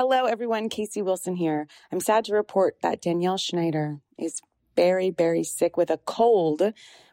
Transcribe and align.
Hello, 0.00 0.26
everyone. 0.26 0.68
Casey 0.68 1.02
Wilson 1.02 1.34
here. 1.34 1.66
I'm 1.90 1.98
sad 1.98 2.24
to 2.26 2.32
report 2.32 2.76
that 2.82 3.02
Danielle 3.02 3.36
Schneider 3.36 3.98
is 4.16 4.40
very, 4.76 5.10
very 5.10 5.42
sick 5.42 5.76
with 5.76 5.90
a 5.90 5.98
cold, 5.98 6.62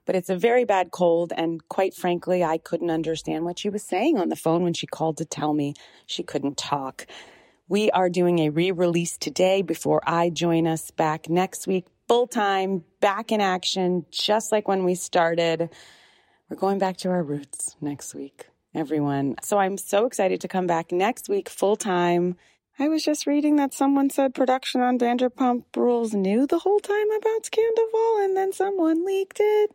but 0.05 0.15
it's 0.15 0.29
a 0.29 0.37
very 0.37 0.65
bad 0.65 0.91
cold. 0.91 1.33
And 1.35 1.67
quite 1.67 1.95
frankly, 1.95 2.43
I 2.43 2.59
couldn't 2.59 2.91
understand 2.91 3.43
what 3.43 3.57
she 3.57 3.71
was 3.71 3.81
saying 3.81 4.19
on 4.19 4.29
the 4.29 4.35
phone 4.35 4.61
when 4.61 4.75
she 4.75 4.85
called 4.85 5.17
to 5.17 5.25
tell 5.25 5.51
me 5.55 5.73
she 6.05 6.21
couldn't 6.21 6.57
talk. 6.57 7.07
We 7.67 7.89
are 7.89 8.07
doing 8.07 8.37
a 8.37 8.49
re 8.51 8.69
release 8.69 9.17
today 9.17 9.63
before 9.63 10.03
I 10.05 10.29
join 10.29 10.67
us 10.67 10.91
back 10.91 11.27
next 11.27 11.65
week, 11.65 11.87
full 12.07 12.27
time, 12.27 12.83
back 13.01 13.31
in 13.31 13.41
action, 13.41 14.05
just 14.11 14.51
like 14.51 14.67
when 14.67 14.83
we 14.83 14.93
started. 14.93 15.71
We're 16.51 16.57
going 16.57 16.77
back 16.77 16.97
to 16.97 17.09
our 17.09 17.23
roots 17.23 17.75
next 17.81 18.13
week, 18.13 18.45
everyone. 18.75 19.37
So 19.41 19.57
I'm 19.57 19.79
so 19.79 20.05
excited 20.05 20.39
to 20.41 20.47
come 20.47 20.67
back 20.67 20.91
next 20.91 21.29
week 21.29 21.49
full 21.49 21.77
time. 21.77 22.35
I 22.77 22.89
was 22.89 23.05
just 23.05 23.25
reading 23.25 23.55
that 23.55 23.73
someone 23.73 24.09
said 24.09 24.35
production 24.35 24.81
on 24.81 24.99
Vanderpump 24.99 25.63
Rules 25.77 26.13
knew 26.13 26.45
the 26.45 26.59
whole 26.59 26.81
time 26.81 27.09
about 27.09 27.43
Scandoval 27.43 28.25
and 28.25 28.35
then 28.35 28.51
someone 28.51 29.05
leaked 29.05 29.37
it. 29.39 29.71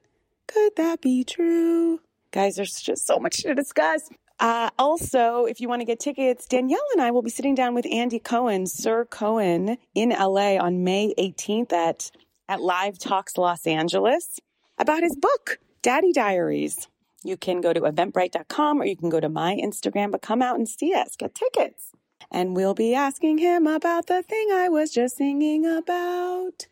Could 0.47 0.77
that 0.77 1.01
be 1.01 1.24
true? 1.24 2.01
Guys, 2.30 2.57
there's 2.57 2.79
just 2.79 3.07
so 3.07 3.19
much 3.19 3.38
to 3.38 3.55
discuss. 3.55 4.10
Uh, 4.38 4.69
also, 4.79 5.47
if 5.47 5.62
you 5.62 5.69
want 5.69 5.80
to 5.80 5.87
get 5.87 5.98
tickets, 5.98 6.47
Danielle 6.47 6.84
and 6.93 7.01
I 7.01 7.10
will 7.10 7.23
be 7.23 7.30
sitting 7.30 7.55
down 7.55 7.74
with 7.74 7.87
Andy 7.91 8.19
Cohen, 8.19 8.66
Sir 8.66 9.07
Cohen, 9.07 9.79
in 9.95 10.10
LA 10.10 10.57
on 10.59 10.85
May 10.85 11.15
18th 11.19 11.73
at, 11.73 12.10
at 12.51 12.60
Live 12.60 12.98
Talks 12.98 13.38
Los 13.38 13.66
Angeles 13.66 14.41
about 14.77 15.02
his 15.02 15.16
book, 15.16 15.59
Daddy 15.80 16.12
Diaries. 16.12 16.87
You 17.24 17.38
can 17.38 17.62
go 17.62 17.73
to 17.73 17.80
eventbrite.com 17.80 18.82
or 18.82 18.85
you 18.85 18.96
can 18.96 19.09
go 19.09 19.21
to 19.21 19.30
my 19.30 19.57
Instagram, 19.57 20.10
but 20.10 20.21
come 20.21 20.43
out 20.43 20.57
and 20.57 20.69
see 20.69 20.93
us, 20.93 21.16
get 21.16 21.35
tickets. 21.35 21.93
And 22.30 22.55
we'll 22.55 22.75
be 22.75 22.95
asking 22.95 23.39
him 23.39 23.66
about 23.66 24.07
the 24.07 24.23
thing 24.23 24.48
I 24.52 24.69
was 24.69 24.91
just 24.91 25.16
singing 25.16 25.66
about. 25.66 26.66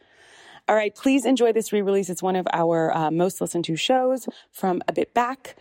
All 0.69 0.77
right, 0.77 0.95
please 0.95 1.25
enjoy 1.25 1.53
this 1.53 1.73
re 1.73 1.83
release. 1.83 2.11
It's 2.11 2.23
one 2.23 2.37
of 2.37 2.47
our 2.53 2.95
uh, 2.95 3.11
most 3.11 3.41
listened 3.41 3.65
to 3.65 3.77
shows 3.77 4.29
from 4.53 4.83
a 4.87 4.93
bit 4.93 5.15
back. 5.15 5.57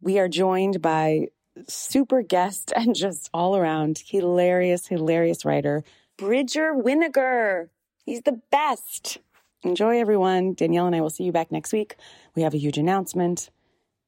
We 0.00 0.18
are 0.18 0.28
joined 0.28 0.80
by 0.80 1.28
super 1.66 2.22
guest 2.22 2.72
and 2.76 2.94
just 2.94 3.28
all 3.34 3.56
around 3.56 4.02
hilarious, 4.06 4.86
hilarious 4.86 5.44
writer, 5.44 5.82
Bridger 6.16 6.72
Winegar. 6.74 7.68
He's 8.04 8.22
the 8.22 8.40
best. 8.50 9.18
Enjoy, 9.62 10.00
everyone. 10.00 10.54
Danielle 10.54 10.86
and 10.86 10.94
I 10.94 11.00
will 11.00 11.10
see 11.10 11.24
you 11.24 11.32
back 11.32 11.50
next 11.50 11.72
week. 11.72 11.96
We 12.34 12.42
have 12.42 12.54
a 12.54 12.58
huge 12.58 12.78
announcement. 12.78 13.50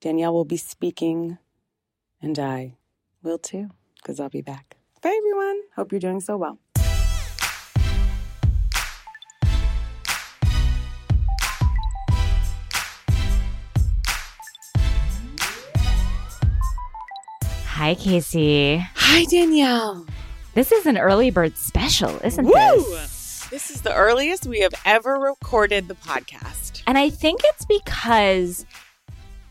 Danielle 0.00 0.32
will 0.32 0.44
be 0.44 0.56
speaking, 0.56 1.38
and 2.22 2.38
I 2.38 2.76
will 3.22 3.38
too, 3.38 3.70
because 3.96 4.20
I'll 4.20 4.28
be 4.28 4.42
back. 4.42 4.79
Bye, 5.02 5.14
everyone. 5.16 5.60
Hope 5.76 5.92
you're 5.92 6.00
doing 6.00 6.20
so 6.20 6.36
well. 6.36 6.58
Hi, 17.64 17.94
Casey. 17.94 18.78
Hi, 18.94 19.24
Danielle. 19.24 20.06
This 20.54 20.72
is 20.72 20.86
an 20.86 20.98
early 20.98 21.30
bird 21.30 21.56
special, 21.56 22.18
isn't 22.22 22.44
Woo! 22.44 22.52
this? 22.52 23.46
This 23.50 23.70
is 23.70 23.80
the 23.82 23.94
earliest 23.94 24.46
we 24.46 24.60
have 24.60 24.74
ever 24.84 25.14
recorded 25.14 25.88
the 25.88 25.94
podcast. 25.94 26.82
And 26.86 26.98
I 26.98 27.08
think 27.10 27.40
it's 27.44 27.64
because 27.64 28.66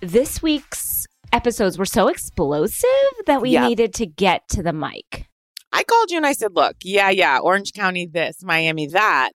this 0.01 0.41
week's 0.41 1.05
episodes 1.33 1.77
were 1.77 1.85
so 1.85 2.07
explosive 2.07 2.85
that 3.25 3.41
we 3.41 3.51
Yep. 3.51 3.67
needed 3.69 3.93
to 3.95 4.05
get 4.05 4.47
to 4.49 4.63
the 4.63 4.73
mic. 4.73 5.28
I 5.71 5.83
called 5.83 6.11
you 6.11 6.17
and 6.17 6.25
I 6.25 6.33
said, 6.33 6.55
look, 6.55 6.75
yeah, 6.83 7.09
yeah, 7.09 7.39
Orange 7.39 7.73
County 7.73 8.05
this, 8.07 8.43
Miami 8.43 8.87
that, 8.87 9.31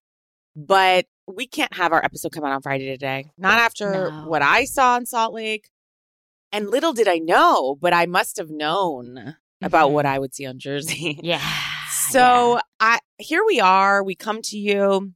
but 0.57 1.07
we 1.27 1.47
can't 1.47 1.73
have 1.75 1.93
our 1.93 2.05
episode 2.05 2.33
come 2.33 2.45
out 2.45 2.53
on 2.53 2.63
Friday 2.63 2.87
today. 2.87 3.31
Not 3.39 3.59
after 3.59 4.11
No. 4.11 4.25
what 4.29 4.43
I 4.43 4.65
saw 4.65 4.97
in 4.97 5.07
Salt 5.07 5.33
Lake. 5.33 5.69
And 6.53 6.69
little 6.71 6.93
did 6.93 7.09
I 7.09 7.19
know, 7.19 7.77
but 7.81 7.93
I 7.93 8.07
must 8.07 8.37
have 8.37 8.51
known 8.51 9.37
about 9.63 9.91
Mhm. 9.91 9.93
what 9.93 10.07
I 10.07 10.19
would 10.19 10.35
see 10.35 10.47
on 10.47 10.59
Jersey. 10.59 11.19
Yeah. 11.23 11.41
So 12.11 12.61
I 12.81 12.99
here 13.19 13.43
we 13.47 13.61
are. 13.61 14.03
We 14.05 14.15
come 14.15 14.43
to 14.43 14.59
you 14.59 15.13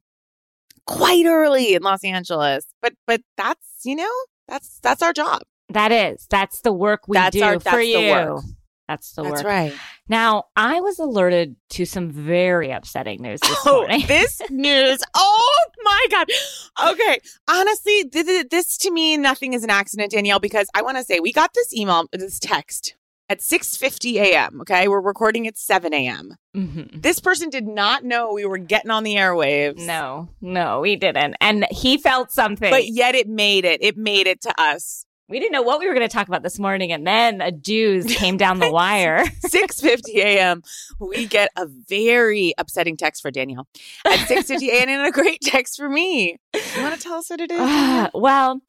quite 0.87 1.25
early 1.25 1.75
in 1.75 1.83
Los 1.83 2.03
Angeles. 2.03 2.65
But 2.81 2.93
but 3.05 3.21
that's, 3.37 3.81
you 3.85 3.95
know, 3.95 4.09
that's 4.47 4.79
that's 4.81 5.01
our 5.03 5.13
job. 5.13 5.41
that 5.69 5.91
is. 5.91 6.25
That's 6.29 6.61
the 6.61 6.71
work 6.73 7.01
we 7.07 7.15
That's 7.15 7.35
do 7.35 7.43
our- 7.43 7.59
for 7.59 7.63
that's 7.65 7.77
the 7.77 7.85
you. 7.85 8.41
That's 8.89 9.13
the 9.13 9.21
word. 9.21 9.31
that's 9.33 9.43
work. 9.43 9.51
right. 9.51 9.73
Now, 10.07 10.45
I 10.55 10.81
was 10.81 10.97
alerted 10.97 11.55
to 11.71 11.85
some 11.85 12.09
very 12.09 12.71
upsetting 12.71 13.21
news 13.21 13.39
this 13.39 13.57
Oh, 13.67 13.81
morning. 13.81 14.03
this 14.07 14.41
news. 14.49 14.99
Oh 15.15 15.59
my 15.83 16.05
God. 16.09 16.27
Okay. 16.91 17.19
Honestly, 17.47 18.09
th- 18.09 18.25
th- 18.25 18.47
this 18.49 18.77
to 18.79 18.91
me, 18.91 19.15
nothing 19.15 19.53
is 19.53 19.63
an 19.63 19.69
accident, 19.69 20.11
Danielle, 20.11 20.39
because 20.39 20.67
I 20.73 20.81
want 20.81 20.97
to 20.97 21.03
say 21.03 21.19
we 21.19 21.31
got 21.31 21.53
this 21.53 21.71
email, 21.73 22.05
this 22.11 22.39
text 22.39 22.95
at 23.29 23.41
6.50 23.41 24.15
a.m. 24.15 24.61
Okay. 24.61 24.87
We're 24.87 25.01
recording 25.01 25.45
at 25.45 25.55
7 25.55 25.93
a.m. 25.93 26.33
Mhm. 26.57 27.03
This 27.03 27.19
person 27.19 27.51
did 27.51 27.67
not 27.67 28.03
know 28.03 28.33
we 28.33 28.45
were 28.45 28.57
getting 28.57 28.89
on 28.89 29.03
the 29.03 29.17
airwaves. 29.17 29.85
No, 29.85 30.29
no, 30.41 30.79
we 30.81 30.95
didn't. 30.95 31.35
And 31.39 31.67
he 31.69 31.99
felt 31.99 32.31
something. 32.31 32.71
But 32.71 32.87
yet 32.87 33.13
it 33.13 33.27
made 33.29 33.65
it. 33.65 33.83
It 33.83 33.97
made 33.97 34.25
it 34.25 34.41
to 34.41 34.59
us. 34.59 35.05
We 35.29 35.39
didn't 35.39 35.51
know 35.51 35.61
what 35.61 35.79
we 35.79 35.87
were 35.87 35.93
going 35.93 36.07
to 36.07 36.11
talk 36.11 36.27
about 36.27 36.41
this 36.43 36.57
morning. 36.59 36.91
And 36.91 37.05
then 37.05 37.39
a 37.41 37.51
Jews 37.51 38.05
came 38.15 38.35
down 38.37 38.59
the 38.59 38.71
wire. 38.71 39.23
6.50 39.45 40.15
a.m. 40.15 40.61
We 40.99 41.25
get 41.27 41.49
a 41.55 41.67
very 41.67 42.53
upsetting 42.57 42.97
text 42.97 43.21
for 43.21 43.29
Danielle 43.31 43.67
at 44.05 44.19
6.50 44.27 44.67
a.m. 44.69 44.89
and 44.89 45.07
a 45.07 45.11
great 45.11 45.41
text 45.41 45.77
for 45.77 45.87
me. 45.89 46.37
You 46.53 46.81
want 46.81 46.95
to 46.95 47.01
tell 47.01 47.17
us 47.19 47.29
what 47.29 47.39
it 47.41 47.51
is? 47.51 47.59
Ah, 47.61 48.09
well, 48.13 48.61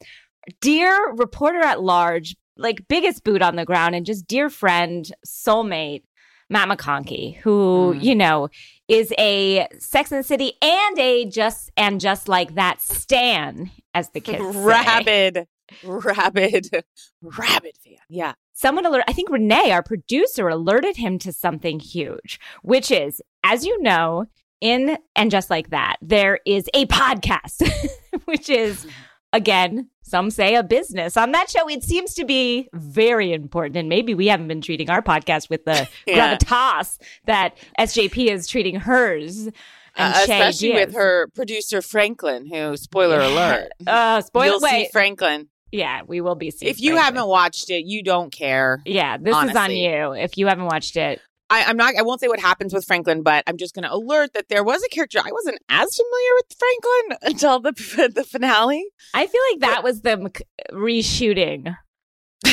dear 0.61 1.13
reporter 1.15 1.59
at 1.59 1.81
large, 1.81 2.35
like 2.57 2.87
biggest 2.87 3.23
boot 3.23 3.41
on 3.41 3.55
the 3.55 3.65
ground, 3.65 3.95
and 3.95 4.05
just 4.05 4.27
dear 4.27 4.49
friend, 4.49 5.11
soulmate, 5.25 6.03
Matt 6.49 6.67
McConkey, 6.69 7.37
who, 7.37 7.93
Mm. 7.95 8.03
you 8.03 8.13
know, 8.15 8.49
is 8.87 9.13
a 9.17 9.67
Sex 9.79 10.11
and 10.11 10.19
the 10.19 10.23
City 10.27 10.53
and 10.61 10.99
a 10.99 11.25
just 11.25 11.71
and 11.77 11.99
just 12.01 12.27
like 12.27 12.55
that 12.55 12.81
stan, 12.81 13.71
as 13.93 14.09
the 14.09 14.19
kids 14.19 14.43
say. 14.53 14.59
rabid, 14.61 15.47
rabid, 15.83 16.69
rabid 17.21 17.77
fan. 17.83 17.95
Yeah. 18.09 18.33
Someone 18.53 18.85
alert 18.85 19.03
I 19.07 19.13
think 19.13 19.29
Renee, 19.29 19.71
our 19.71 19.83
producer, 19.83 20.47
alerted 20.49 20.97
him 20.97 21.17
to 21.19 21.31
something 21.33 21.79
huge, 21.79 22.39
which 22.61 22.91
is, 22.91 23.21
as 23.43 23.65
you 23.65 23.81
know, 23.81 24.25
in 24.59 24.97
and 25.15 25.31
just 25.31 25.49
like 25.49 25.71
that, 25.71 25.95
there 26.01 26.39
is 26.45 26.69
a 26.73 26.85
podcast, 26.85 27.67
which 28.25 28.49
is 28.49 28.85
again, 29.33 29.89
some 30.03 30.29
say 30.29 30.55
a 30.55 30.63
business. 30.63 31.15
On 31.15 31.31
that 31.31 31.49
show, 31.49 31.67
it 31.69 31.83
seems 31.83 32.13
to 32.15 32.25
be 32.25 32.67
very 32.73 33.31
important. 33.31 33.77
And 33.77 33.87
maybe 33.87 34.13
we 34.13 34.27
haven't 34.27 34.49
been 34.49 34.61
treating 34.61 34.89
our 34.89 35.01
podcast 35.01 35.49
with 35.49 35.63
the 35.65 35.87
Yeah. 36.05 36.35
gravitas 36.37 36.99
that 37.25 37.57
SJP 37.79 38.27
is 38.27 38.45
treating 38.47 38.75
hers. 38.75 39.47
And 39.95 40.13
Uh, 40.13 40.19
especially 40.21 40.73
with 40.73 40.93
her 40.93 41.27
producer 41.35 41.81
Franklin, 41.81 42.45
who 42.45 42.77
spoiler 42.77 43.19
alert. 43.19 43.71
Uh, 43.85 44.21
spoiler. 44.21 44.45
You'll 44.47 44.59
see 44.61 44.87
Franklin. 44.91 45.47
Yeah, 45.71 46.01
we 46.05 46.21
will 46.21 46.35
be 46.35 46.51
seeing. 46.51 46.69
If 46.69 46.81
you 46.81 46.97
haven't 46.97 47.27
watched 47.27 47.69
it, 47.69 47.85
you 47.85 48.03
don't 48.03 48.31
care. 48.31 48.81
yeah, 48.85 49.17
this 49.17 49.35
is 49.35 49.55
on 49.55 49.71
you. 49.71 50.13
If 50.13 50.37
you 50.37 50.47
haven't 50.47 50.65
watched 50.65 50.97
it, 50.97 51.21
I, 51.49 51.65
I'm 51.65 51.77
not. 51.77 51.95
I 51.97 52.01
won't 52.01 52.21
say 52.21 52.27
what 52.29 52.39
happens 52.39 52.73
with 52.73 52.85
Franklin, 52.85 53.23
but 53.23 53.43
I'm 53.45 53.57
just 53.57 53.75
going 53.75 53.83
to 53.83 53.93
alert 53.93 54.33
that 54.33 54.47
there 54.49 54.63
was 54.63 54.81
a 54.83 54.89
character 54.89 55.19
I 55.19 55.31
wasn't 55.31 55.59
as 55.69 55.95
familiar 55.95 56.29
with 56.37 56.55
Franklin 56.57 57.17
until 57.33 57.59
the 57.59 58.11
the 58.15 58.23
finale. 58.23 58.85
I 59.13 59.27
feel 59.27 59.41
like 59.51 59.59
that 59.61 59.83
was 59.83 60.01
the 60.01 60.31
reshooting. 60.71 61.75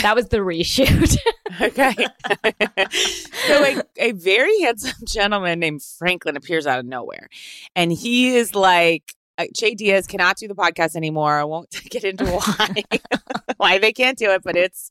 That 0.02 0.14
was 0.14 0.28
the 0.28 0.38
reshoot. 0.38 1.16
Okay. 1.62 1.94
so 3.46 3.64
a, 3.64 3.82
a 3.96 4.12
very 4.12 4.60
handsome 4.60 4.92
gentleman 5.06 5.58
named 5.58 5.82
Franklin 5.82 6.36
appears 6.36 6.66
out 6.66 6.78
of 6.78 6.84
nowhere. 6.84 7.30
And 7.74 7.90
he 7.90 8.36
is 8.36 8.54
like, 8.54 9.14
uh, 9.38 9.44
Che 9.56 9.74
Diaz 9.74 10.06
cannot 10.06 10.36
do 10.36 10.48
the 10.48 10.54
podcast 10.54 10.96
anymore. 10.96 11.38
I 11.38 11.44
won't 11.44 11.70
get 11.90 12.04
into 12.04 12.24
why, 12.26 12.82
why 13.56 13.78
they 13.78 13.92
can't 13.92 14.18
do 14.18 14.30
it, 14.32 14.42
but 14.44 14.56
it's, 14.56 14.90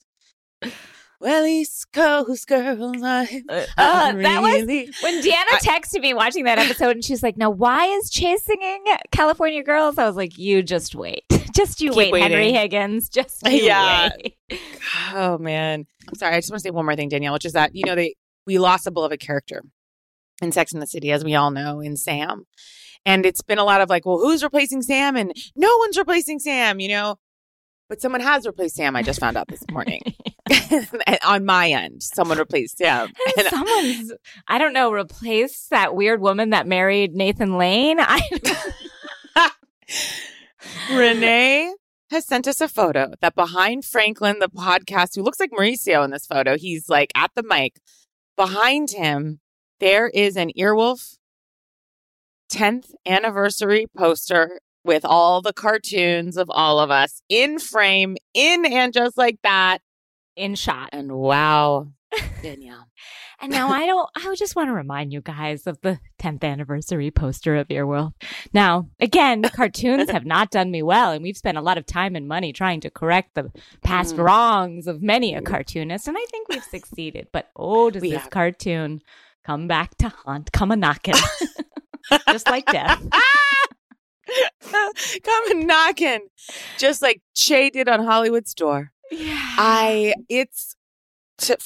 well, 1.20 1.46
East 1.46 1.92
Coast 1.94 2.48
girls, 2.48 2.98
I, 3.04 3.42
Uh, 3.50 3.66
I 3.78 4.12
that 4.14 4.42
was 4.42 4.66
when 5.02 5.22
Deanna 5.24 5.58
texted 5.62 6.02
me 6.02 6.14
watching 6.14 6.44
that 6.46 6.60
episode, 6.60 6.92
and 6.92 7.04
she's 7.04 7.24
like, 7.24 7.38
"Now, 7.38 7.50
why 7.50 7.86
is 7.88 8.10
Chase 8.12 8.44
singing 8.46 8.84
California 9.12 9.64
Girls?" 9.64 9.98
I 9.98 10.06
was 10.06 10.16
like, 10.16 10.38
"You 10.38 10.62
just 10.62 10.94
wait, 10.94 11.24
just 11.56 11.82
you 11.82 11.92
Keep 11.92 12.14
wait, 12.14 12.22
Henry. 12.22 12.52
Higgins, 12.54 13.10
just 13.10 13.42
you 13.48 13.64
Yeah. 13.66 14.10
wait." 14.24 14.38
Oh, 15.14 15.38
man. 15.40 15.86
I'm 16.08 16.16
sorry. 16.16 16.36
I 16.36 16.38
just 16.40 16.50
want 16.52 16.60
to 16.60 16.64
say 16.64 16.70
one 16.72 16.86
more 16.86 16.96
thing, 16.96 17.10
Danielle, 17.10 17.34
which 17.34 17.46
is 17.46 17.54
that, 17.54 17.76
you 17.76 17.84
know, 17.86 17.96
they 17.96 18.16
we 18.46 18.58
lost 18.60 18.86
a 18.88 18.92
beloved 18.92 19.20
character 19.20 19.64
in 20.42 20.52
Sex 20.52 20.72
and 20.72 20.82
the 20.82 20.88
City, 20.88 21.12
as 21.12 21.24
we 21.26 21.34
all 21.36 21.50
know, 21.52 21.80
in 21.82 21.98
Sam. 21.98 22.46
And 23.08 23.26
it's 23.26 23.42
been 23.42 23.58
a 23.58 23.64
lot 23.64 23.80
of 23.80 23.90
like, 23.90 24.06
well, 24.06 24.20
who's 24.20 24.44
replacing 24.44 24.82
Sam? 24.82 25.16
And 25.16 25.34
no 25.56 25.78
one's 25.78 25.98
replacing 25.98 26.40
Sam, 26.40 26.82
you 26.82 26.90
know? 26.90 27.16
But 27.88 28.02
someone 28.02 28.20
has 28.20 28.46
replaced 28.46 28.76
Sam. 28.76 28.98
I 28.98 29.02
just 29.02 29.22
found 29.22 29.38
out 29.38 29.48
this 29.48 29.64
morning. 29.72 30.02
On 31.26 31.46
my 31.46 31.70
end, 31.70 32.04
someone 32.04 32.38
replaced 32.38 32.78
Sam. 32.78 33.10
And 33.38 33.48
someone's, 33.48 34.12
I 34.50 34.58
don't 34.58 34.74
know, 34.74 34.92
replaced 34.92 35.70
that 35.70 35.96
weird 35.96 36.20
woman 36.20 36.50
that 36.50 36.68
married 36.68 37.16
Nathan 37.16 37.58
Lane. 37.58 37.98
I 38.02 38.22
Renee 40.92 41.74
has 42.12 42.26
sent 42.26 42.46
us 42.46 42.60
a 42.60 42.68
photo 42.68 43.14
that 43.22 43.36
behind 43.36 43.86
Franklin, 43.86 44.40
the 44.40 44.50
podcast, 44.50 45.16
who 45.16 45.24
looks 45.24 45.40
like 45.40 45.52
Mauricio 45.52 46.04
in 46.04 46.12
this 46.12 46.26
photo, 46.26 46.58
he's 46.58 46.90
like 46.90 47.12
at 47.16 47.32
the 47.36 47.44
mic. 47.44 47.80
Behind 48.36 48.92
him, 48.92 49.40
there 49.80 50.10
is 50.10 50.36
an 50.36 50.52
Earwolf 50.58 51.18
10th 52.52 52.92
anniversary 53.06 53.86
poster 53.98 54.60
with 54.84 55.04
all 55.04 55.42
the 55.42 55.54
cartoons 55.54 56.38
of 56.38 56.50
all 56.50 56.80
of 56.80 56.90
us 56.92 57.22
in 57.30 57.60
frame, 57.60 58.16
in 58.34 58.66
and 58.66 58.94
just 58.94 59.18
like 59.18 59.38
that. 59.44 59.80
in 60.36 60.56
shot. 60.56 60.90
And 60.94 61.12
wow, 61.12 61.88
Danielle. 62.44 62.86
And 63.40 63.52
now 63.52 63.70
I 63.70 63.86
don't, 63.86 64.10
I 64.16 64.34
just 64.36 64.56
want 64.56 64.70
to 64.70 64.74
remind 64.74 65.14
you 65.14 65.22
guys 65.22 65.68
of 65.68 65.80
the 65.82 66.00
10th 66.20 66.44
anniversary 66.44 67.12
poster 67.12 67.56
of 67.56 67.68
Earwolf. 67.68 68.14
Now, 68.52 68.90
again, 69.00 69.44
cartoons 69.44 70.10
have 70.10 70.26
not 70.26 70.50
done 70.50 70.72
me 70.72 70.82
well, 70.82 71.12
and 71.12 71.22
we've 71.22 71.38
spent 71.38 71.56
a 71.58 71.62
lot 71.62 71.78
of 71.78 71.86
time 71.86 72.16
and 72.16 72.28
money 72.28 72.52
trying 72.52 72.80
to 72.82 72.90
correct 72.90 73.36
the 73.36 73.52
past 73.84 74.16
Mm. 74.16 74.24
wrongs 74.26 74.88
of 74.88 75.04
many 75.04 75.36
a 75.36 75.42
cartoonist, 75.44 76.08
and 76.08 76.18
I 76.18 76.26
think 76.32 76.50
we've 76.50 76.64
succeeded. 76.64 77.28
But 77.32 77.50
oh, 77.56 77.92
does 77.92 78.02
We 78.02 78.12
this 78.12 78.22
have. 78.22 78.32
cartoon 78.32 79.02
come 79.46 79.68
back 79.68 79.96
to 79.98 80.10
haunt, 80.10 80.52
come 80.52 80.72
a 80.72 80.76
knocking, 80.76 81.14
just 82.30 82.48
like 82.48 82.66
death. 82.66 83.02
Come 84.62 85.52
and 85.52 85.68
knocking, 85.68 86.28
just 86.78 87.02
like 87.02 87.22
Che 87.36 87.70
did 87.70 87.88
on 87.88 88.04
Hollywood's 88.04 88.54
door. 88.54 88.92
Yeah. 89.10 89.38
I, 89.58 90.14
it's 90.28 90.76
to, 91.40 91.58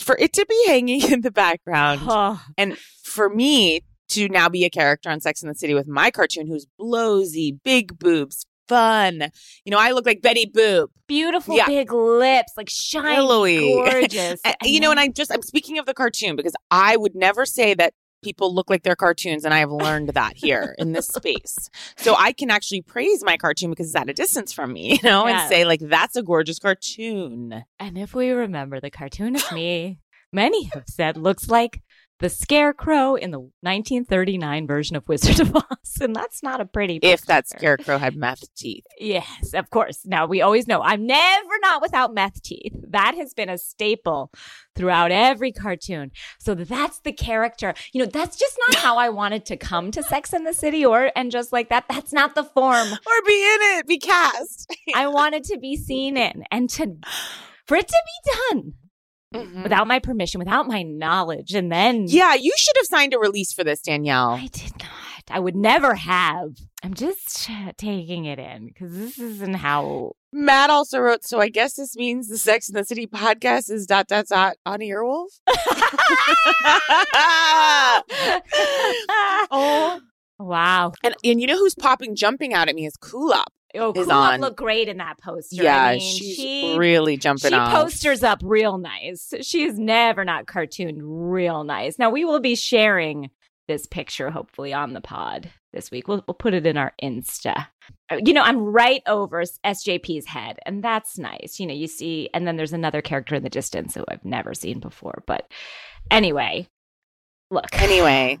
for 0.00 0.16
it 0.18 0.32
to 0.32 0.44
be 0.48 0.64
hanging 0.66 1.12
in 1.12 1.20
the 1.20 1.30
background 1.30 2.00
Oh, 2.02 2.42
and 2.56 2.76
for 3.04 3.28
me 3.28 3.82
to 4.08 4.28
now 4.28 4.48
be 4.48 4.64
a 4.64 4.70
character 4.70 5.10
on 5.10 5.20
Sex 5.20 5.42
in 5.42 5.48
the 5.48 5.54
City 5.54 5.74
with 5.74 5.86
my 5.86 6.10
cartoon 6.10 6.46
who's 6.48 6.66
blowsy, 6.80 7.56
big 7.62 7.98
boobs, 7.98 8.46
fun. 8.66 9.28
You 9.64 9.70
know, 9.70 9.78
I 9.78 9.92
look 9.92 10.06
like 10.06 10.20
Betty 10.22 10.50
Boop. 10.52 10.88
beautiful 11.06 11.56
Yeah. 11.56 11.66
big 11.66 11.92
lips, 11.92 12.52
like 12.56 12.68
shiny, 12.70 13.14
Pillowy. 13.14 13.74
gorgeous. 13.74 14.40
And, 14.44 14.56
you 14.64 14.80
know, 14.80 14.90
and 14.90 14.98
I 14.98 15.08
just, 15.08 15.32
I'm 15.32 15.42
speaking 15.42 15.78
of 15.78 15.86
the 15.86 15.94
cartoon 15.94 16.34
because 16.36 16.54
I 16.70 16.96
would 16.96 17.14
never 17.14 17.46
say 17.46 17.74
that 17.74 17.92
people 18.22 18.54
look 18.54 18.68
like 18.70 18.82
their 18.82 18.96
cartoons. 18.96 19.44
And 19.44 19.54
I 19.54 19.58
have 19.58 19.70
learned 19.70 20.10
that 20.10 20.36
here 20.36 20.74
in 20.78 20.92
this 20.92 21.08
space. 21.08 21.70
So 21.96 22.14
I 22.16 22.32
can 22.32 22.50
actually 22.50 22.82
praise 22.82 23.22
my 23.24 23.36
cartoon 23.36 23.70
because 23.70 23.86
it's 23.86 23.96
at 23.96 24.08
a 24.10 24.14
distance 24.14 24.52
from 24.52 24.72
me, 24.72 24.92
you 25.02 25.08
know, 25.08 25.26
Yeah. 25.26 25.40
and 25.42 25.48
say, 25.48 25.64
like, 25.64 25.80
that's 25.80 26.16
a 26.16 26.22
gorgeous 26.22 26.58
cartoon. 26.58 27.64
And 27.78 27.98
if 27.98 28.14
we 28.14 28.30
remember, 28.30 28.80
the 28.80 28.90
cartoon 28.90 29.36
of 29.36 29.52
me, 29.52 30.00
many 30.32 30.64
have 30.74 30.84
said, 30.86 31.16
looks 31.16 31.48
like 31.48 31.82
the 32.20 32.28
scarecrow 32.28 33.14
in 33.14 33.30
the 33.30 33.38
1939 33.38 34.66
version 34.66 34.96
of 34.96 35.08
Wizard 35.08 35.40
of 35.40 35.54
Oz. 35.54 35.98
And 36.00 36.14
that's 36.14 36.42
not 36.42 36.60
a 36.60 36.64
pretty 36.64 36.98
If 37.02 37.26
that 37.26 37.48
scarecrow 37.48 37.98
had 37.98 38.16
meth 38.16 38.54
teeth. 38.54 38.84
Yes, 38.98 39.52
of 39.54 39.70
course. 39.70 40.04
Now, 40.04 40.26
we 40.26 40.42
always 40.42 40.66
know 40.66 40.82
I'm 40.82 41.06
never 41.06 41.58
not 41.62 41.82
without 41.82 42.14
meth 42.14 42.42
teeth. 42.42 42.74
That 42.88 43.14
has 43.14 43.34
been 43.34 43.48
a 43.48 43.58
staple 43.58 44.30
throughout 44.74 45.10
every 45.10 45.52
cartoon. 45.52 46.10
So 46.38 46.54
that's 46.54 47.00
the 47.00 47.12
character. 47.12 47.74
You 47.92 48.04
know, 48.04 48.10
that's 48.10 48.36
just 48.36 48.58
not 48.68 48.78
how 48.78 48.96
I 48.96 49.08
wanted 49.08 49.44
to 49.46 49.56
come 49.56 49.90
to 49.92 50.02
Sex 50.02 50.32
in 50.32 50.44
the 50.44 50.54
City 50.54 50.84
or, 50.84 51.10
and 51.16 51.30
just 51.30 51.52
like 51.52 51.68
that, 51.68 51.86
that's 51.88 52.12
not 52.12 52.34
the 52.34 52.44
form 52.44 52.88
Or 52.88 53.22
be 53.26 53.54
in 53.54 53.78
it, 53.78 53.86
be 53.86 53.98
cast. 53.98 54.72
I 54.94 55.08
wanted 55.08 55.44
to 55.44 55.58
be 55.58 55.76
seen 55.76 56.16
in 56.16 56.44
and 56.50 56.70
to, 56.70 56.96
for 57.66 57.76
it 57.76 57.88
to 57.88 58.02
be 58.04 58.32
done 58.50 58.74
Mhm. 59.34 59.62
without 59.62 59.86
my 59.86 59.98
permission, 59.98 60.38
without 60.38 60.66
my 60.66 60.82
knowledge. 60.82 61.52
And 61.54 61.70
then 61.70 62.06
Yeah, 62.08 62.34
you 62.34 62.52
should 62.56 62.76
have 62.76 62.86
signed 62.86 63.12
a 63.14 63.18
release 63.18 63.52
for 63.52 63.62
this, 63.64 63.80
Danielle. 63.82 64.30
I 64.30 64.46
did 64.50 64.72
not. 64.78 64.88
I 65.30 65.40
would 65.40 65.56
never 65.56 65.94
have. 65.94 66.52
I'm 66.82 66.94
just 66.94 67.50
taking 67.76 68.24
it 68.24 68.38
in 68.38 68.68
because 68.68 68.92
this 68.92 69.18
isn't 69.18 69.54
how. 69.56 70.12
Matt 70.32 70.70
also 70.70 71.00
wrote, 71.00 71.24
so 71.24 71.38
I 71.40 71.48
guess 71.50 71.74
this 71.74 71.94
means 71.96 72.28
the 72.28 72.38
Sex 72.38 72.68
in 72.70 72.74
the 72.74 72.84
City 72.84 73.06
podcast 73.06 73.70
is 73.70 73.86
dot 73.86 74.06
dot 74.08 74.26
dot 74.28 74.56
on 74.64 74.78
Earwolf. 74.80 75.26
oh, 79.50 80.00
wow. 80.38 80.92
and 81.04 81.14
and 81.24 81.40
you 81.40 81.46
know 81.46 81.58
who's 81.58 81.74
popping, 81.74 82.14
jumping 82.16 82.54
out 82.54 82.68
at 82.68 82.74
me 82.74 82.86
is 82.86 82.96
Kulap. 82.96 83.44
Oh, 83.74 83.92
Is 83.92 84.06
Kulap 84.06 84.40
looked 84.40 84.56
great 84.56 84.88
in 84.88 84.96
that 84.98 85.18
poster. 85.18 85.62
Yeah, 85.62 85.82
I 85.82 85.96
mean, 85.98 86.00
she's 86.16 86.36
she 86.36 86.76
really 86.78 87.16
jumping 87.16 87.50
she 87.50 87.56
off. 87.56 87.72
posters 87.72 88.22
up 88.22 88.40
real 88.42 88.78
nice. 88.78 89.32
She 89.42 89.42
She's 89.42 89.78
never 89.78 90.24
not 90.24 90.46
cartooned 90.46 91.00
real 91.02 91.64
nice. 91.64 91.98
Now 91.98 92.10
we 92.10 92.24
will 92.24 92.40
be 92.40 92.54
sharing 92.56 93.30
this 93.66 93.86
picture 93.86 94.30
hopefully 94.30 94.72
on 94.72 94.94
the 94.94 95.00
pod 95.02 95.50
this 95.74 95.90
week. 95.90 96.08
We'll 96.08 96.24
we'll 96.26 96.34
put 96.34 96.54
it 96.54 96.66
in 96.66 96.78
our 96.78 96.94
Insta. 97.02 97.66
Uh, 98.10 98.16
You 98.24 98.32
know, 98.32 98.42
I'm 98.42 98.58
right 98.58 99.02
over 99.06 99.42
SJP's 99.42 100.26
head, 100.26 100.58
and 100.64 100.82
that's 100.82 101.18
nice. 101.18 101.60
You 101.60 101.66
know, 101.66 101.74
you 101.74 101.86
see, 101.86 102.30
and 102.32 102.46
then 102.46 102.56
there's 102.56 102.72
another 102.72 103.02
character 103.02 103.34
in 103.34 103.42
the 103.42 103.50
distance 103.50 103.94
who 103.94 104.04
I've 104.08 104.24
never 104.24 104.54
seen 104.54 104.80
before. 104.80 105.22
But 105.26 105.50
anyway, 106.10 106.68
look, 107.50 107.66
Anyway, 107.80 108.38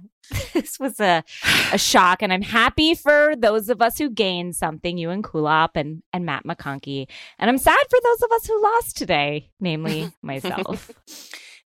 this 0.52 0.78
was 0.78 1.00
a 1.00 1.24
a 1.72 1.78
shock, 1.78 2.22
and 2.22 2.32
I'm 2.32 2.42
happy 2.42 2.94
for 2.94 3.34
those 3.36 3.68
of 3.68 3.80
us 3.80 3.96
who 3.98 4.10
gained 4.10 4.56
something, 4.56 4.98
you 4.98 5.10
and 5.10 5.24
Kulap 5.24 5.70
and 5.74 6.02
and 6.12 6.26
Matt 6.26 6.44
McConkey, 6.44 7.06
and 7.38 7.48
I'm 7.50 7.58
sad 7.58 7.78
for 7.88 7.98
those 8.02 8.22
of 8.22 8.30
us 8.32 8.46
who 8.46 8.62
lost 8.62 8.96
today, 8.96 9.50
namely 9.60 10.10
myself. 10.22 10.90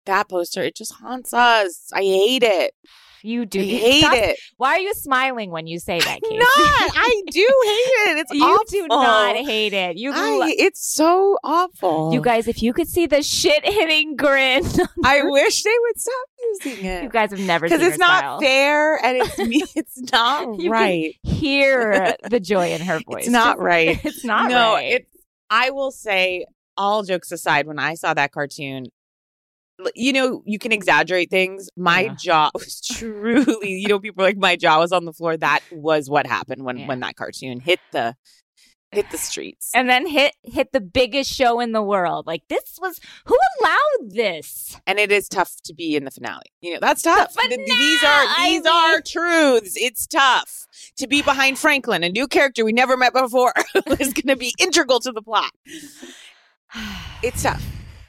that 0.06 0.30
poster 0.30 0.64
it 0.64 0.76
just 0.76 0.94
haunts 0.94 1.34
us. 1.34 1.90
I 1.94 2.02
hate 2.02 2.44
it. 2.44 2.74
You 3.24 3.46
do 3.48 3.60
I 3.60 3.64
hate 3.66 4.00
stop- 4.02 4.14
it. 4.16 4.40
Why 4.58 4.70
are 4.76 4.80
you 4.80 4.94
smiling 4.94 5.50
when 5.52 5.66
you 5.68 5.80
say 5.80 6.00
that, 6.00 6.20
Casey? 6.22 6.38
Not. 6.38 6.48
I 6.96 7.22
do 7.30 7.40
hate 7.40 8.12
it. 8.12 8.18
It's 8.20 8.32
you 8.34 8.44
awful. 8.44 8.64
do 8.70 8.88
not 8.88 9.36
hate 9.36 9.74
it. 9.74 9.98
You 9.98 10.12
lo- 10.12 10.46
it's 10.48 10.88
so 10.88 11.38
awful. 11.44 12.14
you 12.14 12.22
guys, 12.22 12.48
if 12.48 12.62
you 12.64 12.74
could 12.74 12.88
see 12.88 13.06
the 13.08 13.22
shit 13.24 13.66
hitting 13.66 14.16
grin, 14.16 14.64
I 15.04 15.24
wish 15.24 15.64
they 15.64 15.76
would 15.82 16.00
stop 16.00 16.28
using 16.64 16.86
you 17.04 17.10
guys 17.10 17.32
have 17.32 17.40
never 17.40 17.68
seen 17.68 17.76
it. 17.76 17.80
because 17.80 17.94
it's 17.94 18.00
not 18.00 18.42
fair 18.42 18.96
and 19.04 19.18
it's 19.22 19.38
me. 19.38 19.64
It's 19.76 20.00
not 20.12 20.48
You 20.60 20.64
can 20.64 20.72
right. 20.72 21.16
Hear 21.24 22.16
the 22.30 22.40
joy 22.40 22.72
in 22.72 22.82
her 22.82 23.00
voice. 23.00 23.24
It's 23.24 23.30
not 23.30 23.60
right. 23.60 24.04
It's 24.06 24.24
not 24.26 24.44
right 24.46 24.50
no, 24.52 24.74
right. 24.74 24.94
it's. 24.94 25.10
I 25.50 25.70
will 25.72 25.92
say, 25.92 26.46
all 26.76 27.04
jokes 27.04 27.32
aside, 27.32 27.68
when 27.68 27.80
I 27.80 27.94
saw 27.96 28.14
that 28.14 28.32
cartoon, 28.32 28.88
you 29.96 30.12
know, 30.12 30.42
you 30.46 30.60
can 30.60 30.72
exaggerate 30.72 31.30
things. 31.30 31.70
My 31.78 32.02
Yeah. 32.02 32.16
jaw 32.20 32.52
was 32.54 32.82
truly, 32.82 33.72
you 33.74 33.88
know, 33.88 34.00
people 34.00 34.24
are 34.24 34.28
like 34.28 34.38
my 34.38 34.56
jaw 34.56 34.80
was 34.80 34.92
on 34.92 35.06
the 35.06 35.14
floor. 35.14 35.38
That 35.38 35.62
was 35.72 36.10
what 36.10 36.26
happened 36.28 36.64
when 36.66 36.78
Yeah. 36.80 36.88
when 36.88 37.00
that 37.02 37.16
cartoon 37.16 37.60
hit 37.60 37.80
the 37.92 38.16
hit 38.92 39.10
the 39.12 39.18
streets. 39.18 39.72
and 39.76 39.90
then 39.90 40.08
hit 40.08 40.34
hit 40.44 40.72
the 40.72 40.80
biggest 40.82 41.32
show 41.34 41.60
in 41.60 41.72
the 41.74 41.82
world. 41.82 42.26
Like 42.28 42.44
this 42.50 42.78
was 42.82 43.00
who 43.26 43.38
allowed 43.62 44.12
this? 44.12 44.80
and 44.88 44.98
it 45.00 45.12
is 45.12 45.28
tough 45.28 45.56
to 45.66 45.74
be 45.74 45.96
in 45.96 46.06
the 46.06 46.12
finale. 46.12 46.44
You 46.62 46.74
know, 46.74 46.80
that's 46.82 47.02
tough. 47.02 47.34
The 47.34 47.48
Th- 47.48 47.60
these 47.68 48.04
are 48.04 48.22
finale, 48.22 48.36
I 48.38 48.50
these 48.50 48.64
mean- 48.64 48.74
are 48.74 49.02
truths. 49.02 49.74
It's 49.76 50.08
tough 50.08 50.68
to 50.98 51.08
be 51.08 51.22
behind 51.22 51.58
Franklin, 51.60 52.04
a 52.04 52.10
new 52.10 52.28
character 52.28 52.64
we 52.66 52.72
never 52.74 52.96
met 52.98 53.14
before, 53.14 53.54
who 53.74 53.82
is 54.00 54.14
going 54.14 54.28
to 54.28 54.36
be 54.36 54.54
integral 54.60 55.00
to 55.02 55.12
the 55.12 55.22
plot. 55.22 55.52
It's 57.24 57.44
tough. 57.44 57.64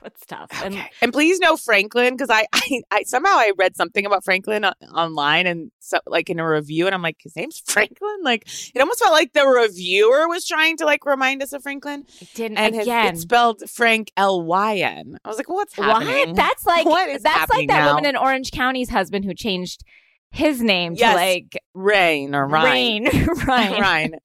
It's 0.09 0.27
tough. 0.27 0.51
And 0.65 0.75
Okay. 0.75 0.91
And 1.03 1.13
please 1.13 1.39
know 1.39 1.57
Franklin 1.57 2.15
because 2.15 2.31
I, 2.31 2.47
I 2.53 2.81
I 2.91 3.03
somehow 3.05 3.31
I 3.33 3.53
read 3.57 3.77
something 3.77 4.05
about 4.05 4.25
Franklin 4.25 4.65
o- 4.65 4.73
online 4.95 5.47
and 5.47 5.71
so 5.79 5.99
like 6.07 6.29
in 6.31 6.39
a 6.41 6.49
review 6.49 6.87
and 6.87 6.95
I'm 6.95 7.03
like 7.03 7.17
his 7.23 7.35
name's 7.37 7.61
Franklin. 7.67 8.17
Like 8.23 8.47
it 8.75 8.81
almost 8.81 8.99
felt 9.01 9.13
like 9.13 9.33
the 9.33 9.47
reviewer 9.47 10.29
was 10.29 10.47
trying 10.47 10.77
to 10.79 10.85
like 10.85 11.07
remind 11.07 11.43
us 11.43 11.53
of 11.53 11.63
Franklin 11.63 12.05
it 12.21 12.29
didn't 12.35 12.59
and 12.59 12.75
his, 12.75 12.85
again. 12.87 13.07
it's 13.15 13.23
spelled 13.23 13.63
Frank 13.71 14.13
L 14.17 14.43
Y 14.43 14.77
N. 14.79 15.19
I 15.25 15.29
was 15.29 15.37
like, 15.39 15.49
what's 15.49 15.75
happening? 15.75 16.29
What? 16.29 16.37
That's 16.37 16.67
like 16.67 16.87
What 16.99 17.09
is 17.09 17.23
that's 17.23 17.51
like 17.51 17.69
that 17.69 17.85
now? 17.85 17.89
woman 17.95 18.07
in 18.07 18.17
Orange 18.17 18.51
County's 18.51 18.91
husband 18.91 19.25
who 19.25 19.35
changed 19.35 19.83
his 20.31 20.61
name 20.63 20.95
Yes. 20.95 21.13
to 21.13 21.17
like 21.17 21.59
Rain 21.75 22.35
or 22.35 22.47
Ryan. 22.47 23.05
Rain. 23.05 23.27
Ryan. 23.47 23.81
Ryan. 23.81 24.13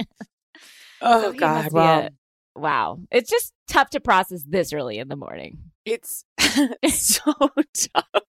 Oh 1.06 1.34
So 1.34 1.34
God! 1.34 1.72
Well, 1.74 2.10
wow. 2.56 3.00
It's 3.12 3.30
just 3.30 3.54
tough 3.68 3.90
to 3.92 4.00
process 4.00 4.44
this 4.48 4.74
early 4.74 4.98
in 5.00 5.08
the 5.08 5.16
morning. 5.16 5.58
it's 5.86 6.24
so 6.88 7.34
tough. 7.74 8.24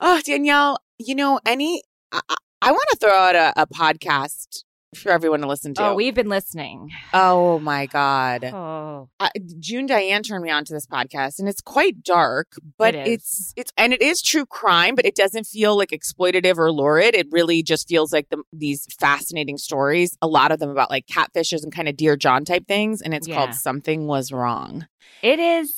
Oh, 0.00 0.20
Danielle, 0.24 0.78
you 0.98 1.14
know, 1.14 1.40
any 1.46 1.82
I, 2.12 2.20
I 2.60 2.70
want 2.70 2.84
to 2.90 2.96
throw 2.96 3.14
out 3.14 3.34
a, 3.36 3.52
a 3.56 3.66
podcast 3.66 4.64
for 4.94 5.10
everyone 5.10 5.40
to 5.40 5.46
listen 5.46 5.74
to. 5.74 5.86
Oh, 5.88 5.94
we've 5.94 6.14
been 6.14 6.28
listening. 6.28 6.90
Oh 7.14 7.58
my 7.60 7.86
god. 7.86 8.44
Oh, 8.54 9.08
uh, 9.18 9.30
June 9.58 9.86
Diane 9.86 10.22
turned 10.22 10.44
me 10.44 10.50
on 10.50 10.64
to 10.64 10.72
this 10.72 10.86
podcast, 10.86 11.38
and 11.38 11.48
it's 11.48 11.60
quite 11.60 12.02
dark, 12.04 12.52
but 12.78 12.94
It 12.94 13.08
it's 13.08 13.52
it's 13.56 13.72
and 13.76 13.92
it 13.92 14.00
is 14.02 14.22
true 14.22 14.46
crime, 14.46 14.94
but 14.94 15.04
it 15.04 15.14
doesn't 15.16 15.44
feel 15.44 15.76
like 15.76 15.90
exploitative 15.90 16.58
or 16.58 16.70
lurid. 16.70 17.14
It 17.14 17.26
really 17.30 17.62
just 17.62 17.88
feels 17.88 18.12
like 18.12 18.28
the, 18.28 18.42
these 18.52 18.86
fascinating 19.00 19.56
stories. 19.58 20.16
A 20.22 20.28
lot 20.28 20.52
of 20.52 20.58
them 20.60 20.70
about 20.70 20.90
like 20.90 21.06
catfishes 21.06 21.62
and 21.64 21.72
kind 21.72 21.88
of 21.88 21.96
Dear 21.96 22.16
John 22.16 22.44
type 22.44 22.66
things, 22.68 23.00
and 23.02 23.12
it's 23.14 23.26
Yeah. 23.26 23.34
called 23.34 23.54
Something 23.54 24.06
Was 24.06 24.30
Wrong. 24.30 24.86
it 25.22 25.38
is 25.40 25.76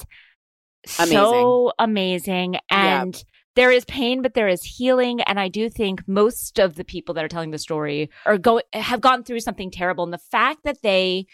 so 0.87 1.73
amazing. 1.79 2.57
And 2.71 3.23
there 3.57 3.71
is 3.71 3.85
pain, 3.85 4.21
but 4.23 4.35
there 4.35 4.49
is 4.49 4.63
healing. 4.63 5.21
And 5.23 5.39
I 5.39 5.49
do 5.49 5.69
think 5.69 6.07
most 6.09 6.59
of 6.59 6.75
the 6.75 6.85
people 6.85 7.15
that 7.15 7.25
are 7.25 7.29
telling 7.29 7.51
the 7.53 7.59
story 7.59 8.11
are 8.27 8.39
go 8.39 8.61
have 8.73 9.01
gone 9.01 9.23
through 9.25 9.41
something 9.41 9.71
terrible. 9.71 10.05
And 10.05 10.13
the 10.13 10.19
fact 10.19 10.65
that 10.65 10.83
they 10.83 11.27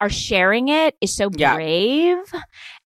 are 0.00 0.10
sharing 0.10 0.68
it 0.68 0.96
is 1.00 1.14
so 1.16 1.30
Yeah. 1.36 1.54
brave. 1.54 2.18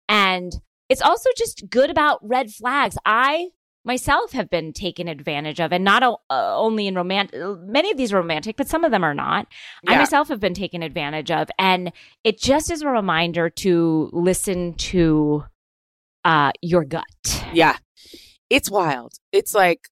And 0.08 0.52
it's 0.88 1.02
also 1.02 1.30
just 1.36 1.68
good 1.68 1.90
about 1.90 2.18
red 2.22 2.50
flags. 2.50 2.96
I 3.04 3.48
myself 3.84 4.32
have 4.32 4.50
been 4.50 4.72
taken 4.72 5.08
advantage 5.08 5.60
of 5.60 5.72
and 5.72 5.82
not 5.84 6.02
o- 6.02 6.20
uh, 6.28 6.56
only 6.58 6.86
in 6.86 6.94
romantic 6.94 7.40
many 7.60 7.90
of 7.90 7.96
these 7.96 8.12
are 8.12 8.16
romantic 8.16 8.54
but 8.56 8.68
some 8.68 8.84
of 8.84 8.90
them 8.90 9.02
are 9.02 9.14
not 9.14 9.46
i 9.86 9.96
myself 9.96 10.28
have 10.28 10.40
been 10.40 10.52
taken 10.52 10.82
advantage 10.82 11.30
of 11.30 11.48
and 11.58 11.90
it 12.22 12.38
just 12.38 12.70
is 12.70 12.82
a 12.82 12.88
reminder 12.88 13.48
to 13.48 14.10
listen 14.12 14.74
to 14.74 15.42
uh 16.26 16.50
your 16.60 16.84
gut 16.84 17.04
Yeah. 17.54 17.76
It's 18.50 18.70
wild. 18.70 19.14
It's 19.32 19.54
like 19.54 19.88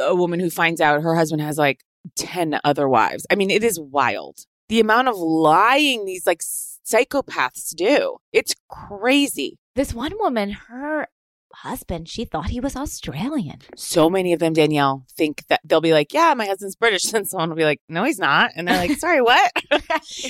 a 0.00 0.14
woman 0.14 0.40
who 0.40 0.50
finds 0.50 0.80
out 0.80 1.02
her 1.02 1.14
husband 1.14 1.42
has 1.42 1.58
like 1.58 1.80
10 2.16 2.60
other 2.64 2.88
wives. 2.88 3.26
I 3.30 3.34
mean, 3.34 3.50
it 3.50 3.64
is 3.64 3.78
wild. 3.80 4.40
The 4.68 4.80
amount 4.80 5.08
of 5.08 5.16
lying 5.16 6.04
these 6.04 6.26
like 6.26 6.40
psychopaths 6.40 7.74
do. 7.74 8.16
It's 8.32 8.54
crazy. 8.68 9.58
this 9.74 9.92
one 9.94 10.12
woman 10.18 10.50
her 10.68 11.08
husband 11.54 12.08
she 12.08 12.24
thought 12.24 12.50
he 12.50 12.60
was 12.60 12.76
australian 12.76 13.58
So 13.76 14.10
many 14.10 14.32
of 14.32 14.40
them, 14.40 14.52
Danielle, 14.52 15.04
think 15.16 15.46
that 15.48 15.60
they'll 15.64 15.80
be 15.80 15.92
like, 15.92 16.12
Yeah, 16.12 16.34
my 16.34 16.46
husband's 16.46 16.76
British. 16.76 17.04
And 17.14 17.28
someone 17.28 17.50
will 17.50 17.56
be 17.56 17.64
like, 17.64 17.80
No, 17.88 18.04
he's 18.04 18.18
not. 18.18 18.50
And 18.56 18.66
they're 18.66 18.76
like, 18.76 18.98
Sorry, 18.98 19.20
what? 19.20 19.52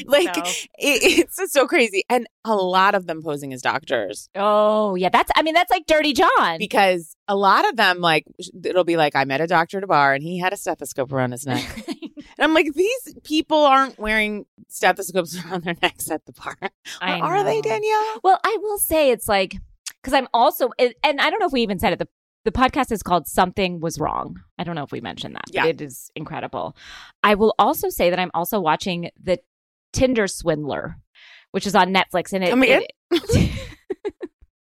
like, 0.07 0.37
it, 0.37 0.65
it's 0.79 1.37
just 1.37 1.53
so 1.53 1.67
crazy. 1.67 2.05
And 2.09 2.27
a 2.45 2.55
lot 2.55 2.95
of 2.95 3.07
them 3.07 3.23
posing 3.23 3.53
as 3.55 3.63
doctors 3.63 4.29
oh 4.35 4.95
yeah 4.97 5.09
that's 5.09 5.31
i 5.35 5.43
mean 5.43 5.55
that's 5.55 5.71
like 5.71 5.87
dirty 5.87 6.13
john 6.13 6.59
because 6.59 7.17
a 7.29 7.37
lot 7.37 7.69
of 7.69 7.77
them, 7.77 8.01
like, 8.01 8.25
it'll 8.65 8.85
be 8.85 8.97
like, 8.97 9.17
I 9.17 9.25
met 9.25 9.41
a 9.41 9.47
doctor 9.47 9.79
at 9.79 9.85
a 9.85 9.87
bar 9.87 10.15
and 10.15 10.23
he 10.23 10.39
had 10.39 10.53
a 10.53 10.57
stethoscope 10.57 11.13
around 11.13 11.33
his 11.33 11.47
neck. 11.47 11.85
And 12.37 12.45
I'm 12.45 12.55
like, 12.55 12.73
these 12.75 13.15
people 13.23 13.65
aren't 13.65 13.99
wearing 13.99 14.45
stethoscopes 14.69 15.39
around 15.45 15.65
their 15.65 15.77
necks 15.81 16.11
at 16.11 16.27
the 16.27 16.33
bar. 16.33 16.57
Or 17.01 17.07
are 17.07 17.45
they. 17.45 17.61
Danielle? 17.61 18.21
Well, 18.25 18.41
I 18.45 18.59
will 18.61 18.79
say 18.79 19.11
it's 19.11 19.29
like 19.29 19.57
because 20.05 20.13
I'm 20.15 20.29
also, 20.35 20.69
and 20.79 20.95
I 21.21 21.31
don't 21.31 21.41
know 21.41 21.47
if 21.47 21.53
we 21.53 21.63
even 21.63 21.79
said 21.79 21.95
it. 21.95 21.99
The 21.99 22.09
the 22.45 22.53
podcast 22.53 22.93
is 22.93 23.03
called 23.03 23.27
"Something 23.27 23.81
Was 23.81 23.99
Wrong." 23.99 24.37
I 24.59 24.65
don't 24.65 24.75
know 24.75 24.83
if 24.85 24.93
we 24.93 25.01
mentioned 25.01 25.35
that. 25.35 25.45
Yeah. 25.51 25.65
it 25.65 25.81
is 25.81 26.11
incredible. 26.15 26.77
I 27.23 27.35
will 27.37 27.55
also 27.59 27.89
say 27.89 28.11
that 28.11 28.19
I'm 28.19 28.31
also 28.35 28.61
watching 28.61 29.09
the 29.23 29.39
Tinder 29.95 30.27
Swindler, 30.27 30.97
which 31.53 31.67
is 31.67 31.75
on 31.75 31.95
Netflix, 31.95 32.35
and 32.35 32.45
it. 32.45 32.51
Come 32.51 32.63
again? 32.63 32.83
it- 33.11 33.51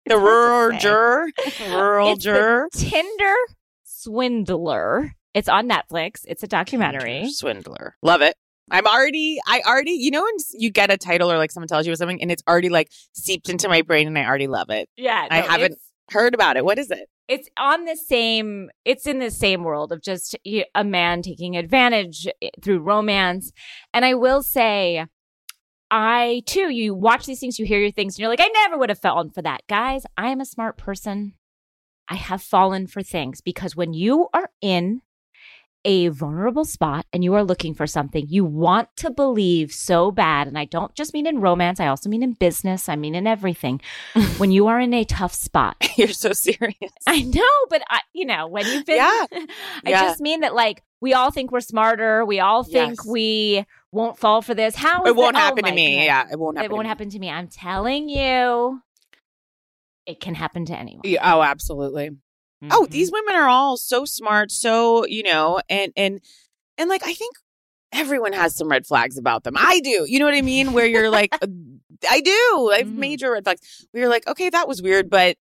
The 0.06 0.18
rural 0.18 0.78
juror. 0.78 1.28
Rural 1.70 2.12
It's 2.12 2.24
juror. 2.26 2.68
Tinder 2.76 3.36
Swindler. 3.86 5.16
It's 5.34 5.48
on 5.48 5.70
Netflix. 5.70 6.26
It's 6.28 6.44
a 6.44 6.48
documentary. 6.48 7.30
Swindler. 7.30 7.96
Love 8.02 8.22
it. 8.22 8.36
I'm 8.74 8.86
already, 8.88 9.40
I 9.48 9.62
already, 9.66 9.92
you 9.92 10.12
know, 10.12 10.22
when 10.24 10.36
you 10.54 10.70
get 10.72 10.92
a 10.92 10.98
title 10.98 11.32
or 11.32 11.38
like 11.38 11.52
someone 11.52 11.68
tells 11.70 11.88
you 11.88 11.96
something 11.96 12.22
and 12.22 12.32
it's 12.32 12.44
already 12.48 12.70
like 12.70 12.90
seeped 13.14 13.48
into 13.48 13.70
my 13.70 13.84
brain 13.84 14.08
and 14.08 14.18
I 14.18 14.26
already 14.26 14.48
love 14.48 14.70
it. 14.70 14.90
Yeah, 14.98 15.28
I 15.32 15.42
haven't- 15.42 15.80
Heard 16.12 16.34
about 16.34 16.58
it. 16.58 16.66
What 16.66 16.78
is 16.80 16.92
it? 16.92 17.08
it's 17.30 17.48
on 17.58 17.86
the 17.86 17.96
same 17.96 18.70
it's 18.84 19.08
in 19.08 19.20
the 19.20 19.32
same 19.32 19.64
world 19.64 19.94
of 19.94 20.02
just 20.02 20.36
a 20.76 20.84
man 20.84 21.22
taking 21.22 21.56
advantage 21.56 22.28
eh, 22.42 22.50
through 22.62 22.80
romance 22.80 23.54
and 23.94 24.04
i 24.04 24.14
will 24.14 24.44
say 24.44 25.06
i 25.90 26.42
too 26.46 26.70
you 26.70 26.94
watch 26.94 27.26
these 27.26 27.40
things 27.40 27.58
you 27.58 27.66
hear 27.66 27.80
your 27.80 27.92
things 27.92 28.16
and 28.16 28.20
you're 28.20 28.30
like 28.30 28.42
i 28.42 28.50
never 28.54 28.78
would 28.78 28.90
have 28.90 29.00
fallen 29.00 29.30
for 29.30 29.42
that 29.42 29.62
guys 29.70 30.04
i 30.18 30.28
am 30.28 30.42
a 30.42 30.46
smart 30.46 30.76
person 30.78 31.34
i 32.10 32.16
have 32.16 32.42
fallen 32.42 32.86
for 32.86 33.02
things 33.02 33.40
because 33.40 33.74
when 33.74 33.94
you 33.94 34.28
are 34.34 34.50
in 34.62 35.02
a 35.86 36.08
vulnerable 36.10 36.64
spot 36.66 37.06
and 37.12 37.24
you 37.24 37.34
are 37.34 37.44
looking 37.44 37.74
for 37.74 37.86
something 37.86 38.26
you 38.30 38.46
want 38.46 38.88
to 38.96 39.10
believe 39.12 39.72
so 39.72 40.12
bad 40.12 40.48
and 40.48 40.58
i 40.58 40.64
don't 40.64 40.96
just 40.96 41.14
mean 41.14 41.28
in 41.28 41.42
romance 41.42 41.80
i 41.80 41.88
also 41.88 42.10
mean 42.10 42.24
in 42.24 42.32
business 42.34 42.88
i 42.88 42.96
mean 42.96 43.14
in 43.16 43.28
everything 43.28 43.82
when 44.38 44.50
you 44.52 44.68
are 44.68 44.80
in 44.80 44.94
a 44.94 45.04
tough 45.04 45.34
spot 45.34 45.76
You're 45.98 46.08
so 46.08 46.34
serious. 46.34 46.92
I 47.06 47.22
know, 47.22 47.44
but 47.70 47.84
I, 47.88 48.00
you 48.14 48.26
know, 48.26 48.48
when 48.48 48.66
you've 48.66 48.86
been, 48.86 48.96
Yeah. 48.98 49.26
I 49.32 49.46
Yeah. 49.86 50.02
just 50.06 50.20
mean 50.22 50.40
that 50.40 50.56
like 50.56 50.82
we 51.02 51.14
all 51.14 51.30
think 51.30 51.52
we're 51.52 51.60
smarter. 51.60 52.26
We 52.26 52.40
all 52.40 52.64
think 52.64 52.96
Yes. 52.98 53.06
we 53.08 53.66
won't 53.92 54.18
fall 54.18 54.42
for 54.42 54.56
this. 54.56 54.76
How 54.76 55.04
It 55.04 55.16
won't 55.16 55.36
that- 55.36 55.42
oh 55.42 55.46
happen 55.46 55.66
to 55.66 55.72
me. 55.72 55.90
goodness. 55.92 56.06
Yeah, 56.06 56.28
it 56.32 56.40
won't 56.40 56.58
happen. 56.58 56.72
it 56.72 56.74
won't 56.74 56.82
to 56.82 56.84
me. 56.86 56.90
happen 56.90 57.10
to 57.12 57.20
me. 57.20 57.30
I'm 57.30 57.48
telling 57.48 58.10
you, 58.10 58.82
it 60.08 60.20
can 60.20 60.34
happen 60.34 60.66
to 60.66 60.74
anyone. 60.78 61.02
Yeah, 61.04 61.36
oh, 61.36 61.42
absolutely. 61.44 62.10
Oh, 62.72 62.86
Mhm. 62.88 62.92
these 62.92 63.12
women 63.12 63.36
are 63.36 63.48
all 63.48 63.78
so 63.78 64.06
smart, 64.06 64.52
so 64.52 65.06
you 65.06 65.24
know, 65.24 65.62
and 65.70 65.92
and 65.96 66.20
and 66.78 66.90
like 66.90 67.04
I 67.06 67.14
think 67.14 67.36
everyone 67.92 68.34
has 68.34 68.56
some 68.56 68.68
red 68.70 68.86
flags 68.86 69.18
about 69.18 69.44
them. 69.44 69.56
I 69.58 69.80
do. 69.82 70.06
You 70.08 70.20
know 70.20 70.26
what 70.26 70.34
I 70.34 70.42
mean? 70.42 70.74
Where 70.74 70.86
you're 70.86 71.10
like, 71.10 71.34
uh, 71.42 71.48
I 72.10 72.22
do. 72.22 72.72
I 72.74 72.78
have 72.80 72.88
Mhm. 72.88 72.96
major 72.96 73.32
red 73.32 73.44
flags. 73.44 73.86
You're 73.94 74.10
like, 74.10 74.28
okay, 74.28 74.50
that 74.50 74.68
was 74.68 74.82
weird, 74.82 75.10
but 75.10 75.38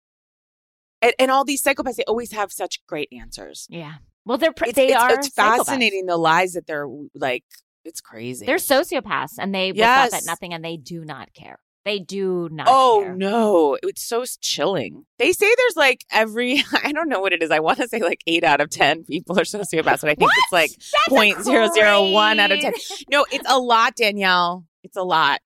and, 1.01 1.15
and 1.19 1.31
all 1.31 1.45
these 1.45 1.63
psychopaths, 1.63 1.97
they 1.97 2.05
always 2.05 2.33
have 2.33 2.53
such 2.53 2.85
great 2.87 3.09
answers. 3.13 3.67
yeah. 3.71 3.95
Well, 4.25 4.39
they're 4.39 4.53
pr- 4.53 4.67
It's, 4.67 4.75
they 4.77 4.89
it's, 4.93 5.03
are 5.03 5.15
it's 5.15 5.29
fascinating 5.31 6.07
the 6.07 6.17
lies 6.17 6.53
that 6.53 6.67
they're 6.69 6.87
like. 7.15 7.43
It's 7.85 8.01
crazy. 8.01 8.47
They're 8.47 8.57
sociopaths, 8.59 9.33
and 9.39 9.53
they 9.53 9.73
will 9.73 9.79
stop 9.79 10.13
Yes. 10.13 10.15
at 10.15 10.25
nothing, 10.25 10.55
and 10.55 10.65
they 10.65 10.77
do 10.77 11.05
not 11.05 11.33
care. 11.35 11.59
They 11.85 11.99
do 11.99 12.49
not. 12.53 12.67
Oh 12.71 13.01
care. 13.03 13.15
no, 13.17 13.77
it's 13.83 14.03
so 14.03 14.25
chilling. 14.41 15.05
They 15.19 15.33
say 15.33 15.47
there's 15.59 15.77
like 15.77 16.05
every 16.13 16.63
I 16.85 16.93
don't 16.93 17.09
know 17.09 17.21
what 17.21 17.33
it 17.33 17.43
is. 17.43 17.51
I 17.51 17.59
want 17.59 17.79
to 17.79 17.89
say 17.89 17.99
like 18.01 18.21
eight 18.27 18.45
out 18.45 18.61
of 18.61 18.71
ten 18.71 19.03
people 19.05 19.39
are 19.39 19.43
sociopaths, 19.43 20.03
but 20.03 20.11
I 20.11 20.15
think 20.15 20.21
What? 20.31 20.37
it's 20.39 20.53
like 20.53 20.71
point 21.09 21.43
zero 21.43 21.69
zero 21.73 22.11
one 22.11 22.39
out 22.39 22.53
of 22.53 22.61
ten. 22.61 22.73
No, 23.11 23.27
it's 23.33 23.45
a 23.51 23.59
lot, 23.59 23.97
Danielle. 23.97 24.65
It's 24.85 24.97
a 24.97 25.03
lot. 25.03 25.41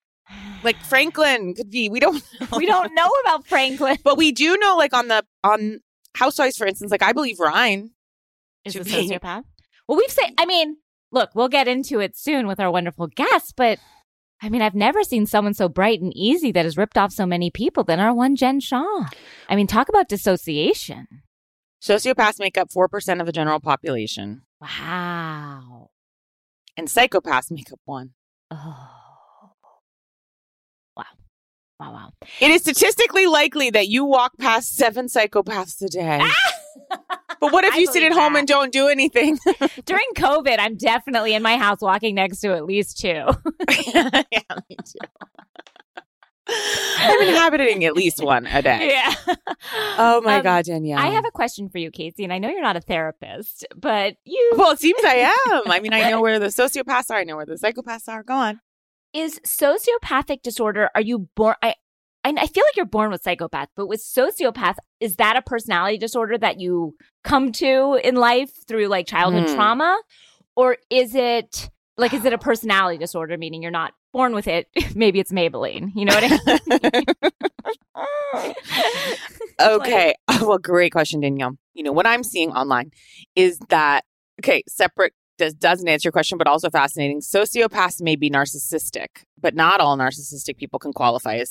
Like 0.62 0.76
Franklin 0.84 1.54
could 1.54 1.70
be. 1.70 1.88
We 1.88 2.00
don't. 2.00 2.22
Know. 2.40 2.46
we 2.58 2.66
don't 2.66 2.94
know 2.94 3.10
about 3.24 3.46
Franklin. 3.46 3.96
but 4.04 4.18
we 4.18 4.32
do 4.32 4.56
know. 4.58 4.76
Like 4.76 4.92
on 4.92 5.08
the 5.08 5.24
on 5.42 5.80
Housewives, 6.16 6.56
for 6.58 6.66
instance. 6.66 6.90
Like 6.90 7.02
I 7.02 7.12
believe 7.14 7.40
Ryan. 7.40 7.92
is 8.66 8.76
a 8.76 8.84
be- 8.84 8.90
sociopath. 8.90 9.44
Well, 9.88 9.96
we've 9.96 10.10
said, 10.10 10.30
I 10.36 10.44
mean, 10.46 10.76
look, 11.12 11.30
we'll 11.34 11.48
get 11.48 11.68
into 11.68 12.00
it 12.00 12.16
soon 12.16 12.46
with 12.46 12.58
our 12.60 12.70
wonderful 12.70 13.06
guest, 13.06 13.54
but 13.56 13.78
I 14.42 14.48
mean, 14.50 14.60
I've 14.62 14.74
never 14.74 15.02
seen 15.02 15.26
someone 15.26 15.54
so 15.54 15.68
bright 15.68 16.00
and 16.00 16.12
easy 16.14 16.52
that 16.52 16.64
has 16.66 16.76
ripped 16.76 16.98
off 16.98 17.12
so 17.12 17.24
many 17.26 17.50
people 17.50 17.84
than 17.84 18.00
our 18.00 18.12
one 18.14 18.36
Jen 18.36 18.60
Shaw. 18.60 19.06
I 19.48 19.56
mean, 19.56 19.66
talk 19.66 19.88
about 19.88 20.08
dissociation. 20.08 21.06
Sociopaths 21.82 22.38
make 22.38 22.58
up 22.58 22.70
four 22.70 22.88
percent 22.88 23.20
of 23.20 23.26
the 23.26 23.32
general 23.32 23.60
population, 23.60 24.42
Wow. 24.60 25.90
and 26.76 26.88
psychopaths 26.88 27.50
make 27.50 27.72
up 27.72 27.80
one. 27.84 28.10
Oh. 28.50 28.90
Wow. 30.96 31.04
Wow, 31.78 31.92
wow. 31.92 32.10
It 32.40 32.50
is 32.50 32.62
statistically 32.62 33.26
likely 33.26 33.70
that 33.70 33.88
you 33.88 34.04
walk 34.04 34.32
past 34.38 34.74
seven 34.76 35.06
psychopaths 35.06 35.82
a 35.82 35.88
day. 35.88 36.20
Ah! 36.22 36.52
But 37.46 37.52
what 37.52 37.64
if 37.64 37.74
I 37.74 37.78
you 37.78 37.86
sit 37.86 38.02
at 38.02 38.12
home 38.12 38.34
that. 38.34 38.40
and 38.40 38.48
don't 38.48 38.72
do 38.72 38.88
anything? 38.88 39.38
During 39.84 40.06
COVID, 40.16 40.56
I'm 40.58 40.76
definitely 40.76 41.34
in 41.34 41.42
my 41.42 41.56
house 41.56 41.78
walking 41.80 42.14
next 42.14 42.40
to 42.40 42.54
at 42.54 42.64
least 42.64 42.98
two. 42.98 43.08
yeah, 43.68 44.20
me 44.68 44.76
too. 44.84 44.98
I'm 46.98 47.28
inhabiting 47.28 47.84
at 47.84 47.94
least 47.94 48.22
one 48.22 48.46
a 48.46 48.62
day. 48.62 48.88
yeah. 48.90 49.34
Oh 49.98 50.20
my 50.24 50.36
Um, 50.36 50.42
God, 50.44 50.64
Danielle. 50.64 50.98
I 51.00 51.06
have 51.08 51.24
a 51.26 51.30
question 51.32 51.68
for 51.68 51.78
you, 51.78 51.90
Casey, 51.90 52.22
and 52.22 52.32
I 52.32 52.38
know 52.38 52.48
you're 52.48 52.62
not 52.62 52.76
a 52.76 52.80
therapist, 52.80 53.66
but 53.76 54.14
you 54.24 54.52
Well, 54.56 54.70
it 54.70 54.78
seems 54.78 55.02
I 55.04 55.32
am. 55.48 55.62
I 55.70 55.80
mean, 55.80 55.92
I 55.92 56.08
know 56.08 56.20
where 56.20 56.38
the 56.38 56.46
sociopaths 56.46 57.10
are. 57.10 57.16
I 57.16 57.24
know 57.24 57.34
where 57.36 57.46
the 57.46 57.54
psychopaths 57.56 58.08
are. 58.08 58.22
Go 58.22 58.34
on. 58.34 58.60
is 59.12 59.40
sociopathic 59.44 60.42
disorder 60.42 60.90
are 60.94 61.00
you 61.00 61.28
born 61.36 61.54
i 61.62 61.74
I 62.26 62.42
I 62.42 62.46
feel 62.46 62.64
like 62.66 62.76
you're 62.76 62.86
born 62.86 63.10
with 63.10 63.22
psychopath, 63.22 63.68
but 63.76 63.86
with 63.86 64.00
sociopath, 64.00 64.76
is 65.00 65.16
that 65.16 65.36
a 65.36 65.42
personality 65.42 65.98
disorder 65.98 66.36
that 66.38 66.60
you 66.60 66.94
come 67.24 67.52
to 67.52 67.98
in 68.02 68.16
life 68.16 68.50
through 68.66 68.88
like 68.88 69.06
childhood 69.06 69.48
Hmm. 69.48 69.54
trauma? 69.54 70.00
Or 70.56 70.78
is 70.90 71.14
it 71.14 71.70
like, 71.96 72.12
is 72.14 72.24
it 72.24 72.32
a 72.32 72.38
personality 72.50 72.98
disorder, 72.98 73.36
meaning 73.38 73.62
you're 73.62 73.70
not 73.70 73.92
born 74.12 74.34
with 74.34 74.48
it? 74.48 74.68
Maybe 74.94 75.20
it's 75.20 75.32
Maybelline. 75.32 75.92
You 75.94 76.04
know 76.06 76.14
what 76.14 76.24
I 76.24 76.94
mean? 78.44 78.52
okay. 79.60 80.14
well, 80.40 80.58
great 80.58 80.92
question, 80.92 81.20
Danielle. 81.20 81.56
You 81.74 81.82
know, 81.84 81.92
what 81.92 82.06
I'm 82.06 82.22
seeing 82.22 82.50
online 82.50 82.90
is 83.34 83.58
that, 83.68 84.04
okay, 84.40 84.62
separate 84.68 85.12
does, 85.38 85.52
doesn't 85.54 85.86
answer 85.86 86.06
your 86.06 86.12
question, 86.12 86.38
but 86.38 86.46
also 86.46 86.70
fascinating. 86.70 87.20
Sociopaths 87.20 88.00
may 88.00 88.16
be 88.16 88.30
narcissistic, 88.30 89.08
but 89.38 89.54
not 89.54 89.80
all 89.80 89.96
narcissistic 89.98 90.56
people 90.56 90.78
can 90.78 90.92
qualify 90.94 91.36
as 91.36 91.50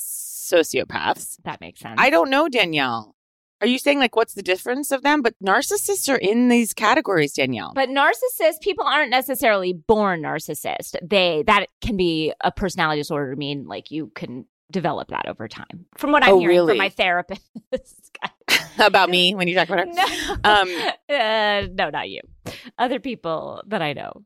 sociopaths. 0.50 1.36
That 1.44 1.60
makes 1.60 1.80
sense. 1.80 1.96
I 1.98 2.10
don't 2.10 2.30
know, 2.30 2.48
Danielle. 2.48 3.14
Are 3.62 3.66
you 3.66 3.78
saying 3.78 3.98
like 3.98 4.14
what's 4.14 4.34
the 4.34 4.42
difference 4.42 4.90
of 4.90 5.02
them? 5.02 5.22
But 5.22 5.34
narcissists 5.42 6.12
are 6.12 6.16
in 6.18 6.48
these 6.48 6.74
categories, 6.74 7.32
Danielle. 7.32 7.72
But 7.74 7.88
narcissists, 7.88 8.60
people 8.60 8.84
aren't 8.84 9.10
necessarily 9.10 9.72
born 9.72 10.22
narcissist. 10.22 10.94
They 11.02 11.42
that 11.46 11.68
can 11.80 11.96
be 11.96 12.34
a 12.42 12.52
personality 12.52 13.00
disorder. 13.00 13.32
I 13.32 13.34
mean, 13.36 13.66
like 13.66 13.90
you 13.90 14.12
can 14.14 14.44
develop 14.70 15.08
that 15.08 15.26
over 15.28 15.48
time. 15.48 15.86
From 15.96 16.12
what 16.12 16.22
I'm 16.24 16.34
Oh, 16.34 16.38
hearing 16.38 16.56
really? 16.56 16.70
from 16.72 16.78
my 16.78 16.88
therapist. 16.90 17.40
About 18.78 19.08
me 19.08 19.34
when 19.34 19.48
you 19.48 19.54
talk 19.54 19.68
about 19.70 19.86
her. 19.86 19.86
no, 19.86 20.04
Um, 20.44 20.68
uh, 21.08 21.66
no, 21.72 21.88
not 21.90 22.10
you. 22.10 22.20
Other 22.78 23.00
people 23.00 23.62
that 23.68 23.80
I 23.80 23.94
know. 23.94 24.22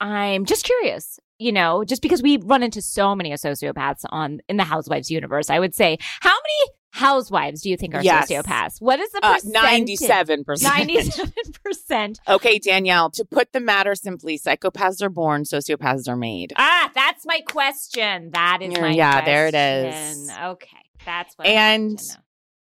I'm 0.00 0.44
just 0.44 0.64
curious. 0.64 1.18
You 1.38 1.52
know, 1.52 1.84
just 1.84 2.02
because 2.02 2.22
we 2.22 2.36
run 2.38 2.62
into 2.62 2.82
so 2.82 3.14
many 3.14 3.30
sociopaths 3.32 4.04
on 4.10 4.40
in 4.48 4.56
the 4.56 4.64
Housewives 4.64 5.10
universe, 5.10 5.50
I 5.50 5.60
would 5.60 5.74
say, 5.74 5.96
how 6.20 6.30
many 6.34 6.72
housewives 6.90 7.62
do 7.62 7.70
you 7.70 7.76
think 7.76 7.94
are 7.94 8.02
Yes. 8.02 8.28
sociopaths? 8.28 8.80
What 8.80 8.98
is 8.98 9.10
the 9.12 9.20
uh, 9.22 9.34
percentage? 9.34 9.62
Ninety-seven 9.62 10.42
percent. 10.44 10.74
Ninety-seven 10.88 11.32
percent. 11.64 12.18
Okay, 12.28 12.58
Danielle. 12.58 13.10
To 13.10 13.24
put 13.24 13.52
the 13.52 13.60
matter 13.60 13.94
simply, 13.94 14.36
psychopaths 14.38 15.00
are 15.00 15.08
born, 15.10 15.44
sociopaths 15.44 16.08
are 16.08 16.16
made. 16.16 16.52
Ah, 16.56 16.90
that's 16.94 17.24
my 17.24 17.40
question. 17.46 18.30
That 18.32 18.58
is 18.62 18.72
Yeah, 18.74 18.80
my 18.80 18.90
yeah, 18.92 19.24
there 19.24 19.46
it 19.46 19.54
is. 19.54 20.30
Okay, 20.30 20.76
that's 21.04 21.36
what. 21.38 21.46
And. 21.46 22.00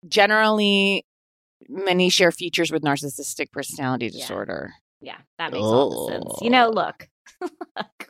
Generally, 0.09 1.05
many 1.69 2.09
share 2.09 2.33
features 2.33 2.73
with 2.73 2.83
narcissistic 2.83 3.53
personality 3.53 4.07
Yeah. 4.07 4.21
disorder. 4.23 4.73
yeah, 5.03 5.19
that 5.39 5.53
makes 5.53 5.63
all 5.63 6.07
the 6.09 6.13
sense. 6.15 6.39
You 6.43 6.49
know, 6.51 6.71
look, 6.71 7.09
look, 7.41 8.10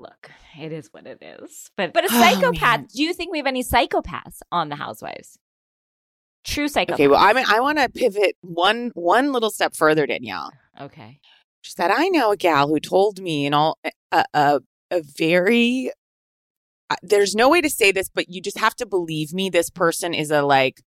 look. 0.00 0.30
It 0.58 0.72
is 0.72 0.88
what 0.92 1.06
it 1.06 1.18
is. 1.22 1.70
But 1.76 1.92
but 1.92 2.04
a 2.04 2.08
Oh, 2.10 2.20
psychopath. 2.20 2.80
man. 2.80 2.88
do 2.94 3.02
you 3.02 3.14
think 3.14 3.30
we 3.30 3.38
have 3.38 3.46
any 3.46 3.62
psychopaths 3.62 4.40
on 4.50 4.68
the 4.68 4.76
Housewives? 4.76 5.38
True 6.44 6.66
psychopaths. 6.68 6.94
Okay, 6.94 7.08
well, 7.08 7.20
I 7.20 7.32
mean, 7.34 7.44
I 7.48 7.60
want 7.60 7.78
to 7.78 7.88
pivot 7.88 8.36
one 8.40 8.90
one 8.94 9.32
little 9.32 9.50
step 9.50 9.76
further, 9.76 10.06
Danielle. 10.06 10.50
okay. 10.80 11.20
She 11.62 11.72
said, 11.72 11.90
"I 11.90 12.08
know 12.08 12.30
a 12.32 12.36
gal 12.38 12.68
who 12.68 12.80
told 12.80 13.20
me, 13.20 13.44
and 13.44 13.54
all 13.54 13.78
a 14.12 14.24
a, 14.32 14.60
a 14.90 15.02
very. 15.18 15.90
uh, 16.88 16.96
There's 17.02 17.34
no 17.34 17.50
way 17.50 17.60
to 17.60 17.68
say 17.68 17.92
this, 17.92 18.08
but 18.08 18.30
you 18.30 18.40
just 18.40 18.58
have 18.58 18.74
to 18.76 18.86
believe 18.86 19.34
me. 19.34 19.50
This 19.50 19.68
person 19.68 20.14
is 20.14 20.30
a 20.30 20.40
like, 20.42 20.80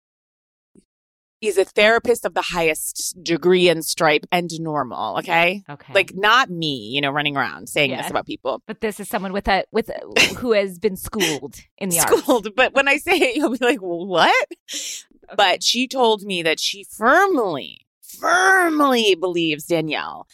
is 1.41 1.57
a 1.57 1.65
therapist 1.65 2.25
of 2.27 2.35
the 2.35 2.43
highest 2.43 3.17
degree 3.23 3.69
and 3.69 3.85
stripe 3.85 4.27
and 4.31 4.51
normal. 4.61 5.17
Okay, 5.19 5.63
Okay. 5.69 5.93
like 5.95 6.13
not 6.15 6.51
me, 6.51 6.91
you 6.95 7.01
know, 7.01 7.11
running 7.11 7.37
around 7.37 7.69
saying 7.69 7.91
Yeah. 7.91 8.03
this 8.03 8.11
about 8.11 8.27
people. 8.27 8.63
but 8.67 8.81
this 8.81 9.01
is 9.01 9.09
someone 9.09 9.33
with 9.33 9.49
a 9.49 9.65
with 9.73 9.89
a, 9.89 10.01
who 10.39 10.53
has 10.53 10.79
been 10.79 10.97
schooled 10.97 11.57
in 11.79 11.89
the 11.89 11.99
arts. 12.01 12.13
Schooled, 12.23 12.55
but 12.55 12.75
when 12.75 12.89
I 12.89 12.97
say 12.99 13.13
it, 13.17 13.37
you'll 13.37 13.57
be 13.57 13.65
like, 13.65 13.81
well, 13.81 14.07
"What?" 14.07 14.49
Okay. 14.73 15.35
But 15.37 15.63
she 15.63 15.87
told 15.89 16.23
me 16.23 16.43
that 16.43 16.59
she 16.61 16.85
firmly, 16.85 17.87
firmly 18.03 19.15
believes, 19.15 19.65
Danielle, 19.65 20.27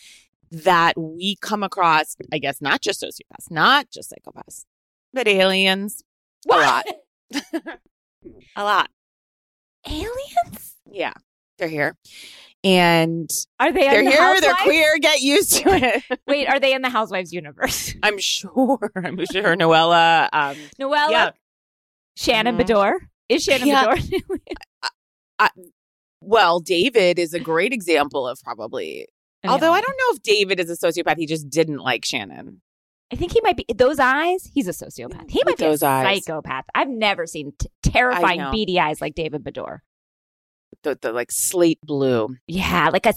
that 0.50 0.94
we 0.98 1.36
come 1.40 1.62
across, 1.62 2.16
I 2.32 2.38
guess, 2.38 2.60
not 2.62 2.80
just 2.80 3.02
sociopaths, 3.02 3.50
not 3.50 3.90
just 3.90 4.10
psychopaths, 4.12 4.64
but 5.12 5.28
aliens. 5.28 6.02
what? 6.44 6.86
A 7.34 7.42
lot. 7.42 7.78
A 8.56 8.64
lot. 8.64 8.90
Aliens? 9.88 10.65
Yeah. 10.96 11.12
They're 11.58 11.68
here. 11.68 11.96
And 12.64 13.30
Are 13.60 13.70
they? 13.70 13.80
they're 13.82 13.98
in 14.00 14.04
the 14.06 14.10
here. 14.10 14.40
They're 14.40 14.54
queer. 14.54 14.98
Get 14.98 15.20
used 15.20 15.52
to 15.58 15.68
it. 15.68 16.02
Wait, 16.26 16.48
are 16.48 16.58
they 16.58 16.72
in 16.74 16.82
the 16.82 16.88
Housewives 16.90 17.32
universe? 17.32 17.94
I'm 18.02 18.18
sure. 18.18 18.90
I'm 18.96 19.18
sure 19.30 19.54
Noella. 19.56 20.28
Um, 20.32 20.56
Noella, 20.80 21.10
yeah. 21.10 21.30
Shannon 22.16 22.56
Mhm. 22.56 22.62
Beador. 22.66 22.92
Is 23.28 23.44
Shannon 23.44 23.68
Yeah. 23.68 23.94
Beador? 23.94 25.48
well, 26.20 26.60
David 26.60 27.18
is 27.18 27.34
a 27.34 27.40
great 27.40 27.72
example 27.72 28.26
of 28.26 28.40
probably. 28.42 29.06
Although 29.46 29.72
I 29.72 29.80
don't 29.80 29.96
know 29.96 30.16
if 30.16 30.22
David 30.22 30.58
is 30.58 30.70
a 30.70 30.76
sociopath. 30.76 31.18
He 31.18 31.26
just 31.26 31.48
didn't 31.48 31.78
like 31.78 32.04
Shannon. 32.04 32.62
I 33.12 33.16
think 33.16 33.30
he 33.32 33.40
might 33.42 33.56
be 33.56 33.64
those 33.72 34.00
eyes. 34.00 34.50
He's 34.52 34.66
a 34.66 34.72
sociopath. 34.72 35.30
He 35.30 35.38
With 35.38 35.46
might 35.46 35.58
be 35.58 35.64
those 35.64 35.82
a 35.84 35.86
eyes. 35.86 36.24
psychopath. 36.24 36.64
I've 36.74 36.88
never 36.88 37.26
seen 37.26 37.52
t- 37.56 37.68
terrifying 37.84 38.40
beady 38.50 38.80
eyes 38.80 39.00
like 39.00 39.14
David 39.14 39.44
Beador. 39.44 39.78
The, 40.82 40.96
the 41.00 41.12
like 41.12 41.32
slate 41.32 41.80
blue. 41.82 42.36
Yeah, 42.46 42.90
like 42.92 43.06
a 43.06 43.14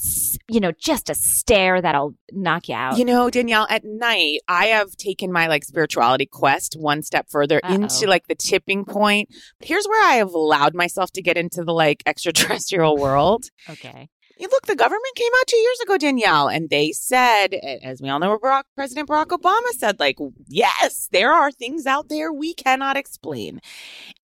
you 0.48 0.58
know 0.60 0.72
just 0.72 1.08
a 1.08 1.14
stare 1.14 1.80
that'll 1.80 2.14
knock 2.32 2.68
you 2.68 2.74
out. 2.74 2.98
You 2.98 3.04
know, 3.04 3.30
Danielle, 3.30 3.66
at 3.70 3.82
night, 3.84 4.40
I 4.48 4.66
have 4.66 4.96
taken 4.96 5.30
my 5.30 5.46
like 5.46 5.64
spirituality 5.64 6.26
quest 6.26 6.74
one 6.78 7.02
step 7.02 7.26
further 7.30 7.60
Uh-oh. 7.62 7.74
into 7.74 8.06
like 8.08 8.26
the 8.26 8.34
tipping 8.34 8.84
point. 8.84 9.28
Here's 9.60 9.86
where 9.86 10.02
I 10.02 10.14
have 10.14 10.32
allowed 10.32 10.74
myself 10.74 11.12
to 11.12 11.22
get 11.22 11.36
into 11.36 11.62
the 11.62 11.72
like 11.72 12.02
extraterrestrial 12.06 12.96
world. 12.96 13.44
okay. 13.68 14.08
Look, 14.40 14.66
the 14.66 14.76
government 14.76 15.14
came 15.16 15.30
out 15.40 15.46
two 15.46 15.56
years 15.56 15.80
ago, 15.80 15.98
Danielle, 15.98 16.48
and 16.48 16.70
they 16.70 16.92
said, 16.92 17.54
as 17.82 18.00
we 18.00 18.08
all 18.08 18.18
know, 18.18 18.38
Barack, 18.38 18.64
President 18.74 19.08
Barack 19.08 19.26
Obama 19.26 19.68
said, 19.76 20.00
like, 20.00 20.18
yes, 20.48 21.08
there 21.12 21.32
are 21.32 21.52
things 21.52 21.86
out 21.86 22.08
there 22.08 22.32
we 22.32 22.54
cannot 22.54 22.96
explain. 22.96 23.60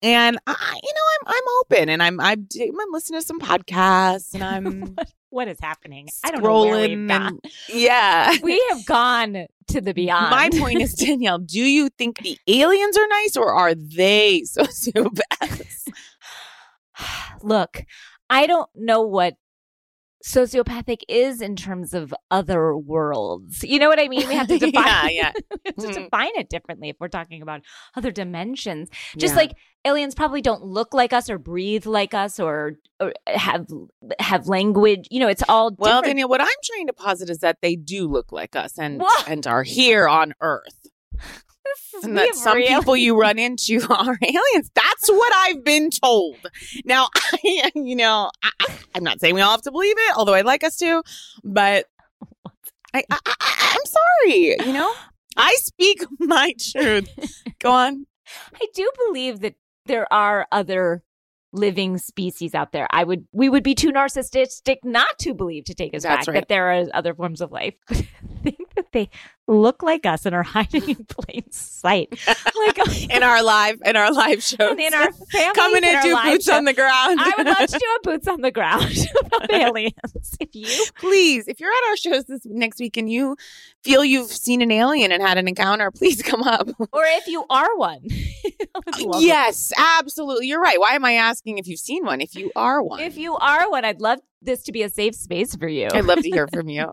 And 0.01 0.37
I, 0.47 0.79
you 0.83 0.93
know, 0.93 1.01
I'm 1.29 1.33
I'm 1.35 1.43
open, 1.61 1.89
and 1.89 2.03
I'm 2.03 2.19
I'm 2.19 2.47
I'm 2.61 2.91
listening 2.91 3.21
to 3.21 3.25
some 3.25 3.39
podcasts, 3.39 4.33
and 4.33 4.43
I'm 4.43 4.95
What 5.29 5.49
is 5.49 5.59
happening? 5.61 6.07
I 6.23 6.31
don't 6.31 6.41
know 6.41 6.61
where 6.63 6.87
we've 6.87 7.07
gone. 7.07 7.39
yeah. 7.67 8.33
We 8.41 8.63
have 8.69 8.85
gone 8.85 9.47
to 9.67 9.81
the 9.81 9.93
beyond. 9.93 10.31
My 10.31 10.49
point 10.57 10.81
is, 10.81 10.93
Danielle, 11.05 11.39
do 11.39 11.59
you 11.59 11.89
think 11.89 12.19
the 12.19 12.37
aliens 12.47 12.97
are 12.97 13.07
nice 13.07 13.35
or 13.35 13.53
are 13.53 13.75
they 13.75 14.41
sociopaths? 14.41 15.89
Look, 17.43 17.83
I 18.29 18.47
don't 18.47 18.69
know 18.73 19.01
what 19.01 19.35
sociopathic 20.25 21.01
is 21.07 21.41
in 21.41 21.55
terms 21.55 21.93
of 21.93 22.13
other 22.31 22.75
worlds. 22.75 23.63
You 23.63 23.79
know 23.79 23.87
what 23.87 23.99
I 23.99 24.07
mean? 24.07 24.27
We 24.27 24.33
have 24.35 24.47
to 24.47 24.57
define 24.59 24.85
Yeah, 24.85 25.07
yeah. 25.09 25.31
we 25.51 25.57
have 25.67 25.75
to 25.75 25.81
Mhm. 25.99 26.03
define 26.05 26.31
it 26.35 26.49
differently 26.49 26.89
if 26.89 26.95
we're 26.99 27.07
talking 27.07 27.41
about 27.41 27.61
other 27.95 28.11
dimensions. 28.11 28.89
Just 29.17 29.33
Yeah. 29.33 29.37
like 29.41 29.51
aliens 29.85 30.15
probably 30.15 30.41
don't 30.41 30.63
look 30.63 30.93
like 30.93 31.13
us 31.13 31.29
or 31.29 31.37
breathe 31.37 31.85
like 31.85 32.13
us 32.13 32.39
or, 32.39 32.73
or 32.99 33.13
have 33.27 33.67
have 34.19 34.47
language. 34.47 35.07
You 35.11 35.19
know, 35.19 35.27
it's 35.27 35.43
all 35.47 35.73
Well, 35.77 36.01
different. 36.01 36.05
Danielle, 36.15 36.29
what 36.29 36.41
I'm 36.41 36.47
trying 36.63 36.87
to 36.87 36.93
posit 36.93 37.29
is 37.29 37.39
that 37.39 37.57
they 37.61 37.75
do 37.75 38.07
look 38.07 38.31
like 38.31 38.55
us 38.55 38.77
and 38.79 38.99
What? 38.99 39.27
and 39.29 39.45
are 39.47 39.63
here 39.63 40.07
on 40.07 40.33
Earth. 40.41 40.87
And 42.03 42.17
that 42.17 42.35
some 42.35 42.57
real- 42.57 42.79
people 42.79 42.95
you 42.97 43.19
run 43.19 43.39
into 43.47 43.79
are 43.89 44.17
aliens. 44.21 44.71
That's 44.73 45.09
what 45.09 45.33
I've 45.35 45.63
been 45.63 45.89
told. 45.89 46.37
Now, 46.85 47.07
I, 47.15 47.71
you 47.75 47.95
know, 47.95 48.29
I, 48.43 48.49
I- 48.61 48.77
I'm 48.95 49.03
not 49.03 49.19
saying 49.19 49.35
we 49.35 49.41
all 49.41 49.51
have 49.51 49.61
to 49.63 49.71
believe 49.71 49.95
it, 49.97 50.17
although 50.17 50.33
I'd 50.33 50.45
like 50.45 50.63
us 50.63 50.75
to, 50.77 51.03
but 51.43 51.85
I, 52.93 53.03
I, 53.11 53.19
I, 53.25 53.75
I'm 53.75 53.85
sorry. 53.85 54.55
You 54.65 54.73
know, 54.73 54.91
I 55.37 55.55
speak 55.59 56.03
my 56.19 56.53
truth. 56.71 57.09
Go 57.59 57.71
on. 57.71 58.05
I 58.55 58.65
do 58.73 58.89
believe 59.07 59.41
that 59.41 59.55
there 59.85 60.11
are 60.11 60.47
other 60.51 61.03
living 61.53 61.97
species 61.97 62.53
out 62.53 62.71
there. 62.71 62.87
I 62.91 63.03
would 63.03 63.25
we 63.31 63.47
would 63.49 63.63
be 63.63 63.73
too 63.75 63.91
narcissistic 63.91 64.77
not 64.83 65.17
to 65.19 65.33
believe 65.33 65.63
to 65.65 65.73
take 65.73 65.93
us 65.95 66.03
That's 66.03 66.25
fact 66.25 66.27
right. 66.27 66.33
that 66.35 66.47
there 66.49 66.71
are 66.73 66.85
other 66.93 67.13
forms 67.13 67.39
of 67.39 67.51
life. 67.51 67.75
But 68.77 68.83
I 68.83 68.91
think 68.91 68.91
that 68.91 68.91
they 68.91 69.09
look 69.49 69.81
like 69.81 70.05
us 70.05 70.25
and 70.25 70.35
are 70.35 70.43
hiding 70.55 70.89
in 70.89 71.05
plain 71.05 71.49
sight. 71.51 72.19
Like 72.67 73.09
In 73.09 73.23
our 73.23 73.41
live, 73.43 73.77
in 73.85 73.95
our 73.95 74.11
live 74.11 74.43
shows, 74.43 74.77
in 74.77 74.93
our 74.93 75.11
family, 75.11 75.53
coming 75.55 75.83
in 75.83 76.01
do 76.01 76.15
boots 76.23 76.49
on 76.49 76.65
the 76.65 76.73
ground. 76.73 77.19
I 77.21 77.33
would 77.37 77.47
love 77.47 77.57
to 77.57 77.79
do 77.79 77.85
a 77.97 77.99
boots 78.03 78.27
on 78.27 78.41
the 78.41 78.51
ground 78.51 78.95
about 79.25 79.51
aliens. 79.53 79.93
If 80.39 80.49
you 80.53 80.67
please, 80.97 81.47
if 81.47 81.59
you're 81.59 81.71
at 81.71 81.89
our 81.89 81.97
shows 81.97 82.25
this 82.25 82.41
next 82.45 82.79
week 82.79 82.97
and 82.97 83.09
you 83.09 83.35
feel 83.83 84.03
you've 84.03 84.31
seen 84.31 84.61
an 84.61 84.71
alien 84.71 85.11
and 85.11 85.21
had 85.21 85.37
an 85.37 85.47
encounter, 85.47 85.91
please 85.91 86.21
come 86.21 86.43
up. 86.43 86.67
or 86.91 87.03
if 87.05 87.27
you 87.27 87.45
are 87.49 87.75
one. 87.77 88.01
Would 88.03 89.01
love 89.01 89.21
it. 89.21 89.25
yes, 89.25 89.71
absolutely. 89.77 90.47
You're 90.47 90.61
right. 90.61 90.79
Why 90.79 90.93
am 90.93 91.05
I 91.05 91.13
asking 91.13 91.57
if 91.57 91.67
you've 91.67 91.79
seen 91.79 92.05
one? 92.05 92.21
If 92.21 92.35
you 92.35 92.51
are 92.55 92.83
one, 92.83 92.99
If 92.99 93.17
you 93.17 93.35
are 93.35 93.69
one, 93.69 93.85
I'd 93.85 94.01
love 94.01 94.19
this 94.41 94.63
to 94.63 94.71
be 94.71 94.83
a 94.83 94.89
safe 94.89 95.15
space 95.15 95.55
for 95.55 95.67
you. 95.67 95.87
I'd 95.93 96.05
love 96.05 96.19
to 96.21 96.29
hear 96.29 96.47
from 96.47 96.69
you. 96.69 96.91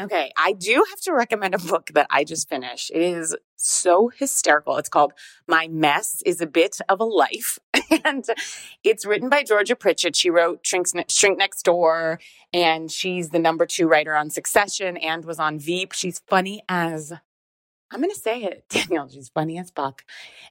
Okay, 0.00 0.30
I 0.36 0.52
do 0.52 0.84
have 0.90 1.00
to 1.02 1.12
recommend 1.12 1.56
a 1.56 1.58
book 1.58 1.90
that 1.94 2.06
I 2.08 2.22
just 2.22 2.48
finished. 2.48 2.92
It 2.94 3.02
is 3.02 3.34
so 3.56 4.08
hysterical. 4.16 4.76
It's 4.76 4.88
called 4.88 5.12
My 5.48 5.66
Mess 5.66 6.22
is 6.24 6.40
a 6.40 6.46
Bit 6.46 6.78
of 6.88 7.00
a 7.00 7.04
Life. 7.04 7.58
And 8.04 8.24
it's 8.84 9.06
written 9.06 9.30
by 9.30 9.42
Georgia 9.42 9.74
Pritchett. 9.74 10.14
She 10.14 10.28
wrote 10.28 10.60
Shrink, 10.64 10.86
Next 11.38 11.62
Door, 11.62 12.20
and 12.52 12.90
she's 12.92 13.30
the 13.30 13.38
number 13.38 13.64
two 13.64 13.88
writer 13.88 14.14
on 14.14 14.28
Succession 14.30 14.98
and 14.98 15.24
was 15.24 15.38
on 15.38 15.58
Veep. 15.58 15.92
She's 15.92 16.20
funny 16.28 16.62
as 16.68 17.12
I'm 17.90 18.00
going 18.00 18.12
to 18.12 18.20
say 18.20 18.44
it, 18.44 18.64
Danielle. 18.68 19.08
She's 19.08 19.30
funny 19.30 19.58
as 19.58 19.70
fuck. 19.70 20.04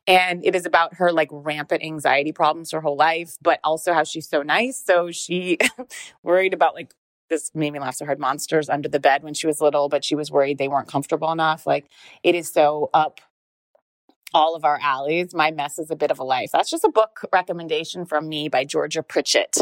And 0.08 0.44
it 0.44 0.56
is 0.56 0.66
about 0.66 0.96
her 0.96 1.12
like 1.12 1.30
rampant 1.32 1.84
anxiety 1.84 2.32
problems 2.32 2.72
her 2.72 2.82
whole 2.82 2.98
life, 2.98 3.38
but 3.42 3.60
also 3.64 3.94
how 3.94 4.04
she's 4.04 4.28
so 4.28 4.42
nice. 4.42 4.84
So 4.84 5.12
she 5.12 5.60
worried 6.24 6.54
about 6.54 6.74
like 6.74 6.94
this 7.30 7.52
made 7.54 7.72
me 7.72 7.80
laugh 7.80 7.96
so 7.96 8.06
hard. 8.06 8.20
Monsters 8.20 8.70
under 8.70 8.90
the 8.90 9.00
bed 9.00 9.24
when 9.24 9.34
she 9.34 9.48
was 9.48 9.62
little, 9.62 9.90
but 9.90 10.04
she 10.04 10.16
was 10.16 10.32
worried 10.32 10.58
they 10.58 10.68
weren't 10.68 10.88
comfortable 10.88 11.32
enough. 11.32 11.68
Like 11.68 11.90
it 12.24 12.36
is 12.36 12.52
so 12.52 12.90
up 12.94 13.22
all 14.34 14.56
of 14.56 14.66
our 14.66 14.80
alleys. 14.82 15.34
My 15.34 15.52
mess 15.52 15.80
is 15.80 15.90
a 15.90 15.96
bit 15.96 16.12
of 16.12 16.20
a 16.20 16.24
life. 16.24 16.50
That's 16.52 16.70
just 16.70 16.84
a 16.84 16.90
book 16.90 17.22
recommendation 17.32 18.06
from 18.06 18.28
me 18.28 18.50
by 18.50 18.66
Georgia 18.66 19.04
Pritchett. 19.04 19.58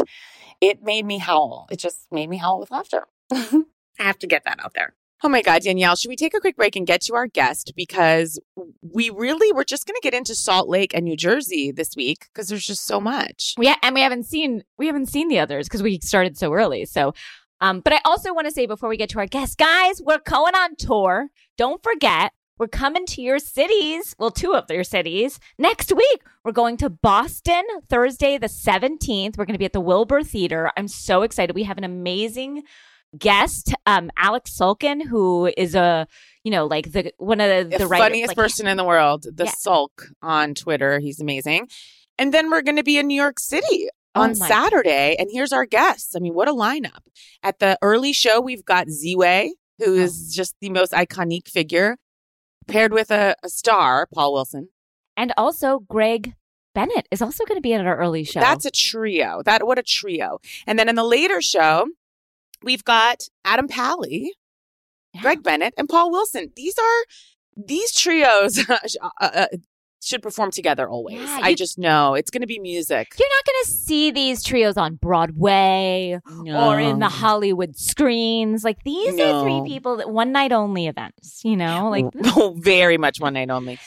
It 0.60 0.82
made 0.82 1.06
me 1.06 1.18
howl. 1.18 1.66
It 1.70 1.78
just 1.78 2.06
made 2.10 2.28
me 2.28 2.38
howl 2.38 2.58
with 2.60 2.70
laughter. 2.70 3.06
I 3.32 3.64
have 3.98 4.18
to 4.18 4.26
get 4.26 4.44
that 4.44 4.58
out 4.62 4.74
there. 4.74 4.94
Oh 5.22 5.28
my 5.28 5.40
God, 5.40 5.62
Danielle, 5.62 5.96
should 5.96 6.10
we 6.10 6.16
take 6.16 6.34
a 6.34 6.40
quick 6.40 6.56
break 6.56 6.76
and 6.76 6.86
get 6.86 7.00
to 7.02 7.14
our 7.14 7.26
guest? 7.26 7.72
Because 7.74 8.38
we 8.82 9.08
really, 9.08 9.50
we're 9.50 9.64
just 9.64 9.86
going 9.86 9.94
to 9.94 10.00
get 10.02 10.12
into 10.12 10.34
Salt 10.34 10.68
Lake 10.68 10.92
and 10.92 11.04
New 11.04 11.16
Jersey 11.16 11.72
this 11.72 11.96
week 11.96 12.26
because 12.32 12.48
there's 12.48 12.66
just 12.66 12.86
so 12.86 13.00
much. 13.00 13.54
Yeah, 13.58 13.76
and 13.82 13.94
we 13.94 14.02
haven't 14.02 14.24
seen 14.24 14.62
we 14.76 14.86
haven't 14.86 15.06
seen 15.06 15.28
the 15.28 15.38
others 15.38 15.66
because 15.66 15.82
we 15.82 16.00
started 16.00 16.36
so 16.36 16.52
early. 16.52 16.84
So, 16.84 17.14
um, 17.60 17.80
but 17.80 17.92
I 17.92 18.00
also 18.04 18.32
want 18.34 18.46
to 18.46 18.52
say 18.52 18.66
before 18.66 18.88
we 18.88 18.96
get 18.96 19.08
to 19.10 19.18
our 19.18 19.26
guests, 19.26 19.54
guys, 19.56 20.00
we're 20.02 20.20
going 20.26 20.54
on 20.54 20.76
tour. 20.76 21.28
Don't 21.56 21.82
forget, 21.82 22.32
we're 22.58 22.68
coming 22.68 23.04
to 23.06 23.22
your 23.22 23.38
cities. 23.38 24.14
Well, 24.18 24.30
two 24.30 24.54
of 24.54 24.70
your 24.70 24.84
cities 24.84 25.38
next 25.58 25.92
week. 25.94 26.22
We're 26.44 26.52
going 26.52 26.76
to 26.78 26.88
Boston 26.90 27.64
Thursday 27.88 28.38
the 28.38 28.48
seventeenth. 28.48 29.36
We're 29.36 29.44
going 29.46 29.54
to 29.54 29.58
be 29.58 29.64
at 29.66 29.72
the 29.74 29.80
Wilbur 29.80 30.22
Theater. 30.22 30.70
I'm 30.76 30.88
so 30.88 31.22
excited. 31.22 31.54
We 31.54 31.64
have 31.64 31.78
an 31.78 31.84
amazing 31.84 32.62
guest, 33.18 33.72
um, 33.86 34.10
Alex 34.16 34.50
Sulkin, 34.58 35.02
who 35.06 35.50
is 35.56 35.74
a 35.74 36.06
you 36.44 36.50
know 36.50 36.66
like 36.66 36.92
the 36.92 37.12
one 37.18 37.40
of 37.40 37.48
the, 37.48 37.70
The, 37.70 37.78
the 37.84 37.86
writer- 37.86 38.04
funniest 38.04 38.28
like, 38.28 38.36
person 38.36 38.66
in 38.66 38.76
the 38.76 38.84
world, 38.84 39.24
the 39.30 39.44
Yeah. 39.44 39.52
Sulk 39.56 40.08
on 40.22 40.54
Twitter. 40.54 40.98
He's 40.98 41.20
amazing. 41.20 41.68
And 42.18 42.32
then 42.32 42.50
we're 42.50 42.62
going 42.62 42.76
to 42.76 42.82
be 42.82 42.96
in 42.98 43.06
New 43.08 43.20
York 43.20 43.38
City 43.38 43.88
on 44.16 44.30
Oh 44.30 44.34
Saturday. 44.34 45.16
And 45.18 45.28
here's 45.32 45.52
our 45.52 45.66
guests. 45.66 46.14
I 46.16 46.18
mean, 46.20 46.34
what 46.34 46.48
a 46.48 46.52
lineup. 46.52 47.00
At 47.42 47.58
the 47.58 47.78
early 47.82 48.12
show, 48.12 48.40
we've 48.40 48.64
got 48.64 48.88
Ziwe, 48.88 49.50
who 49.78 49.84
Oh. 49.92 50.02
is 50.04 50.34
just 50.34 50.54
the 50.60 50.70
most 50.70 50.92
iconic 50.92 51.48
figure, 51.48 51.96
paired 52.66 52.92
with 52.92 53.10
a, 53.10 53.36
a 53.42 53.48
star, 53.48 54.06
Paul 54.12 54.32
Wilson. 54.32 54.68
and 55.16 55.32
also 55.36 55.80
Greg 55.80 56.34
Bennett 56.74 57.08
is 57.10 57.22
also 57.22 57.44
going 57.46 57.56
to 57.56 57.62
be 57.62 57.72
at 57.72 57.86
our 57.86 57.96
early 57.96 58.22
show. 58.24 58.40
That's 58.40 58.66
a 58.66 58.70
trio. 58.70 59.42
That 59.44 59.66
what 59.66 59.78
a 59.78 59.82
trio. 59.82 60.40
And 60.66 60.78
then 60.78 60.88
in 60.90 60.94
the 60.94 61.04
later 61.04 61.40
show, 61.40 61.86
we've 62.62 62.84
got 62.84 63.28
Adam 63.46 63.66
Pally, 63.68 64.32
Yeah. 65.14 65.22
Greg 65.22 65.42
Bennett, 65.42 65.72
and 65.78 65.88
Paul 65.88 66.10
Wilson. 66.10 66.52
These 66.54 66.76
are 66.78 67.04
these 67.56 67.92
trios 67.94 68.58
uh, 68.68 68.76
uh, 69.22 69.46
should 70.06 70.22
perform 70.22 70.50
together 70.50 70.88
always. 70.88 71.20
Yeah, 71.20 71.40
I 71.42 71.54
just 71.54 71.78
know 71.78 72.14
it's 72.14 72.30
going 72.30 72.42
to 72.42 72.46
be 72.46 72.58
music. 72.58 73.12
You're 73.18 73.28
not 73.28 73.44
going 73.44 73.64
to 73.64 73.70
see 73.70 74.10
these 74.10 74.42
trios 74.42 74.76
on 74.76 74.94
Broadway 74.96 76.20
or 76.46 76.80
in 76.80 77.00
the 77.00 77.08
Hollywood 77.08 77.76
screens. 77.76 78.64
Like 78.64 78.82
these 78.84 79.18
are 79.18 79.42
three 79.42 79.62
people 79.66 79.96
that 79.96 80.10
one 80.10 80.32
night 80.32 80.52
only 80.52 80.86
events, 80.86 81.44
you 81.44 81.56
know? 81.56 81.90
Like 81.90 82.06
oh, 82.36 82.56
very 82.58 82.98
much 82.98 83.20
one 83.20 83.34
night 83.34 83.50
only. 83.50 83.78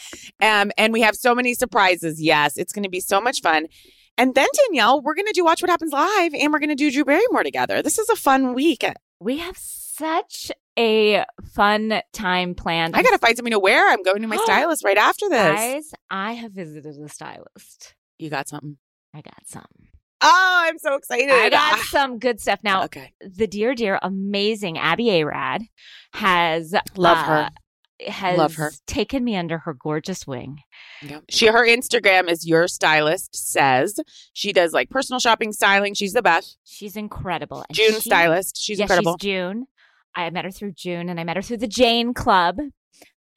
Um, 0.42 0.72
and 0.78 0.92
we 0.94 1.02
have 1.02 1.16
so 1.16 1.34
many 1.34 1.54
surprises. 1.54 2.22
Yes, 2.22 2.58
it's 2.58 2.74
going 2.74 2.84
to 2.84 2.90
be 2.90 3.00
so 3.00 3.22
much 3.22 3.42
fun. 3.42 3.68
And 4.18 4.36
then 4.36 4.48
Danielle, 4.68 5.02
we're 5.02 5.16
going 5.16 5.28
to 5.28 5.34
do 5.34 5.46
Watch 5.46 5.62
What 5.62 5.70
Happens 5.70 5.94
Live, 5.94 6.34
and 6.34 6.52
we're 6.52 6.60
going 6.60 6.70
to 6.70 6.76
do 6.76 6.92
Drew 6.92 7.06
Barrymore 7.06 7.44
together. 7.44 7.82
This 7.82 7.98
is 7.98 8.10
a 8.10 8.18
fun 8.18 8.54
week. 8.54 8.84
we 9.22 9.38
have 9.38 9.58
such 9.58 10.52
a 10.80 11.26
fun 11.54 12.02
time 12.14 12.56
planned. 12.56 12.96
I 12.96 13.04
got 13.04 13.12
to 13.12 13.18
find 13.18 13.36
something 13.36 13.52
to 13.52 13.60
wear. 13.60 13.92
I'm 13.92 14.02
going 14.04 14.22
to 14.22 14.28
my 14.28 14.38
stylist 14.46 14.84
right 14.86 14.98
after 14.98 15.28
this. 15.30 15.56
Guys, 15.56 15.92
I 16.10 16.34
have 16.34 16.54
visited 16.54 16.96
a 17.04 17.10
stylist. 17.10 17.96
You 18.18 18.30
got 18.30 18.48
something? 18.48 18.78
I 19.14 19.22
got 19.22 19.46
some. 19.46 19.66
Oh, 20.22 20.62
I'm 20.66 20.78
so 20.80 20.96
excited. 20.96 21.30
I 21.30 21.50
got 21.50 21.74
Ah, 21.80 21.88
some 21.90 22.20
good 22.20 22.40
stuff. 22.42 22.60
Now, 22.64 22.84
okay. 22.86 23.14
the 23.22 23.48
dear, 23.48 23.74
dear, 23.76 24.00
amazing 24.02 24.78
Abby 24.78 25.22
Arad 25.22 25.64
has 26.14 26.74
Love 26.96 27.18
uh, 27.18 27.24
her. 27.26 27.50
Has 28.08 28.38
Love 28.38 28.56
her. 28.56 28.72
taken 28.88 29.24
me 29.26 29.36
under 29.36 29.60
her 29.60 29.74
gorgeous 29.74 30.26
wing. 30.28 30.60
Yeah. 31.02 31.20
She 31.30 31.48
her 31.48 31.66
Instagram 31.68 32.30
is 32.30 32.46
your 32.48 32.68
stylist 32.70 33.36
says. 33.36 34.00
She 34.34 34.54
does 34.54 34.72
like 34.74 34.90
personal 34.90 35.20
shopping 35.20 35.52
styling. 35.54 35.94
She's 35.94 36.14
the 36.14 36.22
best. 36.22 36.58
She's 36.64 36.96
incredible. 36.96 37.66
And 37.68 37.76
June 37.76 37.96
she- 37.96 38.00
stylist. 38.02 38.58
She's 38.62 38.80
yeah, 38.80 38.84
incredible. 38.86 39.18
She's 39.20 39.30
June. 39.32 39.68
I 40.16 40.30
met 40.30 40.46
her 40.46 40.52
through 40.52 40.74
June, 40.74 41.10
and 41.10 41.20
I 41.20 41.24
met 41.24 41.36
her 41.36 41.42
through 41.42 41.58
the 41.58 41.68
Jane 41.68 42.14
Club. 42.14 42.58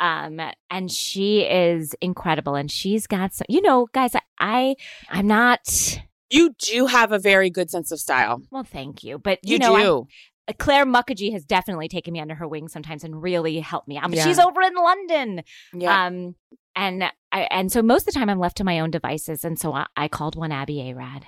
Um, 0.00 0.40
and 0.70 0.90
she 0.90 1.42
is 1.42 1.94
incredible, 2.00 2.54
and 2.54 2.70
she's 2.70 3.06
got 3.06 3.34
some. 3.34 3.44
You 3.48 3.62
know, 3.62 3.86
guys, 3.92 4.14
I, 4.14 4.20
I 4.38 4.74
I'm 5.10 5.26
not. 5.26 6.00
you 6.30 6.54
do 6.58 6.86
have 6.86 7.12
a 7.12 7.18
very 7.18 7.50
good 7.50 7.70
sense 7.70 7.92
of 7.92 8.00
style. 8.00 8.42
Well, 8.50 8.64
thank 8.64 9.04
you, 9.04 9.18
but 9.18 9.38
you, 9.44 9.52
You, 9.54 9.58
know, 9.60 9.74
I- 9.76 9.82
do. 9.82 10.06
uh, 10.48 10.52
Claire 10.58 10.86
Mukherjee 10.86 11.32
has 11.32 11.44
definitely 11.44 11.88
taken 11.88 12.12
me 12.12 12.20
under 12.20 12.34
her 12.34 12.48
wing 12.48 12.66
sometimes 12.68 13.04
and 13.04 13.22
really 13.22 13.60
helped 13.60 13.86
me 13.86 13.96
out. 13.96 14.12
Yeah. 14.12 14.24
she's 14.24 14.38
over 14.40 14.60
in 14.62 14.74
London. 14.74 15.42
yeah. 15.72 16.06
Um, 16.06 16.34
and 16.74 17.04
I, 17.30 17.42
and 17.50 17.70
so 17.70 17.82
most 17.82 18.08
of 18.08 18.14
the 18.14 18.18
time 18.18 18.30
I'm 18.30 18.38
left 18.40 18.56
to 18.56 18.64
my 18.64 18.80
own 18.80 18.90
devices. 18.90 19.44
And 19.44 19.58
so 19.58 19.74
I, 19.74 19.86
I 19.96 20.08
called 20.08 20.34
one 20.36 20.50
Abby 20.52 20.90
Arad 20.90 21.26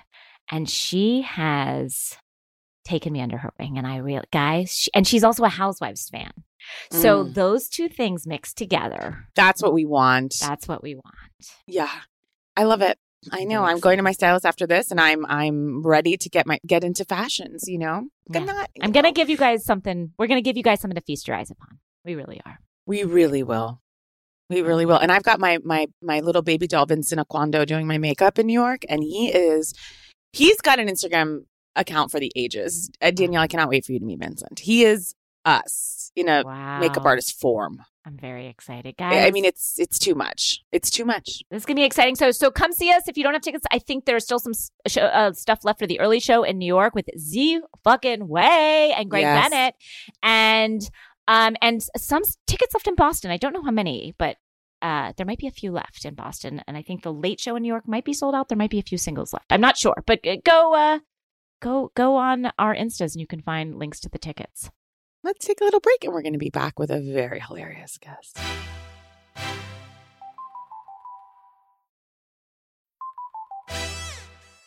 and 0.50 0.68
she 0.70 1.20
has 1.20 2.16
taken 2.84 3.12
me 3.12 3.20
under 3.20 3.38
her 3.38 3.52
wing. 3.58 3.78
And 3.78 3.86
I 3.86 3.96
real 3.98 4.22
guys, 4.32 4.70
she, 4.76 4.90
and 4.94 5.06
she's 5.06 5.24
also 5.24 5.44
a 5.44 5.48
Housewives 5.48 6.08
fan. 6.08 6.32
So 6.90 7.24
Mm. 7.24 7.34
those 7.34 7.68
two 7.68 7.88
things 7.88 8.26
mixed 8.26 8.56
together, 8.56 9.26
That's 9.34 9.62
what 9.62 9.72
we 9.74 9.84
want. 9.84 10.34
that's 10.40 10.66
what 10.68 10.82
we 10.82 10.94
want. 10.94 11.14
yeah. 11.66 11.90
I 12.56 12.64
love 12.64 12.82
it. 12.82 12.98
I 13.32 13.44
know. 13.44 13.64
I'm 13.64 13.80
going 13.80 13.96
to 13.96 14.02
my 14.02 14.12
stylist 14.12 14.44
after 14.46 14.66
this 14.66 14.90
and 14.90 15.00
I'm 15.00 15.24
I'm 15.26 15.82
ready 15.84 16.16
to 16.18 16.28
get 16.28 16.46
my 16.46 16.58
get 16.66 16.84
into 16.84 17.04
fashions, 17.04 17.64
you 17.66 17.78
know? 17.78 18.08
Yeah. 18.30 18.40
I'm 18.40 18.46
not 18.46 18.70
I'm 18.82 18.92
going 18.92 19.04
to 19.06 19.12
give 19.12 19.28
you 19.30 19.36
guys 19.36 19.64
something. 19.64 20.12
We're 20.18 20.26
going 20.26 20.38
to 20.42 20.42
give 20.48 20.56
you 20.56 20.62
guys 20.62 20.80
something 20.80 20.94
to 20.94 21.00
feast 21.04 21.26
your 21.26 21.36
eyes 21.36 21.50
upon. 21.50 21.78
We 22.04 22.14
really 22.14 22.40
are. 22.46 22.58
We 22.86 23.02
really 23.04 23.42
will. 23.42 23.80
We 24.50 24.60
really 24.60 24.84
will. 24.86 24.98
And 24.98 25.10
I've 25.10 25.22
got 25.22 25.40
my 25.40 25.58
my 25.64 25.86
my 26.02 26.20
little 26.20 26.42
baby 26.42 26.66
doll 26.66 26.84
Vincent 26.86 27.18
Oquendo 27.20 27.66
doing 27.66 27.86
my 27.86 27.96
makeup 27.98 28.38
in 28.38 28.46
New 28.46 28.52
York, 28.52 28.84
and 28.90 29.02
he 29.02 29.28
is 29.32 29.72
he's 30.34 30.60
got 30.60 30.78
an 30.78 30.86
Instagram 30.88 31.46
account 31.76 32.10
for 32.10 32.20
the 32.20 32.32
ages. 32.36 32.90
Uh, 33.00 33.10
Danielle, 33.10 33.42
I 33.42 33.46
cannot 33.46 33.68
wait 33.68 33.84
for 33.84 33.92
you 33.92 33.98
to 33.98 34.04
meet 34.04 34.18
Vincent. 34.18 34.60
He 34.60 34.84
is 34.84 35.14
us 35.44 36.10
in 36.16 36.28
a 36.28 36.42
wow. 36.44 36.80
makeup 36.80 37.04
artist 37.04 37.38
form. 37.40 37.82
I'm 38.06 38.18
very 38.18 38.48
excited, 38.48 38.96
guys. 38.98 39.26
I 39.26 39.30
mean, 39.30 39.46
it's 39.46 39.78
it's 39.78 39.98
too 39.98 40.14
much. 40.14 40.62
It's 40.72 40.90
too 40.90 41.06
much. 41.06 41.42
This 41.50 41.62
is 41.62 41.66
gonna 41.66 41.76
be 41.76 41.84
exciting. 41.84 42.16
So, 42.16 42.32
so 42.32 42.50
come 42.50 42.72
see 42.72 42.92
us 42.92 43.08
if 43.08 43.16
you 43.16 43.24
don't 43.24 43.32
have 43.32 43.40
tickets. 43.40 43.64
I 43.72 43.78
think 43.78 44.04
there's 44.04 44.24
still 44.24 44.38
some 44.38 44.52
show, 44.86 45.02
uh, 45.06 45.32
stuff 45.32 45.64
left 45.64 45.78
for 45.78 45.86
the 45.86 46.00
early 46.00 46.20
show 46.20 46.42
in 46.42 46.58
New 46.58 46.66
York 46.66 46.94
with 46.94 47.08
Z 47.18 47.60
fucking 47.82 48.28
Way 48.28 48.92
and 48.94 49.08
Greg 49.08 49.22
Yes. 49.22 49.48
Bennett, 49.48 49.74
and 50.22 50.90
um 51.28 51.56
and 51.62 51.82
some 51.96 52.22
tickets 52.46 52.74
left 52.74 52.86
in 52.86 52.94
Boston. 52.94 53.30
I 53.30 53.38
don't 53.38 53.54
know 53.54 53.62
how 53.62 53.70
many, 53.70 54.14
but 54.18 54.36
uh 54.82 55.14
there 55.16 55.24
might 55.24 55.38
be 55.38 55.46
a 55.46 55.52
few 55.52 55.72
left 55.72 56.04
in 56.04 56.14
Boston, 56.14 56.62
and 56.68 56.76
I 56.76 56.82
think 56.82 57.04
the 57.04 57.12
late 57.12 57.40
show 57.40 57.56
in 57.56 57.62
New 57.62 57.68
York 57.68 57.88
might 57.88 58.04
be 58.04 58.12
sold 58.12 58.34
out. 58.34 58.50
There 58.50 58.58
might 58.58 58.70
be 58.70 58.80
a 58.80 58.82
few 58.82 58.98
singles 58.98 59.32
left. 59.32 59.46
I'm 59.50 59.62
not 59.62 59.78
sure, 59.78 60.02
but 60.06 60.20
uh, 60.26 60.36
go 60.44 60.74
uh 60.74 60.98
go 61.64 61.90
go 61.94 62.16
on 62.16 62.52
our 62.58 62.76
instas 62.76 63.14
and 63.14 63.20
you 63.20 63.26
can 63.26 63.40
find 63.40 63.74
links 63.74 63.98
to 64.00 64.10
the 64.10 64.18
tickets. 64.18 64.70
Let's 65.22 65.46
take 65.46 65.62
a 65.62 65.64
little 65.64 65.80
break, 65.80 66.04
and 66.04 66.12
we're 66.12 66.20
going 66.20 66.34
to 66.34 66.38
be 66.38 66.50
back 66.50 66.78
with 66.78 66.90
a 66.90 67.00
very 67.00 67.40
hilarious 67.40 67.98
guest. 67.98 68.38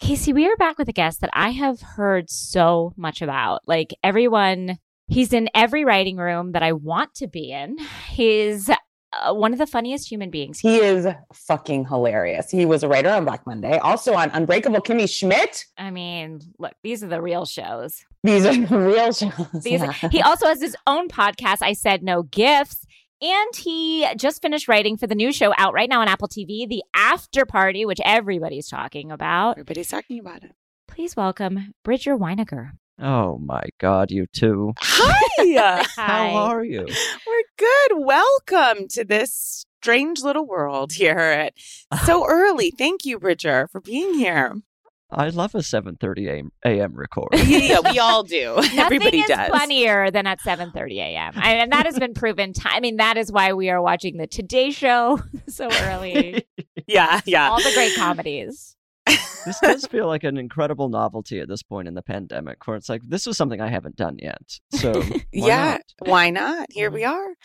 Casey, 0.01 0.33
we 0.33 0.47
are 0.47 0.55
back 0.55 0.79
with 0.79 0.89
a 0.89 0.93
guest 0.93 1.21
that 1.21 1.29
I 1.33 1.49
have 1.49 1.81
heard 1.81 2.31
so 2.31 2.93
much 2.97 3.21
about. 3.21 3.61
Like 3.67 3.93
everyone, 4.03 4.79
he's 5.07 5.33
in 5.33 5.49
every 5.53 5.85
writing 5.85 6.17
room 6.17 6.53
that 6.53 6.63
I 6.63 6.71
want 6.71 7.13
to 7.15 7.27
be 7.27 7.51
in. 7.51 7.77
He's 8.09 8.71
uh, 9.13 9.33
one 9.33 9.53
of 9.53 9.59
the 9.59 9.67
funniest 9.67 10.09
human 10.09 10.29
beings. 10.29 10.59
He 10.59 10.77
is 10.77 11.07
fucking 11.33 11.85
hilarious. 11.85 12.51
He 12.51 12.65
was 12.65 12.83
a 12.83 12.87
writer 12.87 13.09
on 13.09 13.25
Black 13.25 13.45
Monday, 13.45 13.77
also 13.77 14.13
on 14.13 14.29
Unbreakable 14.31 14.81
Kimmy 14.81 15.09
Schmidt. 15.09 15.65
I 15.77 15.91
mean, 15.91 16.41
look, 16.59 16.73
these 16.83 17.03
are 17.03 17.07
the 17.07 17.21
real 17.21 17.45
shows. 17.45 18.03
These 18.23 18.45
are 18.45 18.55
the 18.65 18.77
real 18.77 19.11
shows. 19.11 19.63
These, 19.63 19.81
Yeah. 19.81 19.93
He 20.11 20.21
also 20.21 20.47
has 20.47 20.61
his 20.61 20.75
own 20.85 21.07
podcast, 21.07 21.57
I 21.61 21.73
Said 21.73 22.03
No 22.03 22.23
Gifts. 22.23 22.85
And 23.19 23.55
he 23.55 24.07
just 24.15 24.43
finished 24.43 24.67
writing 24.67 24.95
for 24.95 25.07
the 25.07 25.15
new 25.15 25.31
show 25.31 25.51
out 25.57 25.73
right 25.73 25.89
now 25.89 26.01
on 26.01 26.07
Apple 26.07 26.27
TV, 26.27 26.69
The 26.69 26.83
After 26.93 27.47
Party, 27.47 27.83
which 27.83 27.99
everybody's 28.05 28.69
talking 28.69 29.11
about. 29.11 29.51
Everybody's 29.51 29.89
talking 29.89 30.19
about 30.19 30.43
it. 30.43 30.51
Please 30.87 31.15
welcome 31.15 31.73
Bridger 31.83 32.15
Winegar. 32.15 32.71
Oh 32.99 33.37
my 33.37 33.63
God, 33.79 34.09
you 34.11 34.25
two. 34.33 34.73
Hi. 34.79 35.83
How 35.95 36.29
are 36.35 36.63
you? 36.63 36.81
We're 36.81 37.43
good. 37.57 37.91
Welcome 37.97 38.87
to 38.89 39.03
this 39.05 39.65
strange 39.81 40.21
little 40.21 40.47
world 40.47 40.93
here 40.93 41.17
at 41.17 41.53
so 42.05 42.25
early. 42.27 42.71
Thank 42.75 43.05
you, 43.05 43.19
Bridger, 43.19 43.67
for 43.71 43.81
being 43.81 44.15
here. 44.15 44.55
I 45.11 45.29
love 45.29 45.55
a 45.55 45.59
7:30 45.59 46.27
a.m. 46.27 46.51
a.m. 46.65 46.93
record. 46.95 47.29
Yeah, 47.33 47.57
yeah, 47.59 47.79
we 47.91 47.97
all 47.99 48.23
do. 48.23 48.55
Everybody 48.77 49.19
is 49.21 49.27
does. 49.27 49.49
funnier 49.49 50.11
than 50.11 50.25
at 50.27 50.39
7:30 50.41 50.95
a.m. 50.97 51.33
I- 51.37 51.53
and 51.53 51.71
that 51.71 51.85
has 51.85 51.97
been 51.99 52.13
proven. 52.13 52.51
Time. 52.51 52.73
I 52.75 52.79
mean, 52.81 52.97
that 52.97 53.15
is 53.15 53.31
why 53.31 53.53
we 53.53 53.69
are 53.69 53.81
watching 53.81 54.17
the 54.17 54.27
Today 54.27 54.71
Show 54.71 55.21
so 55.47 55.69
early. 55.71 56.45
Yeah, 56.87 57.21
yeah. 57.25 57.49
All 57.51 57.57
the 57.61 57.71
great 57.73 57.95
comedies. 57.95 58.76
This 59.45 59.59
does 59.61 59.85
feel 59.85 60.07
like 60.07 60.23
an 60.23 60.37
incredible 60.37 60.89
novelty 60.89 61.39
at 61.39 61.47
this 61.47 61.63
point 61.63 61.87
in 61.87 61.93
the 61.93 62.01
pandemic, 62.01 62.65
where 62.67 62.75
it's 62.75 62.89
like 62.89 63.01
this 63.07 63.27
is 63.27 63.37
something 63.37 63.61
I 63.61 63.69
haven't 63.69 63.95
done 63.95 64.17
yet. 64.19 64.59
So 64.71 65.01
why 65.01 65.25
yeah, 65.31 65.71
not? 65.71 66.09
why 66.09 66.29
not? 66.29 66.67
Here 66.71 66.91
we 66.91 67.03
are. 67.05 67.35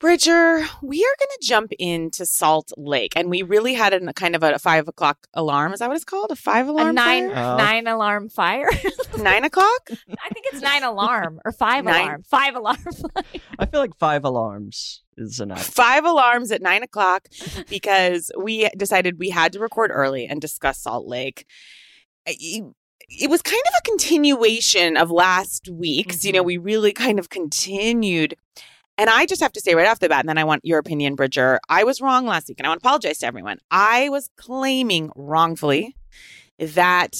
Bridger, 0.00 0.64
we 0.80 1.02
are 1.02 1.16
going 1.18 1.28
to 1.32 1.38
jump 1.42 1.72
into 1.76 2.24
Salt 2.24 2.70
Lake, 2.76 3.14
and 3.16 3.28
we 3.28 3.42
really 3.42 3.74
had 3.74 3.92
a 3.92 4.12
kind 4.12 4.36
of 4.36 4.44
a 4.44 4.56
five 4.60 4.86
o'clock 4.86 5.26
alarm. 5.34 5.72
Is 5.72 5.80
that 5.80 5.88
what 5.88 5.96
it's 5.96 6.04
called? 6.04 6.30
A 6.30 6.36
five 6.36 6.68
alarm? 6.68 6.90
a 6.90 6.92
nine 6.92 7.30
fire? 7.30 7.54
Oh. 7.54 7.56
nine 7.56 7.86
alarm 7.88 8.28
fire. 8.28 8.68
nine 9.18 9.42
o'clock? 9.44 9.88
I 9.90 10.28
think 10.32 10.46
it's 10.52 10.62
nine 10.62 10.84
alarm 10.84 11.40
or 11.44 11.50
five 11.50 11.84
Nine- 11.84 12.02
alarm. 12.04 12.22
Five 12.22 12.54
alarm. 12.54 12.78
I 13.58 13.66
feel 13.66 13.80
like 13.80 13.96
five 13.98 14.24
alarms 14.24 15.02
is 15.16 15.40
enough. 15.40 15.64
Five 15.64 16.04
alarms 16.04 16.52
at 16.52 16.62
nine 16.62 16.84
o'clock 16.84 17.26
because 17.68 18.30
we 18.38 18.68
decided 18.76 19.18
we 19.18 19.30
had 19.30 19.52
to 19.54 19.58
record 19.58 19.90
early 19.92 20.26
and 20.26 20.40
discuss 20.40 20.80
Salt 20.80 21.08
Lake. 21.08 21.44
It, 22.24 22.72
it 23.08 23.30
was 23.30 23.42
kind 23.42 23.62
of 23.66 23.74
a 23.78 23.88
continuation 23.88 24.96
of 24.96 25.10
last 25.10 25.68
week's. 25.72 26.24
You 26.24 26.32
know, 26.32 26.40
mm-hmm. 26.40 26.46
we 26.46 26.56
really 26.58 26.92
kind 26.92 27.18
of 27.18 27.30
continued. 27.30 28.34
And 28.98 29.08
I 29.08 29.26
just 29.26 29.40
have 29.40 29.52
to 29.52 29.60
say 29.60 29.76
right 29.76 29.86
off 29.86 30.00
the 30.00 30.08
bat, 30.08 30.20
and 30.20 30.28
then 30.28 30.38
I 30.38 30.44
want 30.44 30.64
your 30.64 30.80
opinion, 30.80 31.14
Bridger. 31.14 31.60
I 31.68 31.84
was 31.84 32.00
wrong 32.00 32.26
last 32.26 32.48
week, 32.48 32.58
and 32.58 32.66
I 32.66 32.70
want 32.70 32.82
to 32.82 32.86
apologize 32.86 33.18
to 33.18 33.26
everyone. 33.26 33.58
I 33.70 34.08
was 34.08 34.28
claiming 34.36 35.10
wrongfully 35.14 35.94
that 36.58 37.14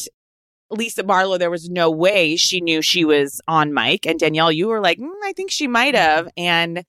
Lisa 0.70 1.04
Barlow, 1.04 1.38
there 1.38 1.50
was 1.50 1.70
no 1.70 1.88
way 1.88 2.34
she 2.36 2.60
knew 2.60 2.82
she 2.82 3.04
was 3.04 3.40
on 3.46 3.72
mic. 3.72 4.06
And 4.06 4.18
Danielle, 4.18 4.52
you 4.52 4.66
were 4.66 4.80
like, 4.80 4.98
"Mm, 4.98 5.12
I 5.24 5.32
think 5.32 5.52
she 5.52 5.68
might 5.68 5.94
have. 5.94 6.28
And 6.36 6.84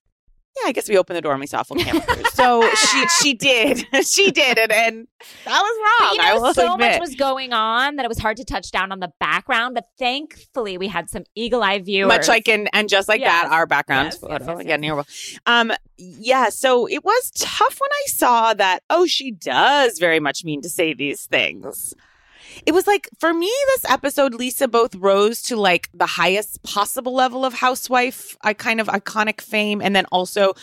yeah, 0.64 0.70
I 0.70 0.72
guess 0.72 0.88
we 0.90 0.98
opened 0.98 1.18
the 1.18 1.22
door 1.22 1.32
and 1.34 1.40
we 1.42 1.48
saw 1.48 1.62
a 1.62 1.64
full 1.64 1.78
camera. 1.78 2.04
So 2.34 2.68
she 2.74 3.08
she 3.22 3.34
did. 3.34 3.86
she 4.08 4.32
did. 4.32 4.58
And, 4.58 4.72
and 4.72 5.08
that 5.46 5.62
was 5.62 5.78
But 6.00 6.06
wrong. 6.06 6.16
you 6.16 6.22
I 6.22 6.34
know, 6.36 6.42
will 6.42 6.54
so 6.54 6.74
admit. 6.74 6.92
much 6.94 7.00
was 7.02 7.16
going 7.16 7.52
on 7.52 7.98
that 7.98 8.06
it 8.06 8.08
was 8.08 8.18
hard 8.20 8.38
to 8.38 8.46
touch 8.46 8.72
down 8.72 8.92
on 8.94 9.00
the 9.02 9.12
background. 9.20 9.76
But 9.76 9.86
thankfully, 9.98 10.78
we 10.78 10.88
had 10.88 11.10
some 11.10 11.24
eagle 11.36 11.62
eye 11.64 11.80
viewers. 11.80 12.08
Much 12.08 12.28
like 12.30 12.48
in 12.48 12.68
and 12.72 12.88
just 12.88 13.10
like 13.10 13.20
Yes. 13.20 13.44
that, 13.44 13.52
our 13.52 13.66
background 13.66 14.06
Yes, 14.14 14.20
yes, 14.30 14.40
photo. 14.46 14.58
yes, 14.60 14.68
Yeah, 14.68 14.76
near 14.78 15.04
Um, 15.46 15.74
yeah. 15.98 16.48
So 16.50 16.88
it 16.88 17.04
was 17.04 17.32
tough 17.38 17.78
when 17.80 17.90
I 17.92 18.04
saw 18.08 18.54
that. 18.54 18.84
Oh, 18.90 19.06
she 19.06 19.32
does 19.32 20.00
very 20.00 20.20
much 20.22 20.44
mean 20.46 20.62
to 20.62 20.70
say 20.70 20.94
these 20.94 21.26
things. 21.26 21.94
It 22.66 22.74
was 22.74 22.88
like 22.88 23.10
for 23.20 23.34
me, 23.34 23.52
this 23.68 23.86
episode, 23.90 24.34
Lisa 24.34 24.68
both 24.68 24.96
rose 24.96 25.42
to 25.44 25.56
like 25.56 25.90
the 25.94 26.06
highest 26.06 26.64
possible 26.64 27.14
level 27.14 27.46
of 27.46 27.54
housewife, 27.54 28.36
I 28.42 28.54
kind 28.54 28.82
of 28.82 28.88
iconic 28.88 29.42
fame, 29.42 29.82
and 29.82 29.96
then 29.96 30.06
also 30.12 30.54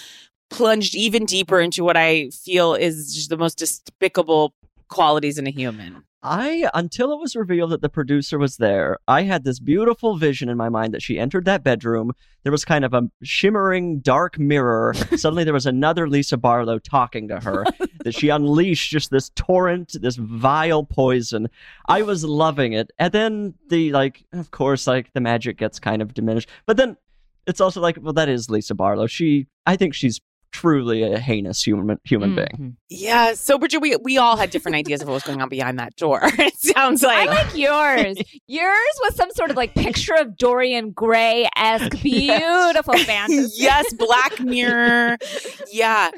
plunged 0.51 0.94
even 0.94 1.25
deeper 1.25 1.61
into 1.61 1.85
what 1.85 1.96
I 1.96 2.31
feel 2.31 2.75
is 2.75 3.14
just 3.14 3.31
the 3.31 3.37
most 3.37 3.59
despicable 3.59 4.55
qualities 4.88 5.38
in 5.38 5.46
a 5.46 5.51
human. 5.51 6.05
I 6.27 6.69
until 6.75 7.12
it 7.12 7.21
was 7.21 7.37
revealed 7.37 7.71
that 7.71 7.83
the 7.83 7.89
producer 7.89 8.37
was 8.39 8.57
there, 8.57 8.99
I 9.07 9.23
had 9.23 9.45
this 9.45 9.61
beautiful 9.61 10.17
vision 10.17 10.49
in 10.49 10.57
my 10.57 10.69
mind 10.69 10.93
that 10.93 11.03
she 11.03 11.21
entered 11.21 11.45
that 11.45 11.62
bedroom. 11.62 12.12
There 12.43 12.51
was 12.51 12.65
kind 12.65 12.85
of 12.85 12.93
a 12.93 13.09
shimmering 13.23 14.01
dark 14.01 14.37
mirror. 14.39 14.95
Suddenly 15.17 15.45
there 15.45 15.55
was 15.55 15.67
another 15.67 16.09
Lisa 16.09 16.37
Barlow 16.37 16.81
talking 16.81 17.29
to 17.29 17.39
her. 17.41 17.65
that 18.05 18.15
she 18.15 18.29
unleashed 18.29 18.91
just 18.91 19.11
this 19.11 19.31
torrent, 19.31 19.97
this 20.01 20.17
vile 20.17 20.85
poison. 20.85 21.49
I 21.89 22.03
was 22.03 22.25
loving 22.25 22.73
it. 22.73 22.91
And 22.99 23.12
then 23.12 23.55
the 23.69 23.93
like 23.93 24.25
of 24.33 24.51
course 24.51 24.87
like 24.87 25.12
the 25.12 25.21
magic 25.21 25.59
gets 25.59 25.79
kind 25.79 26.03
of 26.03 26.12
diminished. 26.12 26.49
But 26.67 26.77
then 26.77 26.97
it's 27.47 27.61
also 27.61 27.81
like, 27.81 27.99
well, 28.01 28.12
that 28.15 28.29
is 28.29 28.51
Lisa 28.51 28.75
Barlow. 28.75 29.07
She 29.07 29.47
I 29.65 29.77
think 29.77 29.95
she's 29.95 30.21
truly 30.61 31.03
a 31.03 31.19
heinous 31.19 31.62
human 31.66 31.99
human 32.05 32.35
being. 32.35 32.49
Mhm. 32.59 32.77
Yeah. 32.88 33.35
So, 33.35 33.59
Bridger, 33.59 33.79
we 33.81 33.97
we 33.97 34.19
all 34.19 34.37
had 34.37 34.51
different 34.51 34.77
ideas 34.77 35.03
of 35.03 35.09
what 35.09 35.14
was 35.14 35.23
going 35.23 35.42
on 35.42 35.49
behind 35.49 35.79
that 35.79 35.95
door. 35.97 36.21
it 36.25 36.59
sounds 36.59 37.03
like 37.03 37.29
I 37.29 37.33
like. 37.33 37.47
like 37.47 37.57
yours. 37.57 38.16
yours 38.47 38.95
was 39.03 39.14
some 39.16 39.31
sort 39.33 39.51
of 39.51 39.57
like 39.57 39.75
picture 39.75 40.14
of 40.14 40.37
Dorian 40.37 40.92
Gray 40.92 41.49
esque, 41.57 42.01
beautiful 42.03 42.97
fantasy. 42.99 43.51
yes, 43.62 43.92
Black 43.95 44.40
Mirror. 44.40 45.19
Yeah. 45.73 46.11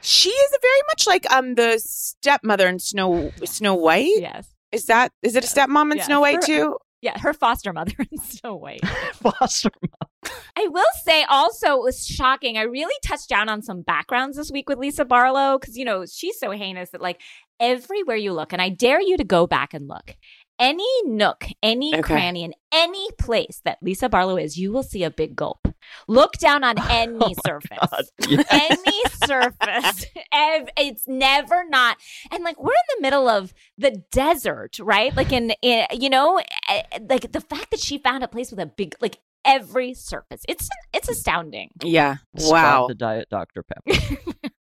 She 0.00 0.30
is 0.30 0.50
very 0.60 0.82
much 0.88 1.06
like 1.06 1.32
um 1.32 1.54
the 1.54 1.78
stepmother 1.78 2.66
in 2.68 2.78
Snow 2.80 3.30
Snow 3.44 3.74
White. 3.74 4.10
Yes. 4.18 4.48
Is 4.72 4.86
that 4.86 5.12
is 5.22 5.36
it 5.36 5.44
a 5.44 5.46
stepmom 5.46 5.92
in 5.92 5.98
Yes. 5.98 6.06
Snow 6.06 6.20
White 6.20 6.36
Her- 6.36 6.46
too? 6.46 6.76
Yeah, 7.02 7.18
her 7.18 7.34
foster 7.34 7.72
mother 7.72 7.92
in 8.10 8.18
Snow 8.18 8.54
White. 8.54 8.86
Foster 9.14 9.70
mother. 9.82 10.36
I 10.56 10.68
will 10.68 10.84
say 11.04 11.24
also 11.24 11.74
it 11.74 11.82
was 11.82 12.06
shocking. 12.06 12.56
I 12.56 12.62
really 12.62 12.94
touched 13.04 13.28
down 13.28 13.48
on 13.48 13.60
some 13.60 13.82
backgrounds 13.82 14.36
this 14.36 14.52
week 14.52 14.68
with 14.68 14.78
Lisa 14.78 15.04
Barlow 15.04 15.58
because, 15.58 15.76
you 15.76 15.84
know, 15.84 16.06
she's 16.06 16.38
so 16.38 16.52
heinous 16.52 16.90
that, 16.90 17.00
like, 17.00 17.20
everywhere 17.58 18.16
you 18.16 18.32
look, 18.32 18.52
and 18.52 18.62
I 18.62 18.68
dare 18.68 19.00
you 19.00 19.16
to 19.16 19.24
go 19.24 19.48
back 19.48 19.74
and 19.74 19.88
look, 19.88 20.16
any 20.58 21.02
nook, 21.04 21.44
any 21.62 21.92
Okay. 21.94 22.02
cranny, 22.02 22.44
in 22.44 22.54
any 22.72 23.10
place 23.18 23.60
that 23.64 23.78
Lisa 23.82 24.08
Barlow 24.08 24.36
is, 24.36 24.56
you 24.58 24.72
will 24.72 24.82
see 24.82 25.02
a 25.04 25.10
big 25.10 25.34
gulp. 25.36 25.66
Look 26.08 26.34
down 26.38 26.62
on 26.64 26.76
any 26.90 27.18
Oh 27.20 27.32
surface. 27.44 27.78
God. 27.80 28.04
Yeah. 28.28 28.42
any 28.50 29.02
surface. 29.26 30.06
Ev- 30.32 30.68
It's 30.76 31.08
never 31.08 31.64
not. 31.68 31.96
And 32.30 32.44
like 32.44 32.62
we're 32.62 32.70
in 32.72 32.96
the 32.96 33.02
middle 33.02 33.28
of 33.28 33.52
the 33.76 34.02
desert, 34.12 34.78
right? 34.80 35.14
Like 35.16 35.32
in, 35.32 35.52
in 35.62 35.86
you 35.92 36.08
know, 36.10 36.40
eh, 36.68 36.82
like 37.08 37.32
the 37.32 37.40
fact 37.40 37.70
that 37.72 37.80
she 37.80 37.98
found 37.98 38.22
a 38.22 38.28
place 38.28 38.50
with 38.50 38.60
a 38.60 38.66
big, 38.66 38.94
like 39.00 39.18
every 39.44 39.92
surface. 39.94 40.42
It's 40.48 40.68
it's 40.92 41.08
astounding. 41.08 41.70
Yeah. 41.82 42.16
Spot 42.36 42.52
Wow. 42.52 42.86
the 42.88 42.94
Diet 42.94 43.28
Dr. 43.30 43.64
Pepper. 43.64 44.16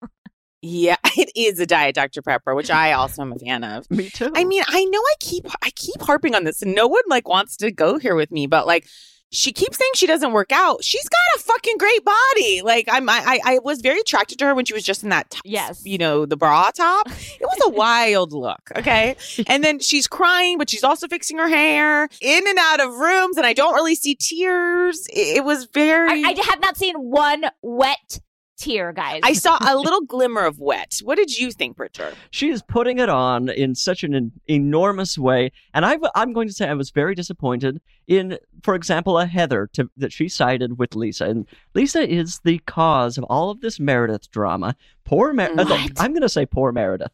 Yeah, 0.61 0.97
it 1.17 1.31
is 1.35 1.59
a 1.59 1.65
diet 1.65 1.95
Dr 1.95 2.21
Pepper, 2.21 2.53
which 2.55 2.69
I 2.69 2.93
also 2.93 3.21
am 3.23 3.33
a 3.33 3.39
fan 3.39 3.63
of. 3.63 3.89
Me 3.89 4.09
too. 4.09 4.31
I 4.35 4.43
mean, 4.43 4.63
I 4.67 4.85
know 4.85 4.99
I 4.99 5.13
keep 5.19 5.47
I 5.63 5.69
keep 5.71 6.01
harping 6.01 6.35
on 6.35 6.43
this, 6.43 6.61
and 6.61 6.75
no 6.75 6.87
one 6.87 7.03
like 7.07 7.27
wants 7.27 7.57
to 7.57 7.71
go 7.71 7.97
here 7.97 8.15
with 8.15 8.31
me, 8.31 8.47
but 8.47 8.67
like. 8.67 8.87
She 9.33 9.53
keeps 9.53 9.77
saying 9.77 9.91
she 9.95 10.07
doesn't 10.07 10.33
work 10.33 10.51
out. 10.51 10.83
She's 10.83 11.07
got 11.07 11.17
a 11.37 11.39
fucking 11.39 11.77
great 11.77 12.03
body. 12.03 12.61
Like 12.63 12.89
I'm, 12.91 13.07
I, 13.07 13.39
I 13.45 13.53
I 13.53 13.59
was 13.59 13.79
very 13.79 14.01
attracted 14.01 14.37
to 14.39 14.45
her 14.47 14.53
when 14.53 14.65
she 14.65 14.73
was 14.73 14.83
just 14.83 15.03
in 15.03 15.09
that, 15.11 15.29
top, 15.29 15.41
Yes. 15.45 15.83
you 15.85 15.97
know, 15.97 16.25
the 16.25 16.35
bra 16.35 16.69
top. 16.71 17.07
It 17.07 17.39
was 17.41 17.57
a 17.65 17.69
wild 17.77 18.33
look. 18.33 18.59
Okay, 18.75 19.15
and 19.47 19.63
then 19.63 19.79
she's 19.79 20.05
crying, 20.05 20.57
but 20.57 20.69
she's 20.69 20.83
also 20.83 21.07
fixing 21.07 21.37
her 21.37 21.47
hair, 21.47 22.09
in 22.19 22.45
and 22.45 22.57
out 22.59 22.81
of 22.81 22.93
rooms, 22.95 23.37
and 23.37 23.45
I 23.45 23.53
don't 23.53 23.73
really 23.73 23.95
see 23.95 24.15
tears. 24.15 25.07
It, 25.07 25.37
it 25.37 25.45
was 25.45 25.63
very. 25.73 26.25
I, 26.25 26.31
I 26.37 26.41
have 26.49 26.59
not 26.59 26.75
seen 26.75 26.95
one 26.97 27.45
wet 27.61 28.19
tear, 28.61 28.93
guys. 28.93 29.21
I 29.23 29.33
saw 29.33 29.57
a 29.61 29.75
little 29.77 30.01
glimmer 30.01 30.45
of 30.45 30.59
wet. 30.59 30.99
What 31.03 31.15
did 31.15 31.37
you 31.37 31.51
think, 31.51 31.77
Bridger? 31.77 32.13
she 32.29 32.49
is 32.49 32.61
putting 32.61 32.99
it 32.99 33.09
on 33.09 33.49
in 33.49 33.75
such 33.75 34.03
an 34.03 34.13
en- 34.13 34.31
enormous 34.47 35.17
way, 35.17 35.51
and 35.73 35.85
I, 35.85 35.97
am 36.15 36.33
going 36.33 36.47
to 36.47 36.53
say 36.53 36.67
I 36.67 36.73
was 36.73 36.91
very 36.91 37.15
disappointed 37.15 37.81
in, 38.07 38.37
for 38.63 38.75
example, 38.75 39.17
a 39.17 39.25
Heather 39.25 39.69
to, 39.73 39.89
that 39.97 40.13
she 40.13 40.29
sided 40.29 40.77
with 40.77 40.95
Lisa, 40.95 41.25
and 41.25 41.47
Lisa 41.73 42.07
is 42.07 42.39
the 42.43 42.59
cause 42.59 43.17
of 43.17 43.23
all 43.25 43.49
of 43.49 43.61
this 43.61 43.79
Meredith 43.79 44.29
drama. 44.31 44.75
Poor 45.03 45.33
Meredith. 45.33 45.93
I'm 45.97 46.11
going 46.11 46.21
to 46.21 46.29
say 46.29 46.45
poor 46.45 46.71
Meredith. 46.71 47.11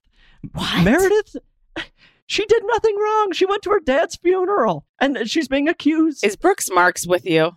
What? 0.53 0.83
Meredith. 0.83 1.35
She 2.29 2.45
did 2.45 2.61
nothing 2.65 2.93
wrong. 2.97 3.31
She 3.31 3.45
went 3.45 3.61
to 3.61 3.69
her 3.69 3.79
dad's 3.79 4.17
funeral, 4.17 4.85
and 4.99 5.29
she's 5.29 5.47
being 5.47 5.69
accused. 5.69 6.25
Is 6.25 6.35
Brooks 6.35 6.69
Marks 6.69 7.07
with 7.07 7.25
you? 7.25 7.55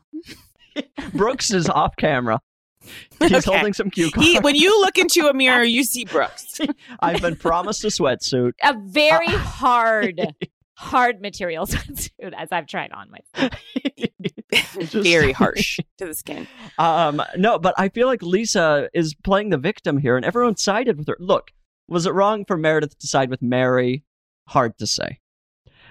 Brooks 1.12 1.50
is 1.52 1.68
off 1.68 1.96
camera. 1.96 2.40
He's 3.20 3.32
Okay. 3.32 3.40
holding 3.56 3.72
some 3.72 3.90
cue 3.90 4.10
cards. 4.10 4.26
He, 4.26 4.38
when 4.40 4.54
you 4.54 4.80
look 4.80 4.96
into 4.98 5.28
a 5.28 5.34
mirror, 5.34 5.62
you 5.64 5.84
see 5.84 6.04
Brooks. 6.04 6.60
I've 7.00 7.20
been 7.20 7.36
promised 7.36 7.84
a 7.84 7.88
sweatsuit. 7.88 8.52
a 8.62 8.74
very 8.78 9.26
hard, 9.28 10.34
hard 10.74 11.20
material 11.20 11.66
swimsuit 11.66 12.32
as 12.36 12.48
I've 12.52 12.66
tried 12.66 12.92
on 12.92 13.10
myself. 13.10 13.52
Just- 14.78 14.92
Very 14.94 15.32
harsh 15.32 15.78
to 15.98 16.06
the 16.06 16.14
skin. 16.14 16.46
Um, 16.78 17.22
no, 17.36 17.58
but 17.58 17.74
I 17.78 17.88
feel 17.88 18.06
like 18.06 18.22
Lisa 18.22 18.88
is 18.94 19.14
playing 19.22 19.50
the 19.50 19.58
victim 19.58 19.98
here, 19.98 20.16
and 20.16 20.24
everyone 20.24 20.56
sided 20.56 20.98
with 20.98 21.06
her. 21.08 21.16
Look, 21.20 21.52
was 21.88 22.06
it 22.06 22.14
wrong 22.14 22.44
for 22.44 22.56
Meredith 22.56 22.98
to 22.98 23.06
side 23.06 23.30
with 23.30 23.42
Mary? 23.42 24.04
Hard 24.48 24.76
to 24.78 24.86
say. 24.86 25.20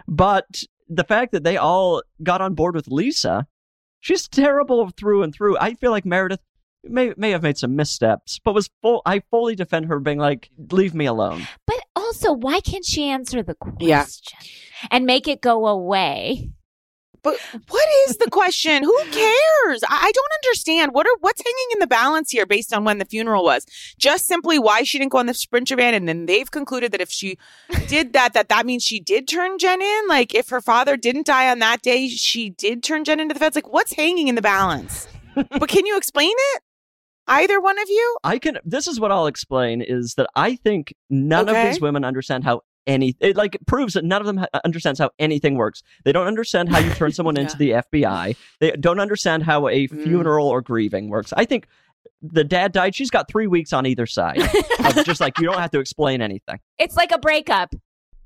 But 0.08 0.63
the 0.89 1.04
fact 1.04 1.32
that 1.34 1.43
they 1.43 1.56
all 1.58 2.02
got 2.23 2.41
on 2.41 2.56
board 2.56 2.75
with 2.75 2.88
Lisa, 2.88 3.47
she's 3.99 4.28
terrible 4.28 4.89
through 4.97 5.23
and 5.23 5.34
through. 5.34 5.58
I 5.60 5.75
feel 5.75 5.91
like 5.91 6.06
Meredith 6.06 6.41
may 6.84 7.13
may 7.18 7.32
have 7.32 7.44
made 7.44 7.58
some 7.58 7.76
missteps, 7.76 8.39
but 8.44 8.54
was 8.54 8.70
full. 8.82 9.02
I 9.06 9.22
fully 9.32 9.56
defend 9.56 9.86
her 9.88 10.00
being 10.00 10.20
like, 10.20 10.50
"Leave 10.72 10.94
me 10.94 11.06
alone." 11.06 11.48
But 11.65 11.80
also, 11.96 12.34
why 12.34 12.60
can't 12.62 12.86
she 12.86 13.04
answer 13.10 13.44
the 13.44 13.56
question 13.56 13.88
Yeah. 13.88 14.06
and 14.92 15.06
make 15.06 15.28
it 15.28 15.42
go 15.42 15.68
away? 15.68 16.52
But 17.22 17.38
what 17.68 17.86
is 18.08 18.15
the 18.15 18.30
question? 18.32 18.82
Who 18.82 18.98
cares? 19.12 19.84
I, 19.84 20.06
I 20.06 20.12
don't 20.13 20.34
understand. 20.46 20.94
What 20.94 21.06
are 21.06 21.18
what's 21.20 21.42
hanging 21.46 21.68
in 21.74 21.80
the 21.80 21.88
balance 21.88 22.32
here 22.32 22.46
based 22.46 22.74
on 22.74 22.86
when 22.86 22.98
the 22.98 23.04
funeral 23.04 23.44
was? 23.44 23.65
Just 23.98 24.26
simply 24.26 24.58
why 24.58 24.84
she 24.84 24.98
didn't 25.00 25.12
go 25.12 25.18
on 25.18 25.26
the 25.26 25.34
sprinter 25.34 25.76
van, 25.76 25.94
and 25.94 26.08
then 26.08 26.28
they've 26.28 26.50
concluded 26.50 26.94
that 26.94 27.02
if 27.02 27.12
she 27.12 27.38
did 27.88 28.13
that, 28.13 28.32
that 28.34 28.48
that 28.48 28.65
means 28.65 28.84
she 28.86 29.02
did 29.02 29.28
turn 29.28 29.58
Jen 29.58 29.82
in. 29.82 30.08
Like 30.08 30.34
if 30.34 30.48
her 30.48 30.62
father 30.62 30.96
didn't 30.96 31.26
die 31.26 31.52
on 31.52 31.60
that 31.60 31.82
day, 31.82 32.08
she 32.08 32.52
did 32.52 32.84
turn 32.84 33.04
Jen 33.04 33.20
into 33.20 33.34
the 33.34 33.39
feds. 33.39 33.56
Like 33.56 33.68
what's 33.72 33.92
hanging 33.92 34.30
in 34.30 34.36
the 34.36 34.42
balance? 34.42 35.10
but 35.36 35.68
can 35.68 35.86
you 35.86 35.98
explain 35.98 36.32
it? 36.56 36.63
Either 37.30 37.62
one 37.62 37.80
of 37.80 37.88
you? 37.89 38.18
I 38.24 38.39
can. 38.39 38.58
This 38.65 38.88
is 38.88 39.00
what 39.00 39.12
I'll 39.12 39.28
explain: 39.28 39.82
is 39.82 40.15
that 40.15 40.28
I 40.36 40.56
think 40.56 40.94
none 41.10 41.48
Okay. 41.50 41.62
of 41.62 41.68
these 41.74 41.80
women 41.82 42.04
understand 42.04 42.44
how 42.44 42.62
any. 42.88 43.15
It 43.20 43.38
like 43.38 43.56
it 43.56 43.65
proves 43.68 43.94
that 43.94 44.04
none 44.04 44.20
of 44.22 44.28
them 44.28 44.38
ha- 44.38 44.48
understands 44.65 45.00
how 45.00 45.12
anything 45.20 45.56
works. 45.56 45.84
They 46.06 46.12
don't 46.12 46.28
understand 46.28 46.70
how 46.70 46.80
you 46.80 46.92
turn 46.92 47.12
someone 47.13 47.38
into 47.38 47.56
the 47.56 47.72
FBI. 47.72 48.36
They 48.60 48.72
don't 48.72 49.00
understand 49.00 49.44
how 49.44 49.68
a 49.68 49.88
Mm. 49.88 50.04
funeral 50.04 50.48
or 50.48 50.62
grieving 50.62 51.10
works. 51.10 51.32
I 51.38 51.46
think 51.46 51.68
the 52.22 52.44
dad 52.44 52.72
died. 52.72 52.96
She's 52.96 53.10
got 53.12 53.28
three 53.30 53.48
weeks 53.48 53.72
on 53.74 53.86
either 53.86 54.06
side. 54.08 54.42
of 54.42 54.50
just 55.06 55.22
like 55.22 55.38
you 55.39 55.46
don't 55.46 55.60
have 55.60 55.72
to 55.72 55.80
explain 55.80 56.22
anything. 56.22 56.60
It's 56.80 56.96
like 56.98 57.12
a 57.12 57.20
breakup. 57.20 57.74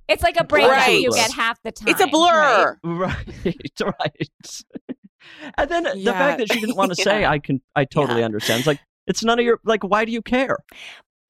It's 0.08 0.24
like 0.24 0.38
a 0.40 0.44
breakup. 0.44 0.72
Right. 0.72 1.02
You 1.02 1.12
get 1.12 1.32
half 1.32 1.62
the 1.64 1.72
time. 1.72 1.88
It's 1.90 2.02
a 2.02 2.08
blur. 2.08 2.78
Right, 2.84 3.56
right. 3.82 4.30
And 5.58 5.70
then 5.70 5.84
the 5.84 6.12
fact 6.12 6.40
that 6.40 6.52
she 6.52 6.60
didn't 6.60 6.76
want 6.76 6.94
to 6.94 7.02
say, 7.02 7.24
I 7.26 7.40
can, 7.40 7.62
I 7.76 7.86
totally 7.86 8.20
Yeah. 8.20 8.26
understand. 8.26 8.60
It's 8.60 8.68
like 8.68 8.80
it's 9.08 9.24
none 9.24 9.40
of 9.40 9.46
your 9.46 9.60
like. 9.64 9.84
Why 9.84 10.06
do 10.06 10.12
you 10.12 10.22
care? 10.22 10.58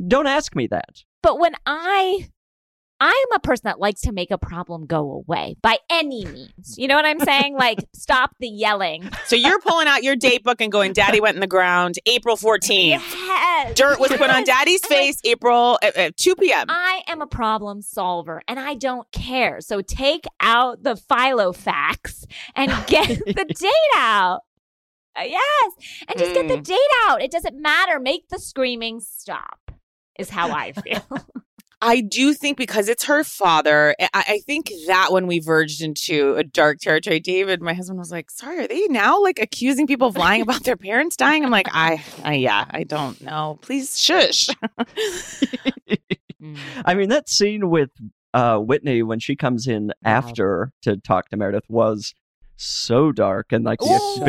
Don't 0.06 0.28
ask 0.28 0.56
me 0.56 0.68
that. 0.68 1.04
But 1.22 1.40
when 1.40 1.54
I 1.66 2.30
I'm 3.00 3.32
a 3.36 3.40
person 3.40 3.64
that 3.66 3.80
likes 3.80 4.02
to 4.02 4.14
make 4.14 4.32
a 4.32 4.38
problem 4.38 4.86
go 4.86 5.12
away 5.12 5.56
by 5.62 5.78
any 5.90 6.24
means. 6.26 6.76
You 6.78 6.88
know 6.88 6.96
what 6.96 7.06
I'm 7.06 7.20
saying? 7.20 7.56
Like 7.56 7.80
stop 7.94 8.32
the 8.40 8.48
yelling. 8.48 9.10
So 9.26 9.36
you're 9.36 9.60
pulling 9.60 9.88
out 9.88 10.04
your 10.04 10.16
date 10.16 10.44
book 10.44 10.62
and 10.62 10.72
going, 10.72 10.94
Daddy 10.94 11.20
went 11.20 11.36
in 11.36 11.42
the 11.42 11.48
ground 11.48 11.96
April 12.06 12.38
14th. 12.38 12.70
Yes. 12.70 13.74
Dirt 13.76 14.00
was 14.00 14.12
put 14.12 14.30
on 14.30 14.46
Daddy's 14.46 14.82
I'm 14.86 14.90
like- 14.96 15.00
face 15.06 15.20
April 15.26 15.78
at, 15.84 15.96
at 15.98 16.18
2 16.18 16.36
p.m. 16.36 16.68
I 16.70 17.02
am 17.08 17.22
a 17.22 17.28
problem 17.28 17.82
solver 17.82 18.42
and 18.48 18.58
I 18.58 18.76
don't 18.76 19.10
care. 19.12 19.60
So 19.60 19.82
take 19.82 20.24
out 20.40 20.84
the 20.84 20.96
Filofax 20.96 22.26
and 22.56 22.72
get 22.88 23.08
the 23.26 23.46
date 23.60 23.98
out. 23.98 24.42
Uh, 25.18 25.24
yes. 25.24 25.74
And 26.08 26.18
just 26.20 26.34
get 26.34 26.48
the 26.48 26.58
Mm. 26.58 26.64
date 26.64 26.80
out. 27.06 27.22
It 27.22 27.32
doesn't 27.32 27.60
matter. 27.62 28.00
Make 28.00 28.30
the 28.30 28.40
screaming 28.40 29.00
stop, 29.00 29.60
is 30.18 30.30
how 30.30 30.52
I 30.52 30.72
feel. 30.84 31.06
I 31.86 32.00
do 32.00 32.34
think 32.34 32.58
because 32.58 32.88
it's 32.88 33.04
her 33.06 33.26
father, 33.26 33.94
I, 34.00 34.08
I 34.14 34.40
think 34.46 34.72
that 34.88 35.12
when 35.12 35.28
we 35.28 35.40
verged 35.40 35.82
into 35.82 36.34
a 36.36 36.44
dark 36.44 36.80
territory, 36.80 37.20
David, 37.20 37.62
my 37.62 37.74
husband 37.74 38.00
was 38.00 38.10
like, 38.10 38.32
"Sorry, 38.32 38.60
are 38.64 38.68
they 38.70 38.88
now 38.88 39.22
like 39.22 39.38
accusing 39.38 39.86
people 39.86 40.08
of 40.08 40.16
lying 40.16 40.42
about 40.42 40.64
their 40.64 40.78
parents 40.78 41.18
dying?" 41.18 41.44
I'm 41.44 41.52
like, 41.52 41.68
"I, 41.74 42.02
I 42.24 42.36
yeah, 42.36 42.64
I 42.70 42.84
don't 42.84 43.20
know. 43.22 43.60
Please 43.62 44.00
shush." 44.00 44.48
Mm. 46.42 46.58
I 46.84 46.94
mean, 46.94 47.08
that 47.08 47.30
scene 47.30 47.70
with 47.70 47.90
uh, 48.34 48.58
Whitney 48.58 49.02
when 49.02 49.20
she 49.22 49.34
comes 49.34 49.66
in 49.66 49.92
after 50.04 50.74
to 50.82 50.98
talk 50.98 51.30
to 51.30 51.38
Meredith 51.38 51.64
was 51.70 52.14
so 52.56 53.12
dark 53.12 53.52
and 53.52 53.64
like 53.66 53.80
the 53.80 53.86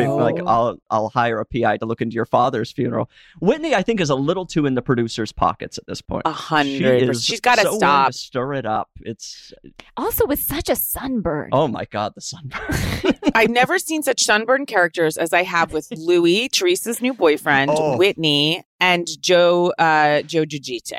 Ooh. 0.07 0.19
like 0.19 0.35
I'll 0.45 0.77
I'll 0.89 1.09
hire 1.09 1.39
a 1.39 1.45
PI 1.45 1.77
to 1.77 1.85
look 1.85 2.01
into 2.01 2.15
your 2.15 2.25
father's 2.25 2.71
funeral. 2.71 3.09
Whitney, 3.39 3.75
I 3.75 3.81
think, 3.83 3.99
is 4.01 4.09
a 4.09 4.15
little 4.15 4.45
too 4.45 4.65
in 4.65 4.73
the 4.75 4.81
producer's 4.81 5.31
pockets 5.31 5.77
at 5.77 5.85
this 5.87 6.01
point. 6.01 6.23
A 6.25 6.31
hundred. 6.31 6.69
She 6.71 6.79
percent. 7.05 7.09
is 7.11 7.23
She's 7.23 7.41
got 7.41 7.55
to 7.55 7.61
so 7.61 7.67
willing 7.69 7.79
stop. 7.79 8.13
stir 8.13 8.53
it 8.55 8.65
up. 8.65 8.89
It's 9.01 9.53
Also, 9.95 10.25
with 10.25 10.39
such 10.39 10.69
a 10.69 10.75
sunburn. 10.75 11.49
oh 11.53 11.67
my 11.67 11.85
god, 11.85 12.13
the 12.15 12.21
sunburn. 12.21 13.15
I've 13.35 13.49
never 13.49 13.77
seen 13.79 14.01
such 14.03 14.23
sunburned 14.23 14.67
characters 14.67 15.17
as 15.17 15.31
I 15.33 15.43
have 15.43 15.71
with 15.73 15.87
Louis, 15.95 16.49
Teresa's 16.49 17.01
new 17.01 17.13
boyfriend, 17.13 17.71
Oh. 17.73 17.97
Whitney, 17.97 18.63
and 18.79 19.07
Joe 19.21 19.73
uh, 19.79 20.21
Joe 20.23 20.43
Giudice. 20.45 20.89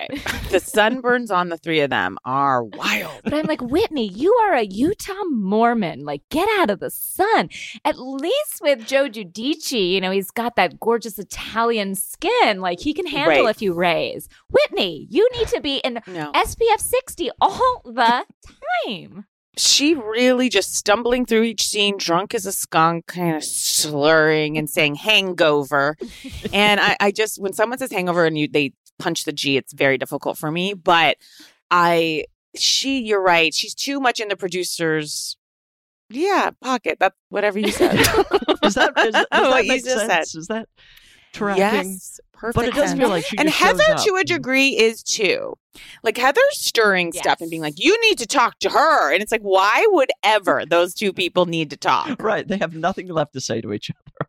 The 0.50 0.58
sunburns 0.58 1.30
on 1.34 1.48
the 1.48 1.56
three 1.58 1.80
of 1.80 1.90
them 1.90 2.18
are 2.24 2.64
wild. 2.64 3.20
But 3.24 3.34
I'm 3.34 3.46
like, 3.46 3.60
Whitney, 3.60 4.08
you 4.08 4.32
are 4.44 4.54
a 4.54 4.62
Utah 4.64 5.12
Mormon. 5.30 6.04
Like, 6.04 6.22
get 6.30 6.48
out 6.58 6.70
of 6.70 6.80
the 6.80 6.90
sun. 6.90 7.48
At 7.84 7.98
least 7.98 8.60
with 8.62 8.86
Joe 8.86 9.08
Giudice, 9.08 9.72
you 9.92 10.00
know, 10.00 10.10
he's 10.10 10.30
got 10.30 10.56
that 10.56 10.80
gorgeous 10.80 11.18
Italian 11.18 11.94
skin. 11.94 12.60
Like, 12.60 12.80
he 12.80 12.94
can 12.94 13.06
handle 13.06 13.44
Right. 13.44 13.50
a 13.54 13.58
few 13.58 13.74
rays. 13.74 14.28
Whitney, 14.50 15.06
you 15.10 15.28
need 15.36 15.48
to 15.48 15.60
be 15.60 15.76
in 15.78 16.00
No. 16.06 16.32
SPF 16.32 16.78
60 16.80 17.30
all 17.40 17.82
the 17.84 18.24
time. 18.86 19.26
She 19.56 19.94
really 19.94 20.48
just 20.48 20.74
stumbling 20.74 21.24
through 21.24 21.42
each 21.42 21.66
scene, 21.66 21.96
drunk 21.96 22.34
as 22.34 22.46
a 22.46 22.52
skunk, 22.52 23.06
kind 23.06 23.36
of 23.36 23.44
slurring 23.44 24.58
and 24.58 24.68
saying 24.68 24.96
hangover. 24.96 25.96
and 26.52 26.80
I, 26.80 26.96
I 27.00 27.10
just 27.10 27.40
when 27.40 27.52
someone 27.52 27.78
says 27.78 27.90
hangover 27.90 28.26
and 28.26 28.38
you 28.38 28.48
they 28.48 28.72
punch 28.98 29.24
the 29.24 29.32
G, 29.32 29.56
it's 29.56 29.72
very 29.72 29.98
difficult 29.98 30.36
for 30.38 30.50
me. 30.50 30.74
But 30.74 31.16
I 31.70 32.26
she 32.54 33.00
you're 33.00 33.22
right. 33.22 33.54
She's 33.54 33.74
too 33.74 34.00
much 34.00 34.20
in 34.20 34.28
the 34.28 34.36
producer's 34.36 35.36
yeah, 36.08 36.50
pocket. 36.62 36.98
That's 37.00 37.16
whatever 37.30 37.58
you 37.58 37.72
said. 37.72 37.94
is 38.62 38.74
that 38.74 38.92
is, 38.98 39.12
does 39.12 39.26
What 39.30 39.30
that 39.30 39.64
you 39.64 39.72
make 39.72 39.84
just 39.84 40.06
sense? 40.06 40.34
Is 40.34 40.46
that 40.48 40.68
tracking? 41.36 41.62
Yes. 41.62 42.20
Perfect. 42.32 42.54
But 42.54 42.64
it 42.66 42.74
does 42.74 42.92
feel 42.92 43.08
like 43.08 43.24
she 43.24 43.38
and 43.38 43.48
just 43.48 43.58
shows 43.58 43.80
Heather, 43.80 43.94
up. 43.94 44.04
to 44.04 44.16
a 44.16 44.24
degree, 44.24 44.68
is 44.76 45.02
too. 45.02 45.54
Like 46.02 46.18
Heather's 46.18 46.42
stirring 46.58 47.12
stuff 47.12 47.40
and 47.40 47.48
being 47.48 47.62
like, 47.62 47.78
"You 47.82 47.98
need 48.02 48.18
to 48.18 48.26
talk 48.26 48.58
to 48.58 48.68
her," 48.68 49.12
and 49.12 49.22
it's 49.22 49.32
like, 49.32 49.40
why 49.40 49.86
would 49.90 50.10
ever 50.22 50.64
those 50.66 50.92
two 50.92 51.14
people 51.14 51.46
need 51.46 51.70
to 51.70 51.76
talk? 51.76 52.20
Right, 52.26 52.46
they 52.46 52.58
have 52.58 52.74
nothing 52.74 53.08
left 53.08 53.32
to 53.34 53.40
say 53.40 53.60
to 53.60 53.72
each 53.72 53.90
other. 53.90 54.28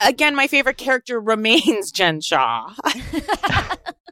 Again, 0.00 0.34
my 0.34 0.46
favorite 0.46 0.76
character 0.76 1.20
remains 1.20 1.90
Jen 1.90 2.20
Shah. 2.20 2.74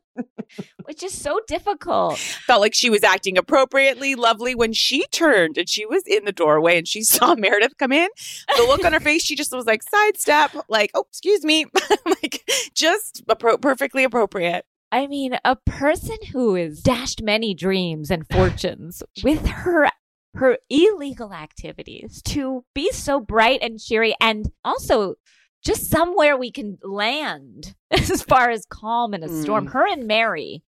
Which 0.85 1.03
is 1.03 1.13
so 1.13 1.41
difficult. 1.47 2.19
Felt 2.19 2.61
like 2.61 2.75
she 2.75 2.91
was 2.91 3.03
acting 3.03 3.37
appropriately, 3.37 4.15
lovely 4.15 4.55
when 4.55 4.73
she 4.73 5.07
turned 5.09 5.59
and 5.59 5.69
she 5.69 5.85
was 5.85 6.03
in 6.07 6.25
the 6.25 6.33
doorway 6.33 6.79
and 6.79 6.87
she 6.87 7.03
saw 7.03 7.35
Meredith 7.35 7.77
come 7.79 7.93
in. 7.93 8.09
The 8.57 8.63
look 8.63 8.85
on 8.85 8.93
her 8.93 9.01
face, 9.01 9.23
she 9.25 9.35
just 9.35 9.53
was 9.53 9.67
like 9.67 9.83
sidestep, 9.83 10.53
like, 10.69 10.91
"Oh, 10.95 11.05
excuse 11.09 11.45
me," 11.45 11.67
like 12.07 12.49
just 12.75 13.25
appro- 13.29 13.61
perfectly 13.61 14.05
appropriate. 14.05 14.65
I 14.93 15.09
mean, 15.09 15.39
a 15.45 15.57
person 15.57 16.17
who 16.33 16.55
has 16.55 16.81
dashed 16.81 17.23
many 17.23 17.55
dreams 17.55 18.11
and 18.11 18.27
fortunes 18.29 19.03
with 19.25 19.47
her 19.47 19.89
her 20.35 20.59
illegal 20.69 21.33
activities 21.33 22.21
to 22.23 22.65
be 22.75 22.93
so 22.93 23.19
bright 23.19 23.61
and 23.63 23.81
cheery 23.81 24.15
and 24.21 24.51
also 24.65 25.15
just 25.67 25.91
somewhere 25.91 26.37
we 26.37 26.51
can 26.51 26.79
land 26.83 27.75
as 27.91 28.23
far 28.23 28.51
as 28.51 28.65
calm 28.67 29.13
in 29.15 29.23
a 29.23 29.29
storm. 29.29 29.67
Mm. 29.67 29.73
Her 29.73 29.87
and 29.87 30.07
Mary. 30.07 30.63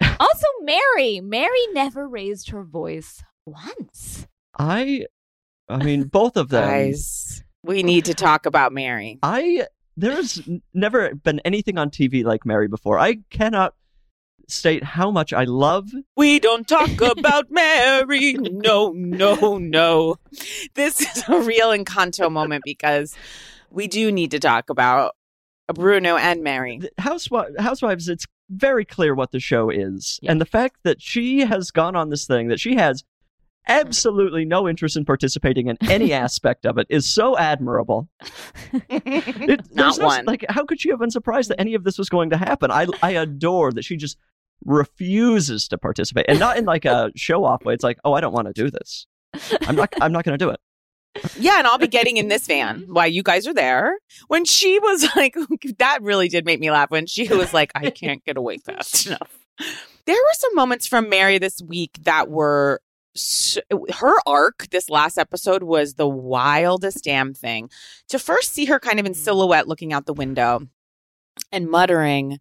Also 0.00 0.46
Mary, 0.62 1.20
Mary 1.20 1.66
never 1.72 2.06
raised 2.06 2.50
her 2.50 2.62
voice 2.62 3.22
once. 3.46 4.26
I, 4.58 5.06
I 5.68 5.78
mean, 5.82 6.04
both 6.04 6.36
of 6.36 6.50
them. 6.50 6.68
Guys, 6.68 7.42
we 7.64 7.82
need 7.82 8.04
to 8.06 8.14
talk 8.14 8.46
about 8.46 8.72
Mary. 8.72 9.18
I 9.22 9.66
there's 9.96 10.46
n- 10.46 10.62
never 10.74 11.14
been 11.14 11.40
anything 11.40 11.78
on 11.78 11.90
TV 11.90 12.24
like 12.24 12.46
Mary 12.46 12.68
before. 12.68 12.98
I 12.98 13.18
cannot 13.30 13.74
state 14.48 14.82
how 14.82 15.10
much 15.10 15.32
I 15.32 15.44
love. 15.44 15.90
We 16.16 16.38
don't 16.38 16.66
talk 16.66 17.00
about 17.00 17.50
Mary. 17.50 18.34
No, 18.34 18.92
no, 18.94 19.58
no. 19.58 20.16
This 20.74 21.00
is 21.00 21.24
a 21.28 21.40
real 21.40 21.70
Encanto 21.70 22.30
moment 22.30 22.62
because 22.64 23.16
we 23.70 23.86
do 23.88 24.10
need 24.12 24.30
to 24.32 24.38
talk 24.38 24.70
about 24.70 25.14
Bruno 25.74 26.16
and 26.16 26.42
Mary. 26.42 26.78
the 26.78 26.90
Housewi- 27.00 27.58
Housewives. 27.58 28.08
It's 28.08 28.26
very 28.50 28.84
clear 28.84 29.14
what 29.14 29.30
the 29.32 29.40
show 29.40 29.68
is, 29.70 30.18
Yeah. 30.22 30.32
and 30.32 30.40
the 30.40 30.46
fact 30.46 30.76
that 30.84 31.02
she 31.02 31.40
has 31.40 31.70
gone 31.70 31.94
on 31.96 32.08
this 32.10 32.26
thing 32.26 32.48
that 32.48 32.58
she 32.60 32.76
has 32.76 33.04
absolutely 33.66 34.46
no 34.46 34.66
interest 34.66 34.96
in 34.96 35.04
participating 35.04 35.66
in 35.66 35.76
any 35.90 36.10
aspect 36.24 36.64
of 36.64 36.78
it 36.78 36.86
is 36.88 37.04
so 37.06 37.36
admirable. 37.36 38.08
It, 38.90 39.74
Not 39.74 39.98
no- 39.98 40.06
one. 40.06 40.24
Like, 40.24 40.44
how 40.48 40.64
could 40.64 40.80
she 40.80 40.88
have 40.90 40.98
been 40.98 41.10
surprised 41.10 41.50
that 41.50 41.60
any 41.60 41.74
of 41.74 41.84
this 41.84 41.98
was 41.98 42.08
going 42.08 42.30
to 42.30 42.36
happen? 42.38 42.70
I 42.70 42.86
I 43.02 43.10
adore 43.12 43.72
that 43.72 43.84
she 43.84 43.96
just 43.96 44.16
refuses 44.64 45.68
to 45.68 45.78
participate, 45.78 46.26
and 46.28 46.38
not 46.38 46.56
in 46.56 46.64
like 46.64 46.84
a 46.84 47.10
show 47.16 47.44
off 47.44 47.64
way. 47.64 47.74
It's 47.74 47.84
like, 47.84 47.98
oh, 48.04 48.12
I 48.12 48.20
don't 48.20 48.32
want 48.32 48.46
to 48.46 48.52
do 48.52 48.70
this. 48.70 49.06
I'm 49.62 49.76
not. 49.76 49.92
I'm 50.00 50.12
not 50.12 50.24
going 50.24 50.38
to 50.38 50.42
do 50.44 50.50
it. 50.50 50.60
Yeah, 51.38 51.58
and 51.58 51.66
I'll 51.66 51.78
be 51.78 51.88
getting 51.88 52.16
in 52.16 52.28
this 52.28 52.46
van 52.46 52.84
while 52.88 53.06
you 53.06 53.22
guys 53.22 53.46
are 53.46 53.54
there. 53.54 53.98
When 54.28 54.44
she 54.44 54.78
was 54.78 55.06
like, 55.16 55.36
that 55.78 56.02
really 56.02 56.28
did 56.28 56.44
make 56.44 56.60
me 56.60 56.70
laugh 56.70 56.90
when 56.90 57.06
she 57.06 57.28
was 57.28 57.52
like, 57.52 57.72
I 57.74 57.90
can't 57.90 58.24
get 58.24 58.36
away 58.36 58.58
fast 58.58 59.06
enough. 59.08 59.38
There 60.06 60.16
were 60.16 60.34
some 60.34 60.54
moments 60.54 60.86
from 60.86 61.08
Mary 61.08 61.38
this 61.38 61.60
week 61.62 61.98
that 62.02 62.30
were. 62.30 62.80
So, 63.14 63.60
her 63.96 64.14
arc 64.26 64.68
this 64.70 64.88
last 64.88 65.18
episode 65.18 65.64
was 65.64 65.94
the 65.94 66.06
wildest 66.06 67.02
damn 67.02 67.34
thing. 67.34 67.68
To 68.10 68.18
first 68.18 68.52
see 68.52 68.66
her 68.66 68.78
kind 68.78 69.00
of 69.00 69.06
in 69.06 69.12
mm. 69.12 69.16
silhouette 69.16 69.66
looking 69.66 69.92
out 69.92 70.06
the 70.06 70.14
window 70.14 70.60
and 71.50 71.68
muttering 71.68 72.38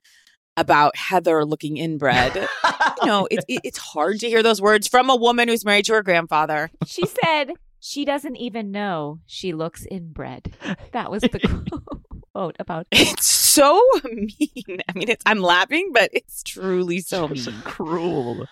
about 0.57 0.95
Heather 0.95 1.45
looking 1.45 1.77
inbred. 1.77 2.35
you 2.35 3.07
know, 3.07 3.27
it, 3.31 3.45
it, 3.47 3.61
it's 3.63 3.77
hard 3.77 4.19
to 4.19 4.27
hear 4.27 4.43
those 4.43 4.61
words 4.61 4.87
from 4.87 5.09
a 5.09 5.15
woman 5.15 5.47
who's 5.47 5.63
married 5.63 5.85
to 5.85 5.93
her 5.93 6.03
grandfather. 6.03 6.69
She 6.85 7.03
said 7.05 7.53
she 7.79 8.05
doesn't 8.05 8.35
even 8.35 8.71
know 8.71 9.19
she 9.25 9.53
looks 9.53 9.85
inbred. 9.89 10.53
That 10.91 11.11
was 11.11 11.21
the 11.21 11.39
quote 12.33 12.55
about 12.59 12.87
It's 12.91 13.27
so 13.27 13.81
mean. 14.03 14.81
I 14.87 14.93
mean, 14.93 15.09
it's, 15.09 15.23
I'm 15.25 15.39
laughing, 15.39 15.91
but 15.93 16.09
it's 16.13 16.43
truly 16.43 16.99
so 16.99 17.27
mean. 17.27 17.43
cruel. 17.63 18.45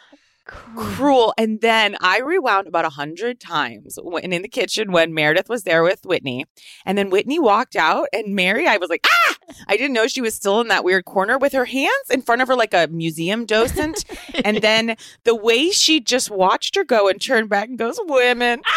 Cruel. 0.46 1.34
And 1.38 1.62
then 1.62 1.98
I 2.02 2.20
rewound 2.20 2.68
about 2.68 2.86
a 2.86 2.90
hundred 2.90 3.40
times 3.40 3.98
when 4.02 4.32
in 4.32 4.44
the 4.44 4.48
kitchen 4.48 4.92
when 4.92 5.14
Meredith 5.14 5.50
was 5.50 5.64
there 5.64 5.82
with 5.82 6.06
Whitney. 6.06 6.46
And 6.86 6.98
then 6.98 7.10
Whitney 7.10 7.40
walked 7.40 7.76
out 7.76 8.08
and 8.14 8.36
Mary, 8.36 8.68
I 8.68 8.78
was 8.78 8.90
like, 8.90 9.06
ah, 9.08 9.25
I 9.68 9.78
didn't 9.78 9.94
know 9.94 10.08
she 10.08 10.22
was 10.22 10.34
still 10.34 10.62
in 10.62 10.68
that 10.70 10.84
weird 10.84 11.06
corner 11.06 11.38
with 11.38 11.54
her 11.54 11.66
hands 11.66 12.10
in 12.10 12.22
front 12.22 12.42
of 12.42 12.48
her 12.48 12.56
like 12.56 12.74
a 12.74 12.88
museum 12.88 13.46
docent. 13.46 14.06
and 14.44 14.58
then 14.58 14.96
the 15.24 15.36
way 15.36 15.70
she 15.72 16.00
just 16.00 16.30
watched 16.32 16.76
her 16.76 16.84
go 16.84 17.08
and 17.08 17.22
turned 17.22 17.50
back 17.50 17.70
and 17.70 17.78
goes, 17.78 18.00
Women. 18.06 18.62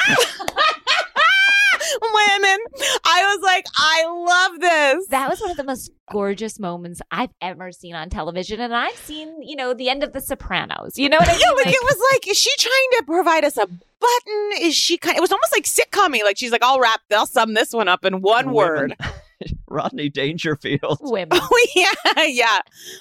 Women. 2.00 2.58
I 3.04 3.34
was 3.34 3.40
like, 3.42 3.64
I 3.76 4.04
love 4.06 4.60
this. 4.60 5.06
That 5.08 5.28
was 5.28 5.40
one 5.40 5.50
of 5.50 5.56
the 5.56 5.64
most 5.64 5.90
gorgeous 6.10 6.58
moments 6.58 7.00
I've 7.10 7.30
ever 7.40 7.72
seen 7.72 7.94
on 7.94 8.10
television. 8.10 8.60
And 8.60 8.74
I've 8.74 8.96
seen, 8.96 9.42
you 9.42 9.56
know, 9.56 9.72
the 9.74 9.88
end 9.88 10.02
of 10.02 10.12
The 10.12 10.20
Sopranos. 10.20 10.98
You 10.98 11.08
know 11.08 11.18
what 11.18 11.28
I 11.28 11.32
mean? 11.32 11.40
Yeah, 11.40 11.50
like, 11.64 11.74
it 11.74 11.82
was 11.82 11.98
like, 12.12 12.28
is 12.28 12.36
she 12.38 12.50
trying 12.58 12.88
to 12.98 13.04
provide 13.06 13.44
us 13.44 13.56
a 13.56 13.66
button? 13.66 14.50
Is 14.60 14.74
she 14.74 14.98
kind? 14.98 15.16
It 15.16 15.20
was 15.20 15.32
almost 15.32 15.52
like 15.52 15.64
sitcom 15.64 16.22
Like 16.22 16.36
she's 16.36 16.52
like, 16.52 16.62
I'll 16.62 16.80
wrap, 16.80 17.00
they'll 17.08 17.26
sum 17.26 17.54
this 17.54 17.72
one 17.72 17.88
up 17.88 18.04
in 18.04 18.20
one 18.20 18.52
Women. 18.52 18.54
word. 18.54 18.96
Rodney 19.68 20.08
Dangerfield. 20.08 20.98
women. 21.00 21.38
Oh 21.50 21.66
yeah, 21.74 22.24
yeah, 22.24 22.58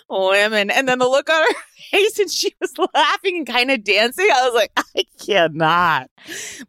women. 0.09 0.69
And 0.69 0.87
then 0.87 0.99
the 0.99 1.07
look 1.07 1.29
on 1.29 1.43
her 1.43 1.59
face, 1.91 2.19
and 2.19 2.31
she 2.31 2.53
was 2.61 2.73
laughing 2.93 3.37
and 3.37 3.47
kind 3.47 3.71
of 3.71 3.83
dancing. 3.83 4.27
I 4.33 4.45
was 4.45 4.53
like, 4.53 4.71
I 4.77 5.03
cannot 5.25 6.09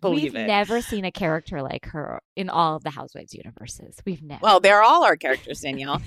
believe 0.00 0.18
it. 0.28 0.32
We've 0.32 0.42
it. 0.42 0.46
never 0.46 0.80
seen 0.80 1.04
a 1.04 1.12
character 1.12 1.62
like 1.62 1.86
her 1.86 2.20
in 2.36 2.50
all 2.50 2.76
of 2.76 2.84
the 2.84 2.90
Housewives 2.90 3.34
universes. 3.34 3.96
We've 4.04 4.22
never. 4.22 4.40
well, 4.42 4.60
they're 4.60 4.82
all 4.82 5.04
our 5.04 5.16
characters, 5.16 5.60
Danielle. 5.60 6.02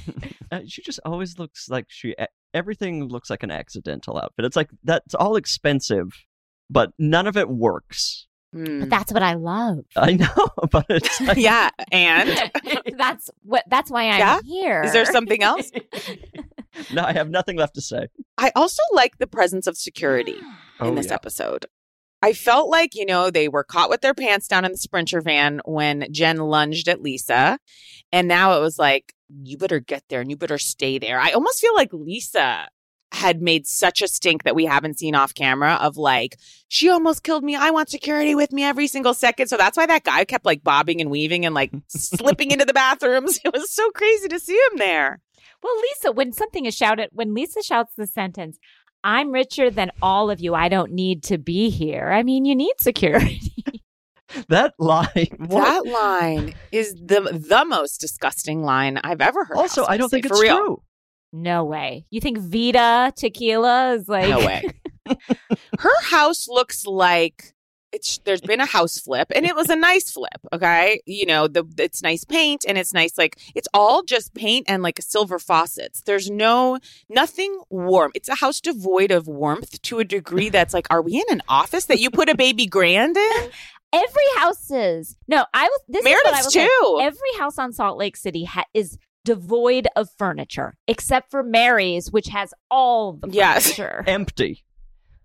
Uh, 0.51 0.62
she 0.68 0.82
just 0.82 0.99
always 1.05 1.39
looks 1.39 1.70
like 1.70 1.86
she. 1.89 2.16
Everything 2.53 3.07
looks 3.07 3.30
like 3.30 3.43
an 3.43 3.51
accidental 3.51 4.18
outfit. 4.18 4.45
It's 4.45 4.55
like 4.57 4.70
that's 4.84 5.16
all 5.16 5.36
expensive, 5.36 6.26
but 6.70 6.91
none 6.99 7.28
of 7.28 7.38
it 7.38 7.49
works. 7.49 8.28
Hmm. 8.54 8.82
but 8.82 8.89
that's 8.89 9.14
what 9.14 9.24
I 9.24 9.36
love. 9.36 9.80
I 9.95 10.14
know, 10.24 10.49
but 10.72 10.86
it's 10.89 11.22
like, 11.22 11.38
yeah, 11.38 11.70
and 11.91 12.52
that's 12.97 13.30
what. 13.43 13.64
That's 13.68 13.89
why 13.89 14.10
I'm 14.10 14.20
Yeah? 14.20 14.39
here. 14.45 14.82
is 14.84 14.91
there 14.93 15.06
something 15.06 15.41
else? 15.43 15.72
no, 16.93 17.04
I 17.04 17.14
have 17.14 17.30
nothing 17.30 17.58
left 17.58 17.76
to 17.76 17.82
say. 17.82 18.08
I 18.38 18.52
also 18.56 18.82
like 18.93 19.18
the 19.18 19.28
presence 19.28 19.68
of 19.68 19.78
security 19.78 20.34
in 20.34 20.45
Oh, 20.80 20.95
this 20.95 21.08
yeah. 21.08 21.14
episode. 21.16 21.66
I 22.24 22.34
felt 22.34 22.70
like, 22.70 22.93
you 22.93 23.06
know, 23.06 23.32
they 23.32 23.47
were 23.47 23.64
caught 23.64 23.89
with 23.89 24.02
their 24.02 24.14
pants 24.14 24.47
down 24.47 24.64
in 24.64 24.72
the 24.74 24.78
Sprinter 24.78 25.22
van 25.22 25.60
when 25.66 26.06
Jen 26.12 26.38
lunged 26.38 26.88
at 26.88 27.02
Lisa. 27.02 27.58
And 28.12 28.28
now 28.28 28.56
it 28.58 28.62
was 28.62 28.78
like, 28.78 29.14
you 29.43 29.58
better 29.58 29.80
get 29.80 30.04
there 30.10 30.22
and 30.22 30.30
you 30.30 30.38
better 30.38 30.60
stay 30.60 30.99
there. 30.99 31.20
I 31.20 31.32
almost 31.32 31.60
feel 31.62 31.74
like 31.74 31.91
Lisa 31.93 32.68
had 33.12 33.41
made 33.41 33.68
such 33.68 34.01
a 34.01 34.07
stink 34.07 34.43
that 34.43 34.55
we 34.55 34.66
haven't 34.66 34.97
seen 34.99 35.16
off 35.16 35.34
camera 35.34 35.74
of 35.82 35.97
like, 35.97 36.38
she 36.70 36.89
almost 36.89 37.24
killed 37.24 37.43
me. 37.43 37.55
I 37.55 37.70
want 37.72 37.89
security 37.89 38.36
with 38.36 38.51
me 38.51 38.64
every 38.64 38.88
single 38.88 39.14
second. 39.14 39.47
So 39.47 39.57
that's 39.57 39.78
why 39.78 39.86
that 39.86 40.03
guy 40.03 40.24
kept 40.24 40.45
like 40.45 40.64
bobbing 40.64 41.01
and 41.01 41.12
weaving 41.12 41.45
and 41.45 41.53
like 41.53 41.72
slipping 41.88 42.51
into 42.51 42.66
the 42.66 42.74
bathrooms. 42.74 43.39
It 43.43 43.53
was 43.53 43.72
so 43.72 43.89
crazy 43.91 44.28
to 44.30 44.39
see 44.39 44.55
him 44.72 44.78
there. 44.78 45.20
Well, 45.62 45.74
Lisa, 45.82 46.12
when 46.12 46.32
something 46.32 46.66
is 46.66 46.76
shouted, 46.76 47.09
when 47.12 47.34
Lisa 47.34 47.62
shouts 47.62 47.93
the 47.95 48.07
sentence, 48.07 48.57
I'm 49.03 49.32
richer 49.32 49.70
than 49.70 49.91
all 50.01 50.30
of 50.32 50.39
you. 50.39 50.53
I 50.53 50.70
don't 50.70 50.91
need 50.91 51.24
to 51.24 51.38
be 51.38 51.70
here. 51.70 52.09
I 52.12 52.24
mean, 52.24 52.45
you 52.45 52.55
need 52.55 52.74
security. 52.80 53.51
That 54.47 54.74
line. 54.80 55.36
what? 55.39 55.84
That 55.84 55.91
line 55.91 56.53
is 56.72 56.93
the 56.93 57.20
the 57.20 57.66
most 57.66 57.99
disgusting 57.99 58.64
line 58.64 58.97
I've 59.03 59.20
ever 59.20 59.43
heard. 59.43 59.57
also, 59.57 59.86
I 59.86 59.97
don't 59.97 60.07
think 60.09 60.26
for 60.26 60.34
it's 60.34 60.41
real. 60.41 60.57
true. 60.57 60.82
No 61.34 61.63
way. 61.63 62.05
You 62.09 62.21
think 62.21 62.38
Vida 62.38 63.13
tequila 63.15 63.93
is 63.93 64.07
like. 64.07 64.29
No 64.29 64.39
way. 64.39 64.63
Her 65.79 66.01
house 66.03 66.47
looks 66.47 66.86
like 66.86 67.53
it's 67.91 68.19
there's 68.19 68.41
been 68.41 68.61
a 68.61 68.65
house 68.65 68.97
flip 68.97 69.32
and 69.36 69.45
it 69.45 69.55
was 69.55 69.69
a 69.69 69.75
nice 69.75 70.09
flip, 70.11 70.39
okay? 70.53 71.01
You 71.05 71.25
know, 71.25 71.47
the 71.47 71.65
it's 71.77 72.01
nice 72.01 72.23
paint 72.23 72.63
and 72.67 72.77
it's 72.77 72.93
nice 72.93 73.17
like 73.17 73.38
it's 73.55 73.67
all 73.73 74.03
just 74.03 74.34
paint 74.34 74.65
and 74.69 74.82
like 74.84 74.99
silver 75.01 75.39
faucets. 75.39 76.01
There's 76.05 76.29
no 76.29 76.79
nothing 77.09 77.59
warm. 77.69 78.11
It's 78.15 78.29
a 78.29 78.36
house 78.36 78.61
devoid 78.61 79.11
of 79.11 79.27
warmth 79.27 79.82
to 79.82 79.99
a 79.99 80.05
degree 80.05 80.49
that's 80.57 80.73
like 80.73 80.88
are 80.89 81.01
we 81.01 81.15
in 81.15 81.25
an 81.29 81.41
office 81.49 81.86
that 81.86 81.99
you 81.99 82.09
put 82.11 82.29
a 82.29 82.36
baby 82.36 82.65
grand 82.65 83.17
in? 83.17 83.49
Every 83.93 84.23
house 84.38 84.71
is. 84.71 85.17
No, 85.27 85.45
I 85.53 85.63
was. 85.65 85.82
This 85.89 86.05
is 86.05 86.11
what 86.11 86.27
I 86.27 86.29
Meredith's 86.32 86.45
will 86.45 86.51
say. 86.51 86.65
too. 86.67 86.99
Every 87.01 87.38
house 87.39 87.57
on 87.57 87.73
Salt 87.73 87.97
Lake 87.97 88.15
City 88.15 88.45
ha- 88.45 88.63
is 88.73 88.97
devoid 89.26 89.88
of 89.95 90.09
furniture, 90.17 90.74
except 90.88 91.30
for 91.32 91.43
Mary's, 91.43 92.11
which 92.11 92.28
has 92.30 92.53
all 92.69 93.13
the 93.13 93.30
Yes. 93.30 93.74
furniture. 93.76 94.03
Empty. 94.07 94.63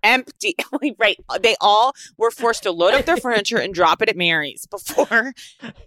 Empty. 0.03 0.55
right. 0.99 1.17
They 1.41 1.55
all 1.59 1.93
were 2.17 2.31
forced 2.31 2.63
to 2.63 2.71
load 2.71 2.93
up 2.93 3.05
their 3.05 3.17
furniture 3.21 3.57
and 3.57 3.73
drop 3.73 4.01
it 4.01 4.09
at 4.09 4.15
Mary's 4.15 4.65
before 4.67 5.33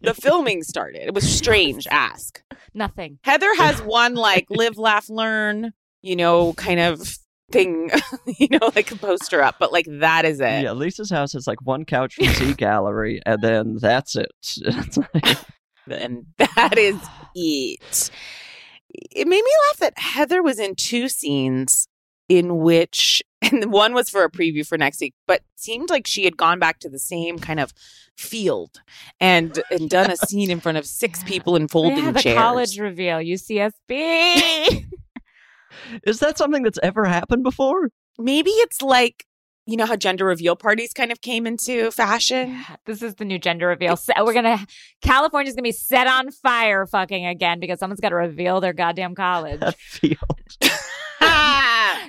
the 0.02 0.14
filming 0.14 0.62
started. 0.62 1.02
It 1.06 1.14
was 1.14 1.30
strange 1.30 1.86
ask. 1.90 2.42
Nothing. 2.74 3.18
Heather 3.22 3.54
has 3.56 3.80
one 3.82 4.14
like 4.14 4.46
live, 4.50 4.76
laugh, 4.78 5.08
learn, 5.08 5.72
you 6.02 6.16
know, 6.16 6.52
kind 6.54 6.80
of 6.80 7.16
thing, 7.52 7.90
you 8.38 8.48
know, 8.50 8.70
like 8.76 8.90
a 8.92 8.96
poster 8.96 9.42
up, 9.42 9.56
but 9.58 9.72
like 9.72 9.86
that 9.88 10.24
is 10.24 10.40
it. 10.40 10.62
Yeah, 10.64 10.72
Lisa's 10.72 11.10
house 11.10 11.34
is 11.34 11.46
like 11.46 11.60
one 11.62 11.84
couch 11.84 12.14
from 12.16 12.26
Z 12.26 12.54
Gallerie, 12.54 13.20
and 13.26 13.40
then 13.42 13.76
that's 13.80 14.16
it. 14.16 14.30
Like- 15.14 15.38
And 15.88 16.26
that 16.38 16.78
is 16.78 16.96
it. 17.34 18.10
It 18.92 19.28
made 19.28 19.42
me 19.42 19.52
laugh 19.70 19.78
that 19.78 19.98
Heather 19.98 20.42
was 20.42 20.58
in 20.58 20.74
two 20.74 21.08
scenes 21.08 21.86
in 22.28 22.58
which, 22.58 23.22
and 23.42 23.72
one 23.72 23.92
was 23.92 24.08
for 24.08 24.24
a 24.24 24.30
preview 24.30 24.66
for 24.66 24.78
next 24.78 25.00
week, 25.00 25.14
but 25.26 25.42
seemed 25.56 25.90
like 25.90 26.06
she 26.06 26.24
had 26.24 26.36
gone 26.36 26.58
back 26.58 26.78
to 26.80 26.88
the 26.88 26.98
same 26.98 27.38
kind 27.38 27.60
of 27.60 27.72
field 28.16 28.80
and 29.20 29.62
and 29.70 29.90
done 29.90 30.10
a 30.10 30.16
scene 30.16 30.50
in 30.50 30.60
front 30.60 30.78
of 30.78 30.86
six 30.86 31.22
people 31.24 31.56
in 31.56 31.68
folding 31.68 32.04
yeah, 32.04 32.12
the 32.12 32.20
chairs. 32.20 32.38
college 32.38 32.78
reveal, 32.78 33.18
UCSB. 33.18 34.86
is 36.04 36.20
that 36.20 36.38
something 36.38 36.62
that's 36.62 36.78
ever 36.82 37.04
happened 37.04 37.42
before? 37.42 37.90
Maybe 38.18 38.50
it's 38.50 38.82
like 38.82 39.26
you 39.70 39.76
know 39.76 39.86
how 39.86 39.96
gender 39.96 40.24
reveal 40.24 40.56
parties 40.56 40.92
kind 40.92 41.12
of 41.12 41.20
came 41.20 41.46
into 41.46 41.90
fashion. 41.92 42.50
Yeah, 42.50 42.76
this 42.86 43.02
is 43.02 43.14
the 43.16 43.24
new 43.24 43.38
gender 43.38 43.66
reveal. 43.68 43.96
Se- 43.96 44.12
We're 44.18 44.32
gonna 44.34 44.66
California's 45.02 45.54
gonna 45.54 45.62
be 45.62 45.72
set 45.72 46.06
on 46.06 46.30
fire, 46.30 46.86
fucking 46.86 47.24
again 47.26 47.60
because 47.60 47.78
someone's 47.78 48.00
got 48.00 48.10
to 48.10 48.16
reveal 48.16 48.60
their 48.60 48.72
goddamn 48.72 49.14
college. 49.14 49.60
That 49.70 49.76
field. 49.76 50.18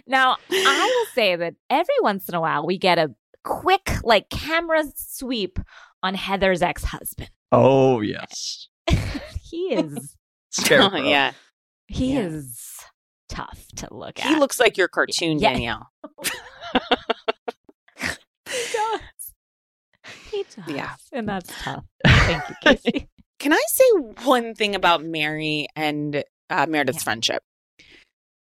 now, 0.08 0.38
I 0.50 0.94
will 1.06 1.14
say 1.14 1.36
that 1.36 1.56
every 1.70 1.96
once 2.02 2.28
in 2.30 2.36
a 2.36 2.42
while 2.42 2.66
we 2.66 2.78
get 2.78 2.98
a 2.98 3.14
quick 3.44 3.92
like 4.04 4.30
camera 4.30 4.84
sweep 4.96 5.60
on 6.04 6.14
Heather's 6.16 6.62
ex-husband. 6.62 7.30
Oh 7.52 8.02
yes. 8.02 8.68
he 9.44 9.74
is 9.74 10.16
Scarecrow. 10.50 11.00
Oh, 11.00 11.04
yeah, 11.04 11.32
he 11.88 12.14
Yeah. 12.14 12.22
is 12.22 12.68
tough 13.30 13.66
to 13.78 13.88
look 13.92 14.20
at. 14.20 14.26
he 14.28 14.36
looks 14.36 14.60
like 14.60 14.78
your 14.78 14.88
cartoon 14.88 15.40
Yeah. 15.40 15.54
Danielle. 15.54 15.92
He 18.52 18.64
does. 18.74 19.02
He 20.32 20.44
does. 20.44 20.76
Yeah. 20.76 20.96
and 21.12 21.28
that's 21.28 21.52
tough. 21.64 21.84
Thank 22.06 22.44
you, 22.50 22.56
Casey. 22.64 23.08
Can 23.40 23.54
I 23.54 23.62
say 23.68 23.84
one 24.24 24.54
thing 24.56 24.76
about 24.76 25.04
Mary 25.04 25.68
and 25.76 26.24
uh, 26.50 26.66
Meredith's 26.68 27.00
Yeah. 27.00 27.04
friendship? 27.04 27.44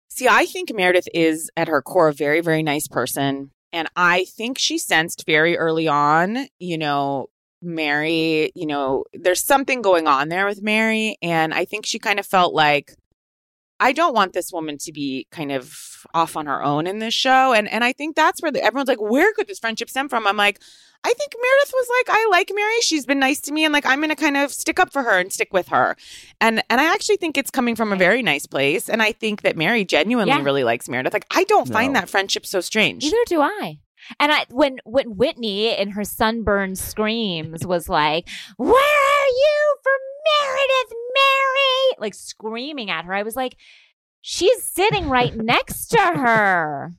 See, 0.09 0.27
I 0.27 0.45
think 0.45 0.73
Meredith 0.73 1.07
is 1.13 1.49
at 1.55 1.67
her 1.67 1.81
core 1.81 2.09
a 2.09 2.13
very, 2.13 2.41
very 2.41 2.63
nice 2.63 2.87
person. 2.87 3.51
And 3.71 3.87
I 3.95 4.25
think 4.25 4.57
she 4.57 4.77
sensed 4.77 5.23
very 5.27 5.55
early 5.57 5.87
on, 5.87 6.47
you 6.59 6.77
know, 6.77 7.27
Mary, 7.61 8.51
you 8.55 8.65
know, 8.65 9.03
there's 9.13 9.43
something 9.45 9.81
going 9.81 10.07
on 10.07 10.29
there 10.29 10.47
with 10.47 10.61
Mary. 10.63 11.17
And 11.21 11.53
I 11.53 11.65
think 11.65 11.85
she 11.85 11.99
kind 11.99 12.19
of 12.19 12.25
felt 12.25 12.53
like, 12.53 12.95
I 13.79 13.91
don't 13.93 14.13
want 14.13 14.33
this 14.33 14.51
woman 14.51 14.77
to 14.79 14.91
be 14.91 15.27
kind 15.31 15.51
of 15.51 16.05
off 16.13 16.35
on 16.37 16.45
her 16.45 16.63
own 16.63 16.87
in 16.87 16.99
this 16.99 17.13
show. 17.13 17.53
And 17.53 17.67
and 17.69 17.83
I 17.83 17.93
think 17.93 18.15
that's 18.15 18.41
where 18.41 18.51
the, 18.51 18.63
everyone's 18.63 18.87
like, 18.89 19.01
where 19.01 19.33
could 19.33 19.47
this 19.47 19.59
friendship 19.59 19.89
stem 19.89 20.09
from? 20.09 20.27
I'm 20.27 20.37
like, 20.37 20.59
I 21.03 21.13
think 21.13 21.31
Meredith 21.41 21.73
was 21.73 21.87
like, 21.99 22.17
I 22.17 22.27
like 22.31 22.51
Mary. 22.53 22.81
She's 22.81 23.05
been 23.05 23.19
nice 23.19 23.39
to 23.41 23.53
me, 23.53 23.63
and 23.63 23.71
like 23.73 23.85
I'm 23.85 24.01
gonna 24.01 24.15
kind 24.17 24.35
of 24.37 24.51
stick 24.51 24.79
up 24.79 24.91
for 24.91 25.01
her 25.03 25.17
and 25.19 25.31
stick 25.31 25.53
with 25.53 25.69
her. 25.69 25.95
And 26.41 26.61
and 26.69 26.81
I 26.81 26.93
actually 26.93 27.17
think 27.17 27.37
it's 27.37 27.51
coming 27.51 27.75
from 27.75 27.93
a 27.93 27.95
very 27.95 28.21
nice 28.21 28.45
place. 28.45 28.89
And 28.89 29.01
I 29.01 29.11
think 29.13 29.41
that 29.43 29.55
Mary 29.55 29.85
genuinely 29.85 30.33
Yeah. 30.33 30.43
really 30.43 30.63
likes 30.63 30.89
Meredith. 30.89 31.13
Like 31.13 31.25
I 31.31 31.43
don't 31.45 31.71
find 31.71 31.95
that 31.95 32.09
friendship 32.09 32.45
so 32.45 32.59
strange. 32.61 33.03
Neither 33.03 33.17
do 33.27 33.41
I. 33.41 33.79
And 34.19 34.31
I 34.31 34.45
when 34.49 34.79
when 34.85 35.15
Whitney 35.17 35.77
in 35.77 35.91
her 35.91 36.03
sunburned 36.03 36.77
screams 36.79 37.65
was 37.65 37.87
like, 37.89 38.27
"Where 38.57 38.71
are 38.73 39.27
you 39.27 39.75
for 39.83 39.91
Meredith, 40.25 40.93
Mary?" 41.15 41.95
like 41.99 42.13
screaming 42.13 42.89
at 42.89 43.05
her. 43.05 43.13
I 43.13 43.23
was 43.23 43.35
like, 43.35 43.55
"She's 44.21 44.63
sitting 44.63 45.09
right 45.09 45.35
next 45.35 45.87
to 45.87 45.99
her." 45.99 46.93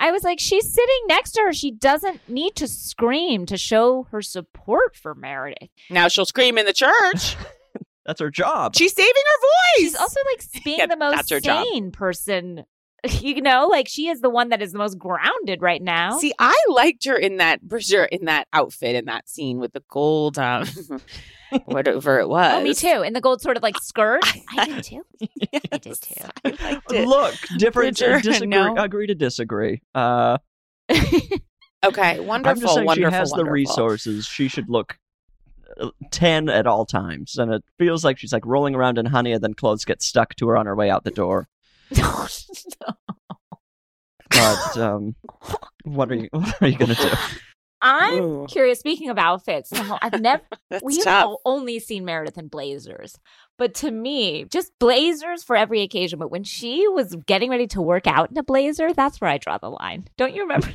I 0.00 0.10
was 0.10 0.22
like, 0.24 0.40
"She's 0.40 0.72
sitting 0.72 1.00
next 1.06 1.32
to 1.32 1.42
her. 1.42 1.52
She 1.52 1.70
doesn't 1.70 2.28
need 2.28 2.56
to 2.56 2.66
scream 2.68 3.46
to 3.46 3.56
show 3.56 4.06
her 4.10 4.20
support 4.22 4.96
for 4.96 5.14
Meredith." 5.14 5.68
Now 5.90 6.08
she'll 6.08 6.24
scream 6.26 6.58
in 6.58 6.66
the 6.66 6.72
church. 6.72 7.36
That's 8.06 8.20
her 8.20 8.30
job. 8.30 8.74
She's 8.76 8.92
saving 8.94 9.12
her 9.14 9.40
voice. 9.40 9.78
She's 9.78 9.94
also 9.96 10.20
like 10.32 10.64
being 10.64 10.78
Yeah, 10.78 10.86
the 10.86 10.96
most 10.96 11.16
that's 11.16 11.30
her 11.30 11.40
job. 11.40 11.64
sane 11.72 11.90
person 11.90 12.64
You 13.20 13.40
know, 13.40 13.68
like 13.70 13.88
she 13.88 14.08
is 14.08 14.20
the 14.20 14.30
one 14.30 14.48
that 14.50 14.62
is 14.62 14.72
the 14.72 14.78
most 14.78 14.98
grounded 14.98 15.60
right 15.60 15.82
now. 15.82 16.18
See, 16.18 16.32
I 16.38 16.54
liked 16.68 17.04
her 17.04 17.16
in 17.16 17.36
that 17.38 17.62
Bridger 17.62 18.04
in 18.04 18.26
that 18.26 18.48
outfit 18.52 18.94
in 18.96 19.04
that 19.06 19.28
scene 19.28 19.58
with 19.58 19.72
the 19.72 19.82
gold 19.88 20.38
um 20.38 20.66
whatever 21.66 22.18
it 22.20 22.28
was. 22.28 22.52
oh, 22.54 22.62
me 22.62 22.74
too. 22.74 23.02
In 23.02 23.12
the 23.12 23.20
gold 23.20 23.40
sort 23.40 23.56
of 23.56 23.62
like 23.62 23.76
skirt. 23.82 24.22
I 24.56 24.66
did 24.66 24.84
too. 24.84 25.02
I 25.72 25.78
did 25.78 26.00
too. 26.00 26.24
I 26.44 26.50
liked 26.72 26.92
it. 26.92 27.06
Look, 27.06 27.34
different. 27.58 27.98
Bridger, 27.98 28.20
disagree, 28.20 28.46
no. 28.48 28.74
Agree 28.76 29.06
to 29.06 29.14
disagree. 29.14 29.82
Uh, 29.94 30.38
Okay, 31.86 32.20
wonderful. 32.20 32.50
I'm 32.50 32.60
just 32.60 32.74
saying 32.74 32.86
wonderful, 32.86 33.10
she 33.10 33.14
has 33.16 33.30
the 33.32 33.44
resources. 33.44 34.26
She 34.26 34.48
should 34.48 34.68
look 34.68 34.98
uh, 35.78 35.90
10 36.10 36.48
at 36.48 36.66
all 36.66 36.86
times. 36.86 37.36
And 37.36 37.52
it 37.52 37.64
feels 37.78 38.04
like 38.04 38.18
she's 38.18 38.32
like 38.32 38.46
rolling 38.46 38.74
around 38.74 38.98
in 38.98 39.06
honey 39.06 39.32
and 39.32 39.42
then 39.42 39.54
clothes 39.54 39.84
get 39.84 40.02
stuck 40.02 40.34
to 40.36 40.48
her 40.48 40.56
on 40.56 40.66
her 40.66 40.74
way 40.74 40.90
out 40.90 41.04
the 41.04 41.10
door. 41.10 41.48
But 44.30 44.78
um, 44.78 45.14
what 45.84 46.10
are 46.10 46.16
you 46.16 46.28
what 46.32 46.60
are 46.60 46.66
you 46.66 46.76
going 46.76 46.94
to 46.94 47.00
do? 47.00 47.10
I'm 47.80 48.22
Ooh. 48.22 48.46
curious. 48.48 48.78
Speaking 48.78 49.10
of 49.10 49.18
outfits, 49.18 49.70
now, 49.70 49.98
I've 50.00 50.20
never. 50.20 50.42
we've 50.82 51.04
tough. 51.04 51.34
only 51.44 51.78
seen 51.78 52.04
Meredith 52.04 52.38
in 52.38 52.48
blazers, 52.48 53.18
but 53.58 53.74
to 53.74 53.90
me, 53.90 54.46
just 54.46 54.72
blazers 54.80 55.44
for 55.44 55.54
every 55.54 55.82
occasion. 55.82 56.18
But 56.18 56.30
when 56.30 56.44
she 56.44 56.88
was 56.88 57.14
getting 57.26 57.50
ready 57.50 57.66
to 57.68 57.82
work 57.82 58.06
out 58.06 58.30
in 58.30 58.38
a 58.38 58.42
blazer, 58.42 58.92
that's 58.94 59.20
where 59.20 59.30
I 59.30 59.38
draw 59.38 59.58
the 59.58 59.70
line. 59.70 60.06
Don't 60.16 60.34
you 60.34 60.42
remember? 60.42 60.68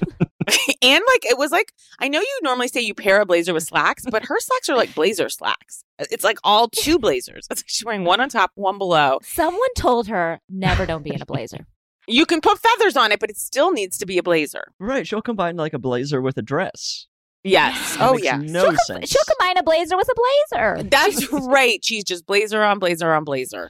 and 0.81 1.03
like 1.07 1.25
it 1.25 1.37
was 1.37 1.51
like 1.51 1.73
I 1.99 2.07
know 2.07 2.19
you 2.19 2.39
normally 2.43 2.67
say 2.67 2.81
you 2.81 2.93
pair 2.93 3.21
a 3.21 3.25
blazer 3.25 3.53
with 3.53 3.63
slacks, 3.63 4.03
but 4.09 4.25
her 4.25 4.39
slacks 4.39 4.69
are 4.69 4.75
like 4.77 4.93
blazer 4.95 5.29
slacks. 5.29 5.83
Uh, 5.99 6.05
it's 6.11 6.23
like 6.23 6.37
all 6.43 6.67
two 6.69 6.99
blazers. 6.99 7.47
It's 7.49 7.61
like 7.61 7.69
she's 7.69 7.85
wearing 7.85 8.03
one 8.05 8.21
on 8.21 8.29
top, 8.29 8.51
one 8.55 8.77
below. 8.77 9.19
Someone 9.23 9.73
told 9.75 10.07
her 10.07 10.39
never 10.49 10.85
don't 10.85 11.03
be 11.03 11.13
in 11.13 11.21
a 11.21 11.25
blazer. 11.25 11.65
You 12.07 12.25
can 12.25 12.41
put 12.41 12.57
feathers 12.57 12.97
on 12.97 13.11
it, 13.11 13.19
but 13.19 13.29
it 13.29 13.37
still 13.37 13.71
needs 13.71 13.97
to 13.99 14.05
be 14.07 14.17
a 14.17 14.23
blazer. 14.23 14.71
Right, 14.79 15.05
she'll 15.05 15.21
combine 15.21 15.57
like 15.57 15.73
a 15.73 15.79
blazer 15.79 16.21
with 16.21 16.37
a 16.37 16.41
dress. 16.41 17.05
Yes. 17.43 17.95
That 17.97 18.09
Oh 18.09 18.13
makes 18.13 18.25
yeah. 18.25 18.37
no 18.37 18.63
she'll, 18.71 18.77
sense. 18.85 19.09
she'll 19.09 19.21
combine 19.37 19.57
a 19.57 19.63
blazer 19.63 19.95
with 19.95 20.09
a 20.09 20.15
blazer. 20.51 20.83
That's 20.89 21.31
right. 21.47 21.79
She's 21.85 22.03
just 22.03 22.25
blazer 22.25 22.63
on 22.63 22.79
blazer 22.79 23.13
on 23.13 23.23
blazer. 23.23 23.69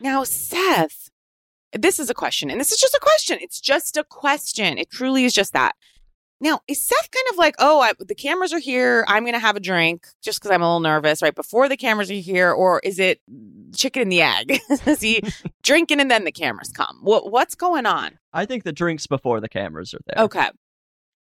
now, 0.00 0.24
Seth, 0.24 1.10
this 1.72 1.98
is 1.98 2.10
a 2.10 2.14
question, 2.14 2.50
and 2.50 2.60
this 2.60 2.72
is 2.72 2.78
just 2.78 2.94
a 2.94 3.00
question. 3.00 3.38
It's 3.40 3.60
just 3.60 3.96
a 3.96 4.04
question. 4.04 4.78
It 4.78 4.90
truly 4.90 5.24
is 5.24 5.32
just 5.32 5.52
that. 5.52 5.74
Now, 6.42 6.58
is 6.66 6.82
Seth 6.84 7.08
kind 7.12 7.26
of 7.30 7.38
like, 7.38 7.54
oh, 7.60 7.80
I, 7.80 7.92
the 8.00 8.16
cameras 8.16 8.52
are 8.52 8.58
here. 8.58 9.04
I'm 9.06 9.22
going 9.22 9.34
to 9.34 9.38
have 9.38 9.54
a 9.54 9.60
drink 9.60 10.08
just 10.20 10.40
because 10.40 10.50
I'm 10.50 10.60
a 10.60 10.66
little 10.66 10.80
nervous 10.80 11.22
right 11.22 11.34
before 11.34 11.68
the 11.68 11.76
cameras 11.76 12.10
are 12.10 12.14
here? 12.14 12.50
Or 12.50 12.80
is 12.82 12.98
it 12.98 13.20
chicken 13.76 14.02
and 14.02 14.10
the 14.10 14.22
egg? 14.22 14.58
is 14.86 15.00
he 15.00 15.22
drinking 15.62 16.00
and 16.00 16.10
then 16.10 16.24
the 16.24 16.32
cameras 16.32 16.70
come? 16.70 16.98
What, 17.00 17.30
what's 17.30 17.54
going 17.54 17.86
on? 17.86 18.18
I 18.32 18.44
think 18.44 18.64
the 18.64 18.72
drinks 18.72 19.06
before 19.06 19.40
the 19.40 19.48
cameras 19.48 19.94
are 19.94 20.00
there. 20.04 20.24
Okay. 20.24 20.50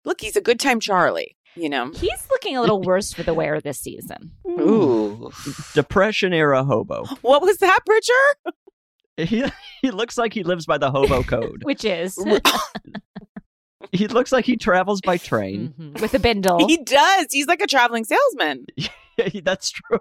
Look, 0.06 0.22
he's 0.22 0.38
a 0.38 0.42
good 0.42 0.60
time 0.62 0.80
Charlie, 0.80 1.36
you 1.56 1.68
know? 1.68 1.92
He's 1.92 2.28
looking 2.32 2.56
a 2.56 2.62
little 2.62 2.82
worse 2.86 3.12
for 3.12 3.24
the 3.24 3.34
wear 3.34 3.60
this 3.60 3.82
season. 3.82 4.32
Ooh. 4.48 5.32
Depression 5.74 6.32
era 6.32 6.64
hobo. 6.64 7.04
What 7.22 7.42
was 7.42 7.58
that, 7.58 7.82
Bridger? 7.86 8.56
He 9.30 9.44
he 9.82 9.92
looks 9.92 10.18
like 10.18 10.34
he 10.34 10.44
lives 10.44 10.66
by 10.66 10.78
the 10.80 10.90
hobo 10.92 11.22
code. 11.34 11.62
Which 11.64 11.86
is 11.86 12.18
he 13.92 14.08
looks 14.08 14.32
like 14.32 14.46
he 14.46 14.58
travels 14.58 15.02
by 15.02 15.18
train. 15.18 15.74
Mhm. 15.80 16.02
with 16.02 16.14
a 16.16 16.20
bindle. 16.20 16.68
He 16.68 16.78
does. 16.78 17.28
He's 17.32 17.48
like 17.48 17.62
a 17.62 17.68
traveling 17.68 18.06
salesman. 18.06 18.66
Yeah, 18.76 19.30
that's 19.44 19.70
true. 19.72 20.00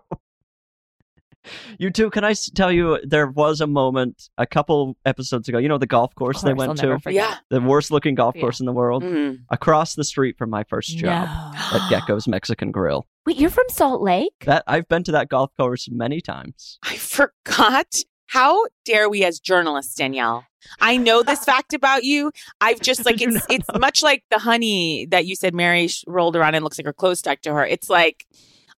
You 1.76 1.90
two, 1.90 2.08
can 2.10 2.22
I 2.22 2.34
tell 2.54 2.70
you 2.70 3.00
there 3.04 3.26
was 3.26 3.60
a 3.60 3.66
moment 3.66 4.30
a 4.38 4.46
couple 4.46 4.96
episodes 5.04 5.48
ago. 5.48 5.58
You 5.58 5.68
know 5.68 5.76
the 5.76 5.88
golf 5.88 6.14
course, 6.14 6.40
they 6.42 6.54
went 6.54 6.68
I'll 6.70 6.74
to, 6.76 6.86
never. 6.86 7.10
Yeah. 7.10 7.34
the 7.50 7.60
worst 7.60 7.90
looking 7.90 8.14
golf 8.14 8.36
Yeah. 8.36 8.42
course 8.42 8.60
in 8.60 8.66
the 8.66 8.72
world, 8.72 9.02
Mm. 9.02 9.40
across 9.50 9.96
the 9.96 10.04
street 10.04 10.38
from 10.38 10.50
my 10.50 10.62
first 10.64 10.96
job 10.96 11.28
No. 11.28 11.78
at 11.78 11.90
Gecko's 11.90 12.28
Mexican 12.28 12.70
Grill. 12.70 13.06
Wait, 13.26 13.36
you're 13.38 13.50
from 13.50 13.64
Salt 13.70 14.00
Lake? 14.02 14.44
That 14.46 14.62
I've 14.68 14.86
been 14.88 15.02
to 15.04 15.12
that 15.12 15.28
golf 15.28 15.50
course 15.58 15.88
many 15.90 16.20
times. 16.20 16.78
I 16.84 16.96
forgot. 16.96 17.92
How 18.32 18.64
dare 18.86 19.10
we 19.10 19.24
as 19.24 19.38
journalists, 19.38 19.94
Danielle? 19.94 20.46
I 20.80 20.96
know 20.96 21.22
this 21.22 21.44
fact 21.52 21.74
about 21.74 22.02
you. 22.02 22.32
I've 22.62 22.80
just 22.80 23.04
like 23.04 23.18
Did 23.18 23.32
you 23.32 23.36
it's 23.36 23.46
it's 23.50 23.78
much 23.78 24.02
like 24.02 24.24
the 24.30 24.38
honey 24.38 25.06
that 25.10 25.26
you 25.26 25.36
said 25.36 25.54
Mary 25.54 25.90
rolled 26.06 26.34
around 26.34 26.54
and 26.54 26.64
looks 26.64 26.78
like 26.78 26.86
her 26.86 26.94
clothes 26.94 27.18
stuck 27.18 27.42
to 27.42 27.52
her. 27.52 27.66
It's 27.66 27.90
like 27.90 28.24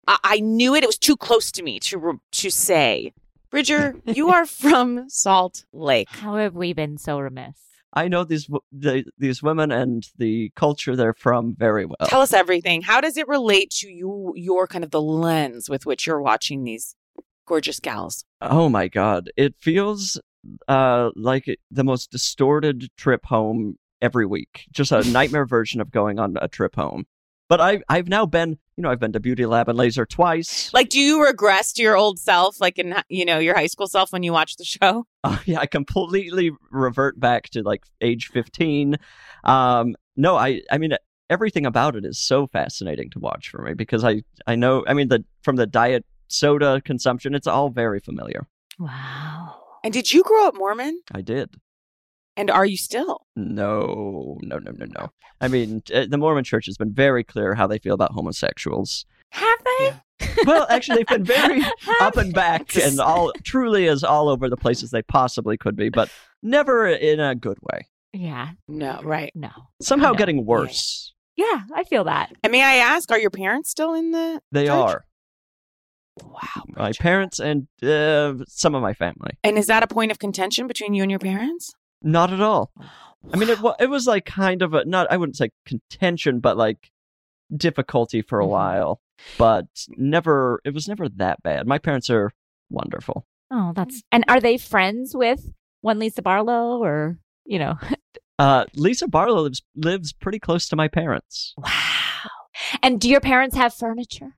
I, 0.09 0.19
I 0.25 0.41
knew 0.41 0.75
it. 0.75 0.83
It 0.83 0.89
was 0.89 0.99
too 0.99 1.17
close 1.17 1.53
to 1.53 1.63
me 1.63 1.79
to 1.79 2.21
to 2.33 2.51
say. 2.51 3.13
Bridger, 3.49 3.95
you 4.07 4.31
are 4.31 4.45
from 4.45 5.09
Salt 5.09 5.67
Lake. 5.73 6.09
How 6.11 6.35
have 6.35 6.57
we 6.57 6.73
been 6.73 6.99
so 6.99 7.21
remiss? 7.21 7.57
I 7.93 8.09
know 8.09 8.25
these 8.25 8.49
the, 8.73 9.05
these 9.19 9.41
women 9.41 9.71
and 9.71 10.05
the 10.19 10.51
culture 10.57 10.97
they're 10.97 11.15
from 11.15 11.55
very 11.57 11.87
well. 11.87 12.09
Tell 12.09 12.23
us 12.23 12.33
everything. 12.33 12.83
How 12.83 13.01
does 13.01 13.17
it 13.17 13.29
relate 13.29 13.71
to 13.83 13.89
you? 13.89 14.33
Your 14.35 14.67
kind 14.67 14.83
of 14.83 14.91
the 14.91 15.01
lens 15.01 15.71
with 15.71 15.87
which 15.87 16.09
you're 16.09 16.21
watching 16.21 16.65
these 16.65 16.97
gorgeous 17.47 17.81
gals. 17.81 18.25
Oh 18.41 18.69
my 18.69 18.89
god, 18.89 19.31
it 19.37 19.55
feels 19.59 20.21
uh 20.69 21.11
like 21.17 21.59
the 21.71 21.85
most 21.85 22.11
distorted 22.11 22.89
trip 22.97 23.25
home 23.25 23.77
every 24.03 24.27
week. 24.27 24.67
Just 24.73 24.93
a 24.93 25.03
nightmare 25.11 25.47
version 25.47 25.81
of 25.81 25.91
going 25.91 26.19
on 26.19 26.37
a 26.41 26.49
trip 26.49 26.75
home. 26.75 27.07
But 27.49 27.61
I 27.61 27.81
I've 27.89 28.09
now 28.09 28.27
been, 28.27 28.59
you 28.77 28.83
know, 28.83 28.91
I've 28.91 29.01
been 29.01 29.13
to 29.13 29.21
Beauty 29.21 29.45
Lab 29.47 29.69
and 29.69 29.77
Laser 29.77 30.07
twice. 30.07 30.73
Like, 30.73 30.89
do 30.89 30.99
you 30.99 31.23
regress 31.23 31.73
to 31.75 31.83
your 31.83 31.97
old 31.97 32.19
self, 32.19 32.61
like 32.61 32.79
in 32.79 32.95
you 33.09 33.25
know 33.25 33.39
your 33.39 33.55
high 33.55 33.67
school 33.67 33.87
self 33.87 34.13
when 34.13 34.23
you 34.23 34.33
watch 34.33 34.57
the 34.57 34.65
show? 34.65 35.07
Oh 35.25 35.43
yeah, 35.47 35.61
I 35.61 35.67
completely 35.67 36.53
revert 36.71 37.19
back 37.21 37.51
to 37.51 37.63
like 37.63 37.85
age 38.01 38.29
15. 38.29 38.97
Um 39.45 39.95
no, 40.17 40.37
I 40.37 40.63
I 40.71 40.79
mean 40.79 40.97
everything 41.31 41.67
about 41.67 41.97
it 41.97 42.05
is 42.05 42.19
so 42.19 42.47
fascinating 42.47 43.11
to 43.11 43.19
watch 43.19 43.49
for 43.51 43.63
me 43.63 43.75
because 43.75 44.05
I 44.05 44.23
I 44.47 44.57
know 44.57 44.85
I 44.87 44.95
mean 44.95 45.09
the 45.09 45.25
from 45.43 45.57
the 45.57 45.67
diet 45.67 46.05
soda 46.35 46.81
consumption 46.81 47.35
it's 47.35 47.47
all 47.47 47.71
very 47.71 48.01
familiar. 48.01 48.47
Wow. 48.79 49.57
And 49.83 49.93
did 49.93 50.13
you 50.13 50.23
grow 50.23 50.47
up 50.49 50.55
Mormon? 50.57 51.01
I 51.13 51.21
did. 51.21 51.55
And 52.37 52.51
are 52.51 52.67
you 52.67 52.77
still? 52.77 53.27
No, 53.37 54.39
no, 54.43 54.59
no, 54.59 54.73
no, 54.73 54.87
no. 54.87 55.11
I 55.41 55.47
mean, 55.49 55.83
uh, 55.95 56.07
the 56.09 56.19
Mormon 56.19 56.43
church 56.45 56.67
has 56.67 56.77
been 56.77 56.93
very 56.93 57.23
clear 57.23 57.55
how 57.55 57.67
they 57.67 57.79
feel 57.79 57.95
about 57.95 58.13
homosexuals. 58.13 59.07
Have 59.31 59.59
they? 59.65 59.93
Well, 60.45 60.67
actually, 60.71 60.99
they've 60.99 61.07
been 61.07 61.25
very 61.25 61.63
up 62.01 62.17
and 62.17 62.33
back 62.33 62.77
and 62.77 62.99
all 62.99 63.33
truly 63.45 63.87
as 63.89 64.03
all 64.03 64.29
over 64.29 64.49
the 64.49 64.57
places 64.57 64.91
they 64.91 65.03
possibly 65.03 65.57
could 65.57 65.77
be, 65.77 65.89
but 65.91 66.11
never 66.43 66.89
in 66.89 67.21
a 67.21 67.35
good 67.35 67.59
way. 67.63 67.87
Yeah. 68.13 68.51
No, 68.69 69.01
right. 69.05 69.33
No. 69.35 69.51
Somehow 69.83 70.13
No. 70.13 70.19
getting 70.19 70.45
worse. 70.47 71.13
Yeah, 71.37 71.63
I 71.75 71.83
feel 71.85 72.05
that. 72.05 72.33
And 72.45 72.53
may 72.53 72.63
I 72.63 72.77
ask, 72.77 73.11
are 73.11 73.19
your 73.19 73.31
parents 73.31 73.71
still 73.71 73.93
in 73.95 74.13
the? 74.13 74.41
They 74.53 74.67
church? 74.67 74.71
are. 74.73 75.05
Wow. 76.23 76.65
My 76.69 76.93
parents 76.93 77.41
and 77.41 77.67
uh, 77.83 78.35
some 78.47 78.75
of 78.75 78.83
my 78.83 78.95
family. 78.95 79.33
And 79.43 79.59
is 79.59 79.67
that 79.67 79.83
a 79.83 79.87
point 79.87 80.11
of 80.13 80.19
contention 80.19 80.67
between 80.67 80.95
you 80.95 81.03
and 81.03 81.11
your 81.11 81.19
parents? 81.19 81.75
Not 82.03 82.33
at 82.33 82.41
all. 82.41 82.71
I 83.33 83.37
mean, 83.37 83.49
it, 83.49 83.59
it 83.81 83.89
was 83.91 84.07
like 84.07 84.25
kind 84.27 84.63
of 84.63 84.75
a, 84.75 84.85
not, 84.85 85.11
I 85.11 85.17
wouldn't 85.17 85.37
say 85.37 85.51
contention, 85.67 86.41
but 86.41 86.57
like 86.57 86.91
difficulty 87.55 88.23
for 88.23 88.41
a 88.41 88.45
Mhm. 88.45 88.49
while, 88.51 89.01
but 89.39 89.67
never, 89.97 90.61
it 90.65 90.75
was 90.75 90.87
never 90.89 91.09
that 91.09 91.43
bad. 91.43 91.67
My 91.67 91.79
parents 91.79 92.11
are 92.11 92.33
wonderful. 92.71 93.27
Oh, 93.51 93.73
that's. 93.75 94.03
And 94.13 94.25
are 94.29 94.41
they 94.41 94.57
friends 94.59 95.15
with 95.17 95.51
one 95.81 95.99
Lisa 95.99 96.23
Barlow 96.23 96.83
or, 96.83 97.19
you 97.45 97.59
know? 97.59 97.77
Uh, 98.37 98.65
Lisa 98.75 99.07
Barlow 99.07 99.43
lives 99.43 99.63
lives 99.77 100.13
pretty 100.13 100.41
close 100.41 100.67
to 100.67 100.75
my 100.75 100.89
parents. 100.89 101.55
Wow. 101.57 101.71
And 102.83 103.01
do 103.01 103.09
your 103.09 103.21
parents 103.21 103.55
have 103.55 103.73
furniture? 103.73 104.35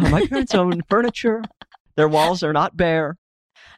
My 0.00 0.26
parents 0.26 0.54
own 0.54 0.82
furniture. 0.88 1.42
Their 1.96 2.08
walls 2.08 2.42
are 2.42 2.52
not 2.52 2.76
bare. 2.76 3.16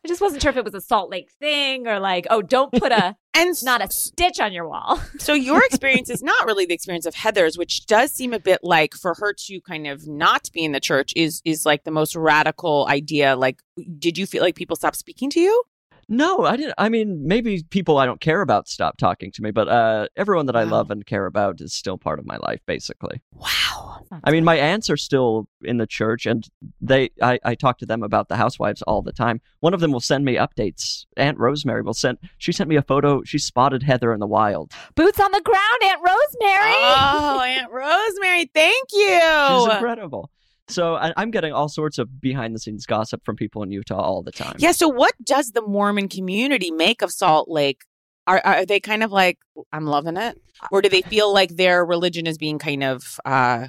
I 0.04 0.08
just 0.08 0.20
wasn't 0.20 0.42
sure 0.42 0.50
if 0.50 0.56
it 0.56 0.64
was 0.64 0.74
a 0.74 0.80
Salt 0.80 1.10
Lake 1.10 1.30
thing 1.40 1.86
or 1.86 1.98
like, 1.98 2.26
oh, 2.30 2.40
don't 2.40 2.72
put 2.72 2.92
a 2.92 3.16
And 3.34 3.54
not 3.64 3.84
a 3.84 3.90
stitch 3.90 4.40
on 4.40 4.52
your 4.52 4.66
wall. 4.68 5.00
So 5.18 5.34
your 5.34 5.62
experience 5.64 6.08
is 6.08 6.22
not 6.22 6.46
really 6.46 6.64
the 6.64 6.74
experience 6.74 7.04
of 7.04 7.14
Heather's, 7.14 7.58
which 7.58 7.86
does 7.86 8.12
seem 8.12 8.32
a 8.32 8.38
bit 8.38 8.60
like 8.62 8.94
for 8.94 9.14
her 9.18 9.34
to 9.46 9.60
kind 9.62 9.86
of 9.86 10.06
not 10.06 10.48
be 10.52 10.64
in 10.64 10.72
the 10.72 10.80
church 10.80 11.12
is 11.16 11.42
is 11.44 11.66
like 11.66 11.84
the 11.84 11.90
most 11.90 12.14
radical 12.16 12.86
idea. 12.88 13.36
Like, 13.36 13.60
did 13.98 14.16
you 14.16 14.26
feel 14.26 14.42
like 14.42 14.54
people 14.54 14.76
stopped 14.76 14.96
speaking 14.96 15.28
to 15.30 15.40
you? 15.40 15.62
No, 16.08 16.44
I 16.44 16.56
didn't. 16.56 16.74
I 16.78 16.88
mean, 16.88 17.26
maybe 17.26 17.64
people 17.70 17.98
I 17.98 18.06
don't 18.06 18.20
care 18.20 18.40
about 18.40 18.68
stop 18.68 18.96
talking 18.96 19.32
to 19.32 19.42
me, 19.42 19.50
but 19.50 19.68
uh, 19.68 20.06
everyone 20.16 20.46
that 20.46 20.54
I 20.54 20.62
love 20.62 20.92
and 20.92 21.04
care 21.04 21.26
about 21.26 21.60
is 21.60 21.72
still 21.72 21.98
part 21.98 22.20
of 22.20 22.26
my 22.26 22.36
life, 22.36 22.60
basically. 22.64 23.20
Wow. 23.32 24.06
I 24.22 24.30
mean, 24.30 24.44
my 24.44 24.56
aunts 24.56 24.88
are 24.88 24.96
still 24.96 25.48
in 25.62 25.78
the 25.78 25.86
church, 25.86 26.24
and 26.24 26.48
they 26.80 27.10
I, 27.20 27.40
I 27.44 27.54
talk 27.56 27.78
to 27.78 27.86
them 27.86 28.04
about 28.04 28.28
the 28.28 28.36
housewives 28.36 28.82
all 28.82 29.02
the 29.02 29.12
time. 29.12 29.40
One 29.60 29.74
of 29.74 29.80
them 29.80 29.90
will 29.90 30.00
send 30.00 30.24
me 30.24 30.36
updates. 30.36 31.06
Aunt 31.16 31.38
Rosemary 31.38 31.82
will 31.82 31.94
send. 31.94 32.18
She 32.38 32.52
sent 32.52 32.68
me 32.68 32.76
a 32.76 32.82
photo. 32.82 33.24
She 33.24 33.38
spotted 33.38 33.82
Heather 33.82 34.12
in 34.12 34.20
the 34.20 34.28
wild. 34.28 34.72
Boots 34.94 35.18
on 35.18 35.32
the 35.32 35.40
ground, 35.40 35.82
Aunt 35.82 36.00
Rosemary. 36.04 36.74
Oh, 36.74 37.40
Aunt 37.40 37.72
Rosemary, 37.72 38.48
thank 38.54 38.92
you. 38.92 39.06
She's 39.48 39.66
you. 39.66 39.72
incredible. 39.72 40.30
So 40.68 40.96
I, 40.96 41.12
I'm 41.16 41.30
getting 41.30 41.52
all 41.52 41.68
sorts 41.68 41.98
of 41.98 42.20
behind 42.20 42.54
the 42.54 42.58
scenes 42.58 42.86
gossip 42.86 43.24
from 43.24 43.36
people 43.36 43.62
in 43.62 43.70
Utah 43.70 44.00
all 44.00 44.22
the 44.22 44.32
time. 44.32 44.56
Yeah. 44.58 44.72
So, 44.72 44.88
what 44.88 45.12
does 45.22 45.52
the 45.52 45.62
Mormon 45.62 46.08
community 46.08 46.70
make 46.70 47.02
of 47.02 47.12
Salt 47.12 47.48
Lake 47.48 47.82
Are 48.26 48.40
are 48.44 48.66
they 48.66 48.80
kind 48.80 49.02
of 49.02 49.12
like 49.12 49.38
I'm 49.72 49.86
loving 49.86 50.16
it, 50.16 50.40
or 50.72 50.82
do 50.82 50.88
they 50.88 51.02
feel 51.02 51.32
like 51.32 51.50
their 51.56 51.84
religion 51.84 52.26
is 52.26 52.36
being 52.38 52.58
kind 52.58 52.82
of 52.82 53.20
uh 53.24 53.68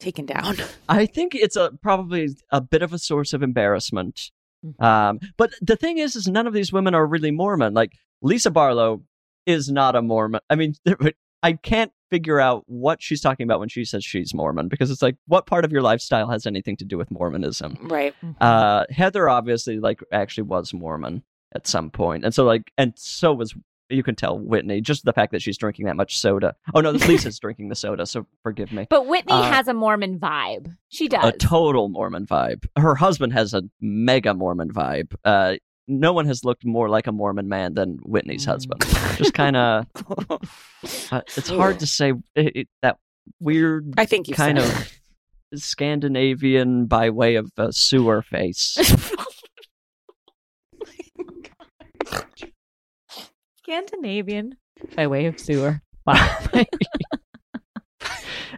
taken 0.00 0.26
down? 0.26 0.56
I 0.88 1.06
think 1.06 1.34
it's 1.34 1.56
a 1.56 1.72
probably 1.82 2.28
a 2.50 2.60
bit 2.60 2.82
of 2.82 2.92
a 2.92 2.98
source 2.98 3.32
of 3.32 3.42
embarrassment. 3.42 4.30
Mhm. 4.64 4.84
Um, 4.84 5.20
but 5.36 5.52
the 5.62 5.76
thing 5.76 5.98
is, 5.98 6.16
is 6.16 6.28
none 6.28 6.46
of 6.46 6.52
these 6.52 6.72
women 6.72 6.94
are 6.94 7.06
really 7.06 7.30
Mormon. 7.30 7.72
Like 7.74 7.92
Lisa 8.20 8.50
Barlow 8.50 9.02
is 9.46 9.70
not 9.70 9.96
a 9.96 10.02
Mormon. 10.02 10.40
I 10.50 10.56
mean, 10.56 10.74
I 11.42 11.54
can't 11.54 11.92
figure 12.10 12.38
out 12.40 12.64
what 12.66 13.02
she's 13.02 13.20
talking 13.20 13.44
about 13.44 13.60
when 13.60 13.68
she 13.68 13.84
says 13.84 14.04
she's 14.04 14.32
Mormon 14.34 14.68
because 14.68 14.90
it's 14.90 15.02
like, 15.02 15.16
what 15.26 15.46
part 15.46 15.64
of 15.64 15.72
your 15.72 15.82
lifestyle 15.82 16.30
has 16.30 16.46
anything 16.46 16.76
to 16.76 16.84
do 16.84 16.96
with 16.98 17.10
Mormonism? 17.10 17.76
Right. 17.82 18.14
Uh, 18.40 18.84
Heather 18.90 19.28
obviously 19.28 19.78
like 19.80 20.00
actually 20.12 20.44
was 20.44 20.72
Mormon 20.72 21.22
at 21.54 21.66
some 21.66 21.90
point, 21.90 22.24
and 22.24 22.34
so 22.34 22.44
like, 22.44 22.72
and 22.78 22.92
so 22.96 23.32
was 23.32 23.54
you 23.88 24.02
can 24.02 24.16
tell 24.16 24.36
Whitney 24.36 24.80
just 24.80 25.04
the 25.04 25.12
fact 25.12 25.30
that 25.30 25.40
she's 25.40 25.56
drinking 25.56 25.86
that 25.86 25.94
much 25.94 26.18
soda. 26.18 26.56
Oh 26.74 26.80
no, 26.80 26.90
this 26.90 27.06
Lisa's 27.08 27.38
drinking 27.38 27.68
the 27.68 27.76
soda, 27.76 28.04
so 28.04 28.26
forgive 28.42 28.72
me. 28.72 28.86
But 28.90 29.06
Whitney 29.06 29.32
Uh, 29.32 29.42
has 29.42 29.68
a 29.68 29.74
Mormon 29.74 30.18
vibe. 30.18 30.74
She 30.88 31.06
does. 31.06 31.24
A 31.24 31.30
total 31.32 31.88
Mormon 31.88 32.26
vibe. 32.26 32.66
Her 32.76 32.96
husband 32.96 33.32
has 33.32 33.54
a 33.54 33.62
mega 33.80 34.34
Mormon 34.34 34.72
vibe. 34.72 35.14
Uh, 35.24 35.54
no 35.88 36.12
one 36.12 36.26
has 36.26 36.44
looked 36.44 36.64
more 36.64 36.88
like 36.88 37.06
a 37.06 37.12
Mormon 37.12 37.48
man 37.48 37.74
than 37.74 37.98
Whitney's 38.04 38.44
husband. 38.44 38.82
Just 39.16 39.34
kind 39.34 39.56
of, 39.56 39.86
uh, 40.30 41.20
it's 41.36 41.48
hard 41.48 41.80
to 41.80 41.86
say 41.86 42.12
it, 42.34 42.56
it- 42.56 42.68
that 42.82 42.96
weird 43.40 43.94
I 43.98 44.06
think 44.06 44.28
you 44.28 44.34
kind 44.34 44.60
said 44.60 44.70
of 45.52 45.60
Scandinavian 45.62 46.86
by 46.86 47.10
way 47.10 47.36
of 47.36 47.50
a 47.56 47.72
sewer 47.72 48.22
face. 48.22 48.76
Scandinavian 53.58 54.56
by 54.94 55.06
way 55.06 55.26
of 55.26 55.38
sewer. 55.40 55.82
Wow. 56.06 56.38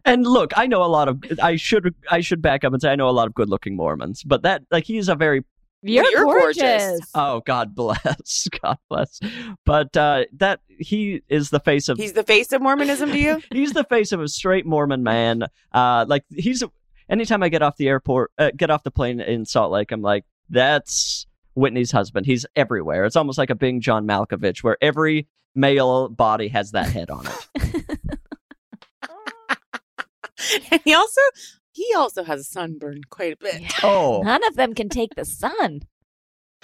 and 0.04 0.26
look, 0.26 0.52
I 0.56 0.66
know 0.66 0.82
a 0.82 0.86
lot 0.86 1.08
of. 1.08 1.22
I 1.42 1.56
should 1.56 1.94
I 2.10 2.20
should 2.20 2.42
back 2.42 2.64
up 2.64 2.72
and 2.72 2.82
say 2.82 2.90
I 2.90 2.96
know 2.96 3.08
a 3.08 3.10
lot 3.10 3.26
of 3.26 3.34
good 3.34 3.48
looking 3.48 3.76
Mormons, 3.76 4.22
but 4.22 4.42
that 4.42 4.62
like 4.70 4.84
he's 4.84 5.08
a 5.08 5.14
very 5.14 5.44
You're, 5.82 6.10
you're 6.10 6.24
gorgeous. 6.24 6.60
gorgeous. 6.60 7.10
oh 7.14 7.40
God 7.40 7.74
bless 7.74 8.48
God 8.62 8.78
bless, 8.88 9.20
but 9.64 9.96
uh, 9.96 10.24
that 10.34 10.60
he 10.68 11.22
is 11.28 11.50
the 11.50 11.60
face 11.60 11.88
of 11.88 11.98
He's 11.98 12.14
the 12.14 12.24
face 12.24 12.52
of 12.52 12.60
Mormonism 12.60 13.10
to 13.12 13.18
you? 13.18 13.42
he's 13.52 13.72
the 13.72 13.84
face 13.84 14.12
of 14.12 14.20
a 14.20 14.28
straight 14.28 14.66
Mormon 14.66 15.02
man. 15.02 15.44
Uh, 15.72 16.04
like 16.08 16.24
he's 16.30 16.64
anytime 17.08 17.42
I 17.42 17.48
get 17.48 17.62
off 17.62 17.76
the 17.76 17.88
airport, 17.88 18.32
uh, 18.38 18.50
get 18.56 18.70
off 18.70 18.82
the 18.82 18.90
plane 18.90 19.20
in 19.20 19.44
Salt 19.44 19.70
Lake, 19.70 19.92
I'm 19.92 20.02
like, 20.02 20.24
that's 20.50 21.26
Whitney's 21.54 21.90
husband. 21.90 22.26
He's 22.26 22.46
everywhere. 22.56 23.04
It's 23.04 23.16
almost 23.16 23.38
like 23.38 23.50
a 23.50 23.54
Being 23.54 23.80
John 23.80 24.06
Malkovich, 24.06 24.62
where 24.62 24.76
every 24.80 25.28
male 25.54 26.08
body 26.08 26.48
has 26.48 26.72
that 26.72 26.88
head 26.88 27.10
on 27.10 27.26
it. 27.26 27.98
and 30.70 30.80
he 30.84 30.94
also 30.94 31.20
he 31.78 31.94
also 31.94 32.24
has 32.24 32.40
a 32.40 32.44
sunburn 32.44 33.02
quite 33.08 33.34
a 33.34 33.36
bit. 33.36 33.62
Oh, 33.82 34.22
None 34.22 34.46
of 34.46 34.56
them 34.56 34.74
can 34.74 34.88
take 34.88 35.14
the 35.14 35.24
sun. 35.24 35.80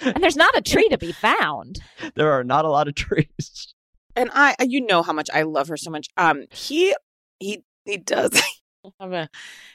And 0.01 0.21
there's 0.21 0.35
not 0.35 0.57
a 0.57 0.61
tree 0.61 0.89
to 0.89 0.97
be 0.97 1.13
found. 1.13 1.79
there 2.15 2.31
are 2.31 2.43
not 2.43 2.65
a 2.65 2.69
lot 2.69 2.87
of 2.87 2.95
trees. 2.95 3.73
And 4.15 4.29
I 4.33 4.55
you 4.61 4.81
know 4.85 5.01
how 5.03 5.13
much 5.13 5.29
I 5.33 5.43
love 5.43 5.67
her 5.69 5.77
so 5.77 5.89
much. 5.91 6.07
Um 6.17 6.45
he 6.51 6.93
he 7.39 7.63
he 7.85 7.97
does 7.97 8.31
have 8.99 9.13
a 9.13 9.29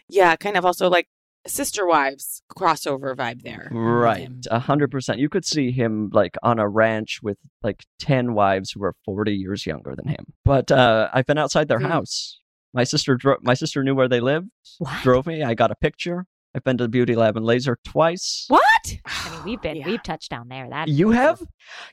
yeah, 0.08 0.36
kind 0.36 0.56
of 0.56 0.64
also 0.66 0.88
like 0.90 1.08
sister 1.46 1.86
wives 1.86 2.42
crossover 2.54 3.14
vibe 3.16 3.42
there. 3.42 3.68
Right, 3.72 4.28
a 4.50 4.58
hundred 4.58 4.90
percent. 4.90 5.18
You 5.20 5.28
could 5.30 5.44
see 5.46 5.70
him 5.70 6.10
like 6.12 6.36
on 6.42 6.58
a 6.58 6.68
ranch 6.68 7.20
with 7.22 7.38
like 7.62 7.84
ten 7.98 8.34
wives 8.34 8.72
who 8.72 8.82
are 8.84 8.94
forty 9.06 9.34
years 9.34 9.64
younger 9.66 9.94
than 9.96 10.08
him. 10.08 10.26
But 10.44 10.70
uh, 10.70 11.08
I've 11.14 11.26
been 11.26 11.38
outside 11.38 11.68
their 11.68 11.78
Hmm. 11.80 11.86
house. 11.86 12.39
My 12.72 12.84
sister, 12.84 13.16
dro- 13.16 13.38
my 13.42 13.54
sister 13.54 13.82
knew 13.82 13.94
where 13.94 14.08
they 14.08 14.20
lived. 14.20 14.48
What? 14.78 15.02
Drove 15.02 15.26
me. 15.26 15.42
I 15.42 15.54
got 15.54 15.70
a 15.70 15.74
picture. 15.76 16.26
I've 16.54 16.64
been 16.64 16.78
to 16.78 16.84
the 16.84 16.88
beauty 16.88 17.14
lab 17.14 17.36
and 17.36 17.44
laser 17.46 17.78
twice. 17.84 18.46
What? 18.48 18.60
I 19.06 19.30
mean, 19.30 19.44
we've 19.44 19.60
been 19.62 19.76
Yeah. 19.76 19.86
we've 19.86 20.02
touched 20.02 20.30
down 20.30 20.48
there. 20.48 20.68
That 20.68 20.88
You 20.88 21.10
have? 21.10 21.40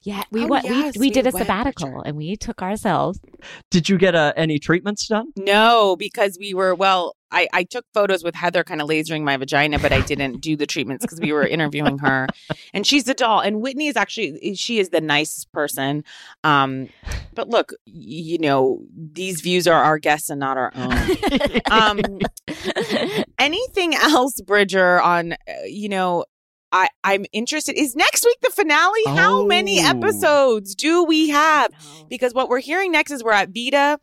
Yeah, 0.04 0.24
we 0.32 0.46
Oh, 0.46 0.48
went. 0.48 0.66
yes, 0.66 0.96
we 0.96 1.02
we 1.02 1.08
we 1.08 1.12
did 1.12 1.28
a 1.28 1.32
sabbatical 1.32 2.02
and 2.02 2.16
we 2.18 2.36
took 2.36 2.62
ourselves. 2.62 3.20
Did 3.72 3.90
you 3.90 3.98
get 3.98 4.16
uh, 4.16 4.34
any 4.36 4.58
treatments 4.60 5.08
done? 5.08 5.28
No, 5.36 5.96
because 5.96 6.38
we 6.40 6.54
were 6.54 6.74
well. 6.74 7.16
I, 7.32 7.48
I 7.54 7.64
took 7.64 7.86
photos 7.94 8.24
with 8.24 8.36
Heather, 8.36 8.64
kind 8.64 8.82
of 8.82 8.88
lasering 8.88 9.24
my 9.24 9.36
vagina, 9.38 9.80
but 9.80 9.92
I 9.92 10.02
didn't 10.02 10.40
do 10.42 10.56
the 10.56 10.66
treatments 10.66 11.06
because 11.06 11.20
we 11.20 11.32
were 11.34 11.46
interviewing 11.58 11.98
her, 12.00 12.28
and 12.74 12.88
she's 12.88 13.08
a 13.08 13.14
doll. 13.14 13.42
And 13.42 13.62
Whitney 13.62 13.88
is 13.88 13.98
actually 13.98 14.56
she 14.56 14.80
is 14.80 14.90
the 14.90 15.02
nicest 15.02 15.52
person. 15.52 16.04
Um, 16.44 16.90
but 17.34 17.50
look, 17.50 17.74
you 17.86 18.38
know 18.40 18.82
these 18.96 19.42
views 19.42 19.68
are 19.68 19.84
our 19.84 19.98
guests 20.00 20.30
and 20.30 20.40
not 20.40 20.58
our 20.58 20.72
own. 20.76 20.98
Um, 21.72 22.00
Anything 23.40 23.94
else, 23.96 24.42
Bridger? 24.42 25.00
On 25.02 25.34
uh, 25.34 25.36
you 25.66 25.90
know, 25.90 26.26
I 26.72 26.90
I'm 27.04 27.26
interested. 27.34 27.78
Is 27.78 27.96
next 27.96 28.26
week 28.26 28.38
the 28.42 28.50
finale? 28.50 29.02
How 29.08 29.46
many 29.46 29.80
Oh. 29.82 29.90
episodes 29.90 30.76
do 30.76 31.04
we 31.04 31.30
have? 31.30 31.72
because 32.10 32.34
what 32.34 32.48
we're 32.50 32.60
hearing 32.60 32.92
next 32.92 33.12
is 33.12 33.24
we're 33.24 33.32
at 33.34 33.50
Vida, 33.50 34.00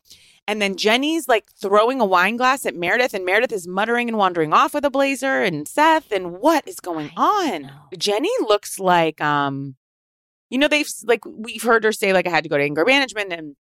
and 0.47 0.61
then 0.61 0.75
Jenny's 0.77 1.27
like 1.27 1.51
throwing 1.59 1.99
a 1.99 2.05
wine 2.05 2.37
glass 2.37 2.65
at 2.65 2.75
Meredith, 2.75 3.13
and 3.13 3.25
Meredith 3.25 3.51
is 3.51 3.67
muttering 3.67 4.07
and 4.07 4.17
wandering 4.17 4.53
off 4.53 4.73
with 4.73 4.85
a 4.85 4.89
blazer 4.89 5.41
and 5.41 5.67
Seth, 5.67 6.11
and 6.11 6.33
what 6.39 6.67
is 6.67 6.79
going 6.79 7.11
on? 7.17 7.71
Jenny 7.97 8.31
looks 8.41 8.79
like 8.79 9.19
um, 9.21 9.75
you 10.49 10.57
know 10.57 10.67
they've 10.67 10.89
like 11.03 11.25
we've 11.25 11.63
heard 11.63 11.83
her 11.83 11.91
say 11.91 12.13
like 12.13 12.27
I 12.27 12.29
had 12.29 12.43
to 12.43 12.49
go 12.49 12.57
to 12.57 12.63
anger 12.63 12.85
management, 12.85 13.33
and 13.33 13.55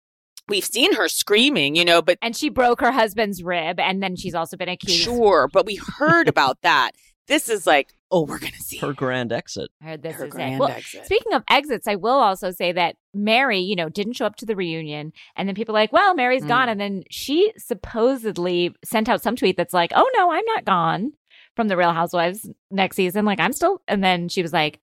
we've 0.47 0.65
seen 0.65 0.93
her 0.95 1.07
screaming, 1.07 1.75
you 1.75 1.85
know, 1.85 2.01
but 2.01 2.17
and 2.21 2.35
she 2.35 2.49
broke 2.49 2.81
her 2.81 2.91
husband's 2.91 3.43
rib, 3.43 3.79
and 3.79 4.03
then 4.03 4.15
she's 4.15 4.35
also 4.35 4.57
been 4.57 4.69
accused. 4.69 5.03
sure, 5.03 5.47
but 5.51 5.65
we 5.65 5.75
heard 5.75 6.27
about 6.27 6.61
that. 6.61 6.91
This 7.27 7.47
is 7.47 7.65
like 7.65 7.93
oh, 8.13 8.23
we're 8.25 8.39
gonna 8.39 8.53
see 8.59 8.77
Her 8.77 8.93
grand 8.93 9.31
exit. 9.33 9.69
I 9.81 9.85
heard 9.85 10.03
this 10.03 10.15
her 10.15 10.27
is 10.27 10.35
it. 10.35 10.59
Well, 10.59 10.69
exit. 10.69 11.05
Speaking 11.05 11.33
of 11.33 11.43
exits, 11.49 11.87
I 11.87 11.95
will 11.95 12.19
also 12.19 12.51
say 12.51 12.71
that 12.71 12.95
Mary, 13.13 13.59
you 13.59 13.75
know, 13.75 13.89
didn't 13.89 14.13
show 14.13 14.25
up 14.25 14.35
to 14.37 14.45
the 14.45 14.55
reunion. 14.55 15.11
And 15.35 15.47
then 15.47 15.55
people 15.55 15.75
are 15.75 15.79
like, 15.81 15.91
well, 15.91 16.15
Mary's 16.15 16.43
Mm. 16.43 16.47
gone. 16.47 16.69
And 16.69 16.79
then 16.79 17.03
she 17.09 17.51
supposedly 17.57 18.75
sent 18.85 19.09
out 19.09 19.21
some 19.21 19.35
tweet 19.35 19.57
that's 19.57 19.73
like, 19.73 19.91
oh, 19.95 20.09
no, 20.15 20.31
I'm 20.31 20.45
not 20.45 20.63
gone 20.65 21.11
from 21.55 21.67
the 21.67 21.75
Real 21.77 21.91
Housewives 21.91 22.49
next 22.71 22.95
season. 22.95 23.25
Like, 23.25 23.39
I'm 23.39 23.53
still. 23.53 23.81
And 23.87 24.03
then 24.03 24.29
she 24.29 24.41
was 24.41 24.53
like, 24.53 24.79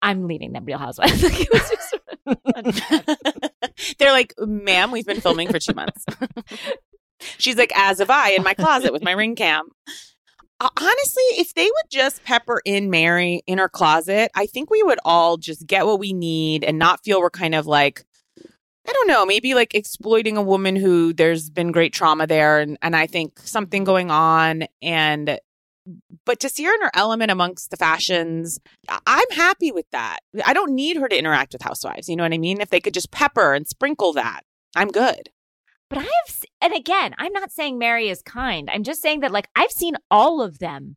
I'm 0.00 0.26
leaving 0.26 0.52
the 0.52 0.60
Real 0.60 0.78
Housewives. 0.78 1.22
like, 1.22 1.40
it 1.40 1.52
was 1.52 1.70
just. 1.70 1.98
They're 3.98 4.12
like, 4.12 4.34
ma'am, 4.38 4.90
we've 4.90 5.06
been 5.06 5.20
filming 5.20 5.48
for 5.50 5.58
two 5.58 5.74
months. 5.74 6.04
She's 7.38 7.56
like, 7.56 7.72
as 7.76 7.98
have 8.00 8.10
I 8.10 8.30
in 8.30 8.42
my 8.42 8.54
closet 8.54 8.92
with 8.92 9.02
my 9.04 9.12
ring 9.12 9.36
cam. 9.36 9.68
Uh, 10.62 10.68
honestly, 10.80 11.24
if 11.40 11.54
they 11.54 11.64
would 11.64 11.90
just 11.90 12.22
pepper 12.22 12.62
in 12.64 12.88
Mary 12.88 13.42
in 13.48 13.58
her 13.58 13.68
closet, 13.68 14.30
I 14.36 14.46
think 14.46 14.70
we 14.70 14.80
would 14.84 15.00
all 15.04 15.36
just 15.36 15.66
get 15.66 15.86
what 15.86 15.98
we 15.98 16.12
need 16.12 16.62
and 16.62 16.78
not 16.78 17.02
feel 17.02 17.20
we're 17.20 17.30
kind 17.30 17.56
of 17.56 17.66
like, 17.66 18.04
I 18.38 18.92
don't 18.92 19.08
know, 19.08 19.26
maybe 19.26 19.54
like 19.54 19.74
exploiting 19.74 20.36
a 20.36 20.42
woman 20.42 20.76
who 20.76 21.12
there's 21.12 21.50
been 21.50 21.72
great 21.72 21.92
trauma 21.92 22.28
there 22.28 22.60
and, 22.60 22.78
and 22.80 22.94
I 22.94 23.08
think 23.08 23.40
something 23.40 23.82
going 23.82 24.12
on 24.12 24.66
and 24.80 25.40
but 26.24 26.38
to 26.38 26.48
see 26.48 26.62
her 26.62 26.72
in 26.72 26.82
her 26.82 26.92
element 26.94 27.32
amongst 27.32 27.72
the 27.72 27.76
fashions, 27.76 28.60
I'm 28.88 29.30
happy 29.32 29.72
with 29.72 29.86
that. 29.90 30.20
I 30.46 30.52
don't 30.52 30.76
need 30.76 30.96
her 30.96 31.08
to 31.08 31.18
interact 31.18 31.54
with 31.54 31.62
housewives. 31.62 32.08
You 32.08 32.14
know 32.14 32.22
what 32.22 32.32
I 32.32 32.38
mean? 32.38 32.60
If 32.60 32.70
they 32.70 32.78
could 32.78 32.94
just 32.94 33.10
pepper 33.10 33.52
and 33.52 33.66
sprinkle 33.66 34.12
that, 34.12 34.42
I'm 34.76 34.92
good. 34.92 35.30
But 35.92 35.98
I 35.98 36.04
have, 36.04 36.44
and 36.62 36.72
again, 36.72 37.14
I'm 37.18 37.34
not 37.34 37.52
saying 37.52 37.78
Mary 37.78 38.08
is 38.08 38.22
kind. 38.22 38.70
I'm 38.72 38.82
just 38.82 39.02
saying 39.02 39.20
that, 39.20 39.30
like, 39.30 39.48
I've 39.54 39.70
seen 39.70 39.94
all 40.10 40.40
of 40.40 40.58
them, 40.58 40.96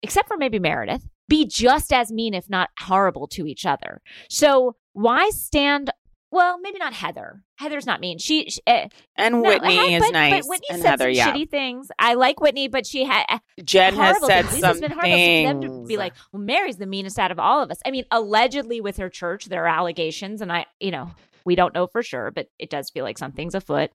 except 0.00 0.28
for 0.28 0.36
maybe 0.36 0.60
Meredith, 0.60 1.08
be 1.28 1.44
just 1.44 1.92
as 1.92 2.12
mean, 2.12 2.32
if 2.32 2.48
not 2.48 2.70
horrible, 2.78 3.26
to 3.28 3.48
each 3.48 3.66
other. 3.66 4.00
So 4.30 4.76
why 4.92 5.30
stand? 5.30 5.90
Well, 6.30 6.60
maybe 6.60 6.78
not 6.78 6.92
Heather. 6.92 7.42
Heather's 7.56 7.84
not 7.84 8.00
mean. 8.00 8.18
She, 8.18 8.48
she 8.48 8.60
uh, 8.64 8.86
And 9.16 9.42
no, 9.42 9.48
Whitney 9.48 9.94
is 9.94 10.02
but, 10.04 10.12
nice. 10.12 10.44
But 10.44 10.50
Whitney 10.50 10.66
and 10.70 10.82
said 10.82 10.90
Heather, 10.90 11.04
some 11.06 11.14
yeah. 11.14 11.34
shitty 11.34 11.50
things. 11.50 11.88
I 11.98 12.14
like 12.14 12.40
Whitney, 12.40 12.68
but 12.68 12.86
she 12.86 13.04
had 13.04 13.40
Jen 13.64 13.96
has 13.96 14.24
said 14.24 14.46
things. 14.46 14.60
some 14.60 14.78
been 14.78 14.92
horrible. 14.92 15.10
So 15.10 15.52
for 15.52 15.60
them 15.60 15.82
to 15.82 15.88
be 15.88 15.96
like, 15.96 16.14
well, 16.32 16.42
Mary's 16.42 16.76
the 16.76 16.86
meanest 16.86 17.18
out 17.18 17.32
of 17.32 17.40
all 17.40 17.60
of 17.60 17.72
us. 17.72 17.80
I 17.84 17.90
mean, 17.90 18.04
allegedly 18.12 18.80
with 18.80 18.98
her 18.98 19.10
church, 19.10 19.46
there 19.46 19.64
are 19.64 19.68
allegations, 19.68 20.40
and 20.40 20.52
I, 20.52 20.66
you 20.78 20.92
know, 20.92 21.10
we 21.44 21.54
don't 21.54 21.74
know 21.74 21.86
for 21.86 22.02
sure, 22.02 22.30
but 22.30 22.46
it 22.58 22.70
does 22.70 22.90
feel 22.90 23.04
like 23.04 23.18
something's 23.18 23.54
afoot. 23.54 23.90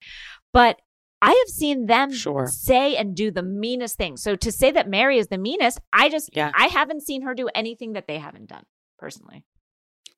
But 0.54 0.80
I 1.22 1.30
have 1.32 1.48
seen 1.48 1.88
them 1.88 2.12
Sure. 2.14 2.46
say 2.48 2.96
and 2.96 3.16
do 3.16 3.32
the 3.32 3.42
meanest 3.44 3.98
things. 3.98 4.22
So 4.22 4.36
to 4.36 4.52
say 4.52 4.72
that 4.72 4.88
Mary 4.88 5.18
is 5.18 5.28
the 5.28 5.38
meanest, 5.40 5.80
I 5.92 6.10
just, 6.10 6.30
Yeah. 6.34 6.52
I 6.56 6.68
haven't 6.68 7.02
seen 7.02 7.24
her 7.24 7.34
do 7.34 7.50
anything 7.56 7.94
that 7.94 8.06
they 8.08 8.20
haven't 8.20 8.50
done 8.50 8.64
personally. 9.00 9.44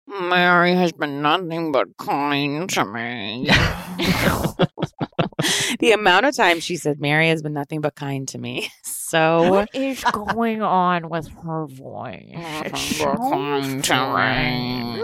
Mary 0.10 0.74
has 0.74 0.92
been 0.92 1.22
nothing 1.22 1.72
but 1.72 1.96
kind 1.98 2.68
to 2.72 2.84
me. 2.86 3.46
the 5.80 5.92
amount 5.94 6.26
of 6.26 6.36
time 6.36 6.60
she 6.60 6.76
said 6.78 7.00
Mary 7.00 7.30
has 7.30 7.44
been 7.44 7.54
nothing 7.54 7.80
but 7.82 7.96
kind 7.96 8.28
to 8.30 8.38
me. 8.38 8.70
So 9.10 9.50
What 9.50 9.70
is 9.74 10.04
going 10.04 10.62
on 10.62 11.10
with 11.10 11.30
her 11.44 11.66
voice? 11.66 12.30
It's 12.32 12.98
so 12.98 13.16
kind 13.16 13.84
to 13.84 13.94
me. 14.14 15.02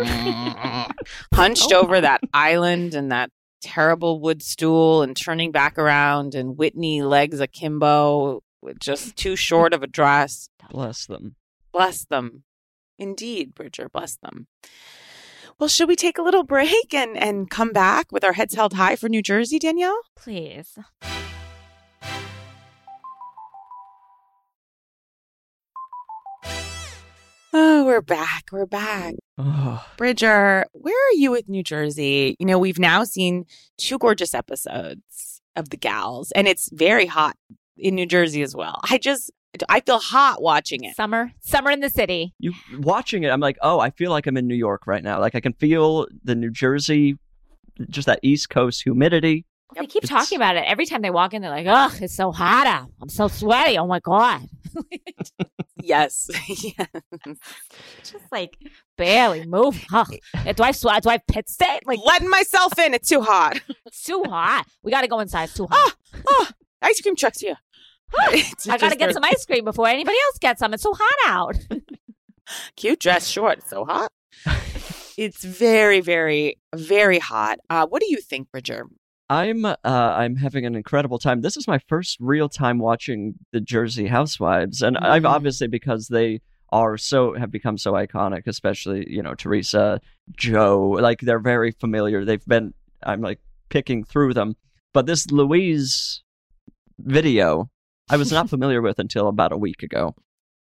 Hunched 1.33 1.71
Oh 1.73 1.81
over 1.81 1.99
that 2.01 2.21
island 2.31 2.93
and 2.93 3.11
that 3.11 3.31
terrible 3.61 4.19
wood 4.19 4.43
stool 4.43 5.01
and 5.01 5.17
turning 5.17 5.51
back 5.51 5.79
around 5.79 6.35
and 6.35 6.55
Whitney 6.55 7.01
legs 7.01 7.39
akimbo 7.39 8.43
with 8.61 8.77
just 8.77 9.15
too 9.15 9.35
short 9.35 9.73
of 9.73 9.81
a 9.81 9.87
dress. 9.87 10.49
Bless 10.69 11.07
them. 11.07 11.35
Bless 11.73 12.05
them. 12.05 12.43
Indeed, 12.97 13.53
Bridger, 13.53 13.89
bless 13.89 14.15
them. 14.17 14.47
Well, 15.59 15.69
should 15.69 15.87
we 15.87 15.95
take 15.95 16.17
a 16.17 16.21
little 16.21 16.43
break 16.43 16.93
and, 16.93 17.17
and 17.17 17.49
come 17.49 17.71
back 17.71 18.11
with 18.11 18.23
our 18.23 18.33
heads 18.33 18.55
held 18.55 18.73
high 18.73 18.95
for 18.95 19.09
New 19.09 19.21
Jersey, 19.21 19.59
Danielle? 19.59 20.01
Please. 20.15 20.77
Oh, 27.57 27.85
we're 27.85 28.01
back. 28.01 28.49
We're 28.51 28.65
back. 28.65 29.13
Oh, 29.37 29.85
Bridger, 29.95 30.65
where 30.73 31.07
are 31.09 31.13
you 31.13 31.31
with 31.31 31.47
New 31.47 31.63
Jersey? 31.63 32.35
You 32.37 32.45
know, 32.45 32.59
we've 32.59 32.79
now 32.79 33.05
seen 33.05 33.45
two 33.77 33.97
gorgeous 33.97 34.33
episodes 34.33 35.41
of 35.55 35.69
The 35.69 35.77
Gals, 35.77 36.31
and 36.33 36.49
it's 36.49 36.69
very 36.73 37.05
hot 37.05 37.37
in 37.77 37.95
New 37.95 38.05
Jersey 38.05 38.41
as 38.41 38.53
well. 38.55 38.81
I 38.89 38.97
just, 38.97 39.31
I 39.69 39.79
feel 39.81 39.99
hot 39.99 40.41
watching 40.41 40.83
it. 40.83 40.95
Summer. 40.95 41.31
Summer 41.41 41.71
in 41.71 41.79
the 41.79 41.89
city. 41.89 42.33
you 42.39 42.53
watching 42.79 43.23
it? 43.23 43.29
I'm 43.29 43.39
like, 43.39 43.57
oh, 43.61 43.79
I 43.79 43.89
feel 43.91 44.11
like 44.11 44.27
I'm 44.27 44.37
in 44.37 44.47
New 44.47 44.55
York 44.55 44.87
right 44.87 45.03
now. 45.03 45.19
Like 45.19 45.35
I 45.35 45.39
can 45.39 45.53
feel 45.53 46.07
the 46.23 46.35
New 46.35 46.51
Jersey, 46.51 47.17
just 47.89 48.05
that 48.07 48.19
East 48.23 48.49
Coast 48.49 48.83
humidity. 48.83 49.45
They 49.73 49.81
Yep. 49.81 49.89
keep 49.89 50.03
It's- 50.03 50.09
talking 50.21 50.37
about 50.37 50.55
it 50.55 50.63
every 50.67 50.85
time 50.85 51.01
they 51.01 51.09
walk 51.09 51.33
in. 51.33 51.41
They're 51.41 51.49
like, 51.51 51.65
"Ugh, 51.67 51.91
it's 52.01 52.15
so 52.15 52.31
hot 52.31 52.67
out. 52.67 52.91
I'm 53.01 53.09
so 53.09 53.27
sweaty. 53.27 53.77
Oh 53.77 53.87
my 53.87 53.99
god!" 53.99 54.41
Yes. 55.81 56.29
yes. 56.47 56.87
Just 57.99 58.25
like 58.31 58.57
barely 58.97 59.45
move. 59.45 59.83
Ugh. 59.93 60.15
Do 60.55 60.63
I 60.63 60.71
sweat? 60.71 61.03
Do 61.03 61.09
I 61.09 61.13
have 61.13 61.27
pit 61.27 61.47
state? 61.47 61.81
Like 61.85 61.99
Letting 62.03 62.29
myself 62.29 62.77
in. 62.79 62.93
It's 62.95 63.07
too 63.07 63.21
hot. 63.21 63.59
it's 63.85 64.03
too 64.03 64.23
hot. 64.27 64.65
We 64.83 64.91
got 64.91 65.01
to 65.01 65.07
go 65.07 65.19
inside. 65.19 65.43
It's 65.45 65.53
too 65.53 65.67
ah, 65.69 65.75
hot. 65.75 65.95
Oh, 66.27 66.47
ice 66.81 67.01
cream 67.01 67.15
truck's 67.15 67.41
here. 67.41 67.57
It's 68.29 68.67
I 68.69 68.77
got 68.77 68.91
to 68.91 68.97
get 68.97 69.13
some 69.13 69.23
ice 69.23 69.45
cream 69.45 69.65
before 69.65 69.87
anybody 69.87 70.17
else 70.27 70.37
gets 70.39 70.59
some. 70.59 70.73
It's 70.73 70.83
so 70.83 70.93
hot 70.95 71.17
out. 71.27 71.57
Cute 72.75 72.99
dress, 72.99 73.27
short. 73.27 73.67
So 73.67 73.85
hot. 73.85 74.11
it's 75.17 75.43
very, 75.43 75.99
very, 76.01 76.57
very 76.75 77.19
hot. 77.19 77.59
Uh, 77.69 77.87
what 77.87 78.01
do 78.01 78.07
you 78.09 78.17
think, 78.21 78.51
Bridger? 78.51 78.85
I'm 79.29 79.65
uh, 79.65 79.75
I'm 79.83 80.35
having 80.35 80.65
an 80.67 80.75
incredible 80.75 81.17
time. 81.17 81.41
This 81.41 81.57
is 81.57 81.67
my 81.67 81.79
first 81.87 82.17
real 82.19 82.47
time 82.47 82.77
watching 82.77 83.33
the 83.51 83.59
Jersey 83.59 84.05
Housewives, 84.05 84.83
and 84.83 84.97
I've 84.99 85.23
Mhm. 85.23 85.29
obviously 85.29 85.67
because 85.67 86.09
they 86.09 86.41
are 86.71 86.95
so 86.97 87.33
have 87.33 87.49
become 87.49 87.77
so 87.79 87.93
iconic, 87.93 88.43
especially 88.45 89.07
you 89.09 89.23
know 89.23 89.33
Teresa, 89.33 89.99
Joe, 90.37 90.89
like 91.01 91.21
they're 91.21 91.39
very 91.39 91.71
familiar. 91.71 92.23
They've 92.23 92.45
been 92.45 92.75
I'm 93.01 93.21
like 93.21 93.39
picking 93.69 94.03
through 94.03 94.35
them, 94.35 94.57
but 94.93 95.07
this 95.07 95.31
Louise 95.31 96.21
video 96.99 97.71
I 98.09 98.17
was 98.17 98.31
not 98.31 98.49
familiar 98.49 98.81
with 98.81 98.99
until 98.99 99.27
about 99.27 99.51
a 99.51 99.57
week 99.57 99.83
ago. 99.83 100.15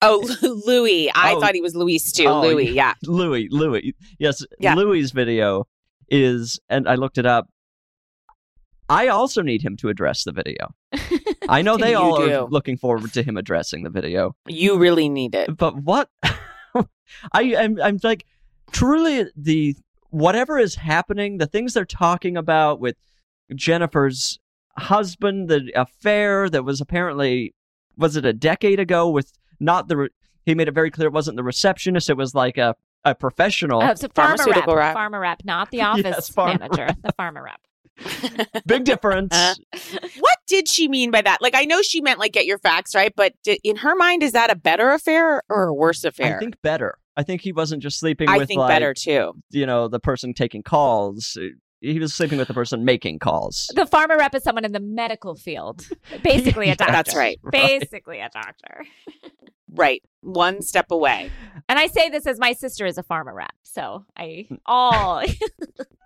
Oh, 0.02 0.28
Louis. 0.66 1.12
I 1.14 1.34
Oh. 1.34 1.40
thought 1.42 1.54
he 1.56 1.62
was 1.62 1.76
Luis 1.76 2.12
too. 2.12 2.26
Oh, 2.26 2.42
Louis, 2.42 2.72
yeah. 2.72 2.94
Louis, 3.04 3.48
Louis, 3.52 3.96
yes, 4.20 4.44
Yeah. 4.60 4.76
Louis' 4.76 5.12
video 5.12 5.66
is, 6.10 6.60
and 6.70 6.88
I 6.88 6.96
looked 6.96 7.18
it 7.18 7.26
up. 7.26 7.48
I 8.90 9.08
also 9.08 9.42
need 9.42 9.62
him 9.62 9.78
to 9.78 9.90
address 9.90 10.24
the 10.26 10.34
video. 10.34 10.74
I 11.50 11.62
know 11.62 11.78
they 11.78 11.94
all 11.94 12.18
do. 12.26 12.32
are 12.34 12.48
looking 12.50 12.78
forward 12.78 13.14
to 13.14 13.24
him 13.24 13.38
addressing 13.38 13.84
the 13.84 13.90
video, 13.90 14.36
You 14.48 14.78
really 14.78 15.08
need 15.08 15.34
it. 15.34 15.56
but 15.56 15.78
what? 15.78 16.10
I 17.34 17.44
am, 17.44 17.78
I'm 17.82 18.00
like, 18.04 18.26
truly 18.72 19.26
the 19.36 19.76
whatever 20.10 20.60
is 20.60 20.76
happening, 20.76 21.38
the 21.38 21.46
things 21.48 21.74
they're 21.74 21.86
talking 21.86 22.36
about 22.36 22.80
with 22.82 22.96
Jennifer's 23.56 24.40
husband, 24.82 25.50
the 25.50 25.72
affair 25.76 26.50
that 26.50 26.64
was 26.64 26.82
apparently 26.82 27.54
was 27.98 28.16
it 28.16 28.26
a 28.26 28.34
decade 28.34 28.80
ago 28.80 29.10
with 29.10 29.32
not 29.60 29.88
the. 29.88 29.98
Re- 29.98 30.10
he 30.46 30.56
made 30.56 30.68
it 30.68 30.74
very 30.74 30.90
clear 30.90 31.08
it 31.08 31.14
wasn't 31.14 31.38
the 31.38 31.44
receptionist; 31.44 32.10
it 32.10 32.18
was 32.18 32.34
like 32.36 32.58
a 32.58 32.76
a 33.04 33.16
professional. 33.16 33.82
Oh, 33.82 33.88
it's 33.88 34.04
a 34.04 34.10
pharma 34.10 34.46
rep. 34.46 34.68
Rep. 34.68 34.96
Pharma 34.96 35.20
rep, 35.22 35.42
not 35.44 35.72
the 35.72 35.82
office 35.84 36.30
farmer 36.30 36.60
manager. 36.60 36.96
The 37.04 37.14
pharma 37.14 37.44
rep. 37.44 37.62
Big 38.66 38.84
difference. 38.84 39.34
Uh, 39.36 39.54
what 40.20 40.38
did 40.48 40.68
she 40.68 40.88
mean 40.88 41.12
by 41.12 41.22
that? 41.22 41.40
Like, 41.42 41.56
I 41.56 41.66
know 41.66 41.82
she 41.82 42.02
meant 42.02 42.20
like 42.20 42.32
get 42.32 42.46
your 42.46 42.58
facts 42.58 42.96
right, 42.96 43.14
but 43.16 43.34
di- 43.44 43.60
in 43.64 43.78
her 43.78 43.96
mind, 43.96 44.24
is 44.24 44.32
that 44.32 44.52
a 44.52 44.56
better 44.56 44.92
affair 44.92 45.44
or 45.50 45.66
a 45.66 45.74
worse 45.74 46.04
affair? 46.04 46.36
I 46.36 46.40
think 46.40 46.56
better. 46.62 46.98
I 47.18 47.24
think 47.24 47.42
he 47.42 47.52
wasn't 47.52 47.84
just 47.84 48.00
sleeping 48.00 48.30
I 48.30 48.38
with 48.38 48.48
think 48.48 48.60
like, 48.60 48.70
better 48.70 48.94
too. 48.94 49.34
you 49.52 49.66
know, 49.66 49.88
the 49.88 50.00
person 50.00 50.34
taking 50.34 50.64
calls. 50.64 51.38
He 51.82 52.00
was 52.00 52.14
sleeping 52.14 52.38
with 52.38 52.48
the 52.48 52.54
person 52.54 52.86
making 52.86 53.20
calls. 53.20 53.72
The 53.76 53.86
pharma 53.86 54.18
rep 54.18 54.36
is 54.36 54.44
someone 54.44 54.66
in 54.66 54.72
the 54.72 54.80
medical 54.80 55.36
field, 55.36 55.88
basically 56.24 56.70
a 56.70 56.76
doctor. 56.76 56.94
That's 56.94 57.16
right. 57.16 57.40
Basically 57.52 58.20
a 58.20 58.30
doctor. 58.30 58.86
Right, 59.74 60.04
one 60.22 60.62
step 60.62 60.92
away. 60.92 61.32
And 61.70 61.80
I 61.80 61.88
say 61.88 62.10
this 62.10 62.28
as 62.28 62.38
my 62.40 62.54
sister 62.54 62.86
is 62.86 62.98
a 62.98 63.04
pharma 63.04 63.34
rep, 63.34 63.54
so 63.64 64.06
I 64.16 64.48
all. 64.66 65.24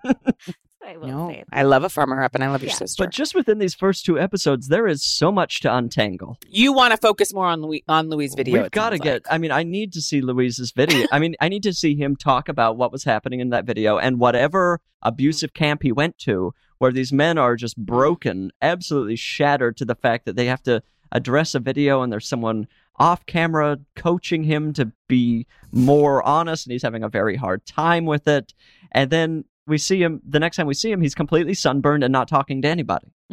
I 0.86 0.98
will 0.98 1.08
No, 1.08 1.30
say. 1.30 1.44
I 1.52 1.64
love 1.64 1.84
a 1.84 1.90
farmer 1.90 2.22
up 2.24 2.36
and 2.36 2.44
I 2.44 2.50
love 2.50 2.62
your 2.62 2.70
Yeah. 2.70 2.76
sister. 2.76 3.04
But 3.04 3.12
just 3.12 3.34
within 3.34 3.58
these 3.58 3.74
first 3.74 4.06
two 4.06 4.20
episodes, 4.20 4.68
there 4.68 4.88
is 4.88 5.04
so 5.04 5.32
much 5.32 5.62
to 5.62 5.76
untangle. 5.76 6.38
you 6.48 6.72
want 6.74 6.92
to 6.92 6.98
focus 6.98 7.34
more 7.34 7.48
on 7.48 7.62
Louis 7.62 7.84
on 7.88 8.10
Louis' 8.10 8.34
video. 8.36 8.62
We've 8.62 8.72
got 8.72 8.92
to 8.92 8.98
get. 9.00 9.26
like. 9.26 9.28
I 9.32 9.38
mean, 9.38 9.52
I 9.52 9.64
need 9.64 9.94
to 9.94 10.02
see 10.02 10.22
Louise's 10.22 10.72
video. 10.72 11.08
I 11.12 11.20
mean, 11.20 11.36
I 11.42 11.50
need 11.50 11.64
to 11.64 11.74
see 11.74 11.96
him 11.96 12.16
talk 12.16 12.48
about 12.50 12.78
what 12.78 12.92
was 12.92 13.04
happening 13.04 13.40
in 13.40 13.50
that 13.50 13.66
video 13.66 13.98
and 13.98 14.20
whatever 14.20 14.80
abusive 15.02 15.52
mm-hmm. 15.54 15.64
camp 15.64 15.84
he 15.84 15.92
went 15.92 16.18
to, 16.20 16.54
where 16.78 16.92
these 16.92 17.12
men 17.12 17.38
are 17.38 17.56
just 17.56 17.78
broken, 17.78 18.52
absolutely 18.62 19.16
shattered 19.16 19.78
to 19.78 19.86
the 19.86 19.96
fact 19.96 20.26
that 20.26 20.36
they 20.36 20.46
have 20.46 20.64
to 20.64 20.82
address 21.12 21.56
a 21.56 21.60
video 21.60 22.02
and 22.02 22.12
there's 22.12 22.28
someone 22.28 22.68
off 22.98 23.26
camera 23.26 23.78
coaching 23.96 24.44
him 24.44 24.72
to 24.74 24.92
be 25.08 25.46
more 25.72 26.24
honest, 26.24 26.66
and 26.66 26.72
he's 26.72 26.84
having 26.84 27.04
a 27.04 27.10
very 27.10 27.36
hard 27.36 27.66
time 27.66 28.06
with 28.06 28.28
it. 28.28 28.54
And 28.92 29.10
then 29.10 29.46
we 29.68 29.78
see 29.78 30.02
him 30.02 30.22
the 30.28 30.40
next 30.40 30.58
time 30.58 30.68
we 30.68 30.74
see 30.74 30.92
him, 30.92 31.02
he's 31.02 31.16
completely 31.16 31.54
sunburned 31.54 32.04
and 32.04 32.12
not 32.12 32.28
talking 32.28 32.62
to 32.62 32.68
anybody. 32.68 33.08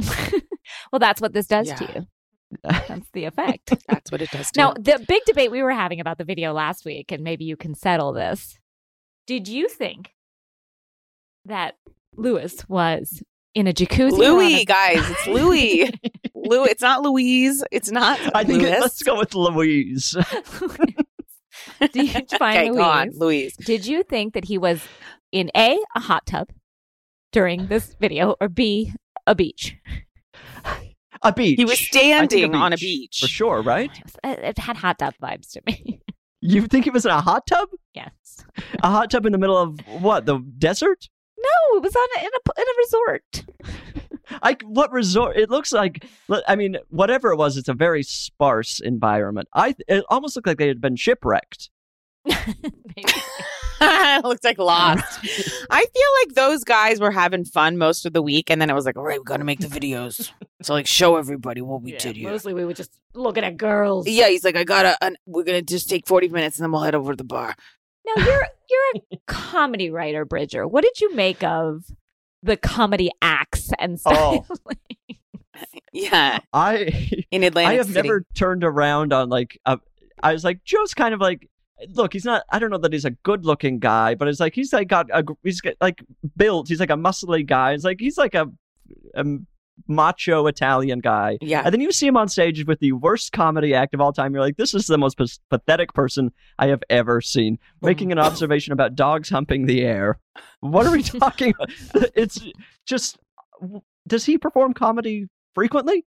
well, 0.93 0.99
that's 0.99 1.20
what 1.20 1.33
this 1.33 1.47
does 1.47 1.68
Yeah. 1.68 1.74
to 1.76 1.93
you. 1.95 2.07
That's 2.64 3.09
the 3.14 3.24
effect. 3.24 3.72
That's 3.89 4.12
what 4.12 4.20
it 4.20 4.30
does. 4.30 4.51
To 4.51 4.61
now, 4.61 4.74
you. 4.76 4.83
the 4.83 5.05
big 5.09 5.22
debate 5.24 5.51
we 5.51 5.62
were 5.62 5.72
having 5.72 6.01
about 6.01 6.18
the 6.18 6.24
video 6.24 6.53
last 6.53 6.85
week, 6.85 7.11
and 7.11 7.22
maybe 7.24 7.47
you 7.47 7.57
can 7.57 7.74
settle 7.74 8.12
this. 8.12 8.59
Did 9.26 9.49
you 9.49 9.70
think 9.70 10.12
that 11.47 11.76
Lewis 12.14 12.68
was 12.68 13.22
in 13.55 13.66
a 13.66 13.72
jacuzzi? 13.72 14.18
Louis, 14.18 14.61
a- 14.61 14.64
guys, 14.66 14.99
it's 15.11 15.26
Louis. 15.26 15.91
Lou, 16.35 16.64
it's 16.64 16.83
not 16.83 17.01
Louise. 17.03 17.64
It's 17.72 17.91
not. 17.91 18.20
I 18.35 18.45
think 18.45 18.61
Louis. 18.62 18.72
let's 18.80 19.03
go 19.03 19.16
with 19.18 19.35
Louise. 19.35 20.14
Did 21.80 21.95
you 21.97 22.26
find 22.39 22.59
okay, 22.59 22.70
Louise? 22.70 22.80
on, 22.85 23.11
Louise. 23.14 23.57
Did 23.57 23.87
you 23.87 24.03
think 24.03 24.35
that 24.35 24.45
he 24.45 24.59
was 24.59 24.83
in 25.33 25.51
A, 25.57 25.78
a 25.97 26.01
hot 26.01 26.26
tub 26.26 26.49
during 27.33 27.66
this 27.66 27.97
video, 28.01 28.37
or 28.41 28.49
B, 28.49 28.93
a 29.26 29.35
beach? 29.35 29.76
a 31.22 31.33
beach. 31.33 31.57
He 31.57 31.64
was 31.64 31.74
I 31.74 31.76
think 31.76 31.89
standing 31.89 32.55
on 32.55 32.72
a 32.72 32.76
beach. 32.76 33.18
for 33.20 33.26
sure, 33.28 33.62
right? 33.62 33.91
It 34.24 34.39
it 34.41 34.59
had 34.59 34.76
hot 34.76 34.99
tub 34.99 35.14
vibes 35.22 35.51
to 35.53 35.62
me. 35.66 36.01
You 36.45 36.66
think 36.66 36.89
it 36.89 36.93
was 36.93 37.07
in 37.07 37.12
a 37.12 37.20
hot 37.20 37.47
tub? 37.47 37.68
yes. 37.95 38.11
A 38.83 38.91
hot 38.91 39.12
tub 39.12 39.26
in 39.26 39.30
the 39.30 39.39
middle 39.39 39.57
of 39.57 39.78
what? 40.01 40.26
The 40.26 40.41
desert? 40.59 41.09
No, 41.39 41.76
it 41.78 41.83
was 41.85 41.95
on 41.95 42.09
a, 42.16 42.20
in 42.24 42.30
a 42.35 42.61
in 42.61 42.66
a 42.66 42.76
resort. 42.83 43.45
I 44.43 44.57
what 44.64 44.91
resort? 44.91 45.37
It 45.37 45.51
looks 45.51 45.72
like. 45.72 46.05
I 46.49 46.57
mean, 46.57 46.78
whatever 46.89 47.30
it 47.30 47.37
was, 47.37 47.57
it's 47.57 47.68
a 47.68 47.74
very 47.74 48.03
sparse 48.03 48.80
environment. 48.80 49.47
I 49.55 49.76
it 49.87 50.05
almost 50.11 50.35
looked 50.35 50.49
like 50.49 50.59
they 50.59 50.66
had 50.66 50.80
been 50.80 50.97
shipwrecked. 50.97 51.70
Maybe. 53.83 54.18
it 54.18 54.24
looks 54.24 54.45
like 54.45 54.59
lost. 54.59 55.18
I 55.70 55.80
feel 55.80 56.11
like 56.24 56.35
those 56.35 56.64
guys 56.64 57.01
were 57.01 57.11
having 57.11 57.45
fun 57.45 57.78
most 57.78 58.07
of 58.07 58.12
the 58.12 58.22
week, 58.22 58.51
and 58.51 58.61
then 58.61 58.70
it 58.70 58.74
was 58.74 58.85
like, 58.87 58.97
all 58.97 59.05
right, 59.05 59.18
we 59.18 59.24
got 59.24 59.39
to 59.39 59.45
make 59.45 59.61
the 59.61 59.66
videos 59.66 60.30
to 60.64 60.72
like 60.72 60.87
show 60.87 61.16
everybody 61.16 61.61
what 61.61 61.83
we 61.83 61.93
Yeah, 61.93 61.99
did 61.99 62.16
here. 62.16 62.30
Mostly 62.30 62.55
we 62.55 62.64
were 62.64 62.74
just 62.74 62.91
looking 63.14 63.45
at 63.45 63.57
girls. 63.57 64.07
Yeah, 64.09 64.28
he's 64.28 64.45
like, 64.45 64.57
I 64.57 64.64
gotta. 64.64 64.97
Uh, 65.01 65.11
we're 65.26 65.45
gonna 65.45 65.62
just 65.62 65.89
take 65.89 66.07
forty 66.07 66.28
minutes, 66.28 66.59
and 66.59 66.64
then 66.64 66.72
we'll 66.72 66.83
head 66.83 66.95
over 66.95 67.12
to 67.12 67.16
the 67.16 67.24
bar. 67.24 67.55
Now 68.07 68.24
you're 68.24 68.47
you're 68.70 69.03
a 69.12 69.16
comedy 69.26 69.91
writer, 69.91 70.24
Bridger. 70.24 70.66
What 70.66 70.83
did 70.85 71.01
you 71.01 71.14
make 71.14 71.43
of 71.45 71.85
the 72.43 72.57
comedy 72.57 73.11
acts 73.20 73.70
and 73.78 74.01
stuff? 74.01 74.49
Yeah, 75.93 76.39
I 76.53 77.24
in 77.30 77.43
Atlantic 77.45 77.72
I 77.72 77.74
have 77.74 77.87
City. 77.87 78.01
never 78.09 78.24
turned 78.35 78.64
around 78.64 79.12
on 79.12 79.28
like. 79.28 79.59
A, 79.66 79.78
I 80.22 80.33
was 80.33 80.45
like 80.45 80.64
Joe's 80.64 80.95
kind 80.95 81.14
of 81.14 81.20
like 81.20 81.49
look, 81.91 82.12
he's 82.12 82.24
not. 82.24 82.43
I 82.51 82.59
don't 82.59 82.70
know 82.70 82.78
that 82.78 82.93
he's 82.93 83.05
a 83.05 83.11
good-looking 83.11 83.78
guy, 83.78 84.14
but 84.14 84.28
it's 84.28 84.41
like 84.41 84.55
he's 84.55 84.72
like 84.72 84.89
got 84.89 85.07
a 85.12 85.24
he's 85.43 85.61
got, 85.61 85.74
like 85.80 86.03
built. 86.37 86.68
He's 86.68 86.80
like 86.80 86.91
a 86.91 86.95
muscly 86.97 87.47
guy. 87.47 87.72
It's 87.72 87.85
like 87.85 88.01
he's 88.01 88.18
like 88.18 88.35
a, 88.35 88.47
a 89.14 89.24
macho 89.89 90.47
Italian 90.47 91.01
guy. 91.01 91.39
Yeah. 91.41 91.62
And 91.64 91.72
then 91.72 91.80
you 91.80 91.93
see 91.93 92.07
him 92.07 92.16
on 92.16 92.28
stage 92.28 92.64
with 92.66 92.78
the 92.80 92.93
worst 92.93 93.33
comedy 93.33 93.74
act 93.74 93.95
of 93.95 94.01
all 94.01 94.12
time. 94.12 94.33
You're 94.33 94.43
like, 94.43 94.57
this 94.57 94.74
is 94.74 94.87
the 94.87 94.99
most 94.99 95.18
p- 95.18 95.26
pathetic 95.51 95.93
person 95.95 96.33
I 96.59 96.68
have 96.68 96.83
ever 96.91 97.20
seen. 97.20 97.59
Making 97.80 98.12
an 98.12 98.18
observation 98.20 98.72
about 98.72 98.95
dogs 98.95 99.28
humping 99.28 99.66
the 99.66 99.83
air. 99.83 100.18
What 100.61 100.87
are 100.87 100.93
we 100.93 101.03
talking 101.03 101.55
about? 101.55 101.70
It's 102.14 102.41
just, 102.87 103.18
does 104.07 104.24
he 104.24 104.39
perform 104.39 104.74
comedy 104.74 105.28
frequently? 105.55 106.05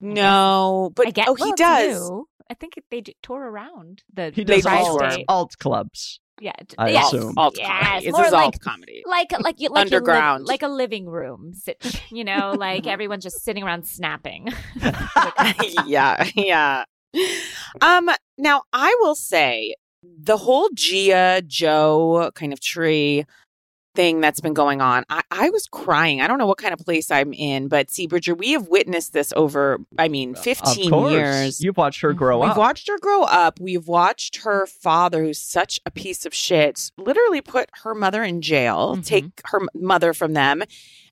No, 0.00 0.90
but 0.94 1.06
I 1.08 1.10
get, 1.10 1.28
oh, 1.28 1.36
well, 1.38 1.48
he 1.48 1.54
does. 1.54 2.10
new. 2.10 2.28
I 2.50 2.54
think 2.54 2.74
they 2.90 3.00
d- 3.00 3.16
tour 3.22 3.40
around 3.40 4.02
the 4.12 4.30
He 4.34 4.44
They 4.44 4.56
does 4.56 4.62
tri 4.64 4.78
alt, 4.78 5.18
alt 5.28 5.54
clubs. 5.58 6.20
Yeah, 6.40 6.52
d- 6.66 6.74
I 6.78 6.90
yes. 6.90 7.12
assume. 7.12 7.34
Alt 7.38 7.56
Yes, 7.56 7.68
comedy. 7.68 8.04
This 8.06 8.12
more 8.12 8.30
like- 8.30 8.44
alt 8.44 8.60
comedy. 8.60 9.02
like 9.06 9.32
like 9.40 9.60
you 9.60 9.68
like 9.70 9.90
you 9.90 9.98
live- 9.98 10.02
Underground. 10.02 10.44
like 10.46 10.62
a 10.62 10.68
living 10.68 11.06
room, 11.06 11.52
sit, 11.54 12.02
you 12.10 12.24
know, 12.24 12.52
like 12.58 12.86
everyone's 12.86 13.22
just 13.24 13.42
sitting 13.44 13.62
around 13.62 13.86
snapping. 13.86 14.48
yeah, 15.86 16.28
yeah. 16.34 16.84
Um, 17.80 18.10
now 18.36 18.62
I 18.72 18.94
will 19.00 19.14
say 19.14 19.74
the 20.02 20.36
whole 20.38 20.68
Gia 20.74 21.40
Joe 21.46 22.30
kind 22.34 22.52
of 22.52 22.60
tree 22.60 23.24
thing 23.94 24.20
that's 24.20 24.40
been 24.40 24.54
going 24.54 24.80
on. 24.80 25.04
I, 25.08 25.22
I 25.30 25.50
was 25.50 25.66
crying. 25.68 26.20
I 26.20 26.26
don't 26.26 26.38
know 26.38 26.46
what 26.46 26.58
kind 26.58 26.72
of 26.72 26.80
place 26.80 27.10
I'm 27.10 27.32
in, 27.32 27.68
but 27.68 27.90
see, 27.90 28.06
Bridger, 28.06 28.34
we 28.34 28.52
have 28.52 28.68
witnessed 28.68 29.12
this 29.12 29.32
over, 29.36 29.78
I 29.98 30.08
mean, 30.08 30.34
15 30.34 30.92
of 30.92 31.10
years. 31.12 31.60
You've 31.62 31.76
watched 31.76 32.00
her 32.02 32.12
grow 32.12 32.42
up. 32.42 32.50
We've 32.50 32.56
watched 32.58 32.88
her 32.88 32.98
grow 32.98 33.22
up. 33.22 33.60
We've 33.60 33.86
watched 33.86 34.36
her 34.42 34.66
father, 34.66 35.22
who's 35.22 35.38
such 35.40 35.80
a 35.86 35.90
piece 35.90 36.26
of 36.26 36.34
shit, 36.34 36.90
literally 36.98 37.40
put 37.40 37.70
her 37.84 37.94
mother 37.94 38.22
in 38.24 38.42
jail, 38.42 38.96
Mhm. 38.96 39.06
take 39.06 39.24
her 39.46 39.60
mother 39.74 40.12
from 40.12 40.32
them. 40.34 40.62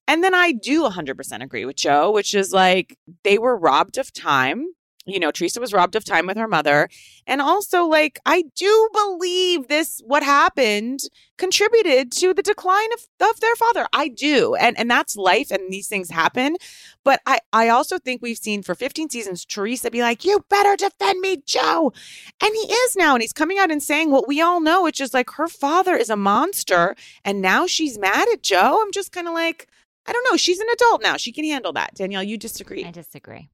And 0.08 0.24
then 0.24 0.34
I 0.34 0.50
do 0.52 0.82
100% 0.82 1.42
agree 1.44 1.64
with 1.64 1.76
Joe, 1.76 2.10
which 2.10 2.34
is 2.34 2.52
like 2.52 2.98
they 3.22 3.38
were 3.38 3.56
robbed 3.56 3.98
of 3.98 4.12
time. 4.12 4.66
You 5.04 5.18
know, 5.18 5.30
Teresa 5.30 5.60
was 5.60 5.72
robbed 5.72 5.96
of 5.96 6.04
time 6.04 6.26
with 6.26 6.36
her 6.36 6.46
mother. 6.46 6.88
And 7.26 7.40
also, 7.40 7.84
like, 7.84 8.20
I 8.24 8.44
do 8.54 8.88
believe 8.92 9.68
this, 9.68 10.00
what 10.06 10.22
happened 10.22 11.00
contributed 11.38 12.12
to 12.12 12.32
the 12.32 12.42
decline 12.42 12.92
of, 12.92 13.28
of 13.28 13.40
their 13.40 13.56
father. 13.56 13.86
I 13.92 14.06
do. 14.08 14.54
And 14.54 14.78
and 14.78 14.88
that's 14.88 15.16
life 15.16 15.50
and 15.50 15.72
these 15.72 15.88
things 15.88 16.10
happen. 16.10 16.56
But 17.04 17.20
I, 17.26 17.40
I 17.52 17.68
also 17.68 17.98
think 17.98 18.22
we've 18.22 18.38
seen 18.38 18.62
for 18.62 18.76
15 18.76 19.10
seasons 19.10 19.44
Teresa 19.44 19.90
be 19.90 20.02
like, 20.02 20.24
You 20.24 20.44
better 20.48 20.76
defend 20.76 21.20
me, 21.20 21.42
Joe. 21.44 21.92
And 22.40 22.54
he 22.54 22.72
is 22.72 22.96
now. 22.96 23.14
And 23.14 23.22
he's 23.22 23.32
coming 23.32 23.58
out 23.58 23.72
and 23.72 23.82
saying 23.82 24.12
what 24.12 24.28
we 24.28 24.40
all 24.40 24.60
know, 24.60 24.84
which 24.84 25.00
is 25.00 25.12
like 25.12 25.30
her 25.30 25.48
father 25.48 25.96
is 25.96 26.10
a 26.10 26.16
monster. 26.16 26.94
And 27.24 27.42
now 27.42 27.66
she's 27.66 27.98
mad 27.98 28.28
at 28.32 28.42
Joe. 28.42 28.80
I'm 28.80 28.92
just 28.92 29.10
kind 29.10 29.26
of 29.26 29.34
like, 29.34 29.66
I 30.06 30.12
don't 30.12 30.26
know. 30.30 30.36
She's 30.36 30.60
an 30.60 30.68
adult 30.72 31.02
now. 31.02 31.16
She 31.16 31.32
can 31.32 31.44
handle 31.44 31.72
that. 31.72 31.94
Danielle, 31.94 32.22
you 32.22 32.36
disagree. 32.36 32.84
I 32.84 32.90
disagree. 32.90 33.50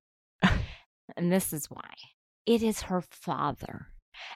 And 1.16 1.32
this 1.32 1.52
is 1.52 1.66
why. 1.66 1.90
It 2.46 2.62
is 2.62 2.82
her 2.82 3.00
father. 3.00 3.88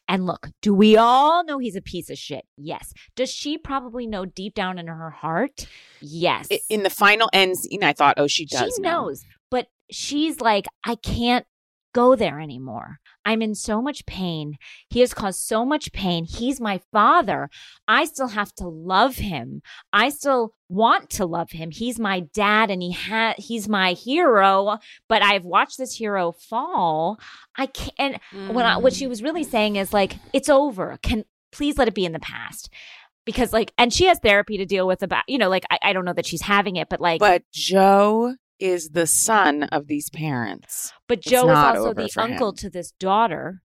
And 0.09 0.27
look, 0.27 0.51
do 0.61 0.75
we 0.75 0.97
all 0.97 1.45
know 1.45 1.59
he's 1.59 1.77
a 1.77 1.83
piece 1.83 2.11
of 2.11 2.19
shit? 2.19 2.45
Yes. 2.57 2.93
Does 3.17 3.31
she 3.31 3.59
probably 3.59 4.07
know 4.07 4.25
deep 4.25 4.55
down 4.55 4.79
in 4.79 4.87
her 4.87 5.11
heart? 5.11 5.67
Yes. 6.01 6.49
In 6.69 6.83
the 6.83 6.91
final 6.91 7.29
end 7.33 7.59
scene, 7.59 7.83
I 7.83 7.93
thought, 7.93 8.15
oh, 8.19 8.27
she 8.27 8.47
does. 8.47 8.75
she 8.77 8.83
know. 8.83 9.07
knows, 9.07 9.25
but 9.51 9.69
she's 9.91 10.41
like, 10.41 10.67
I 10.85 10.95
can't 10.97 11.47
go 11.95 12.15
there 12.15 12.41
anymore. 12.41 12.99
I'm 13.25 13.43
in 13.43 13.55
so 13.55 13.81
much 13.81 14.05
pain. 14.07 14.59
He 14.89 15.01
has 15.01 15.15
caused 15.15 15.41
so 15.41 15.65
much 15.65 15.93
pain. 15.93 16.25
He's 16.25 16.61
my 16.61 16.81
father. 16.93 17.49
I 17.87 18.05
still 18.05 18.29
have 18.29 18.53
to 18.57 18.67
love 18.67 19.17
him. 19.17 19.63
I 19.93 20.09
still 20.09 20.55
want 20.69 21.11
to 21.11 21.27
love 21.27 21.51
him. 21.53 21.71
He's 21.71 21.99
my 21.99 22.21
dad 22.21 22.71
and 22.71 22.83
he 22.83 22.93
had 22.93 23.37
he's 23.39 23.69
my 23.69 23.93
hero, 23.93 24.79
but 25.09 25.23
I've 25.23 25.45
watched 25.45 25.79
this 25.79 25.95
hero 25.97 26.33
fall. 26.33 27.19
I 27.57 27.67
can't 27.67 28.19
and 28.37 28.55
what 28.55 28.65
I, 28.65 28.77
what 28.79 28.93
Mm. 28.93 28.99
she 28.99 29.07
was 29.07 29.23
really 29.23 29.45
saying 29.45 29.77
is 29.77 29.93
like 29.93 30.17
it's 30.33 30.49
over. 30.49 30.99
Can 31.03 31.25
please 31.53 31.77
let 31.79 31.89
it 31.89 31.95
be 31.95 32.05
in 32.05 32.13
the 32.13 32.19
past. 32.21 32.71
Because 33.25 33.53
like 33.53 33.73
and 33.79 33.93
she 33.93 34.07
has 34.07 34.19
therapy 34.19 34.57
to 34.59 34.67
deal 34.67 34.85
with 34.87 35.03
about 35.03 35.23
you 35.29 35.39
know 35.39 35.49
like 35.49 35.65
I, 35.71 35.79
I 35.83 35.93
don't 35.93 36.05
know 36.05 36.13
that 36.13 36.27
she's 36.27 36.43
having 36.43 36.75
it 36.75 36.89
but 36.89 37.01
like 37.01 37.21
But 37.21 37.45
Joe 37.53 38.35
is 38.63 38.91
the 38.91 39.07
son 39.07 39.65
of 39.65 39.89
these 39.89 40.09
parents. 40.09 40.93
But 41.09 41.21
Joe 41.21 41.51
is 41.51 41.59
also 41.59 41.93
the 41.93 42.11
uncle 42.17 42.51
him. 42.51 42.57
to 42.57 42.71
this 42.71 42.93
daughter 42.93 43.63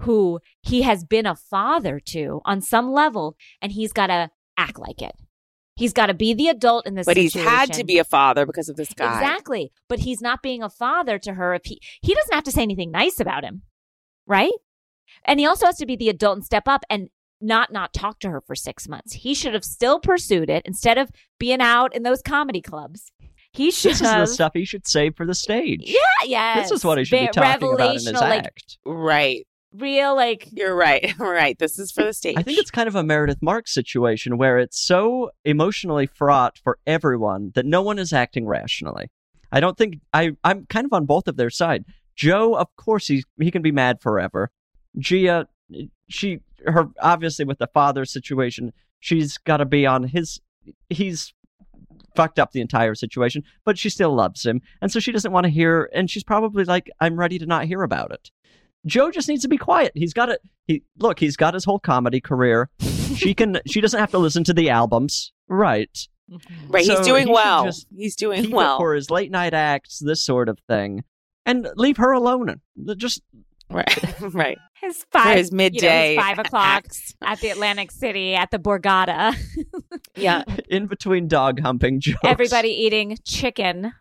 who 0.00 0.40
he 0.62 0.82
has 0.82 1.04
been 1.04 1.26
a 1.26 1.34
father 1.34 2.00
to 2.06 2.40
on 2.44 2.60
some 2.60 2.90
level, 2.90 3.36
and 3.60 3.72
he's 3.72 3.92
got 3.92 4.06
to 4.06 4.30
act 4.56 4.78
like 4.78 5.02
it. 5.02 5.14
He's 5.76 5.92
got 5.92 6.06
to 6.06 6.14
be 6.14 6.34
the 6.34 6.48
adult 6.48 6.86
in 6.86 6.94
this 6.94 7.06
But 7.06 7.16
he's 7.16 7.34
had 7.34 7.72
to 7.74 7.84
be 7.84 7.98
a 7.98 8.04
father 8.04 8.46
because 8.46 8.68
of 8.68 8.76
this 8.76 8.92
guy. 8.92 9.20
Exactly. 9.20 9.70
But 9.88 10.00
he's 10.00 10.20
not 10.20 10.42
being 10.42 10.62
a 10.62 10.70
father 10.70 11.18
to 11.20 11.34
her 11.34 11.54
if 11.54 11.66
he 11.66 11.80
he 12.02 12.14
doesn't 12.14 12.34
have 12.34 12.44
to 12.44 12.50
say 12.50 12.62
anything 12.62 12.90
nice 12.90 13.20
about 13.20 13.44
him. 13.44 13.62
Right? 14.26 14.52
And 15.24 15.38
he 15.38 15.46
also 15.46 15.66
has 15.66 15.76
to 15.76 15.86
be 15.86 15.94
the 15.94 16.08
adult 16.08 16.36
and 16.36 16.44
step 16.44 16.66
up 16.66 16.84
and 16.90 17.10
not 17.40 17.72
not 17.72 17.92
talk 17.92 18.18
to 18.20 18.30
her 18.30 18.40
for 18.40 18.56
6 18.56 18.88
months. 18.88 19.12
He 19.12 19.34
should 19.34 19.54
have 19.54 19.64
still 19.64 20.00
pursued 20.00 20.50
it 20.50 20.64
instead 20.66 20.98
of 20.98 21.10
being 21.38 21.60
out 21.60 21.94
in 21.94 22.02
those 22.02 22.22
comedy 22.22 22.60
clubs. 22.60 23.12
He 23.58 23.72
should 23.72 23.90
This 23.90 24.00
is 24.00 24.08
the 24.08 24.26
stuff 24.26 24.52
he 24.54 24.64
should 24.64 24.86
save 24.86 25.16
for 25.16 25.26
the 25.26 25.34
stage. 25.34 25.82
Yeah, 25.84 25.98
yeah. 26.24 26.62
This 26.62 26.70
is 26.70 26.84
what 26.84 26.96
he 26.96 27.04
should 27.04 27.18
be 27.18 27.26
Ve- 27.26 27.32
talking 27.32 27.72
about 27.72 27.96
in 27.96 28.06
his 28.06 28.12
like 28.12 28.44
act. 28.44 28.78
Right. 28.86 29.46
real 29.74 30.14
like 30.14 30.48
You're 30.52 30.76
right. 30.76 31.12
Right. 31.18 31.58
This 31.58 31.76
is 31.78 31.90
for 31.90 32.04
the 32.04 32.12
stage. 32.12 32.36
I 32.36 32.42
think 32.42 32.58
it's 32.58 32.70
kind 32.70 32.86
of 32.86 32.94
a 32.94 33.02
Meredith 33.02 33.42
Marks 33.42 33.74
situation 33.74 34.38
where 34.38 34.58
it's 34.58 34.80
so 34.80 35.30
emotionally 35.44 36.06
fraught 36.06 36.58
for 36.62 36.78
everyone 36.86 37.50
that 37.56 37.66
no 37.66 37.82
one 37.82 37.98
is 37.98 38.12
acting 38.12 38.46
rationally. 38.46 39.10
I 39.50 39.58
don't 39.58 39.76
think 39.76 40.00
I 40.12 40.36
I'm 40.44 40.66
kind 40.66 40.84
of 40.86 40.92
on 40.92 41.04
both 41.04 41.26
of 41.26 41.36
their 41.36 41.50
side. 41.50 41.84
Joe, 42.14 42.54
of 42.54 42.68
course, 42.76 43.08
he 43.08 43.24
he 43.40 43.50
can 43.50 43.62
be 43.62 43.72
mad 43.72 44.00
forever. 44.00 44.52
Gia, 44.98 45.48
she 46.08 46.40
her 46.64 46.88
obviously 47.00 47.44
with 47.44 47.58
the 47.58 47.68
father 47.68 48.04
situation, 48.04 48.72
she's 49.00 49.36
got 49.36 49.56
to 49.58 49.64
be 49.64 49.84
on 49.84 50.04
his. 50.04 50.40
He's 50.90 51.32
fucked 52.18 52.40
up 52.40 52.50
the 52.50 52.60
entire 52.60 52.96
situation, 52.96 53.44
but 53.64 53.78
she 53.78 53.88
still 53.88 54.12
loves 54.12 54.44
him, 54.44 54.60
and 54.82 54.90
so 54.90 54.98
she 54.98 55.12
doesn't 55.12 55.30
want 55.30 55.44
to 55.44 55.50
hear. 55.50 55.88
And 55.94 56.10
she's 56.10 56.24
probably 56.24 56.64
like, 56.64 56.90
"I'm 57.00 57.16
ready 57.16 57.38
to 57.38 57.46
not 57.46 57.66
hear 57.66 57.82
about 57.82 58.10
it." 58.10 58.30
Joe 58.86 59.12
just 59.12 59.28
needs 59.28 59.42
to 59.42 59.48
be 59.48 59.56
quiet. 59.56 59.92
He's 59.94 60.12
got 60.12 60.28
it. 60.28 60.40
He 60.66 60.82
look. 60.98 61.20
He's 61.20 61.36
got 61.36 61.54
his 61.54 61.64
whole 61.64 61.78
comedy 61.78 62.20
career. 62.20 62.70
she 63.14 63.34
can. 63.34 63.60
She 63.68 63.80
doesn't 63.80 64.00
have 64.00 64.10
to 64.10 64.18
listen 64.18 64.42
to 64.44 64.52
the 64.52 64.68
albums, 64.70 65.32
right? 65.48 65.96
Mm-hmm. 66.30 66.70
right. 66.70 66.84
so 66.84 66.96
he's 66.96 67.06
doing 67.06 67.26
he 67.28 67.32
well. 67.32 67.70
He's 67.96 68.16
doing 68.16 68.42
Keep 68.42 68.50
it 68.50 68.56
well. 68.56 68.78
for 68.78 68.94
his 68.94 69.10
late 69.10 69.30
night 69.30 69.54
acts, 69.54 70.00
this 70.00 70.20
sort 70.20 70.48
of 70.48 70.58
thing, 70.68 71.04
and 71.46 71.68
leave 71.76 71.98
her 71.98 72.12
alone. 72.12 72.60
Just 72.96 73.22
right. 73.70 74.20
right. 74.34 74.58
his 74.80 75.04
For 75.04 75.18
five 75.18 75.36
his 75.36 75.52
midday 75.52 76.10
you 76.10 76.16
know, 76.16 76.22
his 76.22 76.36
five 76.36 76.46
o'clock 76.46 76.86
at 77.22 77.40
the 77.40 77.50
Atlantic 77.50 77.90
City 77.90 78.34
at 78.34 78.50
the 78.50 78.58
Borgata. 78.58 79.36
Yeah. 80.18 80.44
in 80.68 80.86
between 80.86 81.28
dog 81.28 81.60
humping 81.60 82.00
jokes. 82.00 82.20
Everybody 82.24 82.70
eating 82.70 83.18
chicken. 83.24 83.92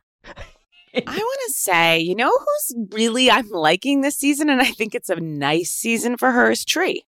I 0.96 1.18
want 1.18 1.40
to 1.48 1.54
say, 1.54 2.00
you 2.00 2.16
know 2.16 2.32
who's 2.32 2.76
really 2.92 3.30
I'm 3.30 3.50
liking 3.50 4.02
this 4.02 4.18
season, 4.18 4.50
and 4.50 4.62
I 4.62 4.72
think 4.72 4.96
it's 4.96 5.10
a 5.10 5.16
nice 5.18 5.72
season 5.72 6.18
for 6.18 6.32
her 6.32 6.52
is 6.52 6.66
Tre. 6.66 7.04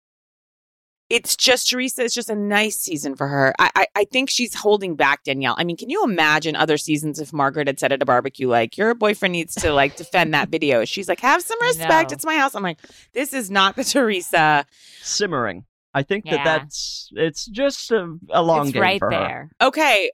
It's 1.08 1.36
just 1.36 1.70
Teresa. 1.70 2.04
It's 2.04 2.14
just 2.14 2.28
a 2.28 2.34
nice 2.34 2.76
season 2.76 3.16
for 3.16 3.28
her. 3.28 3.54
I, 3.58 3.70
I 3.74 3.86
I 3.96 4.04
think 4.04 4.28
she's 4.28 4.54
holding 4.54 4.94
back 4.94 5.24
Danielle. 5.24 5.54
I 5.56 5.64
mean, 5.64 5.78
can 5.78 5.88
you 5.88 6.04
imagine 6.04 6.54
other 6.54 6.76
seasons 6.76 7.18
if 7.18 7.32
Margaret 7.32 7.66
had 7.66 7.80
said 7.80 7.92
at 7.92 8.02
a 8.02 8.04
barbecue 8.04 8.46
like 8.46 8.76
your 8.76 8.94
boyfriend 8.94 9.32
needs 9.32 9.54
to 9.56 9.72
like 9.72 9.96
defend 9.96 10.34
that 10.34 10.50
video? 10.50 10.84
She's 10.84 11.08
like, 11.08 11.20
have 11.20 11.40
some 11.40 11.60
respect. 11.62 12.10
No. 12.10 12.14
It's 12.14 12.26
my 12.26 12.36
house. 12.36 12.54
I'm 12.54 12.62
like, 12.62 12.80
this 13.14 13.32
is 13.32 13.50
not 13.50 13.74
the 13.76 13.84
Teresa. 13.84 14.66
simmering. 15.00 15.64
I 15.94 16.02
think 16.02 16.24
Yeah. 16.26 16.36
that 16.36 16.44
that's 16.44 17.08
it's 17.14 17.46
just 17.46 17.90
a, 17.90 18.16
a 18.30 18.42
long 18.42 18.66
it's 18.66 18.72
game 18.74 18.82
right 18.82 18.98
for 18.98 19.10
her. 19.10 19.18
there. 19.18 19.50
Okay. 19.62 20.10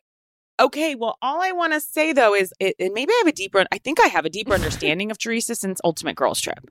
Okay, 0.60 0.94
well, 0.94 1.18
all 1.20 1.42
I 1.42 1.50
want 1.50 1.72
to 1.72 1.80
say 1.80 2.12
though 2.12 2.32
is, 2.32 2.52
it, 2.60 2.76
and 2.78 2.94
maybe 2.94 3.10
I 3.12 3.22
have 3.24 3.26
a 3.26 3.32
deeper, 3.32 3.64
I 3.72 3.78
think 3.78 3.98
I 4.00 4.06
have 4.06 4.24
a 4.24 4.30
deeper 4.30 4.54
understanding 4.54 5.10
of 5.10 5.18
Teresa 5.18 5.56
since 5.56 5.80
Ultimate 5.82 6.14
Girls 6.14 6.40
Trip, 6.40 6.70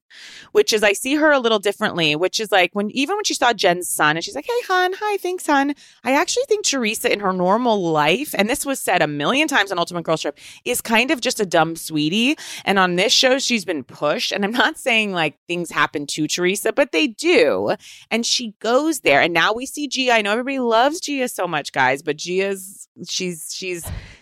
which 0.54 0.72
is 0.72 0.84
I 0.84 0.94
see 0.94 1.16
her 1.16 1.34
a 1.34 1.40
little 1.40 1.60
differently, 1.60 2.16
which 2.16 2.40
is 2.40 2.50
like 2.50 2.70
when, 2.74 2.92
even 2.92 3.18
when 3.18 3.26
she 3.26 3.34
saw 3.34 3.52
Jen's 3.52 3.90
son 3.90 4.16
and 4.16 4.24
she's 4.24 4.36
like, 4.36 4.46
hey, 4.46 4.66
hon, 4.70 4.94
hi, 4.98 5.18
thanks, 5.18 5.46
hon. 5.46 5.74
I 6.06 6.14
actually 6.14 6.46
think 6.48 6.66
Teresa 6.66 7.12
in 7.12 7.20
her 7.20 7.34
normal 7.34 7.92
life, 7.92 8.34
and 8.38 8.50
this 8.50 8.66
was 8.66 8.80
said 8.80 9.02
a 9.02 9.08
million 9.08 9.50
times 9.50 9.70
on 9.70 9.78
Ultimate 9.78 10.06
Girls 10.06 10.22
Trip, 10.22 10.38
is 10.64 10.80
kind 10.80 11.12
of 11.12 11.20
just 11.20 11.42
a 11.42 11.46
dumb 11.46 11.76
sweetie. 11.76 12.38
And 12.64 12.80
on 12.80 12.96
this 12.96 13.12
show, 13.12 13.38
she's 13.38 13.66
been 13.66 13.84
pushed. 13.84 14.32
And 14.32 14.46
I'm 14.46 14.52
not 14.52 14.78
saying 14.78 15.12
like 15.12 15.38
things 15.48 15.70
happen 15.70 16.08
to 16.08 16.26
Teresa, 16.26 16.72
but 16.72 16.94
they 16.94 17.08
do. 17.08 17.76
And 18.10 18.26
she 18.26 18.56
goes 18.60 19.02
there. 19.02 19.20
And 19.20 19.34
now 19.34 19.52
we 19.52 19.66
see 19.66 19.90
Gia. 19.90 20.14
I 20.14 20.22
know 20.22 20.32
everybody 20.32 20.60
loves 20.60 21.02
Gia 21.02 21.28
so 21.28 21.48
much, 21.48 21.74
guys, 21.74 22.02
but 22.02 22.16
Gia's 22.16 22.88
she's 23.08 23.54
she's 23.54 23.73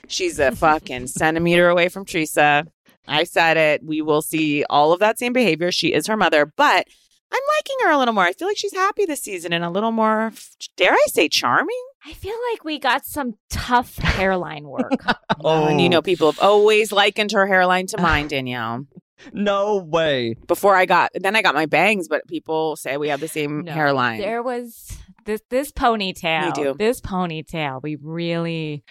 she's 0.08 0.40
a 0.40 0.52
fucking 0.56 1.08
centimeter 1.08 1.70
away 1.70 1.90
from 1.90 2.06
Teresa. 2.06 2.66
I 3.08 3.24
said 3.24 3.58
it. 3.58 3.84
We 3.84 4.02
will 4.02 4.22
see 4.22 4.64
all 4.70 4.94
of 4.94 5.00
that 5.00 5.18
same 5.20 5.34
behavior. 5.34 5.72
She 5.72 5.94
is 5.94 6.08
her 6.08 6.16
mother, 6.18 6.46
but 6.46 6.86
I'm 7.34 7.42
liking 7.58 7.78
her 7.86 7.92
a 7.92 7.98
little 7.98 8.14
more. 8.14 8.24
I 8.26 8.34
feel 8.34 8.48
like 8.48 8.58
she's 8.58 8.74
happy 8.74 9.06
this 9.06 9.22
season 9.22 9.54
and 9.54 9.64
a 9.64 9.70
little 9.70 9.92
more, 9.92 10.32
dare 10.78 10.94
I 10.94 11.06
say, 11.08 11.28
charming. 11.30 11.84
I 12.06 12.14
feel 12.14 12.36
like 12.52 12.64
we 12.64 12.78
got 12.80 13.06
some 13.06 13.36
tough 13.50 13.98
hairline 13.98 14.66
work. 14.66 14.92
Oh, 15.44 15.66
and 15.66 15.82
you 15.82 15.90
know, 15.90 16.04
people 16.04 16.32
have 16.32 16.40
always 16.40 16.92
likened 16.92 17.32
her 17.32 17.48
hairline 17.48 17.88
to 17.88 18.02
mine, 18.02 18.28
Danielle. 18.28 18.86
No 19.34 19.78
way. 19.78 20.36
Before 20.48 20.76
I 20.76 20.86
got, 20.86 21.12
then 21.16 21.36
I 21.36 21.42
got 21.44 21.54
my 21.54 21.68
bangs, 21.68 22.08
but 22.08 22.28
people 22.28 22.76
say 22.76 22.98
we 22.98 23.10
have 23.10 23.20
the 23.20 23.28
same 23.28 23.62
No, 23.66 23.72
hairline. 23.72 24.20
There 24.20 24.42
was 24.42 24.98
this 25.26 25.42
this 25.50 25.72
ponytail. 25.72 26.46
We 26.58 26.64
do. 26.64 26.74
This 26.78 27.02
ponytail. 27.02 27.82
We 27.84 27.98
really 28.02 28.84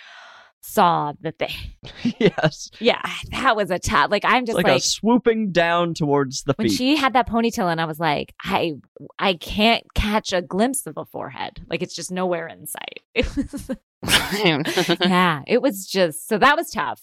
saw 0.71 1.13
that 1.21 1.39
they 1.39 1.53
yes. 2.19 2.71
Yeah, 2.79 3.03
that 3.31 3.57
was 3.57 3.71
a 3.71 3.79
tough 3.79 4.11
like 4.11 4.25
I'm 4.25 4.47
just 4.47 4.57
like, 4.57 4.67
like, 4.67 4.79
a 4.79 4.81
swooping 4.81 5.53
down 5.53 5.95
towards 5.95 6.45
the 6.45 6.55
when 6.57 6.69
feet. 6.69 6.77
she 6.77 6.97
had 6.97 7.13
that 7.15 7.29
ponytail 7.29 7.71
and 7.71 7.81
I 7.81 7.85
was 7.85 7.99
like, 7.99 8.35
I 8.43 8.75
I 9.19 9.35
can't 9.35 9.85
catch 9.95 10.33
a 10.33 10.43
glimpse 10.43 10.87
of 10.87 10.97
a 10.97 11.05
forehead. 11.05 11.65
Like 11.69 11.83
it's 11.83 11.95
just 11.95 12.11
nowhere 12.11 12.47
in 12.47 12.67
sight. 12.67 13.01
It 13.15 13.37
was 13.37 13.71
yeah, 15.01 15.43
it 15.47 15.61
was 15.61 15.87
just 15.87 16.29
so 16.29 16.39
that 16.39 16.57
was 16.57 16.71
tough. 16.71 17.03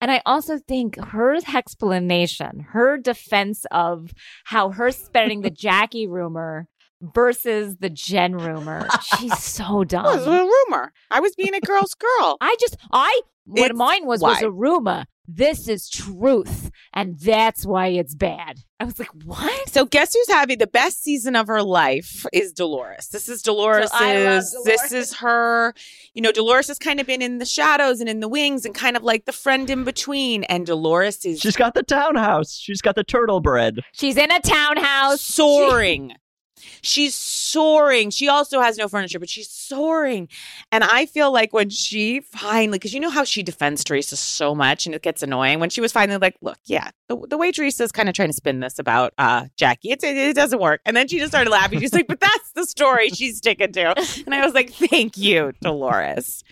And 0.00 0.10
I 0.10 0.22
also 0.24 0.58
think 0.58 0.96
her 0.96 1.36
explanation, 1.54 2.66
her 2.70 2.96
defense 2.98 3.66
of 3.70 4.12
how 4.44 4.70
her 4.70 4.92
spreading 4.92 5.42
the 5.42 5.50
Jackie 5.50 6.06
rumor 6.06 6.68
versus 7.02 7.76
the 7.78 7.90
Jen 7.90 8.34
rumor, 8.34 8.86
she's 9.18 9.38
so 9.42 9.64
Oh, 9.64 9.80
it 9.80 9.92
was 9.92 10.26
a 10.26 10.30
rumor. 10.30 10.92
I 11.10 11.20
was 11.20 11.34
being 11.34 11.54
a 11.54 11.60
girl's 11.60 11.94
girl. 11.94 12.36
I 12.40 12.56
just, 12.60 12.76
I, 12.92 13.20
what 13.44 13.70
It's 13.70 13.78
mine 13.78 14.06
was, 14.06 14.20
was 14.22 14.40
a 14.42 14.50
rumor. 14.50 15.04
This 15.28 15.68
is 15.68 15.88
truth. 15.88 16.70
And 16.92 17.18
that's 17.18 17.64
why 17.64 17.88
it's 17.88 18.14
bad. 18.14 18.58
I 18.80 18.84
was 18.84 18.98
like, 18.98 19.08
what? 19.24 19.68
So 19.68 19.86
guess 19.86 20.12
who's 20.12 20.28
having 20.28 20.58
the 20.58 20.66
best 20.66 21.02
season 21.02 21.36
of 21.36 21.46
her 21.46 21.62
life 21.62 22.26
is 22.32 22.52
Dolores. 22.52 23.08
This 23.08 23.28
is 23.28 23.40
Dolores's. 23.40 23.90
I 23.94 24.24
love 24.24 24.44
This 24.64 24.92
is 24.92 25.14
her. 25.14 25.74
You 26.12 26.22
know, 26.22 26.32
Dolores 26.32 26.68
has 26.68 26.78
kind 26.78 27.00
of 27.00 27.06
been 27.06 27.22
in 27.22 27.38
the 27.38 27.46
shadows 27.46 28.00
and 28.00 28.08
in 28.08 28.20
the 28.20 28.28
wings 28.28 28.64
and 28.66 28.74
kind 28.74 28.96
of 28.96 29.04
like 29.04 29.24
the 29.24 29.32
friend 29.32 29.70
in 29.70 29.84
between. 29.84 30.42
And 30.44 30.66
Dolores 30.66 31.24
is 31.24 31.40
She's 31.40 31.56
got 31.56 31.74
the 31.74 31.84
townhouse. 31.84 32.54
She's 32.58 32.82
got 32.82 32.96
the 32.96 33.04
turtle 33.04 33.40
bread. 33.40 33.78
She's 33.92 34.16
in 34.16 34.30
a 34.30 34.40
townhouse. 34.40 35.20
soaring. 35.20 36.14
She's 36.82 37.14
soaring. 37.14 38.10
She 38.10 38.28
also 38.28 38.60
has 38.60 38.76
no 38.76 38.88
furniture, 38.88 39.18
but 39.18 39.28
she's 39.28 39.50
soaring. 39.50 40.28
And 40.70 40.84
I 40.84 41.06
feel 41.06 41.32
like 41.32 41.52
when 41.52 41.70
she 41.70 42.20
finally, 42.20 42.78
because 42.78 42.94
you 42.94 43.00
know 43.00 43.10
how 43.10 43.24
she 43.24 43.42
defends 43.42 43.84
Teresa 43.84 44.16
so 44.16 44.54
much 44.54 44.86
and 44.86 44.94
it 44.94 45.02
gets 45.02 45.22
annoying, 45.22 45.60
when 45.60 45.70
she 45.70 45.80
was 45.80 45.92
finally 45.92 46.18
like, 46.18 46.36
look, 46.40 46.58
yeah, 46.64 46.90
the, 47.08 47.16
the 47.28 47.38
way 47.38 47.52
Teresa's 47.52 47.92
kind 47.92 48.08
of 48.08 48.14
trying 48.14 48.30
to 48.30 48.34
spin 48.34 48.60
this 48.60 48.78
about 48.78 49.12
uh, 49.18 49.46
Jackie, 49.56 49.90
it's, 49.90 50.04
it, 50.04 50.16
it 50.16 50.34
doesn't 50.34 50.60
work. 50.60 50.80
And 50.84 50.96
then 50.96 51.08
she 51.08 51.18
just 51.18 51.32
started 51.32 51.50
laughing. 51.50 51.80
She's 51.80 51.92
like, 51.94 52.06
but 52.06 52.20
that's 52.20 52.52
the 52.54 52.66
story 52.66 53.10
she's 53.10 53.38
sticking 53.38 53.72
to. 53.72 53.94
And 54.26 54.34
I 54.34 54.44
was 54.44 54.54
like, 54.54 54.72
thank 54.72 55.16
you, 55.16 55.52
Dolores. 55.60 56.42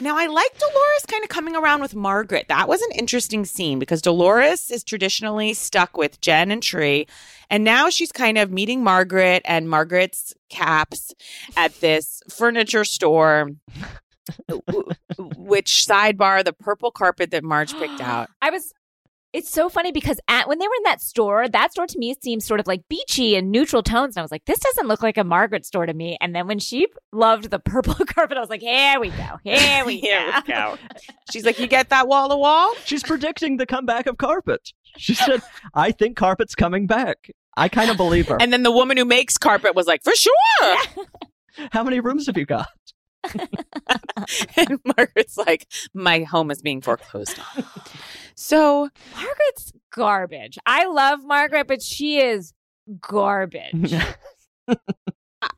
Now, 0.00 0.16
I 0.18 0.26
like 0.26 0.58
Dolores 0.58 1.06
kind 1.08 1.22
of 1.22 1.30
coming 1.30 1.56
around 1.56 1.80
with 1.80 1.94
Margaret. 1.94 2.46
That 2.48 2.68
was 2.68 2.82
an 2.82 2.90
interesting 2.92 3.44
scene 3.44 3.78
because 3.78 4.02
Dolores 4.02 4.70
is 4.70 4.84
traditionally 4.84 5.54
stuck 5.54 5.96
with 5.96 6.20
Jen 6.20 6.50
and 6.50 6.62
Tre. 6.62 7.06
And 7.48 7.64
now 7.64 7.88
she's 7.88 8.12
kind 8.12 8.36
of 8.36 8.50
meeting 8.50 8.82
Margaret 8.84 9.42
and 9.44 9.68
Margaret's 9.68 10.34
caps 10.50 11.14
at 11.56 11.80
this 11.80 12.22
furniture 12.28 12.84
store. 12.84 13.50
Which 15.36 15.86
sidebar, 15.86 16.44
the 16.44 16.54
purple 16.54 16.90
carpet 16.90 17.30
that 17.30 17.44
Marge 17.44 17.74
picked 17.74 18.00
out. 18.00 18.30
I 18.40 18.50
was. 18.50 18.72
It's 19.34 19.50
so 19.50 19.68
funny 19.68 19.90
because 19.92 20.18
at 20.28 20.48
when 20.48 20.58
they 20.60 20.66
were 20.66 20.74
in 20.78 20.84
that 20.84 21.00
store, 21.02 21.48
that 21.48 21.72
store 21.72 21.88
to 21.88 21.98
me 21.98 22.14
seemed 22.22 22.42
sort 22.42 22.60
of 22.60 22.66
like 22.68 22.82
beachy 22.88 23.34
and 23.34 23.50
neutral 23.50 23.82
tones, 23.82 24.14
and 24.16 24.22
I 24.22 24.24
was 24.24 24.30
like, 24.30 24.44
"This 24.46 24.60
doesn't 24.60 24.86
look 24.86 25.02
like 25.02 25.18
a 25.18 25.24
Margaret 25.24 25.66
store 25.66 25.86
to 25.86 25.92
me." 25.92 26.16
And 26.20 26.34
then 26.36 26.46
when 26.46 26.60
she 26.60 26.86
loved 27.12 27.50
the 27.50 27.58
purple 27.58 27.94
carpet, 28.06 28.38
I 28.38 28.40
was 28.40 28.48
like, 28.48 28.60
"Here 28.60 29.00
we 29.00 29.10
go, 29.10 29.38
here 29.42 29.84
we 29.84 29.98
Here 30.00 30.30
go." 30.30 30.40
we 30.46 30.52
go. 30.54 30.78
She's 31.32 31.44
like, 31.44 31.58
You 31.58 31.66
get 31.66 31.88
that 31.88 32.06
wall 32.06 32.28
to 32.28 32.36
wall? 32.36 32.74
She's 32.84 33.02
predicting 33.02 33.56
the 33.56 33.66
comeback 33.66 34.06
of 34.06 34.18
carpet. 34.18 34.70
She 34.96 35.14
said, 35.14 35.42
I 35.74 35.90
think 35.90 36.16
carpet's 36.16 36.54
coming 36.54 36.86
back. 36.86 37.28
I 37.56 37.68
kind 37.68 37.90
of 37.90 37.96
believe 37.96 38.28
her. 38.28 38.36
And 38.40 38.52
then 38.52 38.62
the 38.62 38.70
woman 38.70 38.96
who 38.96 39.04
makes 39.04 39.36
carpet 39.36 39.74
was 39.74 39.86
like, 39.88 40.04
For 40.04 40.14
sure. 40.14 40.76
How 41.72 41.82
many 41.82 41.98
rooms 42.00 42.26
have 42.26 42.36
you 42.36 42.46
got? 42.46 42.68
and 44.56 44.78
Margaret's 44.84 45.36
like, 45.36 45.66
My 45.92 46.20
home 46.20 46.50
is 46.50 46.62
being 46.62 46.80
foreclosed 46.80 47.38
on. 47.38 47.64
So 48.34 48.88
Margaret's 49.14 49.72
garbage. 49.92 50.58
I 50.66 50.86
love 50.86 51.24
Margaret, 51.24 51.66
but 51.66 51.82
she 51.82 52.20
is 52.20 52.52
garbage. 53.00 53.94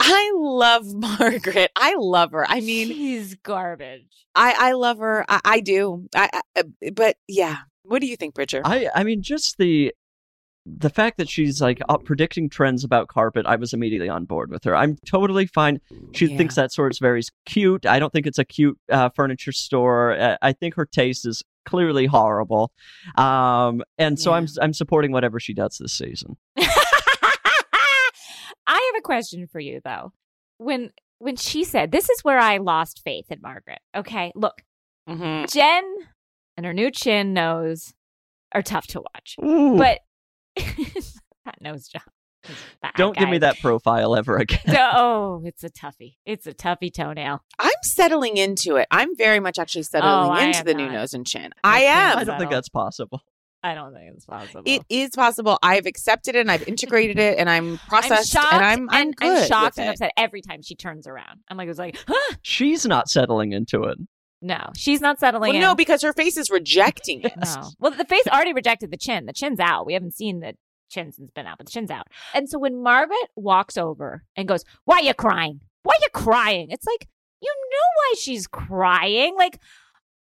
I 0.00 0.32
love 0.34 0.94
Margaret. 0.94 1.70
I 1.76 1.94
love 1.96 2.32
her. 2.32 2.44
I 2.48 2.60
mean, 2.60 2.88
she's 2.88 3.34
garbage. 3.36 4.26
I, 4.34 4.54
I 4.58 4.72
love 4.72 4.98
her. 4.98 5.24
I, 5.28 5.40
I 5.44 5.60
do. 5.60 6.08
I, 6.14 6.28
I, 6.32 6.60
uh, 6.60 6.90
but 6.92 7.16
yeah. 7.28 7.58
What 7.82 8.00
do 8.00 8.08
you 8.08 8.16
think, 8.16 8.34
Bridger? 8.34 8.62
I 8.64 8.88
I 8.94 9.04
mean 9.04 9.22
just 9.22 9.58
the 9.58 9.94
the 10.68 10.90
fact 10.90 11.16
that 11.18 11.28
she's 11.28 11.60
like 11.62 11.80
up 11.88 12.04
predicting 12.04 12.48
trends 12.48 12.82
about 12.82 13.06
carpet, 13.08 13.46
I 13.46 13.54
was 13.56 13.72
immediately 13.72 14.08
on 14.08 14.24
board 14.24 14.50
with 14.50 14.64
her. 14.64 14.74
I'm 14.74 14.96
totally 15.06 15.46
fine. 15.46 15.80
She 16.12 16.26
Yeah. 16.26 16.36
thinks 16.36 16.56
that 16.56 16.72
store's 16.72 16.98
very 16.98 17.22
cute. 17.44 17.86
I 17.86 17.98
don't 18.00 18.12
think 18.12 18.26
it's 18.26 18.38
a 18.38 18.44
cute 18.44 18.76
uh, 18.90 19.10
furniture 19.10 19.52
store. 19.52 20.18
Uh, 20.18 20.36
I 20.42 20.52
think 20.52 20.74
her 20.74 20.84
taste 20.84 21.24
is 21.26 21.42
clearly 21.66 22.06
horrible. 22.06 22.72
Um, 23.16 23.82
and 23.98 24.18
so 24.18 24.32
I'm 24.32 24.46
I'm 24.60 24.72
supporting 24.72 25.12
whatever 25.12 25.38
she 25.38 25.54
does 25.54 25.78
this 25.78 25.92
season. 25.92 26.36
I 28.68 28.90
have 28.92 28.98
a 28.98 29.02
question 29.02 29.46
for 29.46 29.60
you 29.60 29.80
though. 29.84 30.12
When 30.58 30.90
when 31.18 31.36
she 31.36 31.64
said, 31.64 31.92
"This 31.92 32.08
is 32.10 32.24
where 32.24 32.38
I 32.38 32.56
lost 32.58 33.02
faith 33.04 33.26
in 33.30 33.40
Margaret." 33.40 33.78
Okay, 33.96 34.32
look, 34.34 34.62
Mhm. 35.08 35.50
Jen 35.52 35.84
and 36.56 36.66
her 36.66 36.72
new 36.74 36.90
chin 36.90 37.32
nose 37.32 37.94
are 38.52 38.62
tough 38.62 38.86
to 38.88 39.00
watch, 39.00 39.36
Ooh, 39.44 39.76
but 39.76 40.00
that 41.44 41.60
nose 41.60 41.88
job. 41.88 42.02
bad, 42.80 42.92
don't 42.96 43.16
give 43.16 43.28
me 43.28 43.38
that 43.38 43.58
profile 43.60 44.14
ever 44.16 44.36
again. 44.38 44.60
Oh, 44.76 45.42
it's 45.44 45.64
a 45.64 45.70
toughie. 45.70 46.16
It's 46.24 46.46
a 46.46 46.54
toughie 46.54 46.92
toenail. 46.92 47.42
I'm 47.58 47.70
settling 47.82 48.36
into 48.36 48.76
it. 48.76 48.86
I'm 48.90 49.16
very 49.16 49.40
much 49.40 49.58
actually 49.58 49.82
settling 49.84 50.12
Oh, 50.12 50.34
into 50.34 50.58
am 50.58 50.64
the 50.64 50.74
new 50.74 50.90
nose 50.90 51.12
and 51.12 51.26
chin. 51.26 51.52
I 51.64 51.78
I 51.78 51.80
can't 51.80 52.12
am. 52.12 52.18
I 52.18 52.24
don't 52.24 52.38
think 52.38 52.50
that's 52.50 52.68
possible. 52.68 53.22
I 53.62 53.74
don't 53.74 53.92
think 53.92 54.12
it's 54.14 54.26
possible. 54.26 54.62
It 54.64 54.82
is 54.88 55.10
possible. 55.10 55.58
I've 55.60 55.86
accepted 55.86 56.36
it 56.36 56.40
and 56.40 56.52
I've 56.52 56.68
integrated 56.68 57.18
it 57.18 57.36
and 57.38 57.50
I'm 57.50 57.72
I'm 57.72 57.78
processed 57.88 58.30
shocked 58.30 58.52
and 58.52 58.64
I'm 58.64 58.88
I'm, 58.90 59.06
and 59.08 59.16
good 59.16 59.48
shocked 59.48 59.78
and 59.78 59.90
upset 59.90 60.12
every 60.16 60.40
time 60.40 60.62
she 60.62 60.76
turns 60.76 61.08
around. 61.08 61.40
I'm 61.48 61.56
like, 61.56 61.66
it 61.66 61.70
was 61.70 61.78
like, 61.78 61.96
huh? 62.06 62.36
She's 62.42 62.86
not 62.86 63.08
settling 63.08 63.52
into 63.52 63.82
it. 63.84 63.98
No, 64.42 64.70
she's 64.76 65.00
not 65.00 65.18
settling 65.18 65.48
Well, 65.50 65.56
in. 65.56 65.60
no, 65.62 65.74
because 65.74 66.02
her 66.02 66.12
face 66.12 66.36
is 66.36 66.50
rejecting 66.50 67.22
it. 67.22 67.32
No. 67.36 67.70
Well, 67.78 67.90
the 67.92 68.04
face 68.04 68.26
already 68.28 68.52
rejected 68.52 68.90
the 68.90 68.96
chin. 68.96 69.26
The 69.26 69.32
chin's 69.32 69.60
out. 69.60 69.86
We 69.86 69.94
haven't 69.94 70.14
seen 70.14 70.40
the 70.40 70.54
chin 70.90 71.10
since 71.12 71.30
been 71.30 71.46
out, 71.46 71.58
but 71.58 71.66
the 71.66 71.72
chin's 71.72 71.90
out. 71.90 72.06
And 72.34 72.48
so 72.48 72.58
when 72.58 72.82
Margaret 72.82 73.28
walks 73.34 73.76
over 73.76 74.24
and 74.36 74.46
goes, 74.46 74.64
Why 74.84 74.96
are 74.98 75.02
you 75.02 75.14
crying? 75.14 75.60
Why 75.82 75.94
are 75.94 76.02
you 76.02 76.08
crying? 76.12 76.68
It's 76.70 76.86
like, 76.86 77.08
you 77.40 77.52
know 77.70 77.86
why 77.96 78.14
she's 78.18 78.46
crying. 78.46 79.34
Like, 79.36 79.60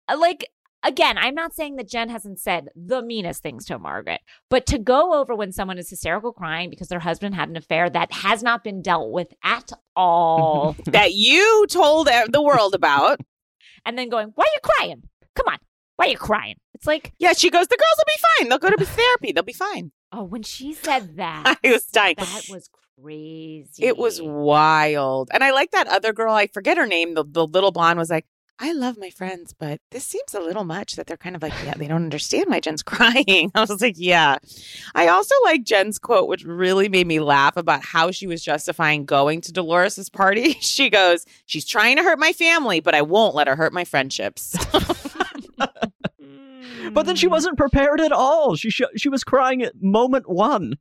uh, 0.09 0.17
like, 0.19 0.49
again, 0.83 1.17
I'm 1.17 1.35
not 1.35 1.53
saying 1.53 1.77
that 1.77 1.87
Jen 1.89 2.09
hasn't 2.09 2.39
said 2.39 2.67
the 2.75 3.01
meanest 3.01 3.41
things 3.41 3.65
to 3.65 3.79
Margaret, 3.79 4.19
but 4.49 4.65
to 4.67 4.77
go 4.77 5.13
over 5.13 5.33
when 5.35 5.51
someone 5.51 5.77
is 5.77 5.89
hysterical 5.89 6.33
crying 6.33 6.69
because 6.69 6.87
their 6.89 6.99
husband 6.99 7.35
had 7.35 7.49
an 7.49 7.55
affair 7.57 7.89
that 7.89 8.11
has 8.11 8.43
not 8.43 8.63
been 8.63 8.81
dealt 8.81 9.11
with 9.11 9.33
at 9.43 9.71
all, 9.95 10.75
that 10.87 11.13
you 11.13 11.65
told 11.69 12.07
the 12.07 12.41
world 12.41 12.73
about. 12.75 13.21
And 13.85 13.97
then 13.97 14.09
going, 14.09 14.31
Why 14.35 14.43
are 14.45 14.53
you 14.53 14.59
crying? 14.63 15.03
Come 15.35 15.47
on. 15.47 15.57
Why 15.95 16.05
are 16.07 16.09
you 16.09 16.17
crying? 16.17 16.55
It's 16.73 16.87
like, 16.87 17.13
Yeah, 17.19 17.33
she 17.33 17.49
goes, 17.49 17.67
the 17.67 17.77
girls 17.77 17.95
will 17.97 18.05
be 18.07 18.21
fine. 18.39 18.49
They'll 18.49 18.57
go 18.59 18.75
to 18.75 18.85
therapy. 18.85 19.31
They'll 19.31 19.43
be 19.43 19.53
fine. 19.53 19.91
oh, 20.11 20.23
when 20.23 20.43
she 20.43 20.73
said 20.73 21.15
that. 21.17 21.57
I 21.63 21.71
was 21.71 21.85
dying. 21.85 22.15
That 22.17 22.45
was 22.49 22.69
crazy. 23.01 23.83
It 23.85 23.97
was 23.97 24.21
wild. 24.21 25.29
And 25.33 25.43
I 25.43 25.51
like 25.51 25.71
that 25.71 25.87
other 25.87 26.13
girl. 26.13 26.33
I 26.33 26.47
forget 26.47 26.77
her 26.77 26.85
name. 26.87 27.13
The, 27.15 27.23
the 27.27 27.45
little 27.47 27.71
blonde 27.71 27.99
was 27.99 28.09
like, 28.09 28.25
I 28.59 28.71
love 28.73 28.97
my 28.97 29.09
friends, 29.09 29.53
but 29.57 29.81
this 29.91 30.05
seems 30.05 30.33
a 30.33 30.39
little 30.39 30.63
much 30.63 30.95
that 30.95 31.07
they're 31.07 31.17
kind 31.17 31.35
of 31.35 31.41
like, 31.41 31.53
yeah, 31.65 31.73
they 31.73 31.87
don't 31.87 32.03
understand 32.03 32.45
why 32.47 32.59
Jen's 32.59 32.83
crying. 32.83 33.51
I 33.55 33.61
was 33.61 33.81
like, 33.81 33.95
yeah. 33.97 34.37
I 34.95 35.07
also 35.07 35.35
like 35.43 35.63
Jen's 35.63 35.99
quote, 35.99 36.27
which 36.27 36.43
really 36.43 36.87
made 36.87 37.07
me 37.07 37.19
laugh 37.19 37.57
about 37.57 37.83
how 37.83 38.11
she 38.11 38.27
was 38.27 38.43
justifying 38.43 39.05
going 39.05 39.41
to 39.41 39.51
Dolores's 39.51 40.09
party. 40.09 40.57
She 40.73 40.89
goes, 40.89 41.25
she's 41.45 41.65
trying 41.65 41.97
to 41.97 42.03
hurt 42.03 42.17
my 42.17 42.33
family, 42.33 42.79
but 42.79 42.95
I 42.95 43.03
won't 43.03 43.35
let 43.35 43.47
her 43.47 43.55
hurt 43.55 43.73
my 43.73 43.83
friendships. 43.83 44.55
But 46.91 47.05
then 47.05 47.15
she 47.15 47.27
mm. 47.27 47.31
wasn't 47.31 47.57
prepared 47.57 48.01
at 48.01 48.11
all. 48.11 48.55
She 48.55 48.69
sh- 48.69 48.81
she 48.95 49.09
was 49.09 49.23
crying 49.23 49.63
at 49.63 49.81
moment 49.81 50.29
one. 50.29 50.77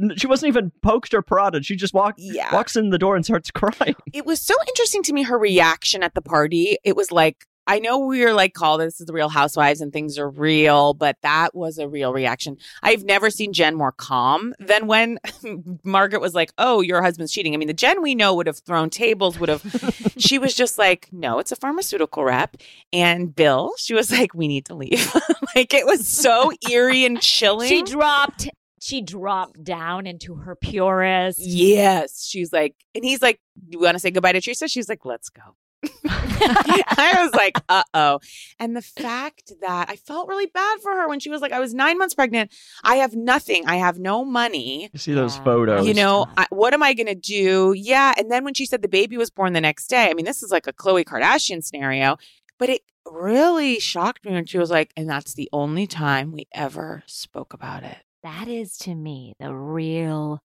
N- 0.00 0.14
She 0.16 0.26
wasn't 0.26 0.48
even 0.48 0.72
poked 0.82 1.14
or 1.14 1.22
prodded. 1.22 1.64
She 1.64 1.76
just 1.76 1.94
walked 1.94 2.20
yeah. 2.20 2.52
walks 2.52 2.76
in 2.76 2.90
the 2.90 2.98
door 2.98 3.16
and 3.16 3.24
starts 3.24 3.50
crying. 3.52 3.96
It 4.12 4.26
was 4.26 4.40
so 4.40 4.54
interesting 4.68 5.02
to 5.04 5.12
me, 5.12 5.22
her 5.24 5.38
reaction 5.38 6.02
at 6.02 6.14
the 6.14 6.22
party. 6.22 6.78
It 6.84 6.96
was 6.96 7.10
like, 7.10 7.46
I 7.68 7.80
know 7.80 7.98
we 7.98 8.22
are 8.24 8.32
like 8.32 8.54
called 8.54 8.80
this 8.80 9.00
is 9.00 9.06
the 9.06 9.12
Real 9.12 9.28
Housewives 9.28 9.80
and 9.80 9.92
things 9.92 10.18
are 10.18 10.30
real, 10.30 10.94
but 10.94 11.16
that 11.22 11.54
was 11.54 11.78
a 11.78 11.88
real 11.88 12.12
reaction. 12.12 12.58
I've 12.82 13.04
never 13.04 13.28
seen 13.28 13.52
Jen 13.52 13.74
more 13.74 13.90
calm 13.90 14.54
than 14.60 14.86
when 14.86 15.18
Margaret 15.84 16.20
was 16.20 16.32
like, 16.32 16.52
"Oh, 16.58 16.80
your 16.80 17.02
husband's 17.02 17.32
cheating." 17.32 17.54
I 17.54 17.56
mean, 17.56 17.66
the 17.66 17.74
Jen 17.74 18.02
we 18.02 18.14
know 18.14 18.34
would 18.34 18.46
have 18.46 18.58
thrown 18.60 18.88
tables, 18.88 19.40
would 19.40 19.48
have. 19.48 20.12
she 20.18 20.38
was 20.38 20.54
just 20.54 20.78
like, 20.78 21.08
"No, 21.10 21.40
it's 21.40 21.50
a 21.50 21.56
pharmaceutical 21.56 22.22
rep." 22.22 22.56
And 22.92 23.34
Bill, 23.34 23.72
she 23.78 23.94
was 23.94 24.12
like, 24.12 24.32
"We 24.32 24.46
need 24.46 24.66
to 24.66 24.74
leave." 24.74 25.12
like 25.56 25.74
it 25.74 25.86
was 25.86 26.06
so 26.06 26.52
eerie 26.70 27.04
and 27.04 27.20
chilling. 27.20 27.68
She 27.68 27.82
dropped. 27.82 28.48
She 28.80 29.00
dropped 29.00 29.64
down 29.64 30.06
into 30.06 30.34
her 30.36 30.54
purest. 30.54 31.38
Yes, 31.40 32.24
she's 32.26 32.52
like, 32.52 32.74
and 32.94 33.04
he's 33.04 33.22
like, 33.22 33.40
"You 33.68 33.80
want 33.80 33.94
to 33.94 33.98
say 33.98 34.10
goodbye 34.10 34.32
to 34.32 34.40
Teresa?" 34.40 34.68
She's 34.68 34.88
like, 34.88 35.04
"Let's 35.04 35.28
go." 35.30 35.42
I 36.08 37.14
was 37.22 37.34
like, 37.34 37.58
uh 37.68 37.82
oh. 37.94 38.20
And 38.58 38.76
the 38.76 38.82
fact 38.82 39.52
that 39.60 39.88
I 39.88 39.96
felt 39.96 40.28
really 40.28 40.46
bad 40.46 40.80
for 40.80 40.92
her 40.92 41.08
when 41.08 41.20
she 41.20 41.30
was 41.30 41.40
like, 41.40 41.52
I 41.52 41.60
was 41.60 41.74
nine 41.74 41.98
months 41.98 42.14
pregnant. 42.14 42.52
I 42.82 42.96
have 42.96 43.14
nothing. 43.14 43.64
I 43.66 43.76
have 43.76 43.98
no 43.98 44.24
money. 44.24 44.90
You 44.92 44.98
see 44.98 45.14
those 45.14 45.36
Yeah. 45.36 45.44
photos. 45.44 45.86
You 45.86 45.94
know, 45.94 46.26
I, 46.36 46.46
what 46.50 46.74
am 46.74 46.82
I 46.82 46.94
going 46.94 47.06
to 47.06 47.14
do? 47.14 47.74
Yeah. 47.76 48.14
And 48.16 48.30
then 48.30 48.44
when 48.44 48.54
she 48.54 48.66
said 48.66 48.82
the 48.82 48.88
baby 48.88 49.16
was 49.16 49.30
born 49.30 49.52
the 49.52 49.60
next 49.60 49.88
day, 49.88 50.08
I 50.10 50.14
mean, 50.14 50.24
this 50.24 50.42
is 50.42 50.50
like 50.50 50.66
a 50.66 50.72
Khloe 50.72 51.04
Kardashian 51.04 51.62
scenario, 51.64 52.16
but 52.58 52.68
it 52.68 52.82
really 53.06 53.78
shocked 53.78 54.24
me 54.24 54.32
when 54.32 54.46
she 54.46 54.58
was 54.58 54.70
like, 54.70 54.92
and 54.96 55.08
that's 55.08 55.34
the 55.34 55.48
only 55.52 55.86
time 55.86 56.32
we 56.32 56.46
ever 56.52 57.02
spoke 57.06 57.52
about 57.52 57.84
it. 57.84 57.98
That 58.26 58.48
is 58.48 58.76
to 58.78 58.92
me 58.92 59.34
the 59.38 59.54
real 59.54 60.40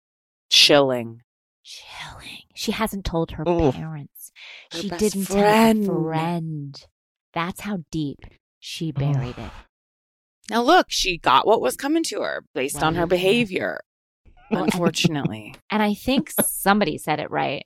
Chilling. 0.50 1.22
chilling. 1.64 2.42
She 2.54 2.72
hasn't 2.72 3.06
told 3.06 3.30
her 3.30 3.44
Oof. 3.48 3.74
parents. 3.74 4.32
Her 4.72 4.78
she 4.80 4.90
didn't 4.90 5.24
friend. 5.24 5.86
tell 5.86 5.96
a 5.96 6.02
friend. 6.04 6.86
That's 7.32 7.60
how 7.60 7.78
deep 7.90 8.18
she 8.58 8.92
buried 8.92 9.38
it. 9.38 9.50
Now, 10.50 10.60
look, 10.60 10.88
she 10.90 11.16
got 11.16 11.46
what 11.46 11.62
was 11.62 11.74
coming 11.74 12.02
to 12.08 12.20
her 12.20 12.44
based 12.54 12.82
on 12.82 12.96
her 12.96 13.06
behavior, 13.06 13.80
Well, 14.50 14.64
unfortunately. 14.64 15.54
And 15.70 15.82
I 15.82 15.94
think 15.94 16.32
somebody 16.44 16.98
said 16.98 17.18
it 17.18 17.30
right, 17.30 17.64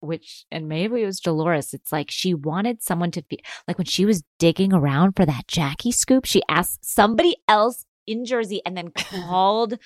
which, 0.00 0.44
and 0.50 0.68
maybe 0.68 1.00
it 1.00 1.06
was 1.06 1.20
Dolores. 1.20 1.72
It's 1.72 1.92
like 1.92 2.10
she 2.10 2.34
wanted 2.34 2.82
someone 2.82 3.10
to 3.12 3.22
feel 3.22 3.38
like 3.66 3.78
when 3.78 3.86
she 3.86 4.04
was 4.04 4.22
digging 4.38 4.74
around 4.74 5.12
for 5.16 5.24
that 5.24 5.48
Jackie 5.48 5.92
scoop, 5.92 6.26
she 6.26 6.42
asked 6.46 6.84
somebody 6.84 7.36
else 7.48 7.86
in 8.06 8.24
Jersey 8.24 8.60
and 8.64 8.76
then 8.76 8.90
called 8.96 9.78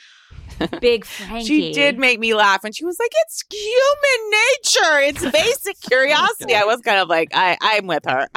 Big 0.81 1.05
Frankie. 1.05 1.47
She 1.47 1.73
did 1.73 1.99
make 1.99 2.19
me 2.19 2.35
laugh 2.35 2.63
when 2.63 2.73
she 2.73 2.85
was 2.85 2.99
like, 2.99 3.13
"It's 3.27 3.45
human 3.51 4.31
nature. 4.31 5.01
It's 5.01 5.31
basic 5.33 5.77
oh 5.85 5.89
curiosity." 5.89 6.55
I 6.55 6.65
was 6.65 6.81
kind 6.81 7.01
of 7.01 7.09
like, 7.09 7.31
"I, 7.33 7.57
I'm 7.61 7.87
with 7.87 8.05
her." 8.07 8.29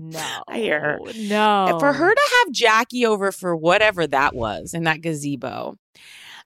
No. 0.00 0.42
I 0.46 0.58
hear 0.58 0.80
her. 0.80 0.98
No. 1.16 1.76
For 1.80 1.92
her 1.92 2.14
to 2.14 2.30
have 2.38 2.52
Jackie 2.52 3.04
over 3.04 3.32
for 3.32 3.56
whatever 3.56 4.06
that 4.06 4.34
was 4.34 4.72
in 4.72 4.84
that 4.84 5.00
gazebo, 5.00 5.76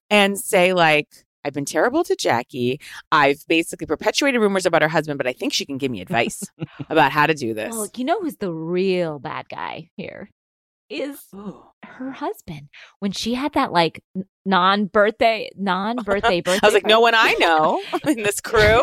and 0.09 0.39
say 0.39 0.73
like, 0.73 1.09
"I've 1.45 1.53
been 1.53 1.65
terrible 1.65 2.05
to 2.05 2.17
Jackie. 2.17 2.81
I've 3.11 3.45
basically 3.49 3.87
perpetuated 3.87 4.41
rumors 4.41 4.65
about 4.65 4.83
her 4.83 4.89
husband, 4.89 5.19
but 5.19 5.27
I 5.27 5.33
think 5.33 5.53
she 5.53 5.67
can 5.67 5.77
give 5.79 5.91
me 5.91 6.01
advice 6.01 6.45
about 6.89 7.13
how 7.13 7.27
to 7.27 7.35
do 7.35 7.53
this." 7.53 7.73
Well, 7.73 7.89
you 7.97 8.05
know 8.05 8.21
who's 8.21 8.37
the 8.37 8.53
real 8.53 9.19
bad 9.19 9.49
guy 9.49 9.91
here? 9.97 10.31
Is 10.89 11.19
Ooh. 11.35 11.72
Her 11.85 12.11
husband. 12.13 12.69
When 12.99 13.13
she 13.13 13.35
had 13.35 13.53
that 13.55 13.73
like 13.73 14.03
non-birthday, 14.45 15.51
non-birthday 15.57 16.41
birthday. 16.41 16.61
I 16.63 16.67
was 16.67 16.75
like, 16.75 16.83
party- 16.85 16.93
"No 16.93 17.01
one 17.01 17.15
I 17.15 17.35
know 17.39 17.83
in 18.07 18.23
this 18.23 18.41
crew." 18.41 18.83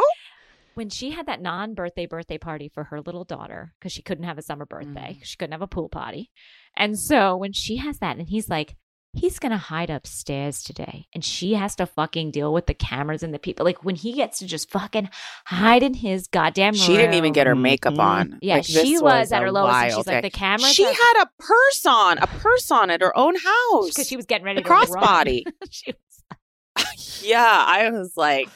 when 0.76 0.90
she 0.90 1.12
had 1.12 1.26
that 1.26 1.42
non-birthday 1.42 2.06
birthday 2.06 2.38
party 2.38 2.70
for 2.74 2.86
her 2.86 3.02
little 3.02 3.26
daughter 3.26 3.74
because 3.78 3.92
she 3.92 4.02
couldn't 4.02 4.24
have 4.24 4.38
a 4.38 4.42
summer 4.42 4.66
birthday 4.66 5.18
Mm. 5.20 5.24
she 5.26 5.36
couldn't 5.36 5.52
have 5.52 5.62
a 5.62 5.68
pool 5.68 5.90
party 5.90 6.32
and 6.78 6.98
so 6.98 7.36
when 7.36 7.52
she 7.52 7.78
has 7.78 8.00
that 8.00 8.16
and 8.18 8.30
he's 8.30 8.48
like 8.48 8.78
he's 9.14 9.40
gonna 9.40 9.58
hide 9.58 9.90
upstairs 9.90 10.62
today 10.62 11.08
and 11.16 11.26
she 11.26 11.56
has 11.56 11.76
to 11.76 11.86
fucking 11.86 12.30
deal 12.32 12.54
with 12.54 12.68
the 12.68 12.74
cameras 12.76 13.24
and 13.24 13.34
the 13.34 13.40
people 13.40 13.66
like 13.66 13.84
when 13.84 13.96
he 13.96 14.14
gets 14.14 14.38
to 14.40 14.46
just 14.46 14.70
fucking 14.70 15.10
hide 15.46 15.82
in 15.82 15.96
his 15.96 16.28
goddamn 16.28 16.74
room. 16.74 16.82
She 16.82 16.96
didn't 16.96 17.16
even 17.16 17.34
get 17.34 17.48
her 17.48 17.56
makeup 17.56 17.96
Mhm. 17.96 18.00
on. 18.00 18.40
yeah 18.42 18.56
Like, 18.58 18.66
she 18.66 18.74
this 18.94 19.02
was, 19.02 19.32
at 19.32 19.42
her 19.42 19.52
lowest 19.52 19.74
and 19.76 19.92
wild 19.94 20.06
she's 20.06 20.08
like 20.14 20.22
the 20.22 20.30
cameras 20.30 20.74
She 20.74 20.84
had 20.84 21.24
a 21.24 21.30
purse 21.40 21.86
on, 21.88 22.18
a 22.20 22.28
purse 22.28 22.70
on 22.72 22.92
at 22.92 23.02
her 23.02 23.18
own 23.18 23.36
house. 23.36 23.88
because 23.90 24.08
she 24.08 24.16
was 24.16 24.26
getting 24.28 24.46
ready 24.46 24.60
a 24.62 24.64
to 24.64 24.70
run. 24.70 24.86
crossbody. 24.88 25.44
yeah, 27.22 27.64
I 27.68 27.90
was 27.92 28.14
like, 28.16 28.50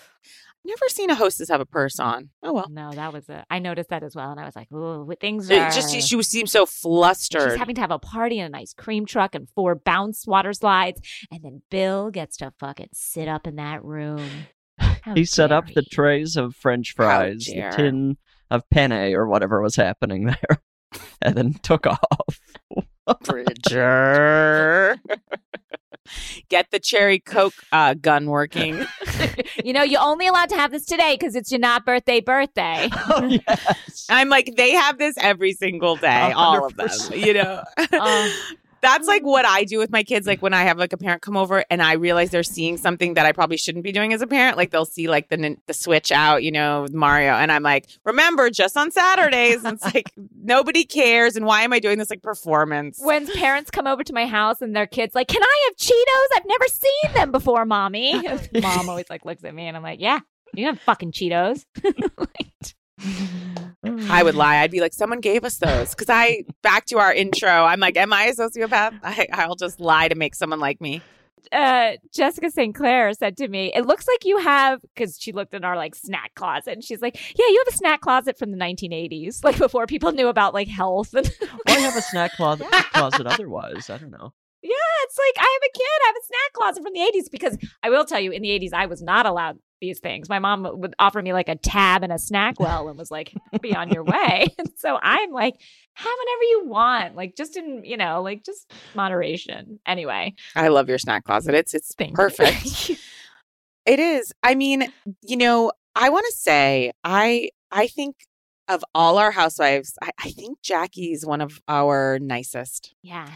never 0.65 0.87
seen 0.89 1.09
a 1.09 1.15
hostess 1.15 1.49
have 1.49 1.61
a 1.61 1.65
purse 1.65 1.99
on. 1.99 2.29
Oh 2.41 2.53
well. 2.53 2.67
no 2.69 2.91
that 2.91 3.13
was 3.13 3.29
a 3.29 3.45
i 3.49 3.59
noticed 3.59 3.89
that 3.89 4.03
as 4.03 4.15
well 4.15 4.31
and 4.31 4.39
i 4.39 4.45
was 4.45 4.55
like 4.55 4.67
oh 4.73 5.05
things 5.19 5.49
It 5.49 5.59
are 5.59 5.71
just 5.71 5.91
she, 5.93 6.01
she 6.01 6.21
seemed 6.23 6.49
so 6.49 6.65
flustered. 6.65 7.51
She's 7.51 7.59
having 7.59 7.75
to 7.75 7.81
have 7.81 7.91
a 7.91 7.99
party 7.99 8.39
in 8.39 8.45
a 8.45 8.49
nice 8.49 8.73
cream 8.73 9.05
truck 9.05 9.35
and 9.35 9.47
four 9.55 9.75
bounce 9.75 10.25
water 10.27 10.53
slides. 10.53 11.01
And 11.31 11.41
then 11.43 11.61
Bill 11.69 12.11
gets 12.11 12.37
to 12.37 12.53
fucking 12.59 12.89
sit 12.93 13.27
up 13.27 13.47
in 13.47 13.55
that 13.55 13.83
room. 13.83 14.27
How 14.77 15.13
he 15.15 15.25
set 15.25 15.51
up 15.51 15.65
dare 15.67 15.75
the 15.75 15.81
trays 15.83 16.35
of 16.35 16.55
French 16.55 16.93
fries, 16.95 17.45
the 17.45 17.71
tin 17.75 18.17
of 18.49 18.69
penne 18.69 19.13
or 19.13 19.27
whatever 19.27 19.61
was 19.61 19.75
happening 19.75 20.25
there, 20.25 20.61
and 21.21 21.35
then 21.35 21.53
took 21.53 21.85
off. 21.87 22.39
Bridger. 23.23 24.97
Get 26.49 26.69
the 26.71 26.79
cherry 26.79 27.19
coke 27.19 27.53
uh, 27.71 27.93
gun 27.93 28.27
working. 28.27 28.85
you 29.63 29.71
know, 29.71 29.83
you're 29.83 30.01
only 30.01 30.27
allowed 30.27 30.49
to 30.49 30.55
have 30.55 30.71
this 30.71 30.85
today 30.85 31.15
because 31.17 31.35
it's 31.35 31.49
your 31.51 31.59
not 31.59 31.85
birthday 31.85 32.19
birthday. 32.19 32.89
oh 33.09 33.39
yes. 33.47 34.05
I'm 34.09 34.27
like, 34.29 34.53
they 34.57 34.71
have 34.71 34.97
this 34.97 35.15
every 35.17 35.53
single 35.53 35.95
day, 35.95 36.31
A 36.31 36.35
all 36.35 36.65
of 36.65 36.75
them. 36.75 36.89
You 37.13 37.35
know, 37.35 37.63
Um, 37.99 38.31
that's 38.83 39.07
like 39.07 39.23
what 39.23 39.45
I 39.45 39.63
do 39.63 39.79
with 39.79 39.89
my 39.89 40.03
kids. 40.03 40.27
Like 40.27 40.41
when 40.41 40.53
I 40.53 40.63
have 40.63 40.77
like 40.77 40.93
a 40.93 40.97
parent 40.97 41.21
come 41.21 41.35
over 41.35 41.65
and 41.69 41.81
I 41.81 41.93
realize 41.93 42.29
they're 42.29 42.43
seeing 42.43 42.77
something 42.77 43.15
that 43.15 43.25
I 43.25 43.31
probably 43.31 43.57
shouldn't 43.57 43.83
be 43.83 43.91
doing 43.91 44.13
as 44.13 44.21
a 44.21 44.27
parent. 44.27 44.57
Like 44.57 44.69
they'll 44.71 44.85
see 44.85 45.07
like 45.07 45.29
the 45.29 45.57
the 45.65 45.73
switch 45.73 46.11
out, 46.11 46.43
you 46.43 46.51
know, 46.51 46.83
with 46.83 46.93
Mario, 46.93 47.31
and 47.31 47.51
I'm 47.51 47.63
like, 47.63 47.87
remember, 48.05 48.49
just 48.49 48.77
on 48.77 48.91
Saturdays. 48.91 49.63
And 49.63 49.75
it's 49.75 49.93
like 49.95 50.11
nobody 50.35 50.83
cares, 50.83 51.35
and 51.35 51.45
why 51.45 51.63
am 51.63 51.73
I 51.73 51.79
doing 51.79 51.97
this 51.97 52.09
like 52.09 52.21
performance? 52.21 52.99
when 53.01 53.25
parents 53.27 53.71
come 53.71 53.87
over 53.87 54.03
to 54.03 54.13
my 54.13 54.27
house 54.27 54.61
and 54.61 54.75
their 54.75 54.87
kids 54.87 55.15
like, 55.15 55.27
"Can 55.27 55.41
I 55.41 55.67
have 55.67 55.77
Cheetos? 55.77 56.37
I've 56.37 56.45
never 56.45 56.67
seen 56.67 57.13
them 57.13 57.31
before, 57.31 57.65
mommy." 57.65 58.21
Mom 58.61 58.89
always 58.89 59.09
like 59.09 59.25
looks 59.25 59.43
at 59.43 59.55
me 59.55 59.67
and 59.67 59.77
I'm 59.77 59.83
like, 59.83 59.99
"Yeah, 60.01 60.19
you 60.53 60.65
have 60.65 60.79
fucking 60.81 61.11
Cheetos." 61.13 61.65
I 63.85 64.23
would 64.23 64.35
lie. 64.35 64.57
I'd 64.57 64.71
be 64.71 64.79
like, 64.81 64.93
someone 64.93 65.19
gave 65.19 65.43
us 65.43 65.57
those. 65.57 65.91
Because 65.91 66.09
I, 66.09 66.43
back 66.61 66.85
to 66.87 66.99
our 66.99 67.13
intro, 67.13 67.49
I'm 67.49 67.79
like, 67.79 67.97
am 67.97 68.13
I 68.13 68.25
a 68.25 68.33
sociopath? 68.33 68.99
I, 69.03 69.27
I'll 69.33 69.55
just 69.55 69.79
lie 69.79 70.07
to 70.07 70.15
make 70.15 70.35
someone 70.35 70.59
like 70.59 70.79
me. 70.79 71.01
uh, 71.51 71.93
Jessica 72.13 72.49
St. 72.49 72.73
Clair 72.73 73.11
said 73.13 73.35
to 73.37 73.47
me, 73.49 73.71
"It 73.75 73.85
looks 73.85 74.07
like 74.07 74.23
you 74.23 74.37
have," 74.37 74.79
because 74.95 75.17
she 75.19 75.33
looked 75.33 75.53
in 75.53 75.65
our 75.65 75.75
like 75.75 75.93
snack 75.95 76.33
closet, 76.35 76.71
and 76.71 76.83
she's 76.83 77.01
like, 77.01 77.15
"Yeah, 77.37 77.45
you 77.49 77.63
have 77.65 77.73
a 77.73 77.77
snack 77.77 77.99
closet 77.99 78.37
from 78.37 78.51
the 78.51 78.57
1980s, 78.57 79.43
like 79.43 79.57
before 79.57 79.85
people 79.85 80.13
knew 80.13 80.29
about 80.29 80.53
like 80.53 80.69
health." 80.69 81.13
And 81.13 81.29
Why 81.65 81.79
have 81.79 81.97
a 81.97 82.01
snack 82.01 82.31
closet, 82.37 82.67
closet 82.93 83.27
otherwise? 83.27 83.89
I 83.89 83.97
don't 83.97 84.11
know. 84.11 84.33
Yeah, 84.63 85.03
it's 85.03 85.17
like 85.17 85.45
I 85.45 85.59
have 85.61 85.69
a 85.69 85.77
kid, 85.77 85.83
I 86.03 86.07
have 86.07 86.15
a 86.15 86.25
snack 86.25 86.53
closet 86.53 86.83
from 86.83 86.93
the 86.93 86.99
80s 86.99 87.31
because 87.31 87.57
I 87.83 87.89
will 87.89 88.05
tell 88.05 88.19
you, 88.19 88.31
in 88.31 88.41
the 88.41 88.49
80s, 88.49 88.73
I 88.73 88.85
was 88.85 89.01
not 89.01 89.25
allowed 89.25 89.59
these 89.81 89.99
things. 89.99 90.29
My 90.29 90.39
mom 90.39 90.65
would 90.79 90.95
offer 90.97 91.21
me 91.21 91.33
like 91.33 91.49
a 91.49 91.57
tab 91.57 92.03
and 92.03 92.13
a 92.13 92.17
snack 92.17 92.55
well, 92.59 92.87
and 92.87 92.97
was 92.97 93.11
like, 93.11 93.33
"Be 93.61 93.75
on 93.75 93.89
your 93.89 94.03
way." 94.03 94.47
And 94.57 94.69
so 94.77 94.97
I'm 95.01 95.31
like, 95.31 95.55
have 95.93 96.05
whatever 96.05 96.43
you 96.43 96.61
want, 96.65 97.15
like 97.15 97.35
just 97.35 97.57
in 97.57 97.83
you 97.83 97.97
know, 97.97 98.21
like 98.21 98.43
just 98.43 98.71
moderation. 98.95 99.79
Anyway, 99.85 100.35
I 100.55 100.69
love 100.69 100.87
your 100.89 100.97
snack 100.97 101.25
closet. 101.25 101.53
It's 101.53 101.73
it's 101.73 101.93
thank 101.95 102.15
perfect. 102.15 102.91
It 103.85 103.99
is. 103.99 104.31
I 104.41 104.55
mean, 104.55 104.91
you 105.21 105.35
know, 105.35 105.73
I 105.95 106.09
want 106.09 106.25
to 106.29 106.37
say, 106.37 106.91
I 107.03 107.49
I 107.71 107.87
think 107.87 108.15
of 108.69 108.83
all 108.95 109.17
our 109.17 109.31
housewives, 109.31 109.97
I, 110.01 110.11
I 110.19 110.31
think 110.31 110.61
Jackie's 110.61 111.25
one 111.25 111.41
of 111.41 111.61
our 111.67 112.17
nicest. 112.19 112.95
yeah, 113.01 113.27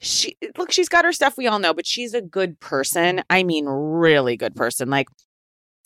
She 0.00 0.36
look, 0.56 0.70
she's 0.70 0.88
got 0.88 1.04
her 1.04 1.12
stuff 1.12 1.36
we 1.36 1.46
all 1.46 1.58
know, 1.58 1.74
but 1.74 1.86
she's 1.86 2.14
a 2.14 2.20
good 2.20 2.60
person. 2.60 3.22
I 3.28 3.42
mean, 3.42 3.66
really 3.66 4.36
good 4.36 4.54
person. 4.54 4.90
Like, 4.90 5.08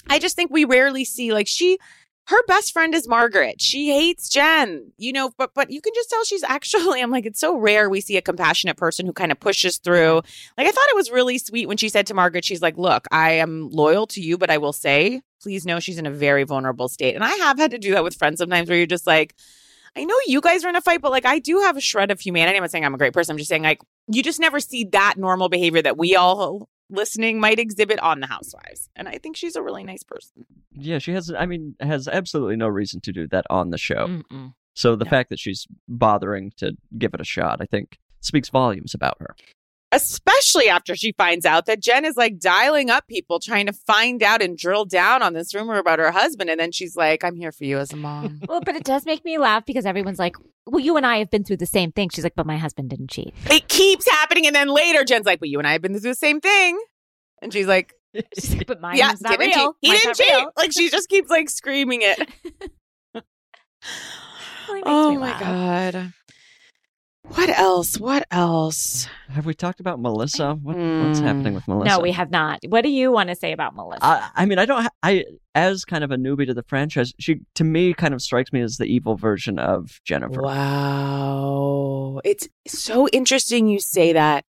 I 0.09 0.19
just 0.19 0.37
think 0.37 0.51
we 0.51 0.65
rarely 0.65 1.05
see 1.05 1.33
like 1.33 1.49
she. 1.49 1.79
Her 2.27 2.41
best 2.47 2.73
friend 2.73 2.95
is 2.95 3.09
Margaret. 3.09 3.61
She 3.61 3.91
hates 3.93 4.29
Jen, 4.29 4.93
you 4.97 5.13
know, 5.13 5.33
but 5.39 5.51
but 5.55 5.71
you 5.71 5.81
can 5.81 5.93
just 5.95 6.09
tell 6.09 6.23
she's 6.25 6.45
actually. 6.45 7.01
I'm 7.03 7.11
like, 7.11 7.27
it's 7.27 7.41
so 7.41 7.57
rare 7.57 7.89
we 7.91 8.01
see 8.01 8.17
a 8.17 8.23
compassionate 8.23 8.77
person 8.77 9.07
who 9.07 9.13
kind 9.13 9.33
of 9.33 9.41
pushes 9.41 9.79
through. 9.79 10.23
Like 10.57 10.67
I 10.67 10.71
thought 10.71 10.89
it 10.91 10.97
was 10.97 11.11
really 11.11 11.39
sweet 11.39 11.67
when 11.67 11.79
she 11.79 11.89
said 11.89 12.07
to 12.09 12.15
Margaret, 12.15 12.45
she's 12.45 12.63
like, 12.63 12.77
"Look, 12.77 13.07
I 13.11 13.33
am 13.33 13.71
loyal 13.71 14.07
to 14.09 14.21
you, 14.21 14.39
but 14.39 14.51
I 14.51 14.59
will 14.59 14.73
say, 14.73 15.23
please 15.43 15.67
know 15.67 15.81
she's 15.81 15.99
in 15.99 16.07
a 16.07 16.13
very 16.13 16.45
vulnerable 16.45 16.89
state." 16.89 17.15
And 17.15 17.25
I 17.25 17.33
have 17.33 17.59
had 17.59 17.73
to 17.73 17.79
do 17.79 17.93
that 17.93 18.05
with 18.05 18.15
friends 18.15 18.39
sometimes, 18.39 18.69
where 18.69 18.79
you're 18.79 18.87
just 18.87 19.07
like, 19.07 19.35
"I 19.97 20.05
know 20.05 20.17
you 20.27 20.41
guys 20.41 20.65
are 20.65 20.69
in 20.69 20.77
a 20.77 20.81
fight, 20.81 21.01
but 21.01 21.11
like 21.11 21.27
I 21.27 21.41
do 21.41 21.61
have 21.61 21.77
a 21.77 21.81
shred 21.81 22.13
of 22.13 22.21
humanity." 22.21 22.57
I'm 22.57 22.63
not 22.63 22.71
saying 22.71 22.85
I'm 22.85 22.95
a 22.95 22.99
great 22.99 23.15
person. 23.15 23.33
I'm 23.33 23.39
just 23.39 23.49
saying 23.49 23.65
like 23.65 23.81
you 24.09 24.23
just 24.23 24.41
never 24.41 24.61
see 24.61 24.85
that 24.93 25.15
normal 25.17 25.49
behavior 25.49 25.83
that 25.83 25.97
we 25.99 26.17
all 26.17 26.69
listening 26.91 27.41
might 27.41 27.59
exhibit 27.59 27.99
on 28.01 28.21
the 28.21 28.27
Housewives, 28.27 28.89
and 28.97 29.09
I 29.09 29.19
think 29.19 29.37
she's 29.37 29.57
a 29.57 29.63
really 29.63 29.85
nice 29.85 30.03
person. 30.03 30.45
Yeah, 30.73 30.99
she 30.99 31.13
has. 31.13 31.33
I 31.37 31.47
mean, 31.47 31.75
has 31.81 32.09
absolutely 32.09 32.57
no 32.57 32.69
reason 32.69 33.01
to 33.03 33.13
do 33.13 33.27
that 33.29 33.47
on 33.51 33.71
the 33.71 33.79
show. 33.79 34.07
Mm-mm. 34.09 34.55
So 34.75 34.97
the 34.97 35.05
No. 35.05 35.11
fact 35.11 35.31
that 35.31 35.39
she's 35.39 35.67
bothering 35.89 36.53
to 36.57 36.73
give 36.99 37.13
it 37.15 37.21
a 37.21 37.25
shot, 37.25 37.59
I 37.61 37.67
think, 37.67 37.99
speaks 38.21 38.49
volumes 38.49 38.95
about 38.95 39.17
her. 39.21 39.35
Especially 39.93 40.69
after 40.69 40.97
she 40.97 41.13
finds 41.13 41.45
out 41.45 41.67
that 41.67 41.81
Jen 41.81 42.05
is 42.07 42.17
like 42.17 42.39
dialing 42.39 42.89
up 42.91 43.07
people 43.07 43.39
trying 43.39 43.67
to 43.67 43.73
find 43.73 44.23
out 44.23 44.41
and 44.43 44.57
drill 44.57 44.87
down 44.87 45.23
on 45.23 45.35
this 45.35 45.55
rumor 45.55 45.77
about 45.79 45.99
her 45.99 46.11
husband. 46.11 46.49
And 46.51 46.59
then 46.59 46.73
she's 46.73 46.97
like, 46.97 47.23
I'm 47.23 47.37
here 47.37 47.53
for 47.53 47.65
you 47.65 47.79
as 47.79 47.93
a 47.93 47.97
mom. 47.97 48.41
Well, 48.49 48.63
but 48.65 48.75
it 48.75 48.85
does 48.85 49.05
make 49.07 49.25
me 49.25 49.37
laugh 49.39 49.65
because 49.67 49.85
everyone's 49.87 50.19
like, 50.19 50.37
"Well, 50.67 50.81
you 50.81 50.97
and 50.97 51.05
I 51.07 51.19
have 51.19 51.31
been 51.31 51.45
through 51.45 51.59
the 51.59 51.67
same 51.67 51.93
thing." 51.93 52.09
She's 52.09 52.25
like, 52.25 52.35
"But 52.35 52.47
my 52.47 52.57
husband 52.59 52.91
didn't 52.91 53.11
cheat." 53.11 53.35
it 53.51 53.69
keeps 53.69 54.11
happening. 54.11 54.47
And 54.47 54.57
then 54.57 54.69
later, 54.69 55.05
Jen's 55.05 55.27
like, 55.27 55.41
But 55.41 55.49
you 55.51 55.59
and 55.59 55.67
I 55.69 55.73
have 55.73 55.83
been 55.83 55.93
through 55.93 56.11
the 56.11 56.15
same 56.15 56.41
thing. 56.41 56.79
And 57.43 57.53
she's 57.53 57.67
like, 57.67 57.93
She's 58.39 58.55
like, 58.57 58.67
"But 58.67 58.81
mine's 58.81 58.99
Yeah, 58.99 59.13
not 59.21 59.39
didn't 59.39 59.57
real. 59.57 59.73
cheat. 59.73 59.77
He 59.81 59.89
Mine's 59.89 60.03
didn't 60.03 60.17
cheat. 60.17 60.27
real." 60.37 60.51
Like 60.57 60.73
she 60.73 60.89
just 60.91 61.09
keeps 61.09 61.29
like 61.31 61.49
screaming 61.51 62.01
it. 62.03 62.29
Really 64.69 64.79
makes 64.79 64.87
oh 64.87 65.19
my. 65.19 65.41
God. 65.41 66.13
What 67.35 67.49
else? 67.49 67.99
What 67.99 68.27
else? 68.31 69.09
Have 69.31 69.47
we 69.47 69.55
talked 69.55 69.81
about 69.81 70.01
Melissa? 70.01 70.55
What, 70.55 70.77
What's 70.77 71.21
Mm. 71.21 71.23
happening 71.23 71.55
with 71.55 71.67
Melissa? 71.67 71.89
No, 71.97 72.01
we 72.03 72.13
have 72.13 72.31
not. 72.31 72.61
What 72.69 72.83
do 72.83 72.91
you 72.91 73.11
want 73.11 73.31
to 73.31 73.35
say 73.35 73.53
about 73.53 73.75
Melissa? 73.75 74.05
I, 74.05 74.31
I 74.35 74.45
mean, 74.47 74.59
I 74.59 74.67
don't. 74.67 74.83
Ha- 74.83 74.91
I 75.03 75.25
as 75.55 75.85
kind 75.85 76.05
of 76.05 76.11
a 76.11 76.17
newbie 76.17 76.47
to 76.47 76.55
the 76.55 76.63
franchise, 76.63 77.13
she 77.19 77.41
to 77.55 77.65
me 77.65 77.95
kind 77.95 78.13
of 78.15 78.21
strikes 78.23 78.53
me 78.53 78.61
as 78.61 78.77
the 78.77 78.85
evil 78.85 79.17
version 79.17 79.59
of 79.59 80.01
Jennifer. 80.05 80.43
Wow. 80.43 82.21
It's 82.25 82.49
so 82.67 83.09
interesting 83.09 83.67
you 83.69 83.81
say 83.81 84.13
that, 84.13 84.45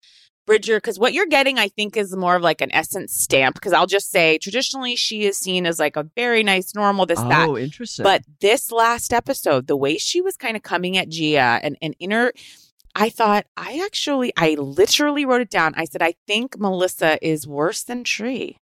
Bridger, 0.46 0.76
because 0.78 0.98
what 0.98 1.12
you're 1.12 1.26
getting, 1.26 1.58
I 1.58 1.68
think, 1.68 1.96
is 1.96 2.14
more 2.16 2.36
of 2.36 2.42
like 2.42 2.60
an 2.60 2.72
essence 2.72 3.12
stamp. 3.14 3.54
Because 3.56 3.72
I'll 3.72 3.86
just 3.86 4.10
say, 4.10 4.38
traditionally, 4.38 4.94
she 4.96 5.24
is 5.24 5.36
seen 5.36 5.66
as 5.66 5.78
like 5.80 5.96
a 5.96 6.04
very 6.16 6.42
nice, 6.44 6.74
normal, 6.74 7.06
this, 7.06 7.20
that. 7.20 7.48
oh, 7.48 7.58
interesting. 7.58 8.04
But 8.04 8.22
this 8.40 8.70
last 8.72 9.12
episode, 9.12 9.66
the 9.66 9.76
way 9.76 9.98
she 9.98 10.20
was 10.20 10.36
kind 10.36 10.56
of 10.56 10.62
coming 10.62 10.96
at 10.96 11.08
Gia 11.08 11.58
and, 11.62 11.76
and 11.82 11.94
inner, 11.98 12.32
I 13.00 13.10
thought, 13.10 13.46
I 13.56 13.80
actually, 13.84 14.32
I 14.36 14.54
literally 14.54 15.24
wrote 15.24 15.40
it 15.40 15.50
down. 15.50 15.72
I 15.76 15.84
said, 15.84 16.02
I 16.02 16.14
think 16.26 16.58
Melissa 16.58 17.24
is 17.24 17.46
worse 17.46 17.84
than 17.84 18.02
Tre. 18.02 18.56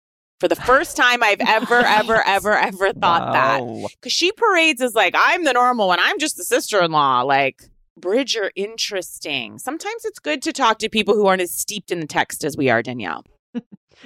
For 0.40 0.48
the 0.48 0.56
first 0.56 0.96
time 0.96 1.22
I've 1.22 1.40
ever, 1.46 1.80
ever, 1.80 2.26
ever, 2.26 2.56
ever 2.56 2.92
thought 2.94 3.32
that 3.34 3.60
because 4.00 4.12
she 4.12 4.32
parades 4.32 4.80
as 4.80 4.94
like 4.94 5.14
I'm 5.16 5.44
the 5.44 5.52
normal 5.52 5.86
one. 5.86 5.98
I'm 6.00 6.18
just 6.18 6.38
the 6.38 6.44
sister-in-law. 6.44 7.22
Like 7.22 7.62
Bridger, 7.96 8.50
interesting. 8.56 9.58
Sometimes 9.58 10.04
it's 10.06 10.18
good 10.18 10.42
to 10.42 10.52
talk 10.52 10.78
to 10.78 10.88
people 10.88 11.14
who 11.14 11.26
aren't 11.26 11.42
as 11.42 11.52
steeped 11.52 11.92
in 11.92 12.00
the 12.00 12.06
text 12.06 12.42
as 12.42 12.56
we 12.56 12.70
are, 12.70 12.82
Danielle. 12.82 13.24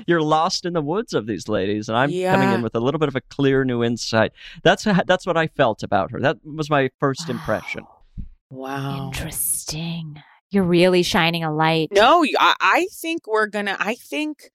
You're 0.07 0.21
lost 0.21 0.67
in 0.67 0.73
the 0.73 0.83
woods 0.83 1.15
of 1.15 1.27
these 1.27 1.49
ladies, 1.49 1.89
and 1.89 1.97
I'm 1.97 2.11
coming 2.11 2.53
in 2.53 2.63
with 2.63 2.75
a 2.75 2.81
little 2.81 2.99
bit 2.99 3.09
of 3.09 3.17
a 3.17 3.21
clear 3.21 3.65
new 3.65 3.85
insight. 3.85 4.33
That's 4.65 4.85
that's 5.07 5.25
what 5.25 5.37
I 5.37 5.47
felt 5.47 5.85
about 5.85 6.11
her. 6.11 6.21
That 6.21 6.39
was 6.45 6.69
my 6.69 6.91
first 6.99 7.31
impression. 7.31 7.85
Oh. 7.89 7.96
Wow. 8.51 9.09
Interesting. 9.09 10.23
You're 10.51 10.65
really 10.65 11.03
shining 11.03 11.45
a 11.45 11.53
light. 11.53 11.89
No, 11.93 12.25
I, 12.39 12.55
I 12.61 12.87
think 12.93 13.27
we're 13.27 13.49
gonna. 13.49 13.77
I 13.81 13.97
think 13.97 14.51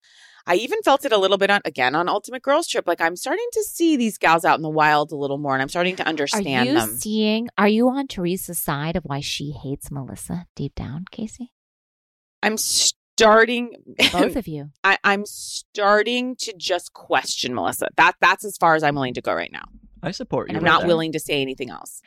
I 0.47 0.55
even 0.55 0.79
felt 0.83 1.05
it 1.05 1.11
a 1.11 1.17
little 1.17 1.37
bit 1.37 1.49
on 1.51 1.61
again 1.65 1.95
on 1.95 2.07
Ultimate 2.07 2.41
Girls 2.41 2.67
Trip. 2.67 2.87
Like 2.87 3.01
I'm 3.01 3.15
starting 3.15 3.45
to 3.53 3.63
see 3.63 3.97
these 3.97 4.17
gals 4.17 4.45
out 4.45 4.57
in 4.57 4.61
the 4.61 4.69
wild 4.69 5.11
a 5.11 5.15
little 5.15 5.37
more, 5.37 5.53
and 5.53 5.61
I'm 5.61 5.69
starting 5.69 5.97
to 5.97 6.07
understand 6.07 6.47
Are 6.47 6.49
understand 6.49 6.69
you 6.69 6.75
them. 6.75 6.99
seeing? 6.99 7.49
Are 7.57 7.67
you 7.67 7.89
on 7.89 8.07
Teresa's 8.07 8.59
side 8.59 8.95
of 8.95 9.03
why 9.03 9.19
she 9.19 9.51
hates 9.51 9.91
Melissa 9.91 10.47
deep 10.55 10.75
down, 10.75 11.05
Casey? 11.11 11.51
I'm 12.41 12.57
starting. 12.57 13.75
Both 14.11 14.35
of 14.37 14.47
you. 14.47 14.69
I, 14.83 14.97
I'm 15.03 15.25
starting 15.25 16.35
to 16.37 16.53
just 16.57 16.93
question 16.93 17.53
Melissa. 17.53 17.87
That 17.97 18.15
that's 18.21 18.45
as 18.45 18.57
far 18.57 18.75
as 18.75 18.83
I'm 18.83 18.95
willing 18.95 19.15
to 19.15 19.21
go 19.21 19.33
right 19.33 19.51
now. 19.51 19.65
I 20.01 20.11
support 20.11 20.47
you. 20.47 20.51
And 20.51 20.57
I'm 20.57 20.63
with 20.63 20.71
not 20.71 20.81
that. 20.81 20.87
willing 20.87 21.11
to 21.11 21.19
say 21.19 21.41
anything 21.41 21.69
else. 21.69 22.01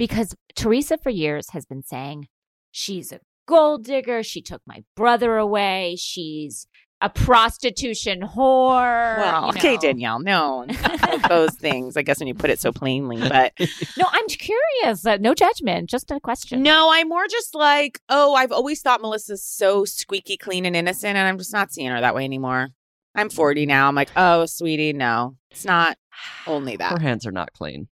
Because 0.00 0.34
Teresa 0.56 0.96
for 0.96 1.10
years 1.10 1.50
has 1.50 1.66
been 1.66 1.82
saying 1.82 2.26
she's 2.70 3.12
a 3.12 3.20
gold 3.46 3.84
digger. 3.84 4.22
She 4.22 4.40
took 4.40 4.62
my 4.66 4.82
brother 4.96 5.36
away. 5.36 5.94
She's 5.98 6.66
a 7.02 7.10
prostitution 7.10 8.22
whore. 8.22 9.18
Well, 9.18 9.42
you 9.42 9.48
okay. 9.50 9.76
Danielle, 9.76 10.18
no, 10.18 10.64
those 11.28 11.54
things. 11.54 11.98
I 11.98 12.02
guess 12.02 12.18
when 12.18 12.28
you 12.28 12.34
put 12.34 12.48
it 12.48 12.58
so 12.58 12.72
plainly, 12.72 13.18
but 13.18 13.52
No, 13.98 14.06
I'm 14.10 14.26
curious. 14.26 15.04
Uh, 15.04 15.18
no 15.20 15.34
judgment, 15.34 15.90
just 15.90 16.10
a 16.10 16.18
question. 16.18 16.62
no, 16.62 16.88
I'm 16.90 17.10
more 17.10 17.26
just 17.28 17.54
like, 17.54 18.00
oh, 18.08 18.34
I've 18.34 18.52
always 18.52 18.80
thought 18.80 19.02
Melissa's 19.02 19.44
so 19.44 19.84
squeaky 19.84 20.38
clean 20.38 20.64
and 20.64 20.74
innocent, 20.74 21.18
and 21.18 21.28
I'm 21.28 21.36
just 21.36 21.52
not 21.52 21.74
seeing 21.74 21.90
her 21.90 22.00
that 22.00 22.14
way 22.14 22.24
anymore. 22.24 22.70
I'm 23.14 23.28
40 23.28 23.66
now. 23.66 23.86
I'm 23.86 23.94
like, 23.94 24.10
oh, 24.16 24.46
sweetie, 24.46 24.94
no, 24.94 25.36
it's 25.50 25.66
not 25.66 25.98
only 26.46 26.76
that. 26.76 26.92
Her 26.92 27.00
hands 27.00 27.26
are 27.26 27.32
not 27.32 27.52
clean. 27.52 27.88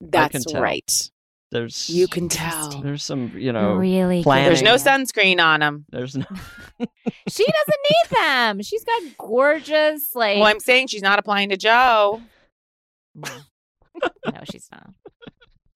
That's 0.00 0.54
right. 0.54 1.10
There's 1.50 1.90
You 1.90 2.06
can 2.06 2.28
tell. 2.28 2.80
There's 2.80 3.02
some, 3.02 3.32
you 3.36 3.52
know, 3.52 3.74
really? 3.74 4.22
planning. 4.22 4.46
There's 4.46 4.62
no 4.62 4.76
sunscreen 4.76 5.40
on 5.40 5.60
them. 5.60 5.84
there's 5.90 6.16
no. 6.16 6.26
She 7.28 7.44
doesn't 7.44 7.80
need 7.90 8.18
them. 8.18 8.62
She's 8.62 8.84
got 8.84 9.02
gorgeous, 9.18 10.14
like. 10.14 10.36
Well, 10.38 10.46
I'm 10.46 10.60
saying 10.60 10.88
she's 10.88 11.02
not 11.02 11.18
applying 11.18 11.48
to 11.50 11.56
Joe. 11.56 12.22
no. 13.14 13.28
no, 14.26 14.40
she's 14.50 14.68
not. 14.70 14.90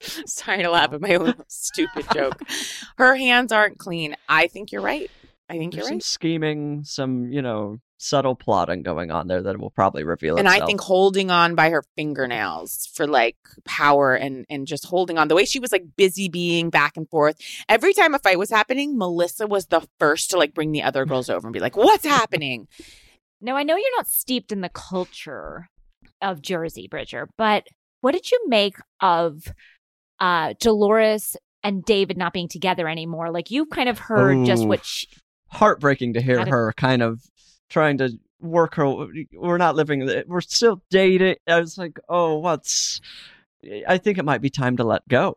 Sorry 0.00 0.62
to 0.62 0.70
laugh 0.70 0.92
at 0.92 1.00
my 1.00 1.14
own 1.14 1.34
stupid 1.48 2.06
joke. 2.12 2.40
Her 2.96 3.16
hands 3.16 3.52
aren't 3.52 3.78
clean. 3.78 4.16
I 4.28 4.46
think 4.48 4.70
you're 4.72 4.82
right. 4.82 5.10
I 5.48 5.58
think 5.58 5.72
There's 5.72 5.82
you're 5.82 5.88
some 5.88 5.96
right. 5.96 6.02
scheming, 6.02 6.84
some 6.84 7.30
you 7.30 7.42
know, 7.42 7.78
subtle 7.98 8.34
plotting 8.34 8.82
going 8.82 9.10
on 9.10 9.28
there 9.28 9.42
that 9.42 9.58
will 9.58 9.70
probably 9.70 10.04
reveal 10.04 10.36
and 10.36 10.46
itself. 10.46 10.62
I 10.62 10.66
think 10.66 10.80
holding 10.80 11.30
on 11.30 11.54
by 11.54 11.70
her 11.70 11.82
fingernails 11.96 12.88
for 12.94 13.06
like 13.06 13.36
power 13.64 14.14
and 14.14 14.46
and 14.48 14.66
just 14.66 14.86
holding 14.86 15.18
on 15.18 15.28
the 15.28 15.34
way 15.34 15.44
she 15.44 15.60
was 15.60 15.72
like 15.72 15.84
busy 15.96 16.28
being 16.28 16.70
back 16.70 16.96
and 16.96 17.08
forth. 17.08 17.36
Every 17.68 17.92
time 17.92 18.14
a 18.14 18.18
fight 18.18 18.38
was 18.38 18.50
happening, 18.50 18.96
Melissa 18.96 19.46
was 19.46 19.66
the 19.66 19.86
first 19.98 20.30
to 20.30 20.38
like 20.38 20.54
bring 20.54 20.72
the 20.72 20.82
other 20.82 21.04
girls 21.04 21.28
over 21.28 21.46
and 21.46 21.52
be 21.52 21.60
like, 21.60 21.76
"What's 21.76 22.06
happening?" 22.06 22.68
No, 23.40 23.56
I 23.56 23.62
know 23.62 23.76
you're 23.76 23.96
not 23.96 24.08
steeped 24.08 24.52
in 24.52 24.62
the 24.62 24.70
culture 24.70 25.68
of 26.22 26.40
Jersey, 26.40 26.88
Bridger, 26.88 27.28
but 27.36 27.66
what 28.00 28.12
did 28.12 28.30
you 28.30 28.40
make 28.48 28.76
of 29.00 29.42
uh 30.20 30.54
Dolores 30.58 31.36
and 31.62 31.84
David 31.84 32.16
not 32.16 32.32
being 32.32 32.48
together 32.48 32.88
anymore? 32.88 33.30
Like 33.30 33.50
you've 33.50 33.70
kind 33.70 33.88
of 33.88 33.98
heard 33.98 34.46
just 34.46 34.64
Ooh. 34.64 34.68
what 34.68 34.84
she, 34.84 35.08
heartbreaking 35.54 36.14
to 36.14 36.20
hear 36.20 36.38
How 36.38 36.44
did- 36.44 36.50
her 36.50 36.72
kind 36.76 37.02
of 37.02 37.22
trying 37.70 37.98
to 37.98 38.10
work 38.40 38.74
her. 38.74 39.06
We're 39.32 39.56
not 39.58 39.74
living. 39.76 40.08
We're 40.26 40.40
still 40.42 40.82
dating. 40.90 41.36
I 41.48 41.60
was 41.60 41.78
like, 41.78 41.98
oh, 42.08 42.38
what's? 42.38 43.00
I 43.88 43.96
think 43.98 44.18
it 44.18 44.24
might 44.24 44.42
be 44.42 44.50
time 44.50 44.76
to 44.76 44.84
let 44.84 45.06
go. 45.08 45.34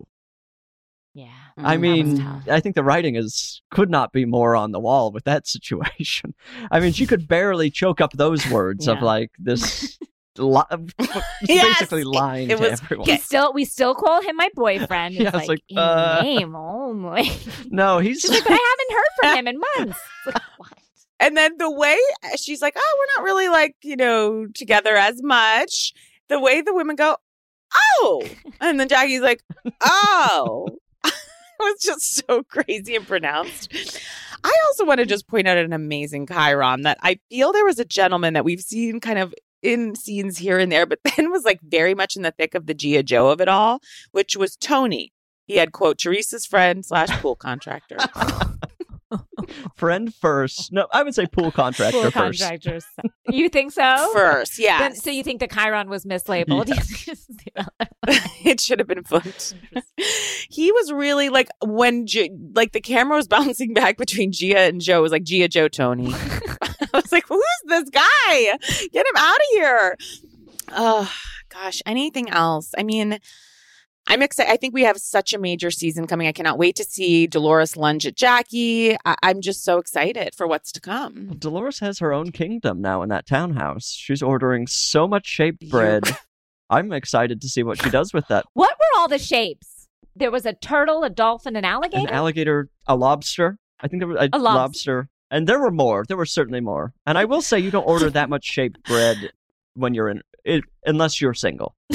yeah. 1.14 1.30
I 1.58 1.78
Mm, 1.78 1.82
that 1.82 2.04
was 2.04 2.20
mean. 2.20 2.42
I 2.52 2.60
think 2.60 2.76
the 2.76 2.84
writing 2.84 3.16
is 3.16 3.62
could 3.72 3.90
not 3.90 4.12
be 4.12 4.26
more 4.26 4.56
on 4.56 4.72
the 4.74 4.80
wall 4.80 5.12
with 5.12 5.24
that 5.24 5.48
situation. 5.56 6.34
I 6.70 6.80
mean, 6.80 6.92
she 6.94 7.06
could 7.08 7.28
barely 7.28 7.70
choke 7.72 8.02
up 8.02 8.12
those 8.14 8.46
words 8.50 8.88
of 8.88 9.02
like 9.02 9.32
this. 9.40 9.98
Li- 10.38 10.62
Yes! 11.48 11.80
basically 11.80 12.04
lying 12.04 12.50
It 12.50 12.58
to 12.58 12.70
was- 12.70 12.82
everyone. 12.82 13.08
We 13.08 13.18
still 13.18 13.54
we 13.54 13.66
still 13.66 13.96
call 13.96 14.22
him 14.22 14.36
my 14.36 14.50
boyfriend. 14.56 15.16
It's 15.18 15.24
Yeah, 15.24 15.28
it's 15.30 15.36
like, 15.36 15.50
like, 15.50 15.64
in 15.70 15.78
uh, 15.78 16.22
name 16.24 16.56
only. 16.56 17.30
No, 17.70 18.00
he's 18.00 18.22
She's 18.22 18.32
like, 18.32 18.44
but 18.44 18.54
I 18.54 18.56
haven't 18.56 18.98
heard 18.98 19.10
from 19.22 19.38
him 19.38 19.48
in 19.48 19.60
months. 19.86 20.00
Like, 20.26 20.42
what? 20.58 20.74
And 21.20 21.36
then 21.36 21.58
the 21.58 21.72
way 21.72 21.98
she's 22.38 22.62
like, 22.62 22.76
"Oh, 22.78 22.98
we're 23.00 23.22
not 23.22 23.26
really 23.26 23.50
like, 23.50 23.76
you 23.82 23.96
know, 23.96 24.46
together 24.54 24.96
as 24.96 25.22
much." 25.24 25.94
The 26.30 26.40
way 26.40 26.62
the 26.62 26.74
women 26.76 26.96
go, 26.96 27.18
"Oh." 28.00 28.24
And 28.62 28.80
then 28.80 28.88
Jackie's 28.88 29.22
like, 29.22 29.42
"Oh." 29.82 30.68
it 31.04 31.14
was 31.60 31.82
just 31.82 32.24
so 32.28 32.44
crazy 32.44 32.96
and 32.96 33.08
pronounced. 33.08 33.74
I 34.44 34.54
also 34.68 34.86
want 34.86 35.00
to 35.00 35.08
just 35.08 35.28
point 35.28 35.48
out 35.48 35.58
an 35.58 35.74
amazing 35.74 36.28
Chyron 36.28 36.84
that 36.84 37.00
I 37.02 37.20
feel 37.32 37.52
there 37.52 37.66
was 37.66 37.80
a 37.80 37.86
gentleman 37.86 38.36
that 38.36 38.46
we've 38.46 38.62
seen 38.62 39.00
kind 39.00 39.18
of 39.18 39.34
in 39.64 39.96
scenes 39.96 40.38
here 40.38 40.58
and 40.60 40.72
there, 40.72 40.86
but 40.86 41.00
then 41.18 41.32
was 41.32 41.44
like 41.46 41.60
very 41.62 41.96
much 41.96 42.16
in 42.16 42.22
the 42.22 42.32
thick 42.32 42.56
of 42.56 42.66
the 42.66 42.74
Gia 42.74 43.04
Joe 43.04 43.30
of 43.30 43.42
it 43.42 43.48
all, 43.48 43.80
which 44.12 44.36
was 44.38 44.56
Tony. 44.56 45.12
He 45.46 45.56
had 45.58 45.72
quote 45.72 45.98
Teresa's 45.98 46.46
friend 46.46 46.86
slash 46.86 47.10
pool 47.22 47.36
contractor. 47.36 47.98
friend 49.76 50.14
first. 50.14 50.72
No, 50.74 50.88
I 50.92 51.04
would 51.04 51.16
say 51.16 51.26
pool 51.26 51.52
contractor 51.52 52.02
Pool 52.02 52.12
first. 52.12 52.42
contractors. 52.42 52.86
You 53.30 53.48
think 53.48 53.72
so? 53.72 54.10
First, 54.14 54.60
yeah. 54.60 54.80
Then- 54.80 54.96
so 54.96 55.10
you 55.10 55.24
think 55.24 55.40
the 55.40 55.48
Chyron 55.48 55.88
was 55.88 56.04
mislabeled? 56.06 56.68
it 58.46 58.60
should 58.60 58.80
have 58.80 58.88
been 58.90 59.04
flipped. 59.04 59.54
he 60.50 60.72
was 60.74 60.92
really 60.92 61.30
like 61.30 61.48
when 61.66 62.06
G- 62.08 62.32
like 62.54 62.74
the 62.74 62.82
camera 62.82 63.16
was 63.16 63.28
bouncing 63.30 63.74
back 63.74 63.98
between 63.98 64.32
Gia 64.34 64.60
and 64.60 64.82
Joe. 64.82 65.00
It 65.00 65.04
was 65.04 65.12
like 65.14 65.24
Gia, 65.24 65.48
Joe, 65.48 65.70
Tony. 65.70 66.14
I 67.00 67.02
was 67.02 67.12
like, 67.12 67.28
who's 67.28 67.44
this 67.66 67.90
guy? 67.90 68.58
Get 68.92 69.06
him 69.06 69.16
out 69.18 69.36
of 69.36 69.46
here. 69.52 69.98
Oh 70.70 71.12
gosh, 71.50 71.82
anything 71.86 72.30
else? 72.30 72.74
I 72.78 72.84
mean, 72.84 73.20
I'm 74.10 74.22
excited. 74.22 74.52
I 74.52 74.58
think 74.58 74.74
we 74.74 74.84
have 74.84 74.98
such 74.98 75.34
a 75.34 75.38
major 75.38 75.70
season 75.72 76.08
coming. 76.08 76.28
I 76.28 76.32
cannot 76.32 76.58
wait 76.58 76.76
to 76.78 76.84
see 76.84 77.28
Dolores 77.28 77.76
lunge 77.78 78.06
at 78.06 78.16
Jackie. 78.16 78.96
I- 79.06 79.16
I'm 79.22 79.42
just 79.42 79.64
so 79.64 79.78
excited 79.80 80.34
for 80.36 80.48
what's 80.48 80.72
to 80.74 80.82
come. 80.82 81.36
Dolores 81.38 81.80
has 81.80 82.00
her 82.00 82.14
own 82.14 82.32
kingdom 82.32 82.82
now 82.82 83.02
in 83.02 83.10
that 83.10 83.26
townhouse. 83.28 83.90
She's 83.92 84.22
ordering 84.24 84.66
so 84.68 85.08
much 85.08 85.26
shaped 85.28 85.70
bread. 85.70 86.04
I'm 86.70 86.92
excited 86.92 87.42
to 87.42 87.48
see 87.50 87.64
what 87.64 87.82
she 87.82 87.90
does 87.90 88.14
with 88.14 88.28
that. 88.30 88.46
what 88.54 88.72
were 88.80 89.00
all 89.02 89.08
the 89.08 89.20
shapes? 89.20 89.88
there 90.20 90.32
was 90.32 90.48
a 90.48 90.54
turtle, 90.54 91.04
a 91.04 91.12
dolphin, 91.12 91.56
an 91.56 91.64
alligator. 91.64 92.08
An 92.08 92.14
alligator, 92.14 92.70
a 92.88 92.96
lobster. 92.96 93.60
I 93.80 93.88
think 93.88 94.02
there 94.02 94.08
was 94.08 94.18
a, 94.20 94.30
A 94.34 94.40
lobster. 94.40 94.42
lobster. 94.42 95.10
And 95.30 95.48
there 95.48 95.60
were 95.60 95.72
more. 95.72 96.06
There 96.08 96.18
were 96.18 96.26
certainly 96.26 96.62
more. 96.62 96.94
And 97.06 97.18
I 97.18 97.26
will 97.26 97.42
say 97.42 97.60
you 97.60 97.72
don't 97.72 97.88
order 97.88 98.10
that 98.10 98.30
much 98.30 98.46
shaped 98.46 98.84
bread 98.84 99.32
when 99.74 99.94
you're 99.94 100.10
in 100.10 100.22
it, 100.46 100.64
unless 100.86 101.20
you're 101.20 101.34
single. 101.34 101.76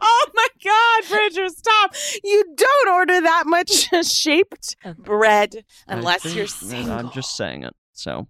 oh 0.00 0.26
my 0.34 0.48
God, 0.64 1.08
Bridger, 1.08 1.48
stop. 1.48 1.94
You 2.24 2.44
don't 2.56 2.88
order 2.88 3.20
that 3.20 3.44
much 3.46 3.88
shaped 4.06 4.76
bread 4.98 5.64
unless 5.86 6.26
I 6.26 6.30
you're 6.30 6.46
single. 6.48 6.92
I'm 6.92 7.10
just 7.12 7.36
saying 7.36 7.62
it. 7.64 7.74
So 7.92 8.26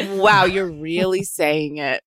Wow, 0.00 0.44
you're 0.44 0.70
really 0.70 1.24
saying 1.24 1.78
it. 1.78 2.02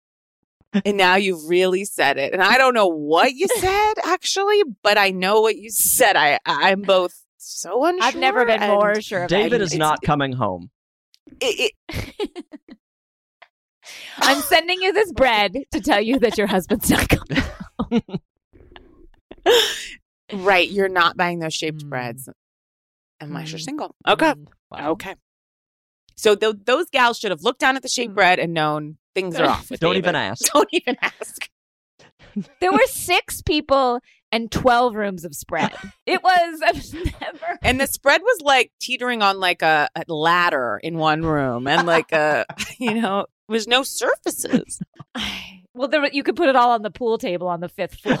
And 0.83 0.97
now 0.97 1.15
you've 1.15 1.47
really 1.47 1.85
said 1.85 2.17
it. 2.17 2.33
And 2.33 2.41
I 2.41 2.57
don't 2.57 2.73
know 2.73 2.87
what 2.87 3.33
you 3.33 3.47
said 3.59 3.93
actually, 4.03 4.63
but 4.83 4.97
I 4.97 5.11
know 5.11 5.41
what 5.41 5.55
you 5.57 5.69
said. 5.69 6.15
I 6.15 6.39
I'm 6.45 6.81
both 6.81 7.13
so 7.37 7.85
unsure. 7.85 8.03
I've 8.03 8.15
never 8.15 8.45
been 8.45 8.61
and 8.61 8.73
more 8.73 8.99
sure 9.01 9.23
of 9.23 9.29
David 9.29 9.61
is 9.61 9.75
not 9.75 10.01
coming 10.01 10.33
home. 10.33 10.71
It, 11.39 11.71
it, 11.89 12.37
I'm 14.17 14.41
sending 14.41 14.81
you 14.81 14.93
this 14.93 15.11
bread 15.11 15.53
to 15.71 15.79
tell 15.81 16.01
you 16.01 16.19
that 16.19 16.37
your 16.37 16.47
husband's 16.47 16.89
not 16.89 17.07
coming. 17.09 18.03
right, 20.33 20.69
you're 20.69 20.89
not 20.89 21.17
buying 21.17 21.39
those 21.39 21.53
shaped 21.53 21.85
Mm. 21.85 21.89
breads 21.89 22.29
unless 23.21 23.51
you're 23.51 23.59
Mm. 23.59 23.63
single. 23.65 23.95
Okay. 24.07 24.31
Mm, 24.33 24.47
wow. 24.71 24.91
Okay. 24.91 25.15
So 26.15 26.35
th- 26.35 26.55
those 26.65 26.89
gals 26.89 27.19
should 27.19 27.31
have 27.31 27.43
looked 27.43 27.59
down 27.59 27.75
at 27.75 27.83
the 27.83 27.89
shaped 27.89 28.11
hmm. 28.11 28.15
bread 28.15 28.39
and 28.39 28.53
known 28.53 28.97
things 29.13 29.39
are 29.39 29.49
off. 29.49 29.69
With 29.69 29.79
Don't 29.79 29.93
David. 29.93 30.05
even 30.05 30.15
ask. 30.15 30.45
Don't 30.53 30.69
even 30.71 30.97
ask. 31.01 31.49
There 32.59 32.71
were 32.71 32.85
six 32.87 33.41
people 33.41 34.01
and 34.31 34.51
12 34.51 34.95
rooms 34.95 35.23
of 35.23 35.33
spread. 35.33 35.73
It 36.05 36.21
was, 36.21 36.61
I've 36.63 36.93
never. 37.21 37.59
And 37.63 37.79
the 37.81 37.87
spread 37.87 38.21
was 38.21 38.41
like 38.41 38.71
teetering 38.79 39.23
on 39.23 39.39
like 39.39 39.63
a, 39.63 39.89
a 39.95 40.03
ladder 40.07 40.79
in 40.83 40.99
one 40.99 41.23
room, 41.23 41.65
and 41.67 41.87
like 41.87 42.11
a 42.11 42.45
you 42.77 42.93
know, 42.93 43.25
was 43.47 43.67
no 43.67 43.81
surfaces. 43.81 44.79
Well, 45.75 45.89
there, 45.89 46.07
you 46.11 46.23
could 46.23 46.37
put 46.37 46.47
it 46.47 46.55
all 46.55 46.71
on 46.71 46.81
the 46.81 46.89
pool 46.89 47.17
table 47.17 47.47
on 47.47 47.59
the 47.59 47.67
fifth 47.67 47.95
floor. 47.95 48.17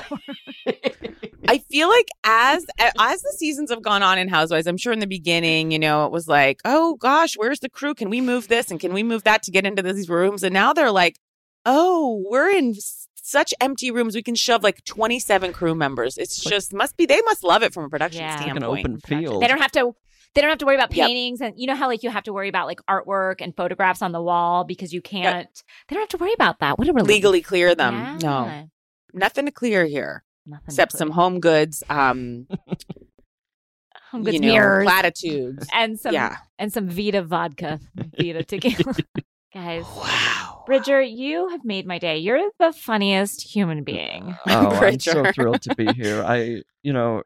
I 1.47 1.59
feel 1.59 1.87
like 1.87 2.09
as 2.23 2.65
as 2.99 3.21
the 3.21 3.33
seasons 3.37 3.69
have 3.69 3.81
gone 3.81 4.03
on 4.03 4.17
in 4.17 4.27
Housewives, 4.27 4.67
I'm 4.67 4.77
sure 4.77 4.91
in 4.91 4.99
the 4.99 5.07
beginning, 5.07 5.71
you 5.71 5.79
know, 5.79 6.05
it 6.05 6.11
was 6.11 6.27
like, 6.27 6.59
oh 6.65 6.95
gosh, 6.95 7.35
where's 7.35 7.61
the 7.61 7.69
crew? 7.69 7.93
Can 7.93 8.09
we 8.09 8.19
move 8.19 8.49
this 8.49 8.71
and 8.71 8.79
can 8.79 8.93
we 8.93 9.03
move 9.03 9.23
that 9.23 9.43
to 9.43 9.51
get 9.51 9.65
into 9.65 9.81
these 9.81 10.09
rooms? 10.09 10.43
And 10.43 10.53
now 10.53 10.73
they're 10.73 10.91
like, 10.91 11.17
oh, 11.65 12.23
we're 12.27 12.49
in 12.49 12.75
such 13.15 13.53
empty 13.61 13.89
rooms. 13.89 14.15
We 14.15 14.23
can 14.23 14.35
shove 14.35 14.61
like 14.61 14.83
27 14.83 15.53
crew 15.53 15.75
members. 15.75 16.17
It's 16.17 16.43
just 16.43 16.73
must 16.73 16.97
be 16.97 17.05
they 17.05 17.21
must 17.25 17.43
love 17.43 17.63
it 17.63 17.73
from 17.73 17.85
a 17.85 17.89
production 17.89 18.21
Yeah. 18.21 18.37
Like 18.37 18.41
an 18.41 18.47
Like 18.47 18.57
an 18.57 18.63
open 18.63 18.99
field. 18.99 19.41
They 19.41 19.47
don't 19.47 19.61
have 19.61 19.71
to. 19.73 19.95
They 20.35 20.41
don't 20.41 20.49
have 20.49 20.59
to 20.59 20.65
worry 20.65 20.75
about 20.75 20.93
Yep. 20.93 21.07
paintings, 21.07 21.41
and 21.41 21.53
you 21.57 21.65
know 21.65 21.75
how 21.75 21.87
like 21.87 22.03
you 22.03 22.09
have 22.09 22.23
to 22.23 22.33
worry 22.33 22.49
about 22.49 22.67
like 22.67 22.81
artwork 22.89 23.35
and 23.39 23.55
photographs 23.55 24.01
on 24.01 24.11
the 24.11 24.21
wall 24.21 24.65
because 24.65 24.93
you 24.93 25.01
can't. 25.01 25.47
They 25.87 25.95
don't 25.95 26.01
have 26.03 26.09
to 26.09 26.17
worry 26.17 26.33
about 26.33 26.59
that. 26.59 26.77
What 26.77 26.87
a 26.89 26.93
relief. 26.93 27.07
Legally 27.07 27.41
clear 27.41 27.73
them. 27.73 28.17
No, 28.21 28.69
nothing 29.13 29.45
to 29.45 29.51
clear 29.51 29.85
here 29.85 30.23
Nothing 30.45 30.65
except 30.67 30.91
to 30.91 30.97
some 30.97 31.09
home 31.11 31.39
goods. 31.39 31.83
Um, 31.89 32.47
home 34.11 34.23
goods 34.23 34.35
you 34.35 34.41
know, 34.41 34.47
mirrors 34.47 34.85
platitudes. 34.85 35.67
and 35.73 35.99
some 35.99 36.13
yeah. 36.13 36.37
and 36.59 36.71
some 36.71 36.87
Vida 36.89 37.21
vodka, 37.23 37.79
Vida 38.17 38.43
tequila. 38.43 38.93
Guys, 39.53 39.85
Wow. 39.95 40.63
Bridger, 40.65 41.01
you 41.01 41.47
have 41.47 41.63
made 41.63 41.85
my 41.87 41.97
day. 41.97 42.17
You're 42.17 42.49
the 42.59 42.73
funniest 42.73 43.41
human 43.41 43.83
being. 43.85 44.35
Oh, 44.47 44.69
I'm 44.71 44.99
so 44.99 45.31
thrilled 45.31 45.61
to 45.61 45.75
be 45.75 45.85
here. 45.93 46.23
I, 46.25 46.63
you 46.83 46.91
know, 46.91 47.23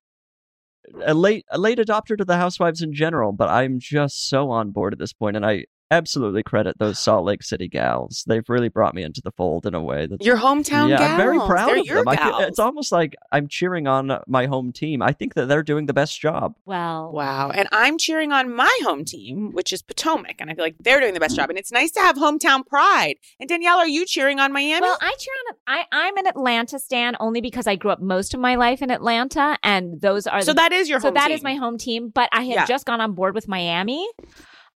a 1.06 1.14
late 1.14 1.46
a 1.50 1.58
late 1.58 1.78
adopter 1.78 2.18
to 2.18 2.26
the 2.26 2.38
Housewives 2.38 2.82
in 2.82 2.94
general, 2.94 3.32
but 3.32 3.50
I'm 3.50 3.80
just 3.80 4.28
so 4.30 4.50
on 4.50 4.72
board 4.72 4.94
at 4.94 5.00
this 5.00 5.14
point, 5.14 5.36
and 5.36 5.46
I 5.46 5.66
absolutely 5.92 6.44
credit 6.44 6.78
those 6.80 7.00
Salt 7.00 7.26
Lake 7.26 7.44
City 7.44 7.68
gals. 7.68 8.24
They've 8.28 8.48
really 8.48 8.70
brought 8.70 8.94
me 8.94 9.04
into 9.04 9.22
the 9.22 9.32
fold 9.32 9.66
in 9.66 9.74
a 9.74 9.82
way 9.82 10.06
that 10.06 10.24
Your 10.24 10.38
hometown 10.38 10.90
yeah, 10.90 10.98
gals. 10.98 11.12
I'm 11.12 11.18
very 11.18 11.40
proud 11.40 11.70
They're 11.70 11.80
of 11.80 11.86
your 11.86 12.04
them. 12.04 12.10
I 12.10 12.46
it's 12.48 12.60
almost 12.60 12.92
like 12.92 13.16
I'm 13.32 13.48
cheering 13.48 13.88
on 13.88 14.20
my 14.28 14.46
home 14.46 14.72
team. 14.72 15.02
I 15.02 15.12
think 15.12 15.34
that 15.34 15.48
they're 15.48 15.64
doing 15.64 15.86
the 15.86 15.94
best 15.94 16.20
job. 16.20 16.56
Well, 16.66 17.12
Wow. 17.12 17.52
And 17.52 17.68
I'm 17.72 17.98
cheering 17.98 18.32
on 18.32 18.54
my 18.54 18.80
home 18.84 19.06
team, 19.06 19.52
which 19.52 19.74
is 19.74 19.82
Potomac. 19.82 20.40
And 20.40 20.50
I 20.50 20.54
feel 20.54 20.64
like 20.64 20.76
they're 20.80 21.00
doing 21.00 21.14
the 21.14 21.20
best 21.20 21.34
mm. 21.34 21.38
job. 21.38 21.50
And 21.50 21.60
it's 21.60 21.72
nice 21.72 21.92
to 21.92 22.00
have 22.02 22.16
hometown 22.16 22.66
pride. 22.66 23.16
And 23.40 23.50
Danielle, 23.50 23.78
are 23.78 23.88
you 23.88 24.06
cheering 24.06 24.40
on 24.40 24.52
Miami? 24.54 24.82
Well, 24.82 24.98
I 25.02 25.14
cheer 25.18 25.34
on. 25.50 25.56
I 25.68 25.86
I'm 25.92 26.18
an 26.18 26.28
Atlanta 26.28 26.80
stan 26.80 27.16
only 27.20 27.42
because 27.42 27.68
I 27.68 27.76
grew 27.76 27.92
up 27.92 28.02
most 28.02 28.34
of 28.34 28.40
my 28.40 28.56
life 28.56 28.82
in 28.82 28.92
Atlanta, 28.92 29.58
and 29.64 30.02
those 30.02 30.28
are 30.28 30.42
so 30.42 30.52
the, 30.52 30.56
that 30.56 30.72
is 30.72 30.90
your 30.90 31.00
so 31.00 31.08
home 31.08 31.16
that 31.16 31.28
team. 31.28 31.36
is 31.36 31.44
my 31.44 31.56
home 31.56 31.78
team. 31.78 32.10
But 32.10 32.30
I 32.32 32.44
had 32.44 32.56
Yeah. 32.56 32.66
just 32.66 32.86
gone 32.86 33.02
on 33.02 33.14
board 33.14 33.36
with 33.36 33.48
Miami. 33.48 34.08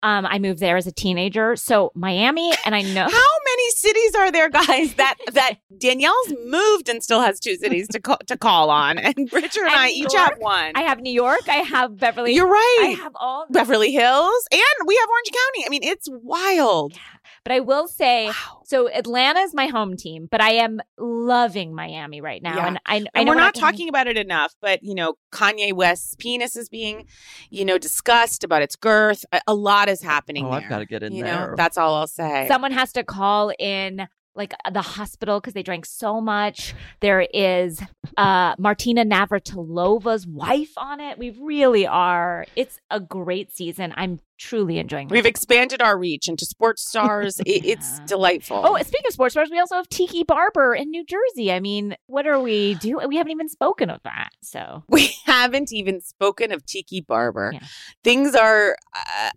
Um, 0.04 0.26
I 0.26 0.40
moved 0.40 0.60
there 0.60 0.78
as 0.78 0.88
a 0.88 0.92
teenager, 0.92 1.56
so 1.56 1.92
Miami, 1.94 2.52
and 2.66 2.74
I 2.74 2.82
know 2.82 3.04
How 3.04 3.10
many 3.46 3.70
cities 3.72 4.16
are 4.16 4.32
there, 4.32 4.50
guys, 4.50 4.96
that 4.96 5.16
that 5.34 5.56
Danielle's 5.78 6.34
moved 6.46 6.90
and 6.90 7.04
still 7.04 7.22
has 7.22 7.40
two 7.40 7.56
cities 7.58 7.88
to 7.90 8.00
call, 8.00 8.18
to 8.28 8.36
call 8.38 8.70
on? 8.72 8.98
And 8.98 9.16
Richard 9.34 9.62
and, 9.66 9.70
And 9.72 9.80
I 9.80 9.88
New 9.90 10.06
each 10.06 10.14
York. 10.14 10.30
have 10.30 10.38
one. 10.40 10.72
I 10.76 10.82
have 10.82 11.02
New 11.02 11.14
York, 11.14 11.48
I 11.48 11.58
have 11.58 11.98
Beverly. 11.98 12.34
You're 12.34 12.48
right. 12.48 12.80
I 12.84 12.96
have 13.04 13.12
all. 13.16 13.46
Beverly 13.52 13.92
Hills. 13.92 14.48
And 14.52 14.88
we 14.88 14.96
have 14.96 15.08
Orange 15.10 15.32
County. 15.32 15.66
I 15.66 15.70
mean, 15.70 15.84
it's 15.84 16.10
wild. 16.12 16.94
But 17.44 17.54
I 17.54 17.60
will 17.60 17.88
say, 17.88 18.28
Wow. 18.28 18.62
so 18.66 18.88
Atlanta 18.88 19.40
is 19.40 19.54
my 19.56 19.66
home 19.68 19.98
team, 19.98 20.28
but 20.30 20.42
I 20.42 20.52
am 20.54 20.80
loving 21.00 21.74
Miami 21.74 22.22
right 22.22 22.42
now, 22.42 22.56
Yeah. 22.56 22.68
and 22.68 22.80
I, 22.86 22.96
I 22.98 22.98
And 23.16 23.26
know 23.26 23.32
we're 23.32 23.36
not 23.36 23.56
gonna- 23.56 23.72
talking 23.72 23.90
about 23.90 24.06
it 24.08 24.16
enough, 24.18 24.54
but 24.62 24.84
you 24.84 24.94
know, 24.94 25.16
Kanye 25.32 25.74
West's 25.74 26.16
penis 26.16 26.56
is 26.56 26.70
being, 26.70 27.08
you 27.50 27.66
know, 27.66 27.80
discussed 27.80 28.44
about 28.44 28.62
its 28.62 28.76
girth. 28.76 29.26
A, 29.32 29.42
a 29.48 29.56
lot 29.56 29.90
is 29.90 30.04
happening. 30.04 30.46
Oh, 30.46 30.52
I've 30.52 30.70
got 30.70 30.80
to 30.80 30.86
get 30.86 31.02
in 31.02 31.14
you 31.14 31.24
there. 31.24 31.50
know, 31.50 31.56
that's 31.56 31.78
all 31.80 31.96
I'll 31.96 32.06
say. 32.08 32.46
Someone 32.48 32.72
has 32.74 32.94
to 32.94 33.04
call 33.04 33.52
in 33.58 34.08
like 34.34 34.54
the 34.72 34.82
hospital 34.82 35.42
because 35.42 35.54
they 35.54 35.62
drank 35.64 35.86
so 35.86 36.22
much. 36.22 36.74
There 37.02 37.22
is 37.34 37.82
uh 38.18 38.56
Martina 38.58 39.04
Navratilova's 39.04 40.26
wife 40.26 40.72
on 40.78 41.00
it. 41.02 41.18
We 41.18 41.32
really 41.32 41.86
are. 41.86 42.46
It's 42.56 42.80
a 42.90 43.00
great 43.02 43.52
season. 43.52 43.94
I'm 43.98 44.20
truly 44.42 44.80
enjoying 44.80 45.08
it. 45.08 45.12
We've 45.14 45.26
expanded 45.26 45.82
our 45.82 45.98
reach 45.98 46.28
into 46.28 46.46
sports 46.46 46.84
stars. 46.88 47.40
It, 47.42 47.66
it's 47.66 48.00
delightful. 48.02 48.62
Oh, 48.64 48.76
speaking 48.78 49.06
of 49.08 49.14
sports 49.14 49.34
stars, 49.34 49.50
we 49.52 49.60
also 49.60 49.76
have 49.76 49.88
Tiki 49.90 50.24
Barber 50.24 50.74
in 50.74 50.90
New 50.90 51.06
Jersey. 51.06 51.52
I 51.52 51.60
mean, 51.60 51.96
what 52.08 52.26
are 52.28 52.40
we 52.40 52.74
doing? 52.76 53.08
We 53.08 53.18
haven't 53.18 53.32
even 53.32 53.50
spoken 53.50 53.90
of 53.90 54.02
that. 54.04 54.30
So 54.42 54.84
we 54.90 55.14
haven't 55.26 55.72
even 55.72 56.02
spoken 56.02 56.52
of 56.52 56.66
Tiki 56.66 57.02
Barber. 57.02 57.52
Yeah. 57.54 57.60
Things 58.04 58.36
are 58.36 58.76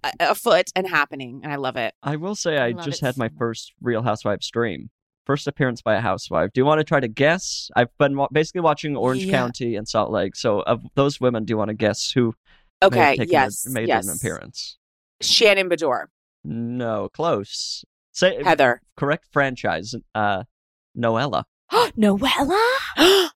uh, 0.02 0.10
afoot 0.20 0.70
and 0.74 0.88
happening, 0.88 1.40
and 1.44 1.52
I 1.52 1.56
love 1.56 1.76
it. 1.76 1.94
I 2.02 2.16
will 2.16 2.34
say 2.34 2.58
I 2.58 2.66
I, 2.68 2.72
just 2.72 3.00
had 3.00 3.14
so 3.14 3.18
my 3.20 3.26
much. 3.26 3.38
first 3.38 3.72
Real 3.82 4.02
Housewives 4.02 4.46
stream. 4.46 4.90
First 5.26 5.46
appearance 5.46 5.80
by 5.80 5.94
a 5.94 6.00
housewife. 6.00 6.50
Do 6.52 6.60
you 6.60 6.66
want 6.66 6.80
to 6.80 6.84
try 6.84 7.00
to 7.00 7.08
guess? 7.08 7.70
I've 7.74 7.88
been 7.98 8.14
wa- 8.16 8.28
basically 8.30 8.60
watching 8.60 8.94
Orange 8.94 9.24
Yeah. 9.24 9.32
County 9.38 9.74
and 9.74 9.88
Salt 9.88 10.10
Lake. 10.10 10.36
So, 10.36 10.60
of 10.60 10.82
those 10.96 11.18
women, 11.18 11.44
do 11.46 11.52
you 11.52 11.56
want 11.56 11.68
to 11.68 11.74
guess 11.74 12.10
who 12.10 12.34
may 12.82 12.86
have 12.86 12.92
Okay, 12.92 13.16
taken 13.16 13.32
yes, 13.32 13.66
a, 13.66 13.70
made 13.70 13.88
yes. 13.88 14.06
an 14.06 14.16
appearance? 14.16 14.76
Shannon 15.26 15.68
Beador, 15.68 16.06
No, 16.44 17.08
close. 17.08 17.84
Say 18.12 18.42
Heather. 18.42 18.80
correct 18.96 19.26
franchise. 19.32 19.94
Uh, 20.14 20.44
Noella. 20.96 21.44
Noella? 21.72 22.60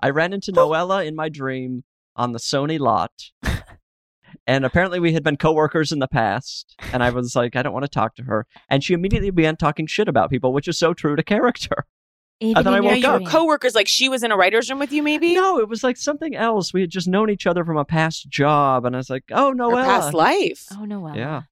I 0.00 0.10
ran 0.10 0.32
into 0.32 0.52
Noella 0.56 1.06
in 1.06 1.14
my 1.14 1.28
dream 1.28 1.84
on 2.16 2.32
the 2.32 2.38
Sony 2.38 2.78
lot. 2.78 3.12
And 4.46 4.64
apparently 4.64 4.98
we 4.98 5.12
had 5.12 5.22
been 5.22 5.36
coworkers 5.36 5.92
in 5.92 6.00
the 6.00 6.08
past, 6.08 6.74
and 6.92 7.02
I 7.02 7.10
was 7.10 7.36
like, 7.36 7.54
I 7.54 7.62
don't 7.62 7.72
want 7.72 7.84
to 7.84 7.88
talk 7.88 8.16
to 8.16 8.24
her. 8.24 8.46
And 8.68 8.82
she 8.82 8.92
immediately 8.92 9.30
began 9.30 9.56
talking 9.56 9.86
shit 9.86 10.08
about 10.08 10.30
people, 10.30 10.52
which 10.52 10.66
is 10.66 10.76
so 10.78 10.94
true 10.94 11.14
to 11.14 11.22
character. 11.22 11.84
Even 12.42 12.64
thought 12.64 12.74
I 12.74 12.78
in 12.78 12.82
Yeah, 12.84 12.90
your 12.90 12.96
woke 12.96 13.02
you 13.02 13.08
up. 13.10 13.16
dream. 13.18 13.28
coworkers. 13.30 13.74
Like 13.74 13.88
she 13.88 14.08
was 14.08 14.22
in 14.22 14.30
a 14.32 14.36
writer's 14.36 14.68
room 14.70 14.78
with 14.78 14.92
you, 14.92 15.02
maybe. 15.02 15.34
No, 15.34 15.58
it 15.58 15.68
was 15.68 15.82
like 15.84 15.96
something 15.96 16.34
else. 16.34 16.72
We 16.74 16.80
had 16.82 16.90
just 16.90 17.08
known 17.08 17.30
each 17.30 17.46
other 17.46 17.64
from 17.64 17.76
a 17.76 17.84
past 17.84 18.28
job, 18.28 18.84
and 18.84 18.94
I 18.94 18.98
was 18.98 19.10
like, 19.10 19.24
oh, 19.30 19.48
Or 19.48 19.54
Noella. 19.54 19.84
past 19.84 20.14
life. 20.14 20.66
Oh 20.72 20.84
Noella. 20.84 21.16
Yeah. 21.16 21.42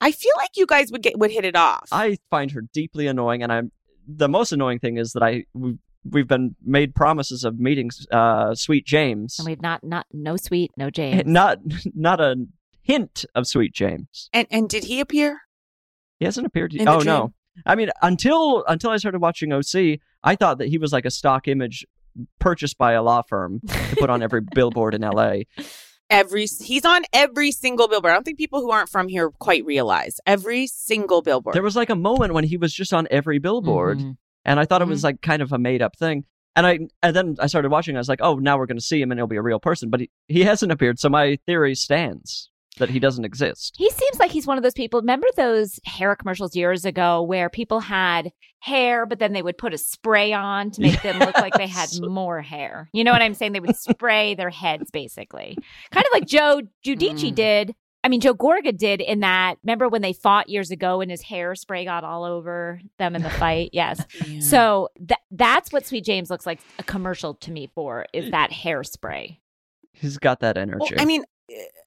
I 0.00 0.12
feel 0.12 0.32
like 0.36 0.50
you 0.56 0.66
guys 0.66 0.90
would 0.92 1.02
get 1.02 1.18
would 1.18 1.30
hit 1.30 1.44
it 1.44 1.56
off. 1.56 1.88
I 1.90 2.18
find 2.30 2.50
her 2.50 2.62
deeply 2.72 3.06
annoying, 3.06 3.42
and 3.42 3.50
I'm 3.52 3.72
the 4.06 4.28
most 4.28 4.52
annoying 4.52 4.78
thing 4.78 4.98
is 4.98 5.12
that 5.12 5.22
I 5.22 5.44
we, 5.54 5.78
we've 6.04 6.28
been 6.28 6.56
made 6.62 6.94
promises 6.94 7.42
of 7.44 7.58
meeting 7.58 7.90
uh, 8.10 8.54
Sweet 8.54 8.84
James, 8.84 9.38
And 9.38 9.46
we've 9.46 9.62
not 9.62 9.82
not 9.82 10.06
no 10.12 10.36
sweet, 10.36 10.72
no 10.76 10.90
James. 10.90 11.22
not 11.26 11.58
not 11.94 12.20
a 12.20 12.36
hint 12.82 13.24
of 13.34 13.46
Sweet 13.46 13.72
James. 13.72 14.28
and 14.34 14.46
and 14.50 14.68
did 14.68 14.84
he 14.84 15.00
appear? 15.00 15.40
He 16.18 16.26
hasn't 16.26 16.46
appeared. 16.46 16.74
In 16.74 16.86
oh 16.86 16.96
dream? 17.00 17.06
no! 17.06 17.32
I 17.66 17.74
mean, 17.74 17.90
until 18.02 18.64
until 18.66 18.90
I 18.90 18.96
started 18.96 19.20
watching 19.20 19.52
OC, 19.52 20.00
I 20.22 20.36
thought 20.36 20.58
that 20.58 20.68
he 20.68 20.78
was 20.78 20.92
like 20.92 21.04
a 21.04 21.10
stock 21.10 21.48
image 21.48 21.84
purchased 22.38 22.78
by 22.78 22.92
a 22.92 23.02
law 23.02 23.22
firm 23.22 23.60
to 23.66 23.96
put 23.96 24.10
on 24.10 24.22
every 24.22 24.40
billboard 24.54 24.94
in 24.94 25.02
LA. 25.02 25.38
every 26.10 26.46
he's 26.46 26.84
on 26.84 27.02
every 27.12 27.50
single 27.50 27.88
billboard. 27.88 28.10
I 28.12 28.14
don't 28.14 28.24
think 28.24 28.38
people 28.38 28.60
who 28.60 28.70
aren't 28.70 28.88
from 28.88 29.08
here 29.08 29.30
quite 29.30 29.64
realize 29.64 30.20
every 30.26 30.66
single 30.66 31.22
billboard. 31.22 31.54
There 31.54 31.62
was 31.62 31.76
like 31.76 31.90
a 31.90 31.96
moment 31.96 32.34
when 32.34 32.44
he 32.44 32.56
was 32.56 32.72
just 32.72 32.92
on 32.92 33.06
every 33.10 33.38
billboard, 33.38 33.98
Mhm. 33.98 34.16
and 34.44 34.60
I 34.60 34.64
thought 34.64 34.82
it 34.82 34.88
was 34.88 35.00
Mm-hmm. 35.00 35.06
like 35.06 35.22
kind 35.22 35.42
of 35.42 35.52
a 35.52 35.58
made 35.58 35.82
up 35.82 35.96
thing. 35.96 36.24
And 36.56 36.66
I 36.66 36.78
and 37.02 37.16
then 37.16 37.36
I 37.40 37.48
started 37.48 37.70
watching. 37.72 37.96
I 37.96 37.98
was 37.98 38.08
like, 38.08 38.20
oh, 38.22 38.36
now 38.36 38.56
we're 38.58 38.66
going 38.66 38.76
to 38.78 38.84
see 38.84 39.00
him, 39.02 39.10
and 39.10 39.18
he'll 39.18 39.26
be 39.26 39.34
a 39.36 39.42
real 39.42 39.58
person. 39.58 39.90
But 39.90 40.00
he, 40.00 40.10
he 40.28 40.44
hasn't 40.44 40.70
appeared, 40.70 41.00
so 41.00 41.08
my 41.08 41.36
theory 41.46 41.74
stands 41.74 42.48
that 42.78 42.90
he 42.90 42.98
doesn't 42.98 43.24
exist. 43.24 43.74
He 43.78 43.88
seems 43.90 44.18
like 44.18 44.30
he's 44.30 44.46
one 44.46 44.56
of 44.56 44.62
those 44.62 44.72
people. 44.74 45.00
Remember 45.00 45.26
those 45.36 45.78
hair 45.84 46.16
commercials 46.16 46.56
years 46.56 46.84
ago 46.84 47.22
where 47.22 47.48
people 47.48 47.80
had 47.80 48.32
hair, 48.60 49.06
but 49.06 49.18
then 49.18 49.32
they 49.32 49.42
would 49.42 49.58
put 49.58 49.74
a 49.74 49.78
spray 49.78 50.32
on 50.32 50.70
to 50.72 50.80
make 50.80 51.00
them 51.02 51.18
look 51.18 51.36
like 51.36 51.54
they 51.54 51.66
had 51.66 51.88
more 52.02 52.40
hair. 52.42 52.88
You 52.92 53.04
know 53.04 53.12
what 53.12 53.22
I'm 53.22 53.34
saying? 53.34 53.52
They 53.52 53.60
would 53.60 53.76
spray 53.76 54.34
their 54.34 54.50
heads, 54.50 54.90
basically, 54.90 55.56
kind 55.90 56.04
of 56.06 56.10
like 56.12 56.26
Joe 56.26 56.62
Giudice 56.84 57.30
Mm. 57.30 57.34
did. 57.34 57.74
I 58.02 58.08
mean, 58.08 58.20
Joe 58.20 58.34
Gorga 58.34 58.76
did 58.76 59.00
in 59.00 59.20
that. 59.20 59.54
Remember 59.64 59.88
when 59.88 60.02
they 60.02 60.12
fought 60.12 60.50
years 60.50 60.70
ago 60.70 61.00
and 61.00 61.10
his 61.10 61.22
hairspray 61.24 61.86
got 61.86 62.04
all 62.04 62.24
over 62.24 62.80
them 62.98 63.16
in 63.16 63.22
the 63.22 63.30
fight? 63.30 63.70
Yes. 63.72 64.04
Yeah. 64.26 64.40
So 64.40 64.88
that 65.00 65.20
that's 65.30 65.72
what 65.72 65.86
Sweet 65.86 66.04
James 66.04 66.28
looks 66.28 66.44
like 66.44 66.60
a 66.78 66.82
commercial 66.82 67.34
to 67.36 67.50
me 67.50 67.70
for 67.74 68.04
is 68.12 68.30
that 68.30 68.50
hairspray. 68.50 69.38
He's 69.92 70.18
got 70.18 70.40
that 70.40 70.58
energy. 70.58 70.78
Well, 70.80 71.00
I 71.00 71.04
mean, 71.06 71.24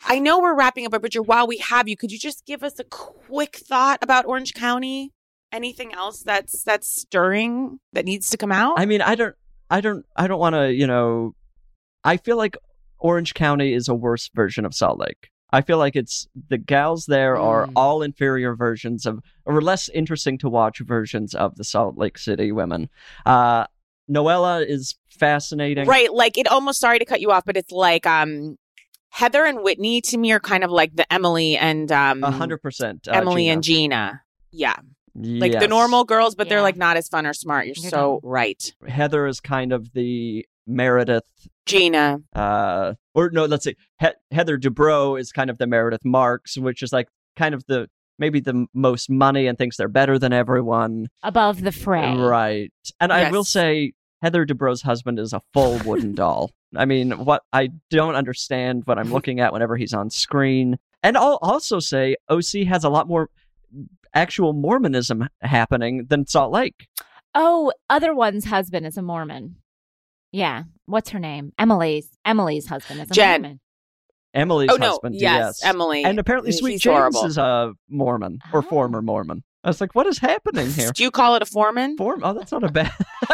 I 0.05 0.19
know 0.19 0.39
we're 0.39 0.55
wrapping 0.55 0.85
up, 0.85 0.91
but 0.91 1.01
Bridger, 1.01 1.21
while 1.21 1.47
we 1.47 1.57
have 1.57 1.87
you, 1.87 1.97
could 1.97 2.11
you 2.11 2.19
just 2.19 2.45
give 2.45 2.63
us 2.63 2.79
a 2.79 2.83
quick 2.83 3.55
thought 3.55 3.99
about 4.01 4.25
Orange 4.25 4.53
County? 4.53 5.11
Anything 5.51 5.93
else 5.93 6.21
that's 6.23 6.63
that's 6.63 6.87
stirring 6.87 7.79
that 7.93 8.05
needs 8.05 8.29
to 8.29 8.37
come 8.37 8.51
out? 8.51 8.79
I 8.79 8.85
mean, 8.85 9.01
I 9.01 9.15
don't, 9.15 9.35
I 9.69 9.81
don't, 9.81 10.05
I 10.15 10.27
don't 10.27 10.39
want 10.39 10.55
to. 10.55 10.73
You 10.73 10.85
know, 10.87 11.33
I 12.03 12.17
feel 12.17 12.37
like 12.37 12.57
Orange 12.99 13.33
County 13.33 13.73
is 13.73 13.87
a 13.87 13.95
worse 13.95 14.29
version 14.35 14.65
of 14.65 14.73
Salt 14.75 14.99
Lake. 14.99 15.29
I 15.51 15.61
feel 15.61 15.77
like 15.77 15.95
it's 15.95 16.27
the 16.49 16.57
gals 16.57 17.05
there 17.05 17.37
are 17.37 17.67
Mm. 17.67 17.71
all 17.77 18.01
inferior 18.01 18.53
versions 18.55 19.05
of, 19.05 19.21
or 19.45 19.61
less 19.61 19.87
interesting 19.89 20.37
to 20.39 20.49
watch 20.49 20.79
versions 20.79 21.33
of 21.33 21.55
the 21.55 21.63
Salt 21.63 21.97
Lake 21.97 22.17
City 22.17 22.51
women. 22.51 22.89
Uh, 23.25 23.65
Noella 24.11 24.65
is 24.67 24.95
fascinating. 25.09 25.87
right, 25.87 26.13
like 26.13 26.37
it 26.37 26.47
almost. 26.49 26.81
Sorry 26.81 26.99
to 26.99 27.05
cut 27.05 27.21
you 27.21 27.31
off, 27.31 27.45
but 27.45 27.55
it's 27.55 27.71
like 27.71 28.05
um, 28.05 28.57
Heather 29.17 29.45
and 29.45 29.63
Whitney 29.63 29.99
to 30.01 30.17
me 30.17 30.31
are 30.31 30.39
kind 30.39 30.63
of 30.63 30.69
like 30.69 30.95
the 30.95 31.11
Emily 31.11 31.57
and 31.57 31.91
um, 31.91 32.23
A 32.23 32.29
hundred 32.29 32.59
percent. 32.61 33.07
uh, 33.07 33.13
Emily 33.13 33.43
Gina. 33.45 33.53
and 33.53 33.63
Gina. 33.63 34.21
Yeah, 34.51 34.75
like 35.15 35.59
the 35.59 35.67
normal 35.67 36.03
girls, 36.03 36.35
but 36.35 36.47
they're 36.49 36.61
like 36.61 36.77
not 36.77 36.97
as 36.97 37.07
fun 37.07 37.25
or 37.25 37.33
smart. 37.33 37.65
You're, 37.65 37.75
You're 37.77 37.89
so 37.89 38.19
right, 38.23 38.61
Heather 38.87 39.25
is 39.25 39.39
kind 39.39 39.73
of 39.73 39.91
the 39.93 40.45
Meredith 40.67 41.25
Gina. 41.65 42.19
uh 42.35 42.93
or 43.15 43.29
no 43.31 43.45
let's 43.45 43.63
say 43.63 43.75
he- 43.99 44.07
heather 44.31 44.57
dubrow 44.57 45.19
is 45.19 45.31
kind 45.31 45.49
of 45.49 45.57
the 45.57 45.65
meredith 45.67 46.05
marks 46.05 46.57
which 46.57 46.83
is 46.83 46.93
like 46.93 47.07
kind 47.35 47.53
of 47.55 47.65
the 47.67 47.89
maybe 48.19 48.39
the 48.39 48.65
most 48.73 49.09
money 49.09 49.47
and 49.47 49.57
thinks 49.57 49.75
they're 49.77 49.87
better 49.87 50.17
than 50.19 50.31
everyone 50.33 51.07
Above 51.23 51.61
the 51.61 51.71
fray. 51.71 52.15
right 52.15 52.71
and 53.01 53.11
i 53.11 53.29
will 53.31 53.43
say 53.43 53.93
heather 54.21 54.45
dubrow's 54.45 54.81
husband 54.81 55.19
is 55.19 55.33
a 55.33 55.41
full 55.53 55.77
wooden 55.85 56.13
doll 56.21 56.51
i 56.75 56.85
mean 56.85 57.11
what 57.11 57.43
i 57.53 57.69
don't 57.89 58.15
understand 58.15 58.83
what 58.85 58.97
i'm 58.99 59.11
looking 59.11 59.39
at 59.39 59.53
whenever 59.53 59.77
he's 59.77 59.93
on 59.93 60.09
screen 60.09 60.77
and 61.03 61.17
i'll 61.17 61.39
also 61.41 61.79
say 61.79 62.15
oc 62.29 62.43
has 62.67 62.83
a 62.83 62.89
lot 62.89 63.07
more 63.07 63.29
actual 64.13 64.53
mormonism 64.53 65.27
happening 65.41 66.05
than 66.09 66.25
salt 66.27 66.51
lake 66.51 66.87
Oh, 67.39 67.71
other 67.87 68.15
one's 68.15 68.45
husband 68.45 68.87
is 68.87 68.97
a 68.97 69.03
Mormon. 69.03 69.57
Yeah. 70.31 70.63
What's 70.87 71.11
her 71.11 71.19
name? 71.19 71.51
Emily's 71.59 72.09
Emily's 72.25 72.65
Emily's 72.65 72.67
husband 72.67 73.01
is 73.01 73.11
a 73.11 73.13
Jen. 73.13 73.41
Mormon. 73.41 73.59
emily's 74.33 74.69
Oh 74.71 74.77
no, 74.77 74.89
husband 74.89 75.15
yes, 75.15 75.63
Emily. 75.63 76.03
and 76.03 76.17
apparently 76.17 76.49
He's 76.49 76.59
sweet 76.59 76.81
james 76.81 76.95
horrible. 76.95 77.25
is 77.25 77.37
a 77.37 77.73
mormon 77.89 78.39
or 78.51 78.59
Oh. 78.59 78.69
former 78.69 79.03
mormon 79.03 79.43
i 79.63 79.67
was 79.69 79.81
like 79.81 79.93
what 79.95 80.07
is 80.07 80.17
happening 80.19 80.69
here 80.71 80.91
Do 80.93 81.03
you 81.03 81.11
call 81.11 81.35
it 81.35 81.41
a 81.41 81.45
foreman? 81.45 81.97
Form? 81.97 82.21
Oh, 82.23 82.33
that's 82.33 82.51
not 82.51 82.63
a 82.63 82.71
bad. 82.71 82.91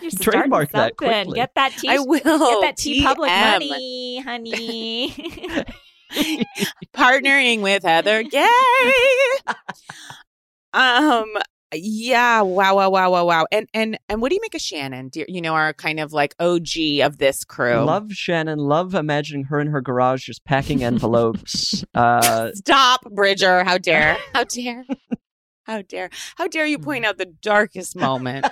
You're 0.00 0.10
starting 0.10 0.18
Trademark 0.40 0.70
that 0.72 0.96
quickly. 0.96 1.34
Get 1.36 1.54
that 1.54 1.72
T. 1.76 1.88
I 1.88 1.98
will. 1.98 2.18
Get 2.20 2.60
that 2.62 2.76
T 2.78 3.02
public 3.02 3.30
TM. 3.30 3.68
money, 3.68 4.20
honey. 4.20 5.10
partnering 6.94 7.60
with 7.60 7.82
Heather 7.82 8.22
Gay. 8.22 8.46
um 10.72 11.26
yeah, 11.74 12.42
wow, 12.42 12.76
wow, 12.76 12.88
wow, 12.90 13.10
wow, 13.10 13.24
wow. 13.26 13.46
And 13.50 13.68
and 13.74 13.98
and 14.08 14.22
what 14.22 14.28
do 14.30 14.36
you 14.36 14.40
make 14.40 14.54
of 14.54 14.60
Shannon? 14.60 15.08
Do 15.08 15.20
you, 15.20 15.26
you 15.28 15.40
know, 15.40 15.52
our 15.54 15.72
kind 15.72 15.98
of 15.98 16.12
like 16.12 16.34
OG 16.38 17.00
of 17.02 17.18
this 17.18 17.44
crew. 17.44 17.80
love 17.80 18.12
Shannon. 18.12 18.58
Love 18.60 18.94
imagining 18.94 19.44
her 19.44 19.60
in 19.60 19.66
her 19.68 19.80
garage 19.80 20.24
just 20.24 20.44
packing 20.44 20.84
envelopes. 20.84 21.84
uh, 21.94 22.52
Stop, 22.54 23.02
Bridger. 23.12 23.64
How 23.64 23.78
dare. 23.78 24.16
How 24.32 24.44
dare. 24.44 24.84
How 25.66 25.82
dare. 25.82 26.10
How 26.36 26.46
dare 26.46 26.66
you 26.66 26.78
point 26.78 27.04
mm. 27.04 27.08
out 27.08 27.18
the 27.18 27.26
darkest 27.26 27.96
moment. 27.96 28.46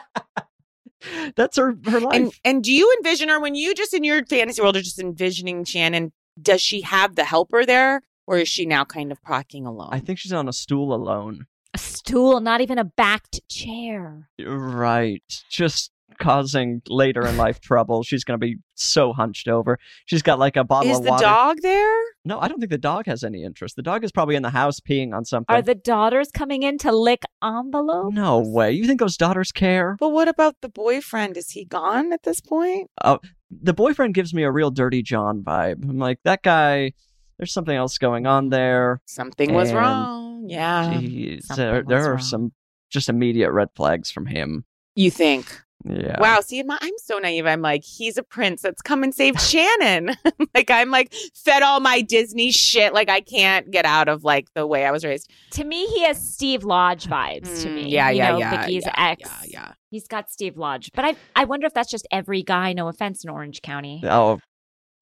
that's 1.36 1.56
her 1.56 1.76
her 1.86 2.00
life. 2.00 2.14
and 2.14 2.32
and 2.44 2.64
do 2.64 2.72
you 2.72 2.92
envision 2.98 3.28
her 3.28 3.40
when 3.40 3.54
you 3.54 3.74
just 3.74 3.94
in 3.94 4.04
your 4.04 4.24
fantasy 4.26 4.60
world 4.60 4.76
are 4.76 4.82
just 4.82 4.98
envisioning 4.98 5.64
Shannon, 5.64 6.12
does 6.40 6.60
she 6.60 6.80
have 6.80 7.14
the 7.14 7.24
helper 7.24 7.64
there? 7.64 8.02
Or 8.26 8.38
is 8.38 8.48
she 8.48 8.64
now 8.64 8.84
kind 8.84 9.12
of 9.12 9.22
packing 9.22 9.66
alone? 9.66 9.90
I 9.92 10.00
think 10.00 10.18
she's 10.18 10.32
on 10.32 10.48
a 10.48 10.52
stool 10.52 10.94
alone. 10.94 11.46
a 11.74 11.78
stool, 11.78 12.40
not 12.40 12.62
even 12.62 12.78
a 12.78 12.84
backed 12.84 13.46
chair. 13.48 14.28
Right. 14.42 15.22
Just 15.50 15.90
causing 16.18 16.82
later 16.88 17.26
in 17.26 17.36
life 17.36 17.60
trouble. 17.60 18.02
She's 18.02 18.24
going 18.24 18.38
to 18.38 18.44
be 18.44 18.56
so 18.74 19.12
hunched 19.12 19.48
over. 19.48 19.78
She's 20.06 20.22
got 20.22 20.38
like 20.38 20.56
a 20.56 20.64
bottle 20.64 20.90
is 20.90 20.98
of 20.98 21.04
the 21.04 21.16
dog 21.16 21.58
there? 21.62 21.94
No, 22.24 22.40
I 22.40 22.48
don't 22.48 22.58
think 22.58 22.70
the 22.70 22.78
dog 22.78 23.06
has 23.06 23.22
any 23.22 23.44
interest. 23.44 23.76
The 23.76 23.82
dog 23.82 24.04
is 24.04 24.12
probably 24.12 24.34
in 24.34 24.42
the 24.42 24.50
house 24.50 24.80
peeing 24.80 25.14
on 25.14 25.24
something. 25.24 25.54
Are 25.54 25.62
the 25.62 25.74
daughters 25.74 26.30
coming 26.30 26.62
in 26.62 26.78
to 26.78 26.92
lick 26.92 27.22
envelopes? 27.42 28.14
no 28.14 28.40
way. 28.40 28.72
You 28.72 28.86
think 28.86 29.00
those 29.00 29.16
daughters 29.16 29.52
care? 29.52 29.96
But 29.98 30.10
what 30.10 30.28
about 30.28 30.56
the 30.60 30.68
boyfriend? 30.68 31.36
Is 31.36 31.50
he 31.50 31.64
gone 31.64 32.12
at 32.12 32.22
this 32.22 32.40
point? 32.40 32.90
Oh, 33.02 33.20
the 33.50 33.74
boyfriend 33.74 34.14
gives 34.14 34.34
me 34.34 34.42
a 34.42 34.50
real 34.50 34.70
dirty 34.70 35.02
John 35.02 35.42
vibe. 35.42 35.82
I'm 35.88 35.98
like, 35.98 36.18
that 36.24 36.42
guy, 36.42 36.92
there's 37.38 37.52
something 37.52 37.76
else 37.76 37.98
going 37.98 38.26
on 38.26 38.48
there. 38.48 39.00
Something 39.06 39.54
was 39.54 39.72
wrong. 39.72 40.46
Yeah. 40.48 40.94
Jeez, 40.94 41.44
something 41.44 41.64
there, 41.64 41.82
there 41.82 42.06
are 42.06 42.14
wrong. 42.14 42.22
some 42.22 42.52
just 42.90 43.08
immediate 43.08 43.50
red 43.50 43.68
flags 43.74 44.10
from 44.10 44.26
him. 44.26 44.64
You 44.94 45.10
think? 45.10 45.63
Yeah. 45.85 46.19
Wow. 46.19 46.40
See, 46.40 46.62
my, 46.62 46.78
I'm 46.81 46.94
so 46.97 47.19
naive. 47.19 47.44
I'm 47.47 47.61
like, 47.61 47.85
he's 47.85 48.16
a 48.16 48.23
prince 48.23 48.62
that's 48.62 48.81
come 48.81 49.02
and 49.02 49.15
saved 49.15 49.39
Shannon. 49.40 50.16
like, 50.55 50.70
I'm 50.70 50.90
like 50.90 51.12
fed 51.35 51.62
all 51.62 51.81
my 51.81 52.01
Disney 52.01 52.51
shit. 52.52 52.94
Like, 52.94 53.11
I 53.11 53.20
can't 53.20 53.70
get 53.70 53.85
out 53.85 54.09
of 54.09 54.24
like 54.24 54.48
the 54.55 54.66
way 54.66 54.86
I 54.86 54.90
was 54.90 55.05
raised. 55.05 55.31
To 55.52 55.65
me, 55.65 55.85
he 55.86 56.02
has 56.05 56.27
Steve 56.27 56.65
Lodge 56.65 57.05
vibes 57.06 57.62
to 57.62 57.69
Mm, 57.69 57.74
me. 57.74 57.89
Yeah, 57.90 58.09
You 58.11 58.16
yeah, 58.19 58.31
know, 58.32 58.39
yeah. 58.39 58.51
Vicki's 58.66 58.86
yeah, 58.86 58.94
ex. 58.97 59.20
Yeah, 59.44 59.47
yeah. 59.47 59.73
He's 59.90 60.09
got 60.09 60.31
Steve 60.31 60.56
Lodge. 60.56 60.90
But 60.94 61.05
I, 61.05 61.16
I 61.36 61.44
wonder 61.44 61.66
if 61.66 61.74
that's 61.74 61.90
just 61.90 62.06
every 62.11 62.43
guy, 62.43 62.73
no 62.73 62.89
offense, 62.89 63.23
in 63.23 63.28
Orange 63.31 63.61
County. 63.62 64.01
Oh, 64.05 64.40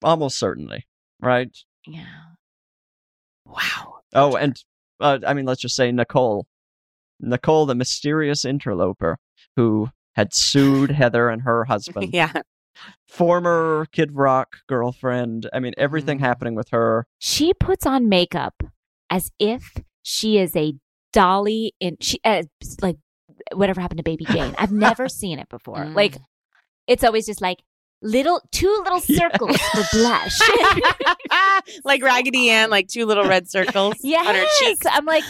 almost 0.03 0.37
certainly. 0.37 0.85
Right. 1.21 1.55
Yeah. 1.87 2.05
Wow. 3.45 3.99
Oh, 4.13 4.35
and 4.35 4.61
uh, 4.99 5.19
I 5.25 5.33
mean, 5.33 5.45
let's 5.45 5.61
just 5.61 5.75
say 5.75 5.91
Nicole. 5.91 6.45
Nicole, 7.19 7.65
the 7.65 7.75
mysterious 7.75 8.43
interloper 8.45 9.17
who 9.55 9.89
had 10.15 10.33
sued 10.33 10.91
Heather 10.91 11.29
and 11.29 11.41
her 11.43 11.63
husband, 11.69 12.09
Yeah. 12.13 12.31
former 13.07 13.85
Kid 13.91 14.11
Rock 14.15 14.57
girlfriend. 14.67 15.49
I 15.53 15.59
mean, 15.59 15.73
everything 15.77 16.17
Mhm. 16.19 16.21
happening 16.21 16.55
with 16.55 16.69
her. 16.69 17.05
She 17.19 17.53
puts 17.53 17.85
on 17.85 18.09
makeup 18.09 18.63
as 19.09 19.31
if 19.39 19.75
she 20.01 20.37
is 20.37 20.55
a 20.55 20.73
dolly 21.11 21.73
in 21.79 21.97
she 22.01 22.19
uh, 22.23 22.43
like 22.81 22.97
whatever 23.53 23.79
happened 23.81 23.99
to 23.99 24.03
Baby 24.03 24.25
Jane. 24.25 24.55
I've 24.57 24.71
never 24.71 25.07
seen 25.21 25.37
it 25.39 25.49
before. 25.49 25.77
Mm. 25.77 25.95
Like 25.95 26.17
it's 26.87 27.03
always 27.03 27.25
just 27.27 27.39
like 27.41 27.59
little 28.01 28.41
two 28.51 28.67
little 28.83 28.99
Yeah. 29.07 29.29
circles 29.29 29.57
for 29.57 29.83
blush. 29.93 30.39
like 31.83 32.03
Raggedy 32.03 32.49
Ann, 32.49 32.69
like 32.69 32.87
two 32.87 33.05
little 33.05 33.25
red 33.25 33.49
circles 33.49 33.95
yes, 34.01 34.27
on 34.27 34.35
her 34.35 34.45
cheeks. 34.59 34.85
I'm 34.89 35.05
like 35.05 35.23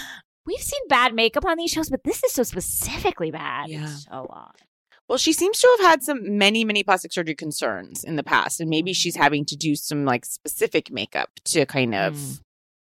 we've 0.45 0.59
seen 0.61 0.81
bad 0.89 1.13
makeup 1.13 1.45
on 1.45 1.57
these 1.57 1.71
shows, 1.71 1.89
but 1.89 2.03
this 2.03 2.23
is 2.23 2.31
so 2.33 2.43
specifically 2.43 3.31
bad. 3.31 3.69
Yeah. 3.69 3.83
It's 3.83 4.05
so 4.05 4.27
odd. 4.29 4.55
Well, 5.09 5.17
she 5.17 5.33
seems 5.33 5.59
to 5.59 5.77
have 5.79 5.89
had 5.91 6.03
some 6.03 6.37
many, 6.37 6.63
many 6.63 6.83
plastic 6.83 7.11
surgery 7.11 7.35
concerns 7.35 8.03
in 8.03 8.15
the 8.15 8.23
past, 8.23 8.59
and 8.59 8.69
maybe 8.69 8.93
she's 8.93 9.15
having 9.15 9.45
to 9.45 9.55
do 9.55 9.75
some 9.75 10.05
like 10.05 10.25
specific 10.25 10.91
makeup 10.91 11.29
to 11.45 11.65
kind 11.65 11.93
of. 11.93 12.13
Mm. 12.13 12.39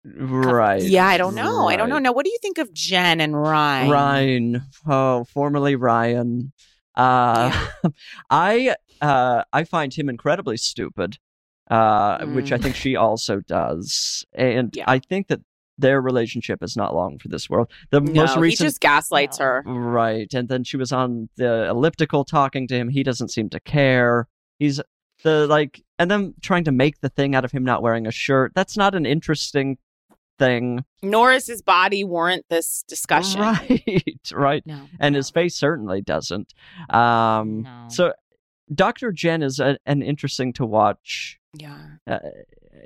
Right. 0.04 0.82
Yeah, 0.82 1.06
I 1.06 1.18
don't 1.18 1.34
know. 1.34 1.66
I 1.68 1.76
don't 1.76 1.88
know. 1.90 1.98
Now, 1.98 2.12
what 2.12 2.24
do 2.24 2.30
you 2.30 2.38
think 2.40 2.56
of 2.58 2.72
Jen 2.72 3.20
and 3.20 3.38
Ryan? 3.38 3.90
Ryan. 3.90 4.62
Oh, 4.86 5.24
formerly 5.24 5.76
Ryan. 5.76 6.52
Uh, 6.94 7.68
I 8.30 8.74
uh, 9.00 9.44
I 9.52 9.64
find 9.64 9.92
him 9.94 10.08
incredibly 10.08 10.56
stupid, 10.56 11.18
uh, 11.70 12.24
which 12.26 12.52
I 12.52 12.58
Mm. 12.58 12.62
think 12.62 12.76
she 12.76 12.96
also 12.96 13.40
does, 13.40 14.24
and 14.32 14.74
Yeah. 14.74 14.84
I 14.88 14.98
think 14.98 15.28
that 15.28 15.40
their 15.78 16.00
relationship 16.00 16.62
is 16.62 16.76
not 16.76 16.94
long 16.94 17.18
for 17.18 17.28
this 17.28 17.48
world. 17.48 17.70
The 17.90 18.00
No, 18.00 18.24
most 18.26 18.36
he 18.42 18.56
just 18.56 18.80
gaslights 18.80 19.38
No. 19.38 19.44
her. 19.44 19.62
right, 19.66 20.32
and 20.34 20.48
then 20.48 20.64
she 20.64 20.76
was 20.76 20.92
on 20.92 21.28
the 21.36 21.68
elliptical 21.68 22.24
talking 22.24 22.66
to 22.68 22.74
him. 22.76 22.88
He 22.88 23.02
doesn't 23.02 23.28
seem 23.28 23.48
to 23.50 23.60
care. 23.60 24.26
He's 24.58 24.80
the 25.24 25.46
like 25.46 25.82
and 25.98 26.10
then 26.10 26.34
trying 26.42 26.64
to 26.64 26.72
make 26.72 27.00
the 27.00 27.08
thing 27.08 27.34
out 27.34 27.44
of 27.44 27.52
him 27.52 27.64
not 27.64 27.82
wearing 27.82 28.06
a 28.06 28.10
shirt. 28.12 28.52
That's 28.54 28.76
not 28.76 28.94
an 28.94 29.06
interesting 29.06 29.78
thing. 30.38 30.84
Nor 31.02 31.32
is 31.32 31.46
his 31.48 31.62
body 31.62 32.04
warrant 32.04 32.44
this 32.48 32.84
discussion. 32.86 33.40
Right, 33.40 34.20
right. 34.32 34.62
No. 34.66 34.82
And 35.00 35.12
no. 35.14 35.16
his 35.18 35.30
face 35.30 35.56
certainly 35.56 36.00
doesn't. 36.00 36.54
Um, 36.90 37.62
No. 37.62 37.86
So 37.88 38.12
Dr. 38.72 39.10
Jen 39.12 39.42
is 39.42 39.58
a, 39.60 39.78
an 39.86 40.02
interesting 40.02 40.52
to 40.54 40.66
watch. 40.66 41.38
Yeah. 41.54 41.78
Uh, 42.06 42.18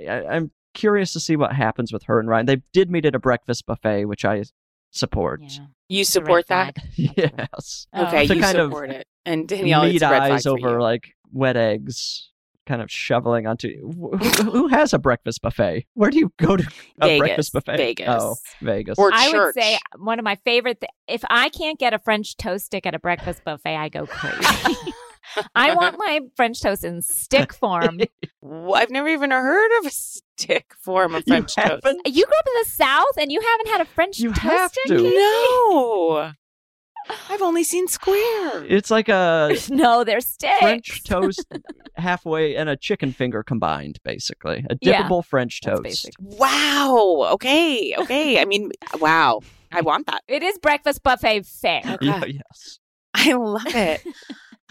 I, 0.09 0.25
I'm 0.31 0.51
curious 0.75 1.13
to 1.15 1.21
see 1.21 1.37
what 1.37 1.53
happens 1.55 1.93
with 1.93 2.05
her 2.05 2.19
and 2.21 2.29
Ryan. 2.29 2.47
They 2.47 2.63
did 2.73 2.91
meet 2.91 3.05
at 3.05 3.15
a 3.15 3.19
breakfast 3.19 3.67
buffet, 3.67 4.05
which 4.07 4.25
I 4.25 4.43
support. 4.91 5.41
Yeah. 5.43 5.67
You 5.89 6.01
It's 6.03 6.17
a 6.17 6.21
red 6.21 6.27
support 6.27 6.47
that? 6.49 6.75
flag. 6.95 7.13
yes. 7.17 7.87
Oh. 7.93 8.07
Okay, 8.07 8.27
To 8.27 8.35
you 8.35 8.41
kind 8.41 8.59
of 8.59 8.67
support 8.71 8.91
it. 8.91 9.07
And 9.25 9.47
Danielle, 9.49 9.85
Meat 9.85 9.97
it's 9.97 10.03
red 10.03 10.23
eyes 10.23 10.47
over 10.47 10.81
like 10.81 11.15
wet 11.33 11.57
eggs, 11.57 12.31
kind 12.67 12.81
of 12.83 12.91
shoveling 12.91 13.47
onto. 13.47 13.91
Who, 13.93 14.17
who 14.17 14.67
has 14.69 14.93
a 14.93 14.99
breakfast 14.99 15.43
buffet? 15.43 15.87
Where 15.95 16.11
do 16.11 16.19
you 16.19 16.33
go 16.39 16.57
to 16.57 16.65
a 17.01 17.07
Vegas, 17.07 17.19
breakfast 17.19 17.53
buffet? 17.53 17.77
Vegas. 17.77 18.09
Oh, 18.09 18.37
Vegas. 18.61 18.99
Or 18.99 19.11
I 19.13 19.31
church. 19.31 19.55
would 19.55 19.63
say 19.63 19.79
one 19.99 20.19
of 20.19 20.25
my 20.25 20.37
favorite. 20.45 20.81
Th- 20.81 20.91
if 21.09 21.25
I 21.31 21.49
can't 21.51 21.79
get 21.79 21.93
a 21.95 21.99
French 21.99 22.37
toast 22.37 22.67
stick 22.67 22.87
at 22.87 22.95
a 22.95 22.99
breakfast 22.99 23.45
buffet, 23.45 23.77
I 23.77 23.89
go 23.89 24.07
crazy. 24.07 24.75
I 25.55 25.75
want 25.75 25.97
my 25.99 26.21
French 26.37 26.61
toast 26.61 26.85
in 26.85 27.03
stick 27.03 27.53
form. 27.55 28.01
Well, 28.41 28.75
I've 28.75 28.91
never 28.91 29.09
even 29.09 29.31
heard 29.31 29.79
of 29.81 29.87
a 29.87 29.91
stick 29.91 30.75
form 30.81 31.15
of 31.15 31.23
You 31.27 31.33
French 31.35 31.55
toast. 31.55 31.69
haven't? 31.85 32.01
You 32.07 32.25
grew 32.25 32.39
up 32.39 32.47
in 32.47 32.63
the 32.65 32.69
South 32.71 33.17
and 33.21 33.31
you 33.33 33.41
haven't 33.41 33.69
had 33.69 33.81
a 33.81 33.85
French 33.85 34.19
You 34.19 34.31
toast 34.33 34.41
have 34.43 34.71
stick? 34.73 34.85
to. 34.99 35.03
No. 35.03 36.33
I've 37.29 37.43
only 37.43 37.65
seen 37.65 37.89
square. 37.89 38.65
It's 38.65 38.91
like 38.91 39.09
a 39.09 39.57
No, 39.71 40.05
they're 40.05 40.21
sticks. 40.21 40.59
French 40.61 41.03
toast 41.05 41.45
halfway 41.97 42.55
and 42.57 42.69
a 42.69 42.77
chicken 42.77 43.13
finger 43.13 43.43
combined, 43.43 43.99
basically. 44.05 44.65
A 44.71 44.77
Yeah, 44.81 45.03
dippable 45.03 45.25
French 45.25 45.61
toast. 45.61 46.11
Wow. 46.21 47.29
Okay. 47.33 47.95
Okay. 47.99 48.41
I 48.41 48.45
mean, 48.45 48.71
wow. 49.01 49.41
I 49.73 49.81
want 49.81 50.07
that. 50.07 50.23
It 50.29 50.43
is 50.43 50.59
breakfast 50.59 51.03
buffet 51.03 51.47
fare. 51.47 51.83
Okay. 51.85 52.07
Yeah, 52.07 52.25
yes. 52.27 52.79
I 53.15 53.33
love 53.33 53.63
it. 53.67 54.03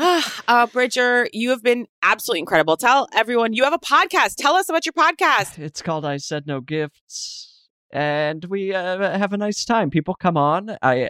uh, 0.48 0.68
Bridger, 0.68 1.28
you 1.32 1.52
have 1.52 1.61
been 1.64 1.86
absolutely 2.02 2.40
incredible. 2.40 2.76
Tell 2.78 3.07
everyone 3.14 3.53
you 3.53 3.64
have 3.64 3.73
a 3.73 3.78
podcast. 3.80 4.36
Tell 4.38 4.56
us 4.56 4.68
about 4.69 4.86
your 4.86 4.94
podcast. 4.94 5.60
It's 5.60 5.82
called 5.82 6.06
I 6.06 6.18
Said 6.18 6.48
No 6.48 6.60
Gifts. 6.61 7.68
And 7.94 8.45
we 8.45 8.73
uh, 8.73 9.18
have 9.18 9.34
a 9.34 9.38
nice 9.38 9.65
time. 9.65 9.90
People 9.90 10.15
come 10.15 10.38
on. 10.38 10.78
I 10.82 11.10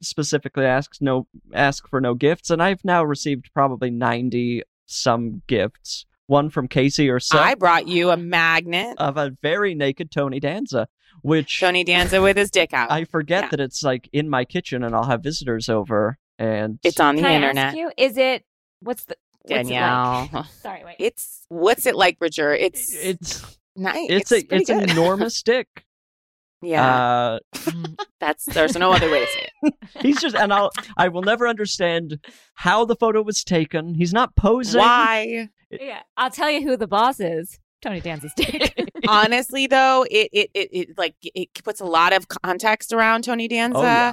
specifically 0.00 0.64
ask 0.64 0.92
no 1.00 1.26
ask 1.52 1.86
for 1.88 2.00
no 2.00 2.14
gifts, 2.14 2.48
and 2.50 2.62
I've 2.62 2.84
now 2.84 3.04
received 3.04 3.50
probably 3.52 3.90
ninety 3.90 4.62
some 4.86 5.42
gifts. 5.48 6.06
One 6.26 6.48
from 6.48 6.68
Casey 6.68 7.10
or 7.10 7.14
herself 7.14 7.42
I 7.44 7.54
brought 7.56 7.88
you 7.88 8.10
a 8.10 8.16
magnet. 8.16 8.94
of 8.98 9.16
a 9.16 9.30
very 9.42 9.74
naked 9.74 10.12
Tony 10.12 10.38
Danza, 10.38 10.86
which 11.22 11.58
Tony 11.60 11.82
Danza 11.82 12.22
with 12.22 12.36
his 12.36 12.50
dick 12.52 12.72
out. 12.72 12.90
I 12.92 13.04
forget 13.04 13.44
Yeah. 13.44 13.48
that 13.50 13.60
it's 13.60 13.82
like 13.82 14.08
in 14.12 14.28
my 14.30 14.44
kitchen, 14.44 14.84
and 14.84 14.94
I'll 14.94 15.04
have 15.04 15.22
visitors 15.24 15.68
over, 15.68 16.18
and 16.42 16.78
it's 16.82 16.98
on 16.98 17.16
the 17.16 17.22
Can 17.22 17.30
I 17.30 17.34
internet. 17.34 17.66
ask 17.68 17.76
you? 17.76 17.92
Is 17.96 18.16
it 18.16 18.44
what's 18.80 19.04
the 19.04 19.16
what's 19.42 19.68
it 19.68 19.72
Danielle. 19.72 20.28
like? 20.32 20.46
Sorry, 20.62 20.84
wait. 20.84 20.96
It's 20.98 21.46
what's 21.48 21.86
it 21.86 21.94
like, 21.94 22.18
Bridger? 22.18 22.52
It's 22.52 22.94
it's 22.94 23.58
nice. 23.76 24.06
it's, 24.10 24.32
a 24.32 24.42
pretty 24.44 24.62
it's 24.62 24.70
an 24.70 24.90
enormous 24.90 25.42
dick. 25.42 25.68
yeah. 26.60 27.38
Uh, 27.38 27.38
that's 28.20 28.44
there's 28.46 28.76
no 28.76 28.92
other 28.92 29.10
way 29.10 29.20
to 29.20 29.26
say 29.30 29.48
it. 29.62 29.74
He's 30.00 30.20
just, 30.20 30.34
and 30.34 30.52
I'll, 30.52 30.70
I 30.96 31.08
will 31.08 31.22
never 31.22 31.46
understand 31.46 32.18
how 32.54 32.84
the 32.84 32.96
photo 32.96 33.22
was 33.22 33.44
taken. 33.44 33.94
He's 33.94 34.12
not 34.12 34.34
posing. 34.36 34.80
Why? 34.80 35.48
yeah, 35.70 36.02
I'll 36.16 36.30
tell 36.30 36.50
you 36.50 36.62
who 36.62 36.76
the 36.76 36.88
boss 36.88 37.20
is. 37.20 37.58
Tony 37.82 38.00
Danza's 38.00 38.32
dick. 38.36 38.74
Honestly, 39.08 39.66
though, 39.66 40.06
it, 40.10 40.28
it 40.32 40.50
it 40.54 40.68
it 40.72 40.98
like 40.98 41.14
it 41.22 41.48
puts 41.64 41.80
a 41.80 41.84
lot 41.84 42.12
of 42.12 42.28
context 42.28 42.92
around 42.92 43.24
Tony 43.24 43.48
Danza. 43.48 43.78
Oh, 43.78 43.82
yeah. 43.82 44.12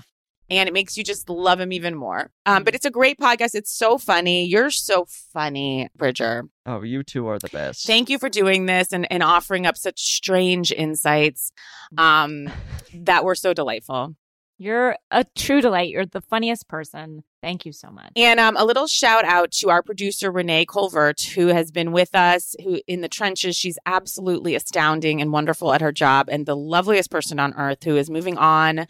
And 0.50 0.68
it 0.68 0.74
makes 0.74 0.98
you 0.98 1.04
just 1.04 1.30
love 1.30 1.60
him 1.60 1.72
even 1.72 1.96
more. 1.96 2.32
Um, 2.46 2.64
but 2.64 2.74
it's 2.74 2.86
a 2.86 2.92
great 2.92 3.20
podcast. 3.20 3.54
It's 3.54 3.72
so 3.72 3.98
funny. 3.98 4.46
You're 4.46 4.72
so 4.72 5.06
funny, 5.08 5.90
Bridger. 5.96 6.46
Oh, 6.66 6.82
you 6.82 7.04
two 7.04 7.28
are 7.28 7.40
the 7.40 7.50
best. 7.50 7.86
Thank 7.86 8.10
you 8.10 8.18
for 8.18 8.30
doing 8.30 8.66
this 8.66 8.92
and, 8.92 9.12
and 9.12 9.24
offering 9.24 9.66
up 9.66 9.78
such 9.78 10.00
strange 10.00 10.72
insights 10.72 11.52
um, 11.98 12.50
that 12.94 13.24
were 13.24 13.36
so 13.36 13.54
delightful. 13.54 14.16
You're 14.62 14.98
a 15.10 15.24
true 15.38 15.62
delight. 15.62 15.90
You're 15.90 16.06
the 16.06 16.20
funniest 16.20 16.68
person. 16.68 17.24
Thank 17.42 17.66
you 17.66 17.72
so 17.72 17.90
much. 17.90 18.12
And 18.18 18.42
um, 18.42 18.58
a 18.58 18.66
little 18.66 18.88
shout 18.88 19.24
out 19.24 19.52
to 19.52 19.70
our 19.70 19.82
producer 19.82 20.30
Renee 20.30 20.66
Colvert, 20.66 21.22
who 21.34 21.48
has 21.48 21.72
been 21.72 21.94
with 21.94 22.14
us, 22.14 22.58
who 22.62 22.82
in 22.86 23.00
the 23.00 23.08
trenches. 23.08 23.56
She's 23.56 23.78
absolutely 23.86 24.56
astounding 24.56 25.22
and 25.22 25.32
wonderful 25.32 25.72
at 25.72 25.80
her 25.80 25.94
job, 25.94 26.28
and 26.30 26.46
the 26.46 26.58
loveliest 26.58 27.10
person 27.10 27.40
on 27.40 27.54
earth. 27.54 27.86
Who 27.86 27.96
is 27.96 28.10
moving 28.10 28.38
on 28.38 28.88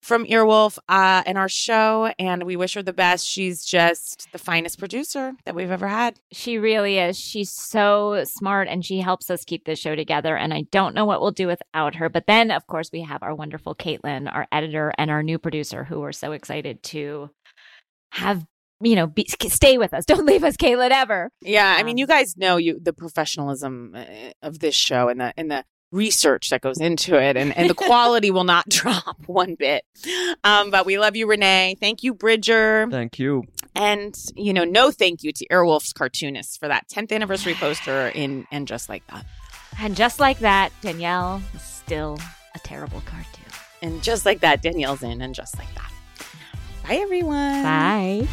from 0.00 0.24
Earwolf 0.24 0.78
uh, 0.88 1.22
in 1.26 1.36
our 1.36 1.48
show, 1.48 2.12
and 2.18 2.44
we 2.44 2.56
wish 2.56 2.74
her 2.74 2.82
the 2.82 2.92
best. 2.92 3.26
She's 3.26 3.64
just 3.64 4.28
the 4.32 4.38
finest 4.38 4.78
producer 4.78 5.34
that 5.44 5.54
we've 5.54 5.70
ever 5.70 5.88
had. 5.88 6.18
She 6.32 6.58
really 6.58 6.98
is. 6.98 7.18
She's 7.18 7.50
so 7.50 8.24
smart 8.24 8.68
and 8.68 8.84
she 8.84 9.00
helps 9.00 9.30
us 9.30 9.44
keep 9.44 9.64
this 9.64 9.78
show 9.78 9.94
together. 9.94 10.36
And 10.36 10.54
I 10.54 10.62
don't 10.70 10.94
know 10.94 11.04
what 11.04 11.20
we'll 11.20 11.30
do 11.32 11.46
without 11.46 11.96
her. 11.96 12.08
But 12.08 12.26
then, 12.26 12.50
of 12.50 12.66
course, 12.66 12.90
we 12.92 13.02
have 13.02 13.22
our 13.22 13.34
wonderful 13.34 13.74
Caitlin, 13.74 14.32
our 14.32 14.46
editor, 14.50 14.92
and 14.96 15.10
our 15.10 15.22
new 15.22 15.38
producer 15.38 15.84
who 15.84 16.00
we're 16.00 16.12
so 16.12 16.32
excited 16.32 16.82
to 16.84 17.30
have, 18.12 18.44
you 18.80 18.96
know, 18.96 19.06
be, 19.06 19.26
stay 19.28 19.76
with 19.76 19.92
us. 19.92 20.04
Don't 20.06 20.26
leave 20.26 20.44
us, 20.44 20.56
Caitlin, 20.56 20.90
ever. 20.90 21.30
Yeah, 21.42 21.76
I 21.78 21.82
mean, 21.82 21.94
Um, 21.94 21.98
you 21.98 22.06
guys 22.06 22.36
know 22.36 22.56
you 22.56 22.80
the 22.80 22.94
professionalism 22.94 23.94
uh, 23.94 24.04
of 24.42 24.60
this 24.60 24.74
show 24.74 25.08
and 25.08 25.20
the 25.20 25.34
and 25.36 25.50
the 25.50 25.64
research 25.92 26.50
that 26.50 26.60
goes 26.60 26.78
into 26.80 27.20
it, 27.20 27.36
and 27.36 27.56
and 27.56 27.68
the 27.68 27.74
quality 27.74 28.30
will 28.30 28.44
not 28.44 28.68
drop 28.70 29.16
one 29.26 29.54
bit. 29.56 29.84
Um, 30.44 30.70
but 30.70 30.86
we 30.86 30.98
love 30.98 31.16
you, 31.16 31.26
Renee. 31.26 31.76
Thank 31.80 32.02
you, 32.02 32.14
Bridger, 32.14 32.86
Thank 32.90 33.18
you. 33.18 33.44
and 33.74 34.14
you 34.36 34.52
know, 34.52 34.64
no 34.64 34.90
thank 34.90 35.22
you 35.22 35.32
to 35.32 35.46
Earwolf's 35.48 35.92
cartoonists 35.92 36.56
for 36.56 36.68
that 36.68 36.88
10th 36.88 37.12
anniversary 37.12 37.54
poster 37.54 38.08
in 38.08 38.46
and 38.52 38.66
just 38.68 38.88
like 38.88 39.06
that, 39.08 39.24
And 39.80 39.96
just 39.96 40.20
like 40.20 40.38
that, 40.40 40.72
Danielle 40.80 41.42
is 41.54 41.62
still 41.62 42.18
a 42.54 42.58
terrible 42.60 43.00
cartoon. 43.04 43.44
and 43.82 44.02
just 44.02 44.24
like 44.26 44.40
that, 44.40 44.62
Danielle's 44.62 45.02
in, 45.02 45.20
and 45.22 45.34
just 45.34 45.58
like 45.58 45.72
that. 45.74 45.92
Bye, 46.86 46.96
everyone. 46.96 47.62
Bye. 47.62 48.28